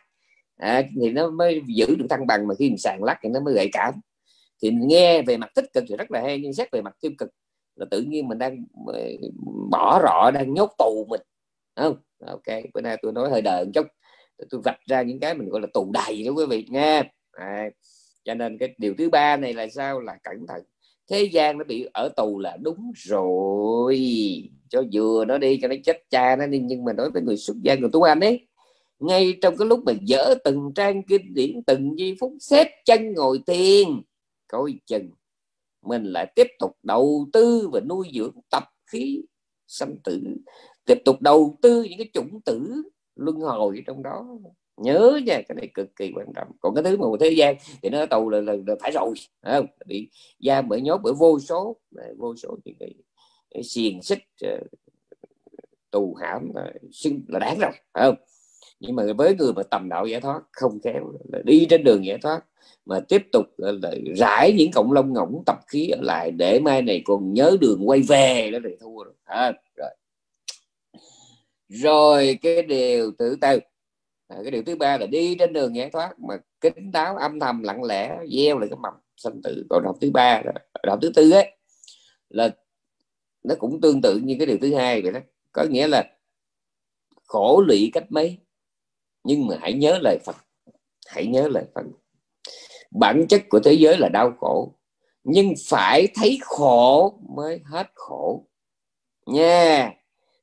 À, 0.58 0.84
thì 1.02 1.12
nó 1.12 1.30
mới 1.30 1.62
giữ 1.68 1.96
được 1.96 2.06
thăng 2.10 2.28
bằng 2.28 2.48
mà 2.48 2.56
khi 2.60 2.70
mình 2.70 2.78
sàn 2.78 3.04
lắc 3.04 3.18
thì 3.24 3.30
nó 3.30 3.40
mới 3.40 3.54
gợi 3.54 3.70
cảm 3.74 3.94
thì 4.62 4.72
nghe 4.72 5.22
về 5.22 5.38
mặt 5.38 5.52
tích 5.56 5.74
cực 5.74 5.84
thì 5.90 5.96
rất 5.96 6.12
là 6.12 6.22
hay 6.22 6.40
nhưng 6.40 6.54
xét 6.54 6.72
về 6.72 6.82
mặt 6.82 6.96
tiêu 7.02 7.12
cực 7.18 7.30
là 7.76 7.86
tự 7.92 8.02
nhiên 8.02 8.28
mình 8.28 8.38
đang 8.38 8.66
ờ, 8.88 9.00
bỏ 9.72 10.02
rọ 10.04 10.32
đang 10.32 10.54
nhốt 10.54 10.72
tù 10.78 11.06
mình. 11.10 11.22
Không? 11.76 11.98
Ok 12.26 12.44
bữa 12.74 12.82
nay 12.82 12.98
tôi 13.02 13.12
nói 13.12 13.30
hơi 13.30 13.42
đời 13.42 13.66
một 13.66 13.72
chút 13.74 13.88
tôi 14.50 14.62
vạch 14.64 14.80
ra 14.86 15.02
những 15.02 15.20
cái 15.20 15.34
mình 15.34 15.50
gọi 15.50 15.62
là 15.62 15.68
tù 15.74 15.92
đầy 15.92 16.24
đó 16.24 16.32
quý 16.32 16.46
vị 16.46 16.66
nghe 16.70 17.04
à, 17.32 17.70
cho 18.26 18.34
nên 18.34 18.58
cái 18.58 18.76
điều 18.78 18.94
thứ 18.98 19.10
ba 19.10 19.38
này 19.38 19.54
là 19.54 19.68
sao? 19.68 20.00
Là 20.00 20.18
cẩn 20.24 20.48
thận. 20.48 20.64
Thế 21.10 21.24
gian 21.24 21.58
nó 21.58 21.64
bị 21.64 21.88
ở 21.94 22.10
tù 22.18 22.40
là 22.40 22.58
đúng 22.62 22.92
rồi. 22.96 24.00
Cho 24.70 24.84
vừa 24.94 25.26
nó 25.26 25.38
đi 25.38 25.60
cho 25.62 25.68
nó 25.68 25.76
chết 25.84 26.04
cha 26.10 26.36
nó 26.36 26.48
đi 26.48 26.60
nhưng 26.60 26.86
mà 26.86 26.94
nói 26.94 27.10
với 27.12 27.22
người 27.22 27.38
xuất 27.38 27.58
gia 27.62 27.76
người 27.76 27.90
tu 27.94 28.02
anh 28.02 28.20
ấy 28.20 28.48
ngay 29.00 29.38
trong 29.42 29.58
cái 29.58 29.68
lúc 29.68 29.80
mà 29.86 29.94
dở 30.02 30.36
từng 30.44 30.72
trang 30.76 31.04
kinh 31.04 31.34
điển 31.34 31.64
từng 31.68 32.00
giây 32.00 32.16
phút 32.20 32.34
xếp 32.40 32.68
chân 32.86 33.14
ngồi 33.14 33.40
thiền 33.48 33.88
coi 34.48 34.74
chừng 34.86 35.10
mình 35.82 36.04
lại 36.04 36.32
tiếp 36.36 36.48
tục 36.60 36.72
đầu 36.84 37.28
tư 37.34 37.70
và 37.74 37.80
nuôi 37.80 38.12
dưỡng 38.14 38.36
tập 38.52 38.64
khí 38.92 39.22
sanh 39.68 39.96
tử 40.04 40.22
tiếp 40.86 41.02
tục 41.06 41.22
đầu 41.22 41.58
tư 41.62 41.84
những 41.84 41.98
cái 41.98 42.10
chủng 42.14 42.42
tử 42.42 42.84
luân 43.16 43.36
hồi 43.36 43.84
trong 43.88 44.04
đó. 44.04 44.38
Nhớ 44.78 45.20
nha 45.26 45.42
cái 45.48 45.56
này 45.56 45.70
cực 45.74 45.96
kỳ 45.96 46.12
quan 46.16 46.28
trọng. 46.36 46.48
Còn 46.60 46.76
cái 46.76 46.84
thứ 46.84 46.98
mà 46.98 47.06
một 47.08 47.18
thế 47.20 47.30
gian 47.30 47.56
thì 47.82 47.90
nó 47.90 48.06
tù 48.06 48.30
là, 48.30 48.42
là, 48.42 48.54
là 48.68 48.76
phải 48.82 48.92
rồi 48.92 49.14
không? 49.42 49.66
Bị 49.86 50.10
giam 50.40 50.70
bởi 50.70 50.82
nhốt 50.82 51.00
bởi 51.04 51.14
vô 51.14 51.40
số 51.40 51.78
vô 52.18 52.36
số 52.36 52.58
những 52.66 52.76
cái, 52.80 52.94
cái 53.50 53.64
xiềng 53.64 54.02
xích 54.02 54.24
ờ, 54.42 54.60
tù 55.92 56.16
hãm 56.22 56.52
là, 56.56 56.74
là 57.28 57.40
đáng 57.40 57.58
rồi 57.60 57.72
không? 57.94 58.16
Nhưng 58.80 58.96
mà 58.96 59.04
với 59.18 59.36
người 59.36 59.54
mà 59.54 59.64
tầm 59.64 59.90
đạo 59.90 60.06
giải 60.06 60.22
thoát 60.22 60.42
không 60.52 60.80
khéo 60.84 61.14
là 61.32 61.40
đi 61.44 61.68
trên 61.70 61.84
đường 61.84 62.06
giải 62.06 62.18
thoát 62.22 62.46
mà 62.86 63.00
tiếp 63.00 63.22
tục 63.32 63.46
là, 63.58 63.72
là 63.82 63.92
rải 64.16 64.54
những 64.54 64.72
cộng 64.72 64.92
lông 64.92 65.14
ngỗng 65.14 65.44
tập 65.46 65.60
khí 65.68 65.90
ở 65.90 66.02
lại 66.02 66.32
để 66.32 66.60
mai 66.60 66.82
này 66.82 67.02
còn 67.06 67.34
nhớ 67.34 67.58
đường 67.62 67.90
quay 67.90 68.02
về 68.02 68.52
đó 68.52 68.60
thì 68.64 68.76
thua 68.80 69.04
rồi. 69.04 69.14
À, 69.24 69.52
rồi. 69.76 69.90
Rồi 71.70 72.40
cái 72.42 72.62
điều 72.62 73.12
thứ 73.20 73.38
tư. 73.42 73.60
À, 74.28 74.38
cái 74.42 74.52
điều 74.52 74.64
thứ 74.64 74.76
ba 74.76 74.98
là 74.98 75.06
đi 75.06 75.36
trên 75.36 75.54
đường 75.54 75.76
giải 75.76 75.90
thoát 75.90 76.20
mà 76.20 76.36
kính 76.62 76.92
đáo 76.92 77.18
âm 77.18 77.40
thầm 77.40 77.64
lặng 77.64 77.84
lẽ 77.84 78.18
gieo 78.32 78.60
lại 78.60 78.70
cái 78.70 78.78
mầm 78.82 78.94
sanh 79.18 79.42
tử. 79.44 79.66
Còn 79.70 79.84
đạo 79.84 79.98
thứ 80.02 80.12
ba 80.12 80.44
đạo 80.84 80.98
thứ 81.02 81.12
tư 81.16 81.32
ấy 81.32 81.58
là 82.30 82.50
nó 83.44 83.56
cũng 83.60 83.82
tương 83.82 84.02
tự 84.02 84.20
như 84.24 84.36
cái 84.40 84.48
điều 84.48 84.58
thứ 84.62 84.76
hai 84.76 85.02
vậy 85.02 85.12
đó. 85.12 85.20
Có 85.52 85.64
nghĩa 85.64 85.88
là 85.88 86.04
khổ 87.26 87.64
lụy 87.68 87.90
cách 87.94 88.06
mấy? 88.10 88.38
Nhưng 89.28 89.48
mà 89.48 89.58
hãy 89.62 89.74
nhớ 89.74 90.00
lời 90.02 90.18
Phật. 90.26 90.36
Hãy 91.08 91.26
nhớ 91.26 91.48
lời 91.48 91.64
Phật. 91.76 91.82
Bản 92.92 93.26
chất 93.30 93.42
của 93.50 93.60
thế 93.60 93.74
giới 93.74 93.98
là 93.98 94.10
đau 94.10 94.32
khổ, 94.40 94.74
nhưng 95.24 95.54
phải 95.68 96.08
thấy 96.16 96.38
khổ 96.42 97.20
mới 97.36 97.60
hết 97.66 97.88
khổ. 97.94 98.46
Nha. 99.26 99.94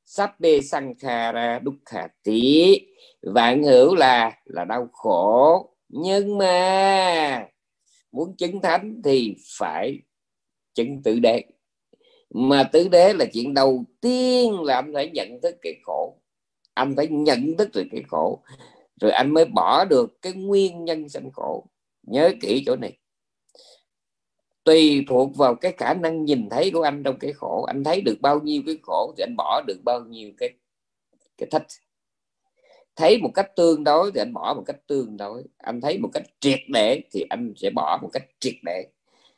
Sabbe 0.05 0.61
Sankhara 0.61 1.59
Dukkati 1.65 2.87
vạn 3.21 3.63
hữu 3.63 3.95
là 3.95 4.31
là 4.45 4.65
đau 4.65 4.87
khổ. 4.93 5.69
Nhưng 5.89 6.37
mà 6.37 7.47
muốn 8.11 8.35
chứng 8.37 8.61
thánh 8.61 9.01
thì 9.03 9.35
phải 9.59 9.99
chứng 10.73 11.03
tự 11.03 11.19
đế. 11.19 11.43
Mà 12.29 12.63
tứ 12.63 12.87
đế 12.87 13.13
là 13.13 13.25
chuyện 13.33 13.53
đầu 13.53 13.83
tiên 14.01 14.61
là 14.61 14.75
anh 14.75 14.91
phải 14.93 15.09
nhận 15.09 15.41
thức 15.41 15.55
cái 15.61 15.73
khổ. 15.83 16.17
Anh 16.73 16.93
phải 16.95 17.07
nhận 17.07 17.57
thức 17.57 17.69
được 17.73 17.85
cái 17.91 18.03
khổ 18.07 18.43
rồi 19.01 19.11
anh 19.11 19.33
mới 19.33 19.45
bỏ 19.45 19.85
được 19.85 20.21
cái 20.21 20.33
nguyên 20.33 20.85
nhân 20.85 21.09
sanh 21.09 21.31
khổ. 21.31 21.65
Nhớ 22.03 22.31
kỹ 22.41 22.63
chỗ 22.65 22.75
này. 22.75 22.97
Tùy 24.63 25.05
thuộc 25.07 25.37
vào 25.37 25.55
cái 25.55 25.73
khả 25.77 25.93
năng 25.93 26.25
nhìn 26.25 26.49
thấy 26.49 26.71
của 26.71 26.81
anh 26.81 27.03
trong 27.03 27.19
cái 27.19 27.33
khổ. 27.33 27.63
Anh 27.67 27.83
thấy 27.83 28.01
được 28.01 28.17
bao 28.21 28.39
nhiêu 28.39 28.61
cái 28.65 28.77
khổ 28.83 29.13
thì 29.17 29.23
anh 29.23 29.35
bỏ 29.37 29.61
được 29.67 29.79
bao 29.85 29.99
nhiêu 30.05 30.31
cái 30.37 30.49
cái 31.37 31.47
thích 31.51 31.63
thấy 32.95 33.17
một 33.17 33.31
cách 33.33 33.55
tương 33.55 33.83
đối 33.83 34.11
thì 34.11 34.21
anh 34.21 34.33
bỏ 34.33 34.53
một 34.57 34.63
cách 34.65 34.87
tương 34.87 35.17
đối. 35.17 35.43
Anh 35.57 35.81
thấy 35.81 35.97
một 35.97 36.09
cách 36.13 36.23
triệt 36.39 36.59
để 36.73 37.01
thì 37.11 37.25
anh 37.29 37.53
sẽ 37.57 37.69
bỏ 37.75 37.99
một 38.01 38.09
cách 38.13 38.23
triệt 38.39 38.55
để. 38.63 38.87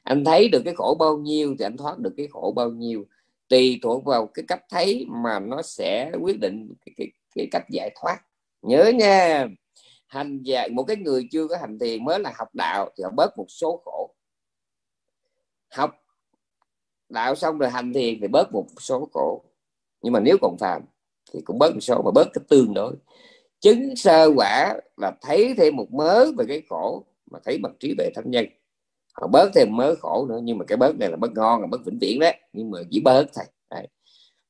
Anh 0.03 0.25
thấy 0.25 0.49
được 0.49 0.61
cái 0.65 0.73
khổ 0.75 0.95
bao 0.99 1.17
nhiêu 1.17 1.55
thì 1.59 1.65
anh 1.65 1.77
thoát 1.77 1.99
được 1.99 2.13
cái 2.17 2.27
khổ 2.31 2.53
bao 2.55 2.69
nhiêu. 2.69 3.05
Tùy 3.47 3.79
thuộc 3.81 4.05
vào 4.05 4.27
cái 4.27 4.45
cách 4.47 4.63
thấy 4.69 5.05
mà 5.09 5.39
nó 5.39 5.61
sẽ 5.61 6.11
quyết 6.21 6.39
định 6.39 6.73
cái, 6.85 6.93
cái, 6.97 7.07
cái 7.35 7.47
cách 7.51 7.65
giải 7.69 7.91
thoát 8.01 8.17
nhớ 8.61 8.91
nha, 8.95 9.47
hành 10.07 10.41
giả 10.43 10.67
một 10.71 10.83
cái 10.83 10.97
người 10.97 11.27
chưa 11.31 11.47
có 11.47 11.57
hành 11.57 11.79
thiền 11.79 12.05
mới 12.05 12.19
là 12.19 12.33
học 12.35 12.47
đạo 12.53 12.89
thì 12.97 13.03
họ 13.03 13.09
bớt 13.15 13.37
một 13.37 13.45
số 13.49 13.81
khổ. 13.85 14.13
Học 15.71 15.95
đạo 17.09 17.35
xong 17.35 17.57
rồi 17.57 17.69
hành 17.69 17.93
thiền 17.93 18.19
thì 18.21 18.27
bớt 18.27 18.53
một 18.53 18.65
số 18.79 19.09
khổ. 19.13 19.43
Nhưng 20.01 20.13
mà 20.13 20.19
nếu 20.19 20.37
còn 20.41 20.57
phàm 20.59 20.81
thì 21.33 21.41
cũng 21.45 21.59
bớt 21.59 21.73
một 21.73 21.81
số 21.81 22.01
mà 22.05 22.11
bớt 22.11 22.27
cái 22.33 22.43
tương 22.49 22.73
đối. 22.73 22.95
Chứng 23.59 23.95
sơ 23.95 24.31
quả 24.35 24.73
là 24.97 25.11
thấy 25.21 25.53
thêm 25.57 25.75
một 25.75 25.87
mớ 25.91 26.25
về 26.37 26.45
cái 26.47 26.61
khổ 26.69 27.05
mà 27.31 27.39
thấy 27.45 27.57
bằng 27.57 27.73
trí 27.79 27.95
tuệ 27.97 28.09
thánh 28.15 28.31
nhân. 28.31 28.45
Họ 29.13 29.27
bớt 29.27 29.49
thêm 29.55 29.67
mớ 29.75 29.95
khổ 29.95 30.25
nữa, 30.29 30.39
nhưng 30.43 30.57
mà 30.57 30.65
cái 30.65 30.77
bớt 30.77 30.97
này 30.99 31.09
là 31.09 31.17
bớt 31.17 31.31
ngon, 31.35 31.61
là 31.61 31.67
bớt 31.67 31.85
vĩnh 31.85 31.99
viễn 31.99 32.19
đấy. 32.19 32.39
Nhưng 32.53 32.71
mà 32.71 32.79
chỉ 32.91 33.01
bớt 33.01 33.25
thôi. 33.35 33.45
Đấy. 33.69 33.87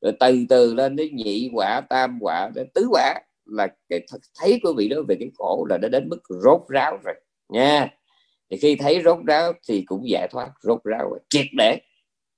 rồi 0.01 0.14
từ 0.20 0.45
từ 0.49 0.74
lên 0.74 0.95
đến 0.95 1.16
nhị 1.16 1.51
quả, 1.53 1.82
tam 1.89 2.20
quả, 2.22 2.51
đến 2.55 2.68
tứ 2.74 2.88
quả 2.91 3.14
là 3.49 3.67
cái 3.89 4.05
thấy 4.39 4.59
của 4.63 4.73
vị 4.77 4.89
đó 4.89 4.97
về 5.07 5.15
cái 5.19 5.29
khổ 5.37 5.65
là 5.69 5.77
đã 5.77 5.89
đến 5.89 6.09
mức 6.09 6.19
rốt 6.43 6.61
ráo 6.69 6.97
rồi, 7.03 7.15
nha. 7.49 7.89
Thì 8.49 8.57
khi 8.57 8.75
thấy 8.75 9.01
rốt 9.05 9.17
ráo 9.27 9.53
thì 9.67 9.83
cũng 9.87 10.09
giải 10.09 10.27
thoát 10.31 10.51
rốt 10.61 10.83
ráo 10.83 11.09
rồi, 11.09 11.19
triệt 11.29 11.45
để. 11.57 11.79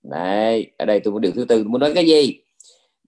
Này, 0.04 0.72
ở 0.78 0.86
đây 0.86 1.00
tôi 1.00 1.12
muốn 1.12 1.22
điều 1.22 1.32
thứ 1.32 1.46
tư, 1.46 1.56
tôi 1.56 1.64
muốn 1.64 1.82
nói 1.82 1.92
cái 1.96 2.06
gì? 2.06 2.42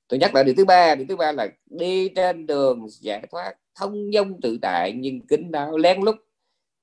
Tôi 0.07 0.19
nhắc 0.19 0.35
lại 0.35 0.43
điều 0.43 0.55
thứ 0.57 0.65
ba, 0.65 0.95
điều 0.95 1.05
thứ 1.09 1.15
ba 1.15 1.31
là 1.31 1.47
đi 1.65 2.09
trên 2.09 2.47
đường 2.47 2.87
giải 3.01 3.27
thoát, 3.31 3.53
thông 3.75 4.11
dong 4.13 4.41
tự 4.41 4.57
tại 4.61 4.93
nhưng 4.95 5.27
kính 5.27 5.51
đáo, 5.51 5.77
lén 5.77 6.01
lút. 6.01 6.15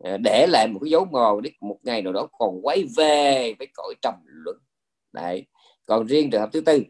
Ờ, 0.04 0.16
để 0.24 0.46
lại 0.50 0.68
một 0.68 0.80
cái 0.82 0.90
dấu 0.90 1.04
mòn 1.04 1.42
để 1.42 1.50
một 1.60 1.78
ngày 1.82 2.02
nào 2.02 2.12
đó 2.12 2.28
còn 2.38 2.66
quay 2.66 2.84
về 2.96 3.54
với 3.58 3.68
cõi 3.74 3.94
trầm 4.02 4.14
luận 4.26 4.56
đấy, 5.12 5.46
còn 5.86 6.06
riêng 6.06 6.30
trường 6.30 6.40
hợp 6.40 6.50
thứ 6.52 6.60
tư 6.60 6.82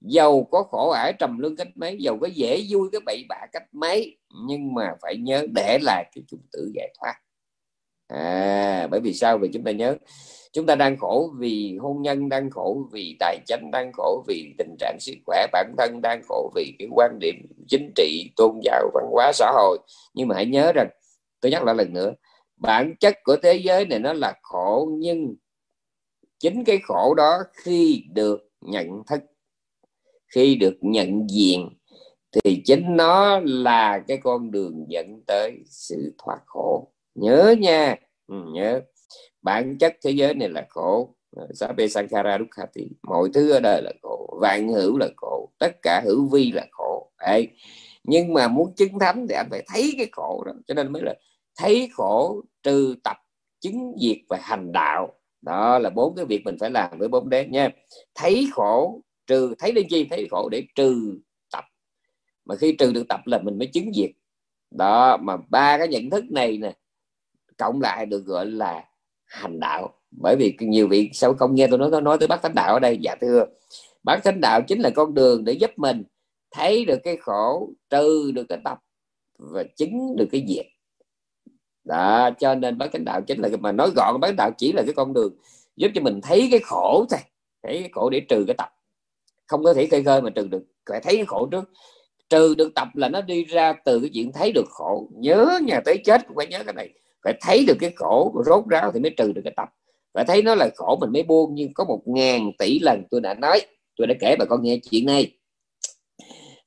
giàu 0.00 0.48
có 0.50 0.62
khổ 0.62 0.90
ải 0.90 1.12
trầm 1.18 1.38
lương 1.38 1.56
cách 1.56 1.68
mấy, 1.74 1.96
giàu 2.00 2.18
có 2.20 2.26
dễ 2.26 2.66
vui 2.68 2.88
cái 2.92 3.00
bậy 3.06 3.24
bạ 3.28 3.46
cách 3.52 3.74
mấy. 3.74 4.18
Nhưng 4.46 4.74
mà 4.74 4.94
phải 5.02 5.16
nhớ 5.16 5.46
để 5.54 5.78
lại 5.82 6.10
cái 6.14 6.24
chủng 6.28 6.46
tử 6.52 6.70
giải 6.74 6.94
thoát. 7.00 7.14
À 8.06 8.88
bởi 8.90 9.00
vì 9.00 9.14
sao? 9.14 9.38
Vì 9.38 9.48
chúng 9.52 9.64
ta 9.64 9.70
nhớ, 9.70 9.96
chúng 10.52 10.66
ta 10.66 10.74
đang 10.74 10.96
khổ 10.96 11.32
vì 11.38 11.78
hôn 11.80 12.02
nhân, 12.02 12.28
đang 12.28 12.50
khổ 12.50 12.88
vì 12.92 13.16
tài 13.20 13.38
chính, 13.46 13.70
đang 13.72 13.92
khổ 13.92 14.24
vì 14.28 14.54
tình 14.58 14.76
trạng 14.78 14.96
sức 15.00 15.14
khỏe 15.26 15.46
bản 15.52 15.74
thân, 15.78 16.00
đang 16.02 16.22
khổ 16.28 16.52
vì 16.54 16.72
cái 16.78 16.88
quan 16.90 17.18
điểm 17.20 17.34
chính 17.68 17.92
trị, 17.96 18.30
tôn 18.36 18.60
giáo, 18.62 18.90
văn 18.94 19.04
hóa, 19.10 19.32
xã 19.34 19.52
hội. 19.54 19.78
Nhưng 20.14 20.28
mà 20.28 20.34
hãy 20.34 20.46
nhớ 20.46 20.72
rằng, 20.72 20.88
tôi 21.40 21.52
nhắc 21.52 21.64
lại 21.64 21.74
lần 21.74 21.92
nữa, 21.92 22.12
bản 22.56 22.94
chất 23.00 23.14
của 23.24 23.36
thế 23.42 23.54
giới 23.54 23.86
này 23.86 23.98
nó 23.98 24.12
là 24.12 24.34
khổ, 24.42 24.88
nhưng 24.98 25.36
chính 26.38 26.64
cái 26.64 26.78
khổ 26.82 27.14
đó 27.14 27.38
khi 27.52 28.04
được 28.12 28.50
nhận 28.60 28.86
thức 29.06 29.20
khi 30.34 30.54
được 30.56 30.76
nhận 30.80 31.30
diện 31.30 31.68
thì 32.32 32.62
chính 32.64 32.96
nó 32.96 33.40
là 33.44 33.98
cái 34.08 34.18
con 34.22 34.50
đường 34.50 34.84
dẫn 34.88 35.22
tới 35.26 35.58
sự 35.66 36.14
thoát 36.18 36.38
khổ. 36.46 36.88
Nhớ 37.14 37.54
nha. 37.58 37.96
Ừ, 38.26 38.34
nhớ. 38.52 38.80
Bản 39.42 39.78
chất 39.78 39.96
thế 40.04 40.10
giới 40.10 40.34
này 40.34 40.48
là 40.48 40.66
khổ. 40.68 41.14
Ờ, 41.36 41.48
Sabe 41.54 41.88
Sankara 41.88 42.38
Dukkati 42.38 42.88
mọi 43.02 43.28
thứ 43.34 43.50
ở 43.50 43.60
đời 43.60 43.82
là 43.82 43.92
khổ 44.02 44.38
vạn 44.40 44.68
hữu 44.68 44.98
là 44.98 45.08
khổ 45.16 45.50
tất 45.58 45.82
cả 45.82 46.02
hữu 46.04 46.28
vi 46.32 46.52
là 46.52 46.66
khổ. 46.70 47.10
Đấy. 47.20 47.48
nhưng 48.04 48.32
mà 48.34 48.48
muốn 48.48 48.74
chứng 48.76 48.98
thánh 48.98 49.26
thì 49.28 49.34
anh 49.34 49.46
phải 49.50 49.64
thấy 49.68 49.94
cái 49.96 50.08
khổ 50.12 50.44
đó. 50.46 50.52
Cho 50.66 50.74
nên 50.74 50.92
mới 50.92 51.02
là 51.02 51.14
thấy 51.58 51.88
khổ 51.92 52.42
trừ 52.62 52.94
tập 53.04 53.16
chứng 53.60 53.92
diệt 54.00 54.16
và 54.28 54.38
hành 54.42 54.72
đạo. 54.72 55.12
Đó 55.42 55.78
là 55.78 55.90
bốn 55.90 56.14
cái 56.16 56.24
việc 56.24 56.42
mình 56.44 56.56
phải 56.60 56.70
làm 56.70 56.98
với 56.98 57.08
bốn 57.08 57.28
đế 57.28 57.46
nha. 57.46 57.70
Thấy 58.14 58.48
khổ 58.52 59.00
trừ 59.28 59.54
thấy 59.58 59.72
lên 59.72 59.86
chi 59.90 60.06
thấy 60.10 60.28
khổ 60.30 60.48
để 60.48 60.66
trừ 60.74 61.18
tập. 61.52 61.64
Mà 62.44 62.56
khi 62.56 62.72
trừ 62.72 62.92
được 62.92 63.08
tập 63.08 63.20
là 63.24 63.38
mình 63.38 63.58
mới 63.58 63.66
chứng 63.66 63.92
diệt. 63.94 64.10
Đó, 64.70 65.16
mà 65.16 65.36
ba 65.48 65.78
cái 65.78 65.88
nhận 65.88 66.10
thức 66.10 66.24
này 66.30 66.58
nè, 66.58 66.72
cộng 67.56 67.80
lại 67.80 68.06
được 68.06 68.24
gọi 68.26 68.46
là 68.46 68.84
hành 69.24 69.60
đạo. 69.60 69.94
Bởi 70.10 70.36
vì 70.38 70.56
nhiều 70.60 70.88
vị 70.88 71.10
sao 71.12 71.34
không 71.34 71.54
nghe 71.54 71.66
tôi 71.66 71.78
nói 71.78 71.88
tôi 71.92 72.02
nói 72.02 72.18
tới 72.18 72.28
bác 72.28 72.42
thánh 72.42 72.54
đạo 72.54 72.74
ở 72.74 72.80
đây? 72.80 72.98
Dạ 73.00 73.14
thưa. 73.20 73.44
Bác 74.02 74.24
thánh 74.24 74.40
đạo 74.40 74.62
chính 74.62 74.80
là 74.80 74.90
con 74.90 75.14
đường 75.14 75.44
để 75.44 75.52
giúp 75.52 75.70
mình 75.76 76.02
thấy 76.50 76.84
được 76.84 76.98
cái 77.04 77.16
khổ, 77.16 77.70
trừ 77.90 78.30
được 78.34 78.44
cái 78.48 78.58
tập 78.64 78.78
và 79.38 79.64
chứng 79.76 80.16
được 80.16 80.28
cái 80.32 80.44
diệt. 80.48 80.66
Đó, 81.84 82.30
cho 82.38 82.54
nên 82.54 82.78
bác 82.78 82.92
thánh 82.92 83.04
đạo 83.04 83.20
chính 83.22 83.40
là 83.40 83.48
mà 83.60 83.72
nói 83.72 83.90
gọn 83.96 84.20
bác 84.20 84.34
đạo 84.36 84.50
chỉ 84.58 84.72
là 84.72 84.82
cái 84.86 84.94
con 84.94 85.12
đường 85.12 85.36
giúp 85.76 85.88
cho 85.94 86.00
mình 86.00 86.20
thấy 86.22 86.48
cái 86.50 86.60
khổ 86.60 87.06
thôi. 87.10 87.20
Thấy 87.62 87.80
cái 87.80 87.90
khổ 87.92 88.10
để 88.10 88.20
trừ 88.28 88.44
cái 88.46 88.54
tập 88.58 88.68
không 89.48 89.64
có 89.64 89.74
thể 89.74 89.86
khơi 89.86 90.04
khơi 90.04 90.22
mà 90.22 90.30
trừ 90.30 90.48
được. 90.48 90.62
Phải 90.90 91.00
thấy 91.00 91.24
khổ 91.26 91.48
trước. 91.50 91.64
Trừ 92.28 92.54
được 92.54 92.74
tập 92.74 92.88
là 92.94 93.08
nó 93.08 93.20
đi 93.20 93.44
ra 93.44 93.72
từ 93.84 94.00
cái 94.00 94.10
chuyện 94.14 94.32
thấy 94.32 94.52
được 94.52 94.66
khổ. 94.68 95.08
Nhớ 95.14 95.58
nhà 95.62 95.80
tới 95.84 95.98
chết 96.04 96.26
cũng 96.26 96.36
phải 96.36 96.46
nhớ 96.46 96.62
cái 96.64 96.74
này. 96.74 96.88
Phải 97.24 97.34
thấy 97.40 97.64
được 97.66 97.76
cái 97.80 97.92
khổ, 97.96 98.42
rốt 98.46 98.64
ráo 98.68 98.92
thì 98.92 99.00
mới 99.00 99.10
trừ 99.16 99.32
được 99.32 99.40
cái 99.44 99.52
tập. 99.56 99.68
Phải 100.14 100.24
thấy 100.24 100.42
nó 100.42 100.54
là 100.54 100.70
khổ 100.76 100.98
mình 101.00 101.12
mới 101.12 101.22
buông, 101.22 101.54
nhưng 101.54 101.74
có 101.74 101.84
một 101.84 102.02
ngàn 102.06 102.50
tỷ 102.58 102.78
lần 102.78 103.02
tôi 103.10 103.20
đã 103.20 103.34
nói, 103.34 103.60
tôi 103.96 104.06
đã 104.06 104.14
kể 104.20 104.36
bà 104.38 104.44
con 104.44 104.62
nghe 104.62 104.78
chuyện 104.90 105.06
này. 105.06 105.32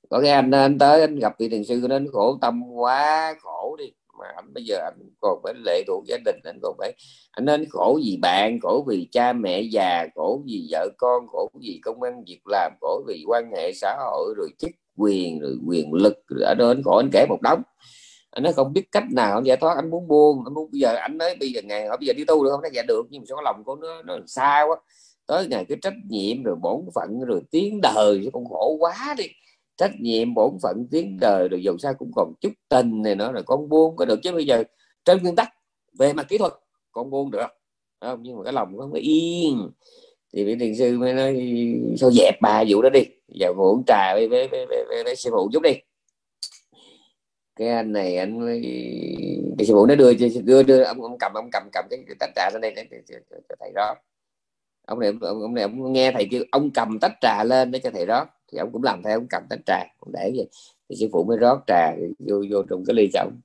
Có 0.10 0.22
cái 0.22 0.32
anh 0.32 0.52
anh 0.52 0.78
tới, 0.78 1.02
anh 1.02 1.20
gặp 1.20 1.36
vị 1.40 1.50
thiền 1.50 1.64
sư, 1.64 1.86
nên 1.90 2.08
khổ 2.12 2.38
tâm 2.42 2.64
quá, 2.74 3.36
khổ 3.42 3.76
đi 3.80 3.86
mà 4.22 4.28
anh 4.36 4.54
bây 4.54 4.64
giờ 4.64 4.78
anh 4.84 5.10
còn 5.22 5.40
phải 5.44 5.54
lệ 5.66 5.84
thuộc 5.88 6.04
gia 6.08 6.18
đình 6.26 6.40
anh 6.44 6.60
còn 6.62 6.76
phải 6.78 6.94
anh 7.32 7.46
nên 7.46 7.66
khổ 7.70 8.00
vì 8.06 8.18
bạn, 8.22 8.60
khổ 8.62 8.86
vì 8.88 9.08
cha 9.12 9.34
mẹ 9.34 9.62
già, 9.62 10.08
khổ 10.16 10.42
vì 10.46 10.68
vợ 10.72 10.90
con, 10.98 11.28
khổ 11.28 11.50
vì 11.62 11.80
công 11.84 12.02
an 12.02 12.24
việc 12.28 12.42
làm, 12.46 12.72
khổ 12.82 13.04
vì 13.08 13.24
quan 13.28 13.52
hệ 13.58 13.74
xã 13.74 13.98
hội, 14.00 14.34
rồi 14.38 14.50
chức 14.60 14.72
quyền, 14.98 15.40
rồi 15.40 15.56
quyền 15.68 15.94
lực, 15.94 16.18
rồi 16.28 16.44
ở 16.44 16.56
đó 16.56 16.74
khổ 16.86 16.98
anh 16.98 17.10
kể 17.14 17.26
một 17.30 17.42
đống. 17.42 17.62
Anh 18.32 18.44
nói 18.44 18.54
không 18.54 18.74
biết 18.74 18.84
cách 18.92 19.04
nào 19.12 19.36
anh 19.36 19.44
giải 19.44 19.58
thoát 19.58 19.76
anh 19.76 19.90
muốn 19.90 20.08
buông 20.08 20.44
anh 20.46 20.54
muốn, 20.54 20.72
bây 20.72 20.80
giờ 20.80 20.96
anh 20.96 21.18
nói 21.18 21.36
bây 21.40 21.50
giờ 21.50 21.62
ngày, 21.64 21.90
bây 21.90 22.08
giờ 22.08 22.14
đi 22.14 22.26
tu 22.26 22.44
được 22.44 22.50
không? 22.52 22.62
Nó 22.62 22.70
dạ 22.74 22.84
được, 22.88 23.04
nhưng 23.10 23.22
mà 23.22 23.26
số 23.30 23.42
lòng 23.42 23.64
của 23.66 23.76
nó 23.76 24.02
nó 24.02 24.18
xa 24.28 24.66
quá. 24.70 24.76
Tới 25.28 25.48
ngày 25.48 25.66
cái 25.70 25.78
trách 25.82 25.94
nhiệm, 26.10 26.44
rồi 26.44 26.56
bổn 26.62 26.82
phận, 26.96 27.20
rồi 27.28 27.42
tiếng 27.52 27.82
đời 27.82 28.30
con 28.34 28.46
khổ 28.50 28.78
quá 28.80 29.16
đi 29.18 29.26
trách 29.82 29.92
nhiệm 30.00 30.34
bổn 30.34 30.58
phận 30.64 30.88
tiếng 30.92 31.18
đời 31.20 31.48
rồi 31.48 31.64
dù 31.64 31.78
sao 31.78 31.94
cũng 31.94 32.12
còn 32.16 32.34
chút 32.42 32.54
tình 32.70 33.02
này 33.02 33.16
nữa 33.16 33.32
rồi 33.32 33.44
con 33.46 33.70
buông 33.70 33.96
có 33.96 34.06
được. 34.06 34.20
Chứ 34.24 34.32
bây 34.32 34.46
giờ 34.46 34.64
trên 35.06 35.24
nguyên 35.24 35.36
tắc 35.36 35.50
về 36.00 36.14
mặt 36.14 36.26
kỹ 36.30 36.38
thuật 36.38 36.54
con 36.92 37.10
buông 37.10 37.32
được. 37.32 37.48
Không? 38.02 38.20
Nhưng 38.24 38.38
mà 38.38 38.44
cái 38.44 38.54
lòng 38.54 38.78
không 38.78 38.92
có 38.92 39.00
yên. 39.02 39.72
Thì 40.34 40.44
vị 40.44 40.56
thiền 40.56 40.76
sư 40.76 40.98
mới 40.98 41.14
nói 41.14 41.48
sao 41.98 42.12
dẹp 42.12 42.42
bà 42.42 42.64
vụ 42.68 42.82
đó 42.82 42.90
đi. 42.90 43.02
Giờ 43.28 43.54
uống 43.58 43.84
trà 43.88 44.14
với, 44.14 44.28
với, 44.28 44.48
với, 44.48 44.66
với, 44.66 44.86
với, 44.88 45.04
với 45.04 45.16
sư 45.16 45.30
phụ 45.34 45.50
chút 45.54 45.64
đi. 45.64 45.74
Cái 47.56 47.68
anh 47.68 47.92
này 47.92 48.18
anh 48.18 48.40
cái 49.58 49.66
sư 49.66 49.74
phụ 49.74 49.86
nó 49.86 49.96
đưa 49.96 50.14
đưa 50.44 50.64
đưa 50.64 50.84
ông, 50.84 51.02
ông 51.02 51.18
cầm 51.20 51.34
ông 51.34 51.50
cầm 51.52 51.64
cầm 51.72 51.86
cái, 51.90 52.00
tách 52.20 52.32
trà 52.36 52.50
lên 52.54 52.62
đây 52.62 52.74
để 52.90 53.02
cho 53.50 53.56
thầy 53.60 53.72
đó 53.76 53.96
ông 54.88 55.00
này 55.00 55.14
ông, 55.22 55.42
ông 55.42 55.54
này 55.54 55.64
ông 55.64 55.94
nghe 55.94 56.12
thầy 56.12 56.28
kêu 56.32 56.44
ông 56.52 56.72
cầm 56.74 57.00
tách 57.00 57.14
trà 57.22 57.44
lên 57.44 57.72
để 57.72 57.80
cho 57.80 57.90
thầy 57.94 58.06
đó 58.06 58.26
thì 58.52 58.58
ông 58.58 58.72
cũng 58.72 58.84
làm 58.84 59.04
theo 59.04 59.18
ông 59.18 59.28
cầm 59.30 59.44
tách 59.50 59.60
trà 59.66 59.84
ông 60.00 60.12
để 60.14 60.32
vậy. 60.36 60.48
Thì 60.90 60.96
sư 60.96 61.08
phụ 61.12 61.24
mới 61.24 61.38
rót 61.38 61.60
trà 61.68 61.96
vô 62.20 62.44
vô 62.52 62.64
trong 62.70 62.84
cái 62.86 62.94
ly 62.94 63.10
cho 63.14 63.20
ông 63.20 63.42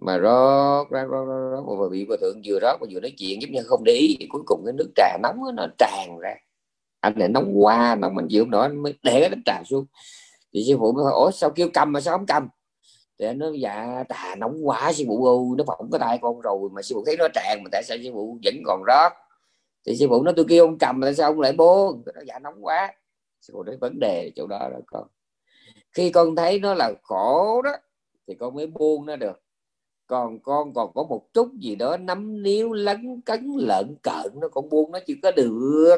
mà 0.00 0.18
rót 0.18 0.84
rót 0.90 1.06
rót 1.10 1.24
rót, 1.24 1.50
rót 1.50 1.76
mà 1.80 1.88
bị 1.88 2.06
hòa 2.08 2.16
thượng 2.20 2.40
vừa 2.44 2.58
rót 2.62 2.76
mà 2.80 2.86
vừa 2.90 3.00
nói 3.00 3.12
chuyện 3.18 3.42
giống 3.42 3.50
như 3.50 3.62
không 3.62 3.84
để 3.84 3.92
ý. 3.92 4.16
Thì 4.20 4.26
cuối 4.30 4.42
cùng 4.46 4.62
cái 4.66 4.72
nước 4.72 4.92
trà 4.96 5.18
nóng 5.22 5.36
nó 5.54 5.66
tràn 5.78 6.18
ra. 6.18 6.34
Anh 7.00 7.18
này 7.18 7.28
nóng 7.28 7.64
quá 7.64 7.94
nóng 7.94 8.14
mình 8.14 8.26
chịu 8.30 8.46
nổi 8.46 8.62
anh 8.62 8.82
mới 8.82 8.94
để 9.02 9.20
cái 9.20 9.30
tách 9.30 9.38
trà 9.44 9.62
xuống. 9.64 9.86
Thì 10.54 10.64
sư 10.68 10.76
phụ 10.78 10.92
mới 10.92 11.04
hỏi 11.04 11.12
ủa 11.12 11.30
sao 11.30 11.50
kêu 11.50 11.68
cầm 11.74 11.92
mà 11.92 12.00
sao 12.00 12.18
không 12.18 12.26
cầm? 12.26 12.48
Thì 13.18 13.26
anh 13.26 13.38
nói 13.38 13.60
dạ 13.60 14.04
trà 14.08 14.34
nóng 14.34 14.68
quá 14.68 14.92
sư 14.92 15.04
phụ 15.06 15.24
ơi 15.24 15.56
nó 15.58 15.64
phỏng 15.66 15.90
cái 15.92 15.98
tay 15.98 16.18
con 16.22 16.40
rồi 16.40 16.68
mà 16.72 16.82
sư 16.82 16.94
phụ 16.94 17.02
thấy 17.06 17.16
nó 17.16 17.28
tràn 17.34 17.62
mà 17.64 17.68
tại 17.72 17.82
sao 17.82 17.96
sư 18.04 18.10
phụ 18.12 18.38
vẫn 18.44 18.54
còn 18.66 18.82
rót? 18.86 19.12
Thì 19.86 19.96
sư 19.96 20.06
phụ 20.08 20.22
nói 20.22 20.34
tôi 20.36 20.46
kêu 20.48 20.64
ông 20.64 20.78
cầm 20.78 21.00
mà 21.00 21.06
tại 21.06 21.14
sao 21.14 21.30
ông 21.30 21.40
lại 21.40 21.52
bố? 21.52 21.96
Nó 22.14 22.22
dạ 22.26 22.38
nóng 22.38 22.64
quá 22.64 22.92
của 23.52 23.64
cái 23.66 23.76
vấn 23.80 23.98
đề 24.00 24.30
chỗ 24.36 24.46
đó 24.46 24.68
đó 24.72 24.78
con. 24.86 25.06
Khi 25.92 26.10
con 26.10 26.36
thấy 26.36 26.58
nó 26.58 26.74
là 26.74 26.92
khổ 27.02 27.62
đó 27.62 27.70
thì 28.28 28.34
con 28.34 28.54
mới 28.54 28.66
buông 28.66 29.06
nó 29.06 29.16
được. 29.16 29.40
Còn 30.06 30.38
con 30.42 30.74
còn 30.74 30.90
có 30.94 31.02
một 31.02 31.32
chút 31.34 31.48
gì 31.60 31.76
đó 31.76 31.96
nắm 31.96 32.42
níu 32.42 32.72
lấn 32.72 33.20
cấn 33.20 33.52
lợn 33.56 33.96
cợn 34.02 34.40
nó 34.40 34.48
con 34.48 34.68
buông 34.68 34.92
nó 34.92 34.98
chưa 35.06 35.14
có 35.22 35.30
được. 35.30 35.96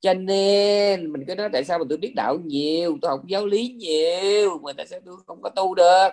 Cho 0.00 0.14
nên 0.14 1.12
mình 1.12 1.24
cứ 1.26 1.34
nói 1.34 1.48
tại 1.52 1.64
sao 1.64 1.78
mà 1.78 1.84
tôi 1.88 1.98
biết 1.98 2.12
đạo 2.16 2.36
nhiều? 2.44 2.98
Tôi 3.02 3.10
học 3.10 3.26
giáo 3.26 3.46
lý 3.46 3.68
nhiều 3.68 4.58
mà 4.58 4.72
tại 4.72 4.86
sao 4.86 5.00
tôi 5.04 5.16
không 5.26 5.42
có 5.42 5.50
tu 5.50 5.74
được? 5.74 6.08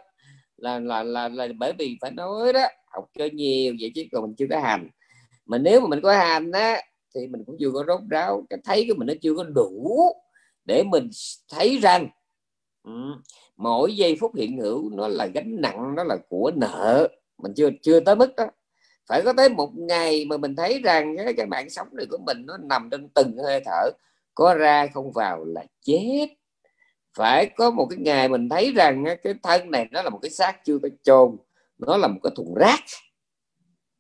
Là 0.58 0.80
là 0.80 1.04
là, 1.04 1.30
là 1.30 1.48
bởi 1.60 1.74
vì 1.80 1.98
phải 2.02 2.12
nói 2.12 2.54
đó 2.54 2.62
học 2.86 3.10
cho 3.18 3.28
nhiều 3.34 3.74
vậy 3.80 3.92
chứ 3.96 4.04
còn 4.12 4.24
mình 4.24 4.36
chưa 4.36 4.46
có 4.50 4.60
hành. 4.60 4.90
Mà 5.46 5.58
nếu 5.58 5.82
mà 5.82 5.88
mình 5.88 6.02
có 6.02 6.14
hành 6.14 6.52
á 6.52 6.82
thì 7.16 7.28
mình 7.28 7.44
cũng 7.46 7.56
chưa 7.60 7.72
có 7.72 7.84
rốt 7.88 8.02
ráo 8.10 8.44
cái 8.50 8.60
thấy 8.64 8.86
của 8.90 8.94
mình 8.98 9.08
nó 9.08 9.14
chưa 9.22 9.36
có 9.36 9.44
đủ 9.44 9.98
để 10.72 10.84
mình 10.84 11.10
thấy 11.50 11.78
rằng 11.78 12.10
ừ, 12.84 12.92
mỗi 13.58 13.96
giây 13.96 14.18
phút 14.20 14.36
hiện 14.36 14.58
hữu 14.58 14.90
nó 14.90 15.08
là 15.08 15.26
gánh 15.26 15.62
nặng 15.62 15.96
nó 15.96 16.04
là 16.04 16.18
của 16.30 16.52
nợ. 16.56 17.08
Mình 17.38 17.54
chưa 17.56 17.70
chưa 17.82 18.00
tới 18.00 18.16
mức 18.16 18.36
đó. 18.36 18.46
Phải 19.08 19.22
có 19.22 19.34
tới 19.34 19.50
một 19.50 19.72
ngày 19.76 20.26
mà 20.26 20.38
mình 20.38 20.56
thấy 20.56 20.82
rằng 20.84 21.18
cái, 21.18 21.34
cái 21.34 21.46
mạng 21.46 21.70
sống 21.70 21.88
này 21.92 22.06
của 22.10 22.18
mình 22.26 22.46
nó 22.46 22.58
nằm 22.58 22.90
trong 22.92 23.10
từng 23.10 23.38
hơi 23.38 23.62
thở 23.66 23.90
có 24.36 24.54
ra 24.54 24.88
không 24.88 25.12
vào 25.12 25.46
là 25.46 25.66
chết. 25.82 26.28
Phải 27.18 27.50
có 27.58 27.72
một 27.72 27.88
cái 27.90 28.00
ngày 28.00 28.30
mình 28.30 28.50
thấy 28.50 28.72
rằng 28.72 29.04
cái 29.24 29.34
thân 29.44 29.72
này 29.72 29.88
nó 29.92 30.02
là 30.02 30.10
một 30.10 30.20
cái 30.22 30.32
xác 30.32 30.66
chưa 30.66 30.80
có 30.84 30.90
chôn 31.04 31.38
nó 31.78 31.98
là 31.98 32.08
một 32.08 32.20
cái 32.24 32.32
thùng 32.36 32.54
rác. 32.56 32.80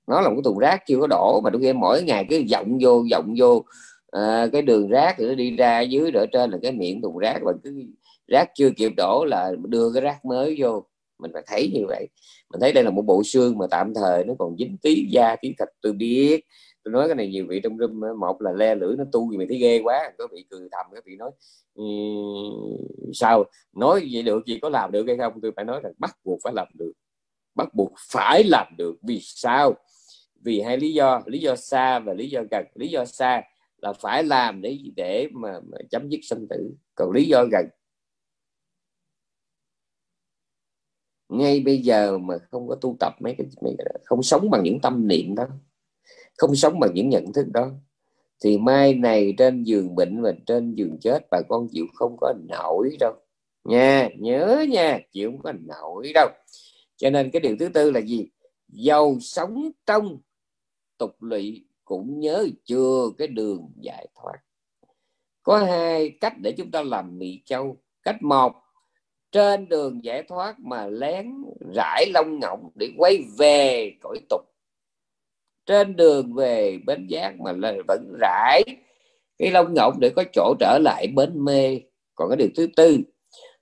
Nó 0.07 0.21
là 0.21 0.29
một 0.29 0.35
cái 0.35 0.43
thùng 0.45 0.59
rác 0.59 0.83
chưa 0.87 0.97
có 1.01 1.07
đổ 1.07 1.41
mà 1.43 1.49
đôi 1.49 1.61
khi 1.61 1.73
mỗi 1.73 2.03
ngày 2.03 2.25
cứ 2.29 2.43
vọng 2.51 2.77
vô 2.81 3.03
vọng 3.11 3.33
vô 3.37 3.63
à, 4.11 4.47
cái 4.53 4.61
đường 4.61 4.89
rác 4.89 5.15
thì 5.17 5.25
nó 5.25 5.35
đi 5.35 5.55
ra 5.55 5.81
dưới 5.81 6.11
ở 6.11 6.25
trên 6.25 6.51
là 6.51 6.57
cái 6.61 6.71
miệng 6.71 7.01
thùng 7.01 7.17
rác 7.17 7.39
và 7.43 7.53
cứ 7.63 7.83
rác 8.27 8.51
chưa 8.55 8.69
kịp 8.77 8.91
đổ 8.97 9.25
là 9.25 9.51
đưa 9.67 9.93
cái 9.93 10.01
rác 10.01 10.25
mới 10.25 10.55
vô. 10.59 10.85
Mình 11.19 11.31
phải 11.33 11.43
thấy 11.47 11.71
như 11.73 11.85
vậy. 11.87 12.07
Mình 12.51 12.61
thấy 12.61 12.73
đây 12.73 12.83
là 12.83 12.89
một 12.89 13.01
bộ 13.01 13.23
xương 13.23 13.57
mà 13.57 13.67
tạm 13.71 13.93
thời 13.93 14.23
nó 14.23 14.33
còn 14.39 14.55
dính 14.57 14.77
tí 14.81 15.05
da 15.11 15.35
tí 15.35 15.47
thịt 15.59 15.67
tôi 15.81 15.93
biết. 15.93 16.45
Tôi 16.83 16.91
nói 16.91 17.07
cái 17.07 17.15
này 17.15 17.27
nhiều 17.27 17.45
vị 17.49 17.59
trong 17.63 17.77
room 17.77 18.01
ờ, 18.01 18.13
một 18.13 18.41
là 18.41 18.51
le 18.51 18.75
lưỡi 18.75 18.95
nó 18.97 19.03
tu 19.11 19.31
gì 19.31 19.37
mày 19.37 19.47
thấy 19.49 19.57
ghê 19.57 19.81
quá. 19.83 20.11
Có 20.17 20.27
vị 20.31 20.45
cười 20.49 20.67
thầm 20.71 20.85
có 20.91 21.01
vị 21.05 21.15
nói 21.15 21.31
sao? 23.13 23.43
Nói 23.73 24.07
vậy 24.11 24.23
được 24.23 24.45
gì 24.45 24.59
có 24.61 24.69
làm 24.69 24.91
được 24.91 25.07
hay 25.07 25.17
không? 25.17 25.41
Tôi 25.41 25.51
phải 25.55 25.65
nói 25.65 25.79
rằng 25.83 25.93
bắt 25.97 26.17
buộc 26.23 26.39
phải 26.43 26.53
làm 26.53 26.67
được. 26.73 26.91
Bắt 27.55 27.73
buộc 27.73 27.91
phải 28.11 28.43
làm 28.43 28.67
được. 28.77 28.95
Vì 29.01 29.19
sao? 29.21 29.73
Vì 30.43 30.61
hai 30.61 30.77
lý 30.77 30.93
do. 30.93 31.21
Lý 31.25 31.39
do 31.39 31.55
xa 31.55 31.99
và 31.99 32.13
lý 32.13 32.29
do 32.29 32.41
gần. 32.51 32.65
Lý 32.75 32.87
do 32.87 33.05
xa 33.05 33.41
là 33.81 33.93
phải 33.93 34.23
làm 34.23 34.61
để 34.61 34.79
để 34.95 35.27
mà, 35.33 35.59
mà 35.71 35.77
chấm 35.89 36.09
dứt 36.09 36.19
sinh 36.23 36.47
tử. 36.49 36.71
Còn 36.95 37.11
lý 37.11 37.25
do 37.25 37.45
gần 37.51 37.65
ngay 41.29 41.59
bây 41.59 41.77
giờ 41.77 42.17
mà 42.17 42.35
không 42.51 42.67
có 42.67 42.75
tu 42.75 42.97
tập 42.99 43.13
mấy 43.19 43.35
cái, 43.37 43.47
mấy 43.61 43.75
cái 43.77 43.87
không 44.05 44.23
sống 44.23 44.49
bằng 44.49 44.63
những 44.63 44.79
tâm 44.81 45.07
niệm 45.07 45.35
đó 45.35 45.47
không 46.37 46.55
sống 46.55 46.79
bằng 46.79 46.91
những 46.93 47.09
nhận 47.09 47.33
thức 47.33 47.47
đó 47.53 47.71
thì 48.43 48.57
mai 48.57 48.93
này 48.93 49.33
trên 49.37 49.63
giường 49.63 49.95
bệnh 49.95 50.21
và 50.21 50.33
trên 50.45 50.75
giường 50.75 50.97
chết 51.01 51.27
bà 51.31 51.41
con 51.49 51.67
chịu 51.71 51.85
không 51.93 52.15
có 52.21 52.33
nổi 52.49 52.97
đâu. 52.99 53.13
Nha 53.63 54.09
nhớ 54.17 54.65
nha 54.69 54.99
chịu 55.11 55.31
không 55.31 55.41
có 55.41 55.51
nổi 55.51 56.11
đâu. 56.13 56.29
Cho 56.97 57.09
nên 57.09 57.31
cái 57.31 57.39
điều 57.39 57.55
thứ 57.59 57.69
tư 57.69 57.91
là 57.91 58.01
gì? 58.01 58.27
Giàu 58.67 59.17
sống 59.19 59.71
trong 59.85 60.19
tục 60.97 61.11
lụy 61.19 61.65
cũng 61.91 62.19
nhớ 62.19 62.47
chưa 62.65 63.09
cái 63.17 63.27
đường 63.27 63.71
giải 63.81 64.07
thoát. 64.15 64.37
Có 65.43 65.57
hai 65.57 66.09
cách 66.21 66.33
để 66.43 66.51
chúng 66.51 66.71
ta 66.71 66.83
làm 66.83 67.19
mì 67.19 67.41
châu 67.45 67.77
cách 68.03 68.15
một, 68.21 68.53
trên 69.31 69.69
đường 69.69 70.03
giải 70.03 70.23
thoát 70.23 70.59
mà 70.59 70.87
lén 70.87 71.31
rải 71.75 72.05
lông 72.13 72.39
ngọng 72.39 72.69
để 72.75 72.89
quay 72.97 73.19
về 73.37 73.91
cõi 74.01 74.17
tục. 74.29 74.41
Trên 75.65 75.95
đường 75.95 76.33
về 76.33 76.79
bến 76.85 77.07
giác 77.07 77.39
mà 77.39 77.53
vẫn 77.87 78.13
rải 78.19 78.63
cái 79.37 79.51
lông 79.51 79.73
ngọng 79.73 79.99
để 79.99 80.09
có 80.15 80.23
chỗ 80.33 80.55
trở 80.59 80.79
lại 80.83 81.07
bến 81.07 81.45
mê. 81.45 81.81
Còn 82.15 82.29
cái 82.29 82.37
điều 82.37 82.49
thứ 82.55 82.67
tư 82.75 82.97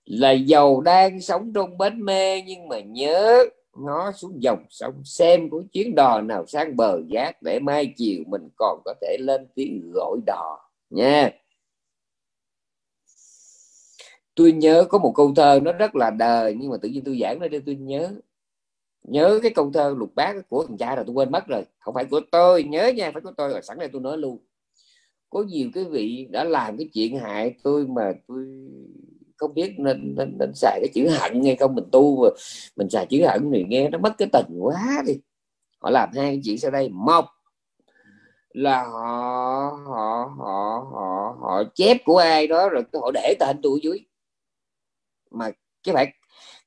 là 0.06 0.32
giàu 0.32 0.82
đang 0.82 1.22
sống 1.22 1.54
trong 1.54 1.78
bến 1.78 2.06
mê 2.06 2.42
nhưng 2.42 2.68
mà 2.68 2.80
nhớ 2.80 3.46
ngó 3.76 4.12
xuống 4.12 4.44
dòng 4.44 4.66
sông 4.70 5.02
xem 5.04 5.50
có 5.50 5.62
chuyến 5.72 5.96
đò 5.96 6.22
nào 6.22 6.46
sang 6.46 6.76
bờ 6.76 7.00
giác 7.08 7.41
để 7.41 7.60
mai 7.60 7.94
chiều 7.98 8.24
mình 8.28 8.50
còn 8.56 8.82
có 8.86 8.94
thể 9.02 9.18
lên 9.20 9.48
tiếng 9.56 9.91
gọi 9.94 10.18
đò 10.26 10.70
nha. 10.90 11.32
Tôi 14.36 14.52
nhớ 14.52 14.86
có 14.90 14.98
một 14.98 15.14
câu 15.16 15.34
thơ 15.36 15.60
nó 15.64 15.72
rất 15.72 15.96
là 15.96 16.10
đời, 16.10 16.56
nhưng 16.60 16.70
mà 16.72 16.78
tự 16.82 16.90
nhiên 16.90 17.04
tôi 17.04 17.18
giảng 17.22 17.40
nó 17.40 17.48
đi 17.48 17.60
tôi 17.66 17.76
nhớ. 17.76 18.12
Nhớ 19.04 19.40
cái 19.44 19.52
câu 19.56 19.72
thơ 19.74 19.96
lục 19.98 20.16
bát 20.16 20.36
của 20.50 20.66
thằng 20.68 20.78
cha 20.78 20.96
rồi 20.96 21.06
tôi 21.08 21.14
quên 21.14 21.32
mất 21.32 21.48
rồi. 21.48 21.66
Không 21.80 21.94
phải 21.94 22.06
của 22.06 22.22
tôi, 22.32 22.64
nhớ 22.64 22.88
nha, 22.88 23.12
phải 23.12 23.22
của 23.22 23.32
tôi 23.38 23.50
rồi 23.50 23.62
sẵn 23.62 23.80
đây 23.80 23.90
tôi 23.94 24.02
nói 24.02 24.18
luôn. 24.18 24.38
Có 25.30 25.44
nhiều 25.44 25.70
cái 25.74 25.84
vị 25.84 26.28
đã 26.32 26.44
làm 26.44 26.78
cái 26.78 26.90
chuyện 26.94 27.20
hại 27.20 27.56
tôi 27.64 27.88
mà 27.88 28.14
tôi 28.28 28.46
không 29.40 29.53
biết 29.53 29.76
nên 29.78 30.16
nên, 30.18 30.38
nên 30.40 30.52
xài 30.56 30.80
cái 30.82 30.90
chữ 30.94 31.10
hận 31.10 31.44
hay 31.44 31.56
không? 31.56 31.76
Mình 31.76 31.86
tu 31.91 32.24
mà 32.24 32.30
mình 32.76 32.90
xài 32.90 33.06
chữ 33.06 33.26
hận 33.28 33.52
thì 33.53 33.66
nghe 33.68 33.90
nó 33.90 33.98
mất 33.98 34.18
cái 34.18 34.28
tình 34.34 34.60
quá 34.60 35.03
đi. 35.06 35.14
Họ 35.80 35.90
làm 35.90 36.10
hai 36.16 36.26
cái 36.26 36.41
chuyện 36.44 36.57
sau 36.57 36.72
đây. 36.72 36.90
Một 36.90 37.26
là 38.53 38.84
họ 38.84 39.78
họ 39.88 40.34
họ 40.38 40.88
họ 40.91 41.38
họ 41.41 41.64
chép 41.76 41.98
của 42.06 42.18
ai 42.18 42.48
đó 42.48 42.70
rồi 42.70 42.84
họ 42.94 43.11
để 43.14 43.36
tên 43.40 43.60
tôi 43.64 43.80
dưới. 43.84 43.99
Mà 45.32 45.52
cái 45.84 45.95
phải 45.95 46.14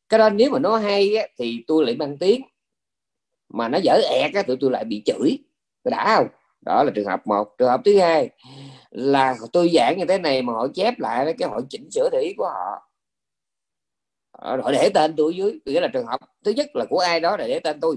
cái 0.09 0.19
đó 0.19 0.31
nếu 0.31 0.51
mà 0.51 0.59
nó 0.59 0.77
hay 0.77 1.16
á, 1.16 1.27
thì 1.39 1.65
tôi 1.66 1.85
lại 1.85 1.97
mang 1.97 2.19
tiếng. 2.19 2.43
Mà 3.49 3.69
nó 3.69 3.78
dở 3.82 4.01
ẹt 4.11 4.35
á, 4.35 4.43
tụi 4.43 4.57
tôi 4.61 4.70
lại 4.70 4.85
bị 4.85 5.03
chửi. 5.07 5.39
Đã 5.85 6.16
không? 6.16 6.28
Đó 6.61 6.82
là 6.85 6.93
trường 6.94 7.07
hợp 7.07 7.27
một. 7.27 7.55
Trường 7.59 7.69
hợp 7.69 7.81
thứ 7.85 7.99
hai 7.99 8.31
là 8.93 9.36
tôi 9.52 9.70
giảng 9.74 9.98
như 9.98 10.05
thế 10.05 10.19
này 10.19 10.43
mà 10.43 10.52
họ 10.52 10.69
chép 10.74 10.98
lại 10.98 11.35
cái 11.39 11.48
họ 11.48 11.60
chỉnh 11.70 11.90
sửa 11.90 12.09
ý 12.23 12.35
của 12.36 12.44
họ. 12.44 12.89
Ờ, 14.32 14.60
họ 14.62 14.73
để 14.73 14.90
tên 14.94 15.14
tôi 15.16 15.36
dưới, 15.36 15.60
nghĩa 15.64 15.81
là 15.81 15.89
trường 15.93 16.06
hợp 16.06 16.20
thứ 16.44 16.51
nhất 16.51 16.77
là 16.77 16.85
của 16.90 16.98
ai 16.98 17.20
đó 17.20 17.36
là 17.36 17.47
để 17.47 17.60
tên 17.60 17.81
tôi. 17.81 17.97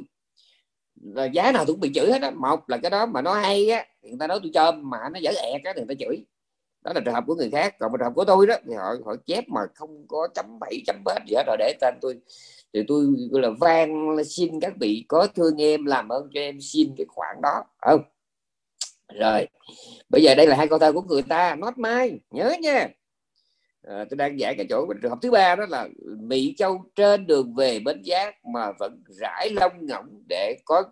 Là 1.02 1.26
giá 1.26 1.52
nào 1.52 1.66
cũng 1.66 1.80
bị 1.80 1.92
chửi 1.96 2.12
hết 2.12 2.22
á. 2.22 2.32
Một 2.32 2.70
là 2.70 2.78
cái 2.78 2.92
đó 2.92 3.06
mà 3.06 3.22
nó 3.22 3.34
hay 3.34 3.70
á 3.70 3.86
người 4.02 4.18
ta 4.20 4.28
nói 4.28 4.40
tôi 4.44 4.52
cho, 4.54 4.72
mà 4.72 4.98
nó 5.14 5.20
dở 5.20 5.32
ẹt 5.32 5.62
á, 5.64 5.74
thì 5.76 5.82
người 5.82 5.96
ta 5.96 6.06
chửi. 6.06 6.26
Đó 6.82 6.92
là 6.96 7.02
trường 7.06 7.14
hợp 7.14 7.24
của 7.28 7.36
người 7.36 7.50
khác. 7.52 7.76
Còn 7.80 7.92
trường 7.92 8.06
hợp 8.06 8.14
của 8.16 8.26
tôi 8.26 8.48
đó, 8.48 8.56
thì 8.68 8.74
họ 8.74 8.94
họ 9.06 9.16
chép 9.26 9.44
mà 9.48 9.62
không 9.76 10.08
có 10.08 10.28
chấm 10.36 10.60
bảy, 10.60 10.84
chấm 10.88 10.96
bết 11.06 11.18
gì 11.28 11.36
hết 11.36 11.44
rồi 11.48 11.58
để 11.60 11.74
tên 11.82 11.96
tôi. 12.02 12.20
Thì 12.74 12.84
tôi 12.88 13.06
gọi 13.32 13.42
là 13.42 13.50
van 13.60 14.18
xin 14.26 14.60
các 14.60 14.74
vị 14.80 15.06
có 15.08 15.28
thương 15.36 15.62
em, 15.62 15.86
làm 15.86 16.10
ơn 16.10 16.30
cho 16.34 16.40
em 16.40 16.58
xin 16.62 16.94
cái 16.98 17.06
khoản 17.10 17.36
đó 17.42 17.64
không? 17.82 18.02
Rồi. 19.14 19.48
Bây 20.10 20.24
giờ 20.24 20.36
đây 20.36 20.48
là 20.48 20.56
hai 20.56 20.68
câu 20.68 20.80
thơ 20.80 20.92
của 20.92 21.02
người 21.02 21.22
ta. 21.22 21.56
Not 21.56 21.78
mai. 21.78 22.20
Nhớ 22.32 22.56
nha. 22.62 22.88
À, 23.88 24.06
tôi 24.10 24.18
đang 24.18 24.40
giải 24.40 24.56
cái 24.58 24.66
chỗ 24.70 24.86
trường 25.02 25.12
hợp 25.12 25.18
thứ 25.22 25.32
ba 25.32 25.56
đó 25.56 25.66
là 25.70 25.88
mỹ 26.20 26.56
châu 26.58 26.84
trên 26.96 27.28
đường 27.28 27.56
về 27.56 27.80
bến 27.80 28.02
giác 28.02 28.46
mà 28.54 28.72
vẫn 28.80 29.04
rải 29.20 29.50
lông 29.50 29.86
ngỗng 29.86 30.24
để 30.30 30.58
có 30.66 30.84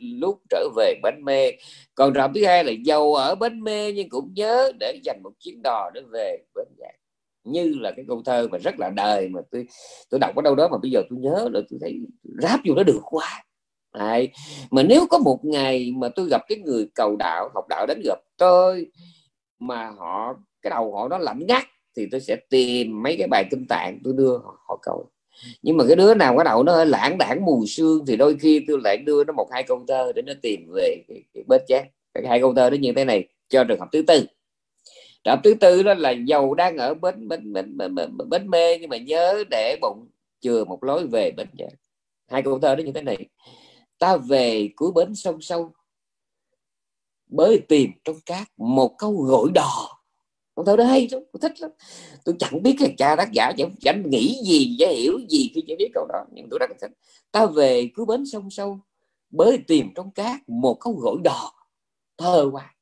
lúc 0.00 0.40
trở 0.50 0.68
về 0.76 0.94
bến 1.02 1.14
mê. 1.24 1.52
Còn 1.94 2.14
trường 2.14 2.22
hợp 2.22 2.30
thứ 2.34 2.46
hai 2.46 2.64
là 2.64 2.72
giàu 2.84 3.14
ở 3.14 3.34
bến 3.34 3.60
mê 3.60 3.92
nhưng 3.92 4.08
cũng 4.08 4.32
nhớ 4.34 4.72
để 4.80 5.00
dành 5.04 5.20
một 5.22 5.32
chuyến 5.38 5.62
đò 5.62 5.90
để 5.94 6.00
về 6.12 6.38
bến 6.54 6.66
giác. 6.78 6.92
Như 7.44 7.74
là 7.80 7.92
cái 7.96 8.04
câu 8.08 8.22
thơ 8.24 8.48
mà 8.50 8.58
rất 8.58 8.74
là 8.78 8.90
đời 8.90 9.28
mà 9.28 9.40
tôi 9.50 9.66
tôi 10.10 10.20
đọc 10.20 10.36
ở 10.36 10.42
đâu 10.42 10.54
đó 10.54 10.68
mà 10.68 10.78
bây 10.82 10.90
giờ 10.90 11.02
tôi 11.10 11.18
nhớ 11.18 11.48
là 11.52 11.60
tôi 11.70 11.78
thấy 11.80 12.00
ráp 12.42 12.60
vô 12.68 12.74
nó 12.74 12.82
được 12.82 13.00
quá. 13.02 13.44
Đấy. 13.98 14.28
mà 14.70 14.82
nếu 14.82 15.06
có 15.10 15.18
một 15.18 15.44
ngày 15.44 15.92
mà 15.96 16.08
tôi 16.08 16.28
gặp 16.30 16.42
cái 16.48 16.58
người 16.58 16.88
cầu 16.94 17.16
đạo 17.16 17.50
học 17.54 17.64
đạo 17.68 17.86
đến 17.86 18.00
gặp 18.04 18.18
tôi 18.36 18.86
mà 19.58 19.90
họ 19.90 20.34
cái 20.62 20.70
đầu 20.70 20.96
họ 20.96 21.08
nó 21.08 21.18
lạnh 21.18 21.46
ngắt 21.48 21.64
thì 21.96 22.08
tôi 22.10 22.20
sẽ 22.20 22.36
tìm 22.50 23.02
mấy 23.02 23.16
cái 23.18 23.28
bài 23.28 23.44
kinh 23.50 23.66
tạng 23.66 23.98
tôi 24.04 24.14
đưa 24.16 24.38
họ, 24.38 24.58
họ 24.68 24.78
cầu. 24.82 25.10
Nhưng 25.62 25.76
mà 25.76 25.84
cái 25.86 25.96
đứa 25.96 26.14
nào 26.14 26.36
cái 26.36 26.44
đầu 26.44 26.62
nó 26.62 26.72
hơi 26.72 26.86
lãng 26.86 27.18
đảng 27.18 27.44
mù 27.44 27.64
sương 27.66 28.06
thì 28.06 28.16
đôi 28.16 28.36
khi 28.40 28.64
tôi 28.68 28.80
lại 28.84 28.96
đưa 28.96 29.24
nó 29.24 29.32
một 29.32 29.48
hai 29.52 29.62
câu 29.62 29.84
thơ 29.88 30.12
để 30.14 30.22
nó 30.22 30.32
tìm 30.42 30.70
về 30.74 30.96
cái, 31.08 31.22
cái 31.34 31.44
bết 31.48 31.62
chát. 31.68 31.84
Hai 32.28 32.40
câu 32.40 32.54
thơ 32.54 32.70
đó 32.70 32.74
như 32.74 32.92
thế 32.96 33.04
này 33.04 33.28
cho 33.48 33.64
trường 33.64 33.80
hợp 33.80 33.88
thứ 33.92 34.02
tư. 34.02 34.26
Trường 35.24 35.34
hợp 35.34 35.40
thứ 35.44 35.54
tư 35.54 35.82
đó 35.82 35.94
là 35.94 36.10
dầu 36.10 36.54
đang 36.54 36.76
ở 36.76 36.94
bến 36.94 37.28
bến 37.28 37.52
bến, 37.52 37.76
bến, 37.76 37.94
bến, 37.94 38.10
bến 38.28 38.50
mê 38.50 38.78
nhưng 38.78 38.90
mà 38.90 38.96
nhớ 38.96 39.44
để 39.50 39.76
bụng 39.80 40.08
chừa 40.40 40.64
một 40.64 40.84
lối 40.84 41.06
về 41.06 41.30
bến 41.30 41.46
chát. 41.58 41.72
Hai 42.28 42.42
câu 42.42 42.58
thơ 42.58 42.74
đó 42.74 42.82
như 42.82 42.92
thế 42.92 43.02
này 43.02 43.26
ta 43.98 44.16
về 44.16 44.70
cuối 44.76 44.92
bến 44.94 45.14
sông 45.14 45.40
sâu 45.40 45.72
bới 47.26 47.60
tìm 47.68 47.90
trong 48.04 48.16
cát 48.26 48.48
một 48.56 48.94
câu 48.98 49.12
gọi 49.12 49.50
đò. 49.54 49.98
Con 50.54 50.66
thơ 50.66 50.76
đó 50.76 50.84
hay 50.84 51.08
lắm 51.10 51.22
tôi 51.32 51.40
thích 51.40 51.60
lắm. 51.60 51.70
Tôi 52.24 52.34
chẳng 52.38 52.62
biết 52.62 52.76
là 52.80 52.88
cha 52.98 53.16
tác 53.16 53.32
giả 53.32 53.52
chẳng, 53.58 53.70
chẳng 53.80 54.10
nghĩ 54.10 54.40
gì 54.44 54.76
chẳng 54.78 54.94
hiểu 54.96 55.18
gì 55.28 55.50
khi 55.54 55.64
chỉ 55.66 55.76
biết 55.78 55.90
câu 55.94 56.06
đó 56.08 56.24
nhưng 56.32 56.48
tôi 56.50 56.58
rất 56.58 56.70
thích. 56.80 56.90
Ta 57.32 57.46
về 57.46 57.90
cuối 57.96 58.06
bến 58.06 58.26
sông 58.26 58.50
sâu 58.50 58.80
bới 59.30 59.58
tìm 59.66 59.92
trong 59.94 60.10
cát 60.10 60.48
một 60.48 60.76
câu 60.80 60.92
gọi 60.92 61.16
đò. 61.24 61.52
Thơ 62.18 62.50
quá. 62.52 62.74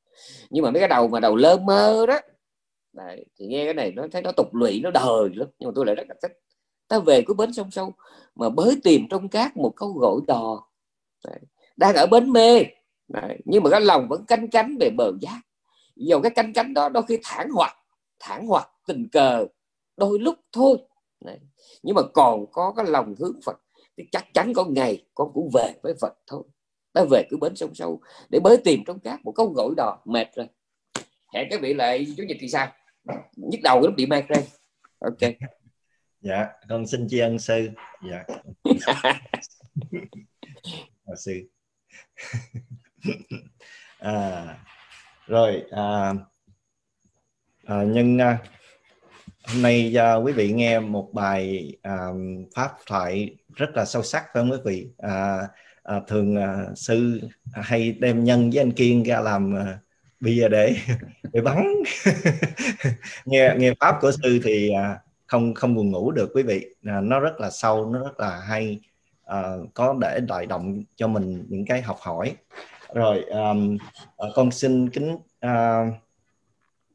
Nhưng 0.50 0.64
mà 0.64 0.70
mấy 0.70 0.80
cái 0.80 0.88
đầu 0.88 1.08
mà 1.08 1.20
đầu 1.20 1.36
lơ 1.36 1.56
mơ 1.56 2.06
đó 2.06 2.20
Đấy, 2.92 3.26
thì 3.36 3.46
nghe 3.46 3.64
cái 3.64 3.74
này 3.74 3.92
nó 3.92 4.06
thấy 4.12 4.22
nó 4.22 4.32
tục 4.32 4.54
lụy 4.54 4.80
nó 4.80 4.90
đời 4.90 5.30
lắm 5.34 5.48
nhưng 5.58 5.68
mà 5.68 5.72
tôi 5.74 5.86
lại 5.86 5.94
rất 5.94 6.04
là 6.08 6.14
thích. 6.22 6.32
Ta 6.88 6.98
về 6.98 7.22
cuối 7.22 7.36
bến 7.36 7.52
sông 7.52 7.70
sâu 7.70 7.94
mà 8.34 8.48
bới 8.48 8.76
tìm 8.84 9.06
trong 9.10 9.28
cát 9.28 9.56
một 9.56 9.72
câu 9.76 9.92
gọi 9.92 10.20
đò. 10.26 10.68
Đấy. 11.26 11.40
đang 11.76 11.94
ở 11.94 12.06
bến 12.06 12.32
mê. 12.32 12.64
Đấy. 13.08 13.38
nhưng 13.44 13.62
mà 13.62 13.70
cái 13.70 13.80
lòng 13.80 14.08
vẫn 14.08 14.24
canh 14.26 14.50
cánh 14.50 14.76
về 14.80 14.90
bờ 14.90 15.12
giác. 15.20 15.40
Dầu 15.96 16.20
cái 16.22 16.30
canh 16.30 16.52
cánh 16.52 16.74
đó 16.74 16.88
đôi 16.88 17.02
khi 17.08 17.18
thản 17.24 17.50
hoặc 17.50 17.76
thản 18.18 18.46
hoặc 18.46 18.70
tình 18.86 19.08
cờ 19.12 19.46
đôi 19.96 20.18
lúc 20.18 20.34
thôi. 20.52 20.78
Đấy. 21.24 21.38
nhưng 21.82 21.94
mà 21.94 22.02
còn 22.14 22.46
có 22.52 22.72
cái 22.76 22.86
lòng 22.86 23.14
hướng 23.18 23.40
Phật. 23.44 23.56
Thì 23.96 24.04
chắc 24.12 24.26
chắn 24.34 24.52
có 24.54 24.64
ngày 24.64 25.04
con 25.14 25.30
cũng 25.34 25.50
về 25.54 25.72
với 25.82 25.94
Phật 26.00 26.14
thôi. 26.26 26.42
Ta 26.92 27.04
về 27.10 27.22
cứ 27.30 27.36
bến 27.36 27.56
sông 27.56 27.74
sâu 27.74 28.00
để 28.28 28.40
bới 28.40 28.56
tìm 28.56 28.80
trong 28.86 28.98
cát 28.98 29.24
một 29.24 29.32
câu 29.32 29.46
gội 29.48 29.74
đò 29.76 29.98
mệt 30.04 30.26
rồi. 30.34 30.46
Hẹn 31.34 31.46
các 31.50 31.60
vị 31.60 31.74
lại 31.74 32.06
chủ 32.16 32.22
nhật 32.22 32.36
thì 32.40 32.48
sao? 32.48 32.72
Nhức 33.36 33.60
đầu 33.62 33.80
nó 33.80 33.90
bị 33.90 34.06
mệt 34.06 34.24
rồi 34.28 34.44
ok. 34.98 35.18
Dạ 36.20 36.46
con 36.68 36.86
xin 36.86 37.08
tri 37.08 37.18
ân 37.18 37.38
sư. 37.38 37.68
Dạ 38.10 38.24
Ờ, 41.06 41.12
à, 41.12 41.16
sư 41.16 41.32
à, 43.98 44.58
rồi 45.26 45.62
à, 45.70 46.14
à, 47.66 47.82
nhân 47.82 48.18
à, 48.18 48.38
hôm 49.46 49.62
nay 49.62 49.96
à, 49.98 50.14
quý 50.14 50.32
vị 50.32 50.52
nghe 50.52 50.80
một 50.80 51.10
bài 51.12 51.72
à, 51.82 51.98
pháp 52.54 52.72
thoại 52.86 53.36
rất 53.56 53.70
là 53.74 53.84
sâu 53.84 54.02
sắc 54.02 54.24
phải 54.34 54.42
không 54.42 54.50
quý 54.50 54.58
vị? 54.64 54.88
À, 54.98 55.38
à, 55.82 56.00
thường 56.08 56.36
à, 56.36 56.66
sư 56.76 57.20
hay 57.52 57.92
đem 57.92 58.24
nhân 58.24 58.50
với 58.50 58.60
anh 58.62 58.72
kiên 58.72 59.02
ra 59.02 59.20
làm 59.20 59.56
à, 59.56 59.78
bia 60.20 60.48
để 60.48 60.76
để 61.32 61.40
bắn. 61.40 61.66
Nghe 63.24 63.54
nghe 63.58 63.72
pháp 63.80 63.98
của 64.00 64.12
sư 64.12 64.40
thì 64.44 64.70
à, 64.70 64.98
không 65.26 65.54
không 65.54 65.74
buồn 65.74 65.90
ngủ 65.90 66.10
được 66.10 66.30
quý 66.34 66.42
vị. 66.42 66.66
À, 66.84 67.00
nó 67.00 67.20
rất 67.20 67.40
là 67.40 67.50
sâu 67.50 67.90
nó 67.92 67.98
rất 67.98 68.20
là 68.20 68.40
hay 68.40 68.80
à, 69.26 69.56
có 69.74 69.96
để 70.00 70.20
đại 70.28 70.46
động 70.46 70.82
cho 70.96 71.08
mình 71.08 71.44
những 71.48 71.64
cái 71.64 71.82
học 71.82 71.98
hỏi. 72.00 72.36
Rồi 72.94 73.24
um, 73.24 73.78
con 74.34 74.50
xin 74.50 74.90
kính 74.90 75.12
uh, 75.46 75.94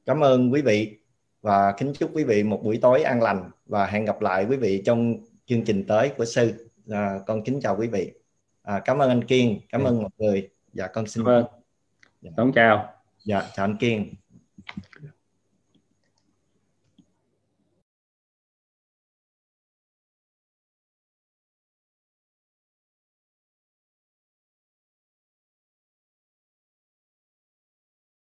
cảm 0.05 0.19
ơn 0.23 0.53
quý 0.53 0.61
vị 0.61 0.97
và 1.41 1.73
kính 1.77 1.93
chúc 1.93 2.11
quý 2.13 2.23
vị 2.23 2.43
một 2.43 2.61
buổi 2.63 2.79
tối 2.81 3.03
an 3.03 3.21
lành 3.21 3.51
và 3.65 3.85
hẹn 3.85 4.05
gặp 4.05 4.21
lại 4.21 4.45
quý 4.49 4.57
vị 4.57 4.81
trong 4.85 5.15
chương 5.45 5.65
trình 5.65 5.85
tới 5.87 6.11
của 6.17 6.25
sư. 6.25 6.71
À, 6.89 7.19
con 7.27 7.43
kính 7.43 7.59
chào 7.61 7.77
quý 7.79 7.87
vị. 7.87 8.11
À, 8.63 8.81
cảm 8.85 8.97
ơn 8.97 9.09
anh 9.09 9.23
kiên 9.23 9.59
cảm 9.69 9.83
ơn 9.83 10.01
mọi 10.01 10.11
người. 10.17 10.49
Dạ 10.73 10.87
con 10.87 11.07
xin 11.07 11.23
vâng. 11.23 11.45
dạ. 12.21 12.31
chào. 12.55 12.93
Dạ 13.25 13.43
chào 13.55 13.65
anh 13.65 13.77
kiên 13.77 14.13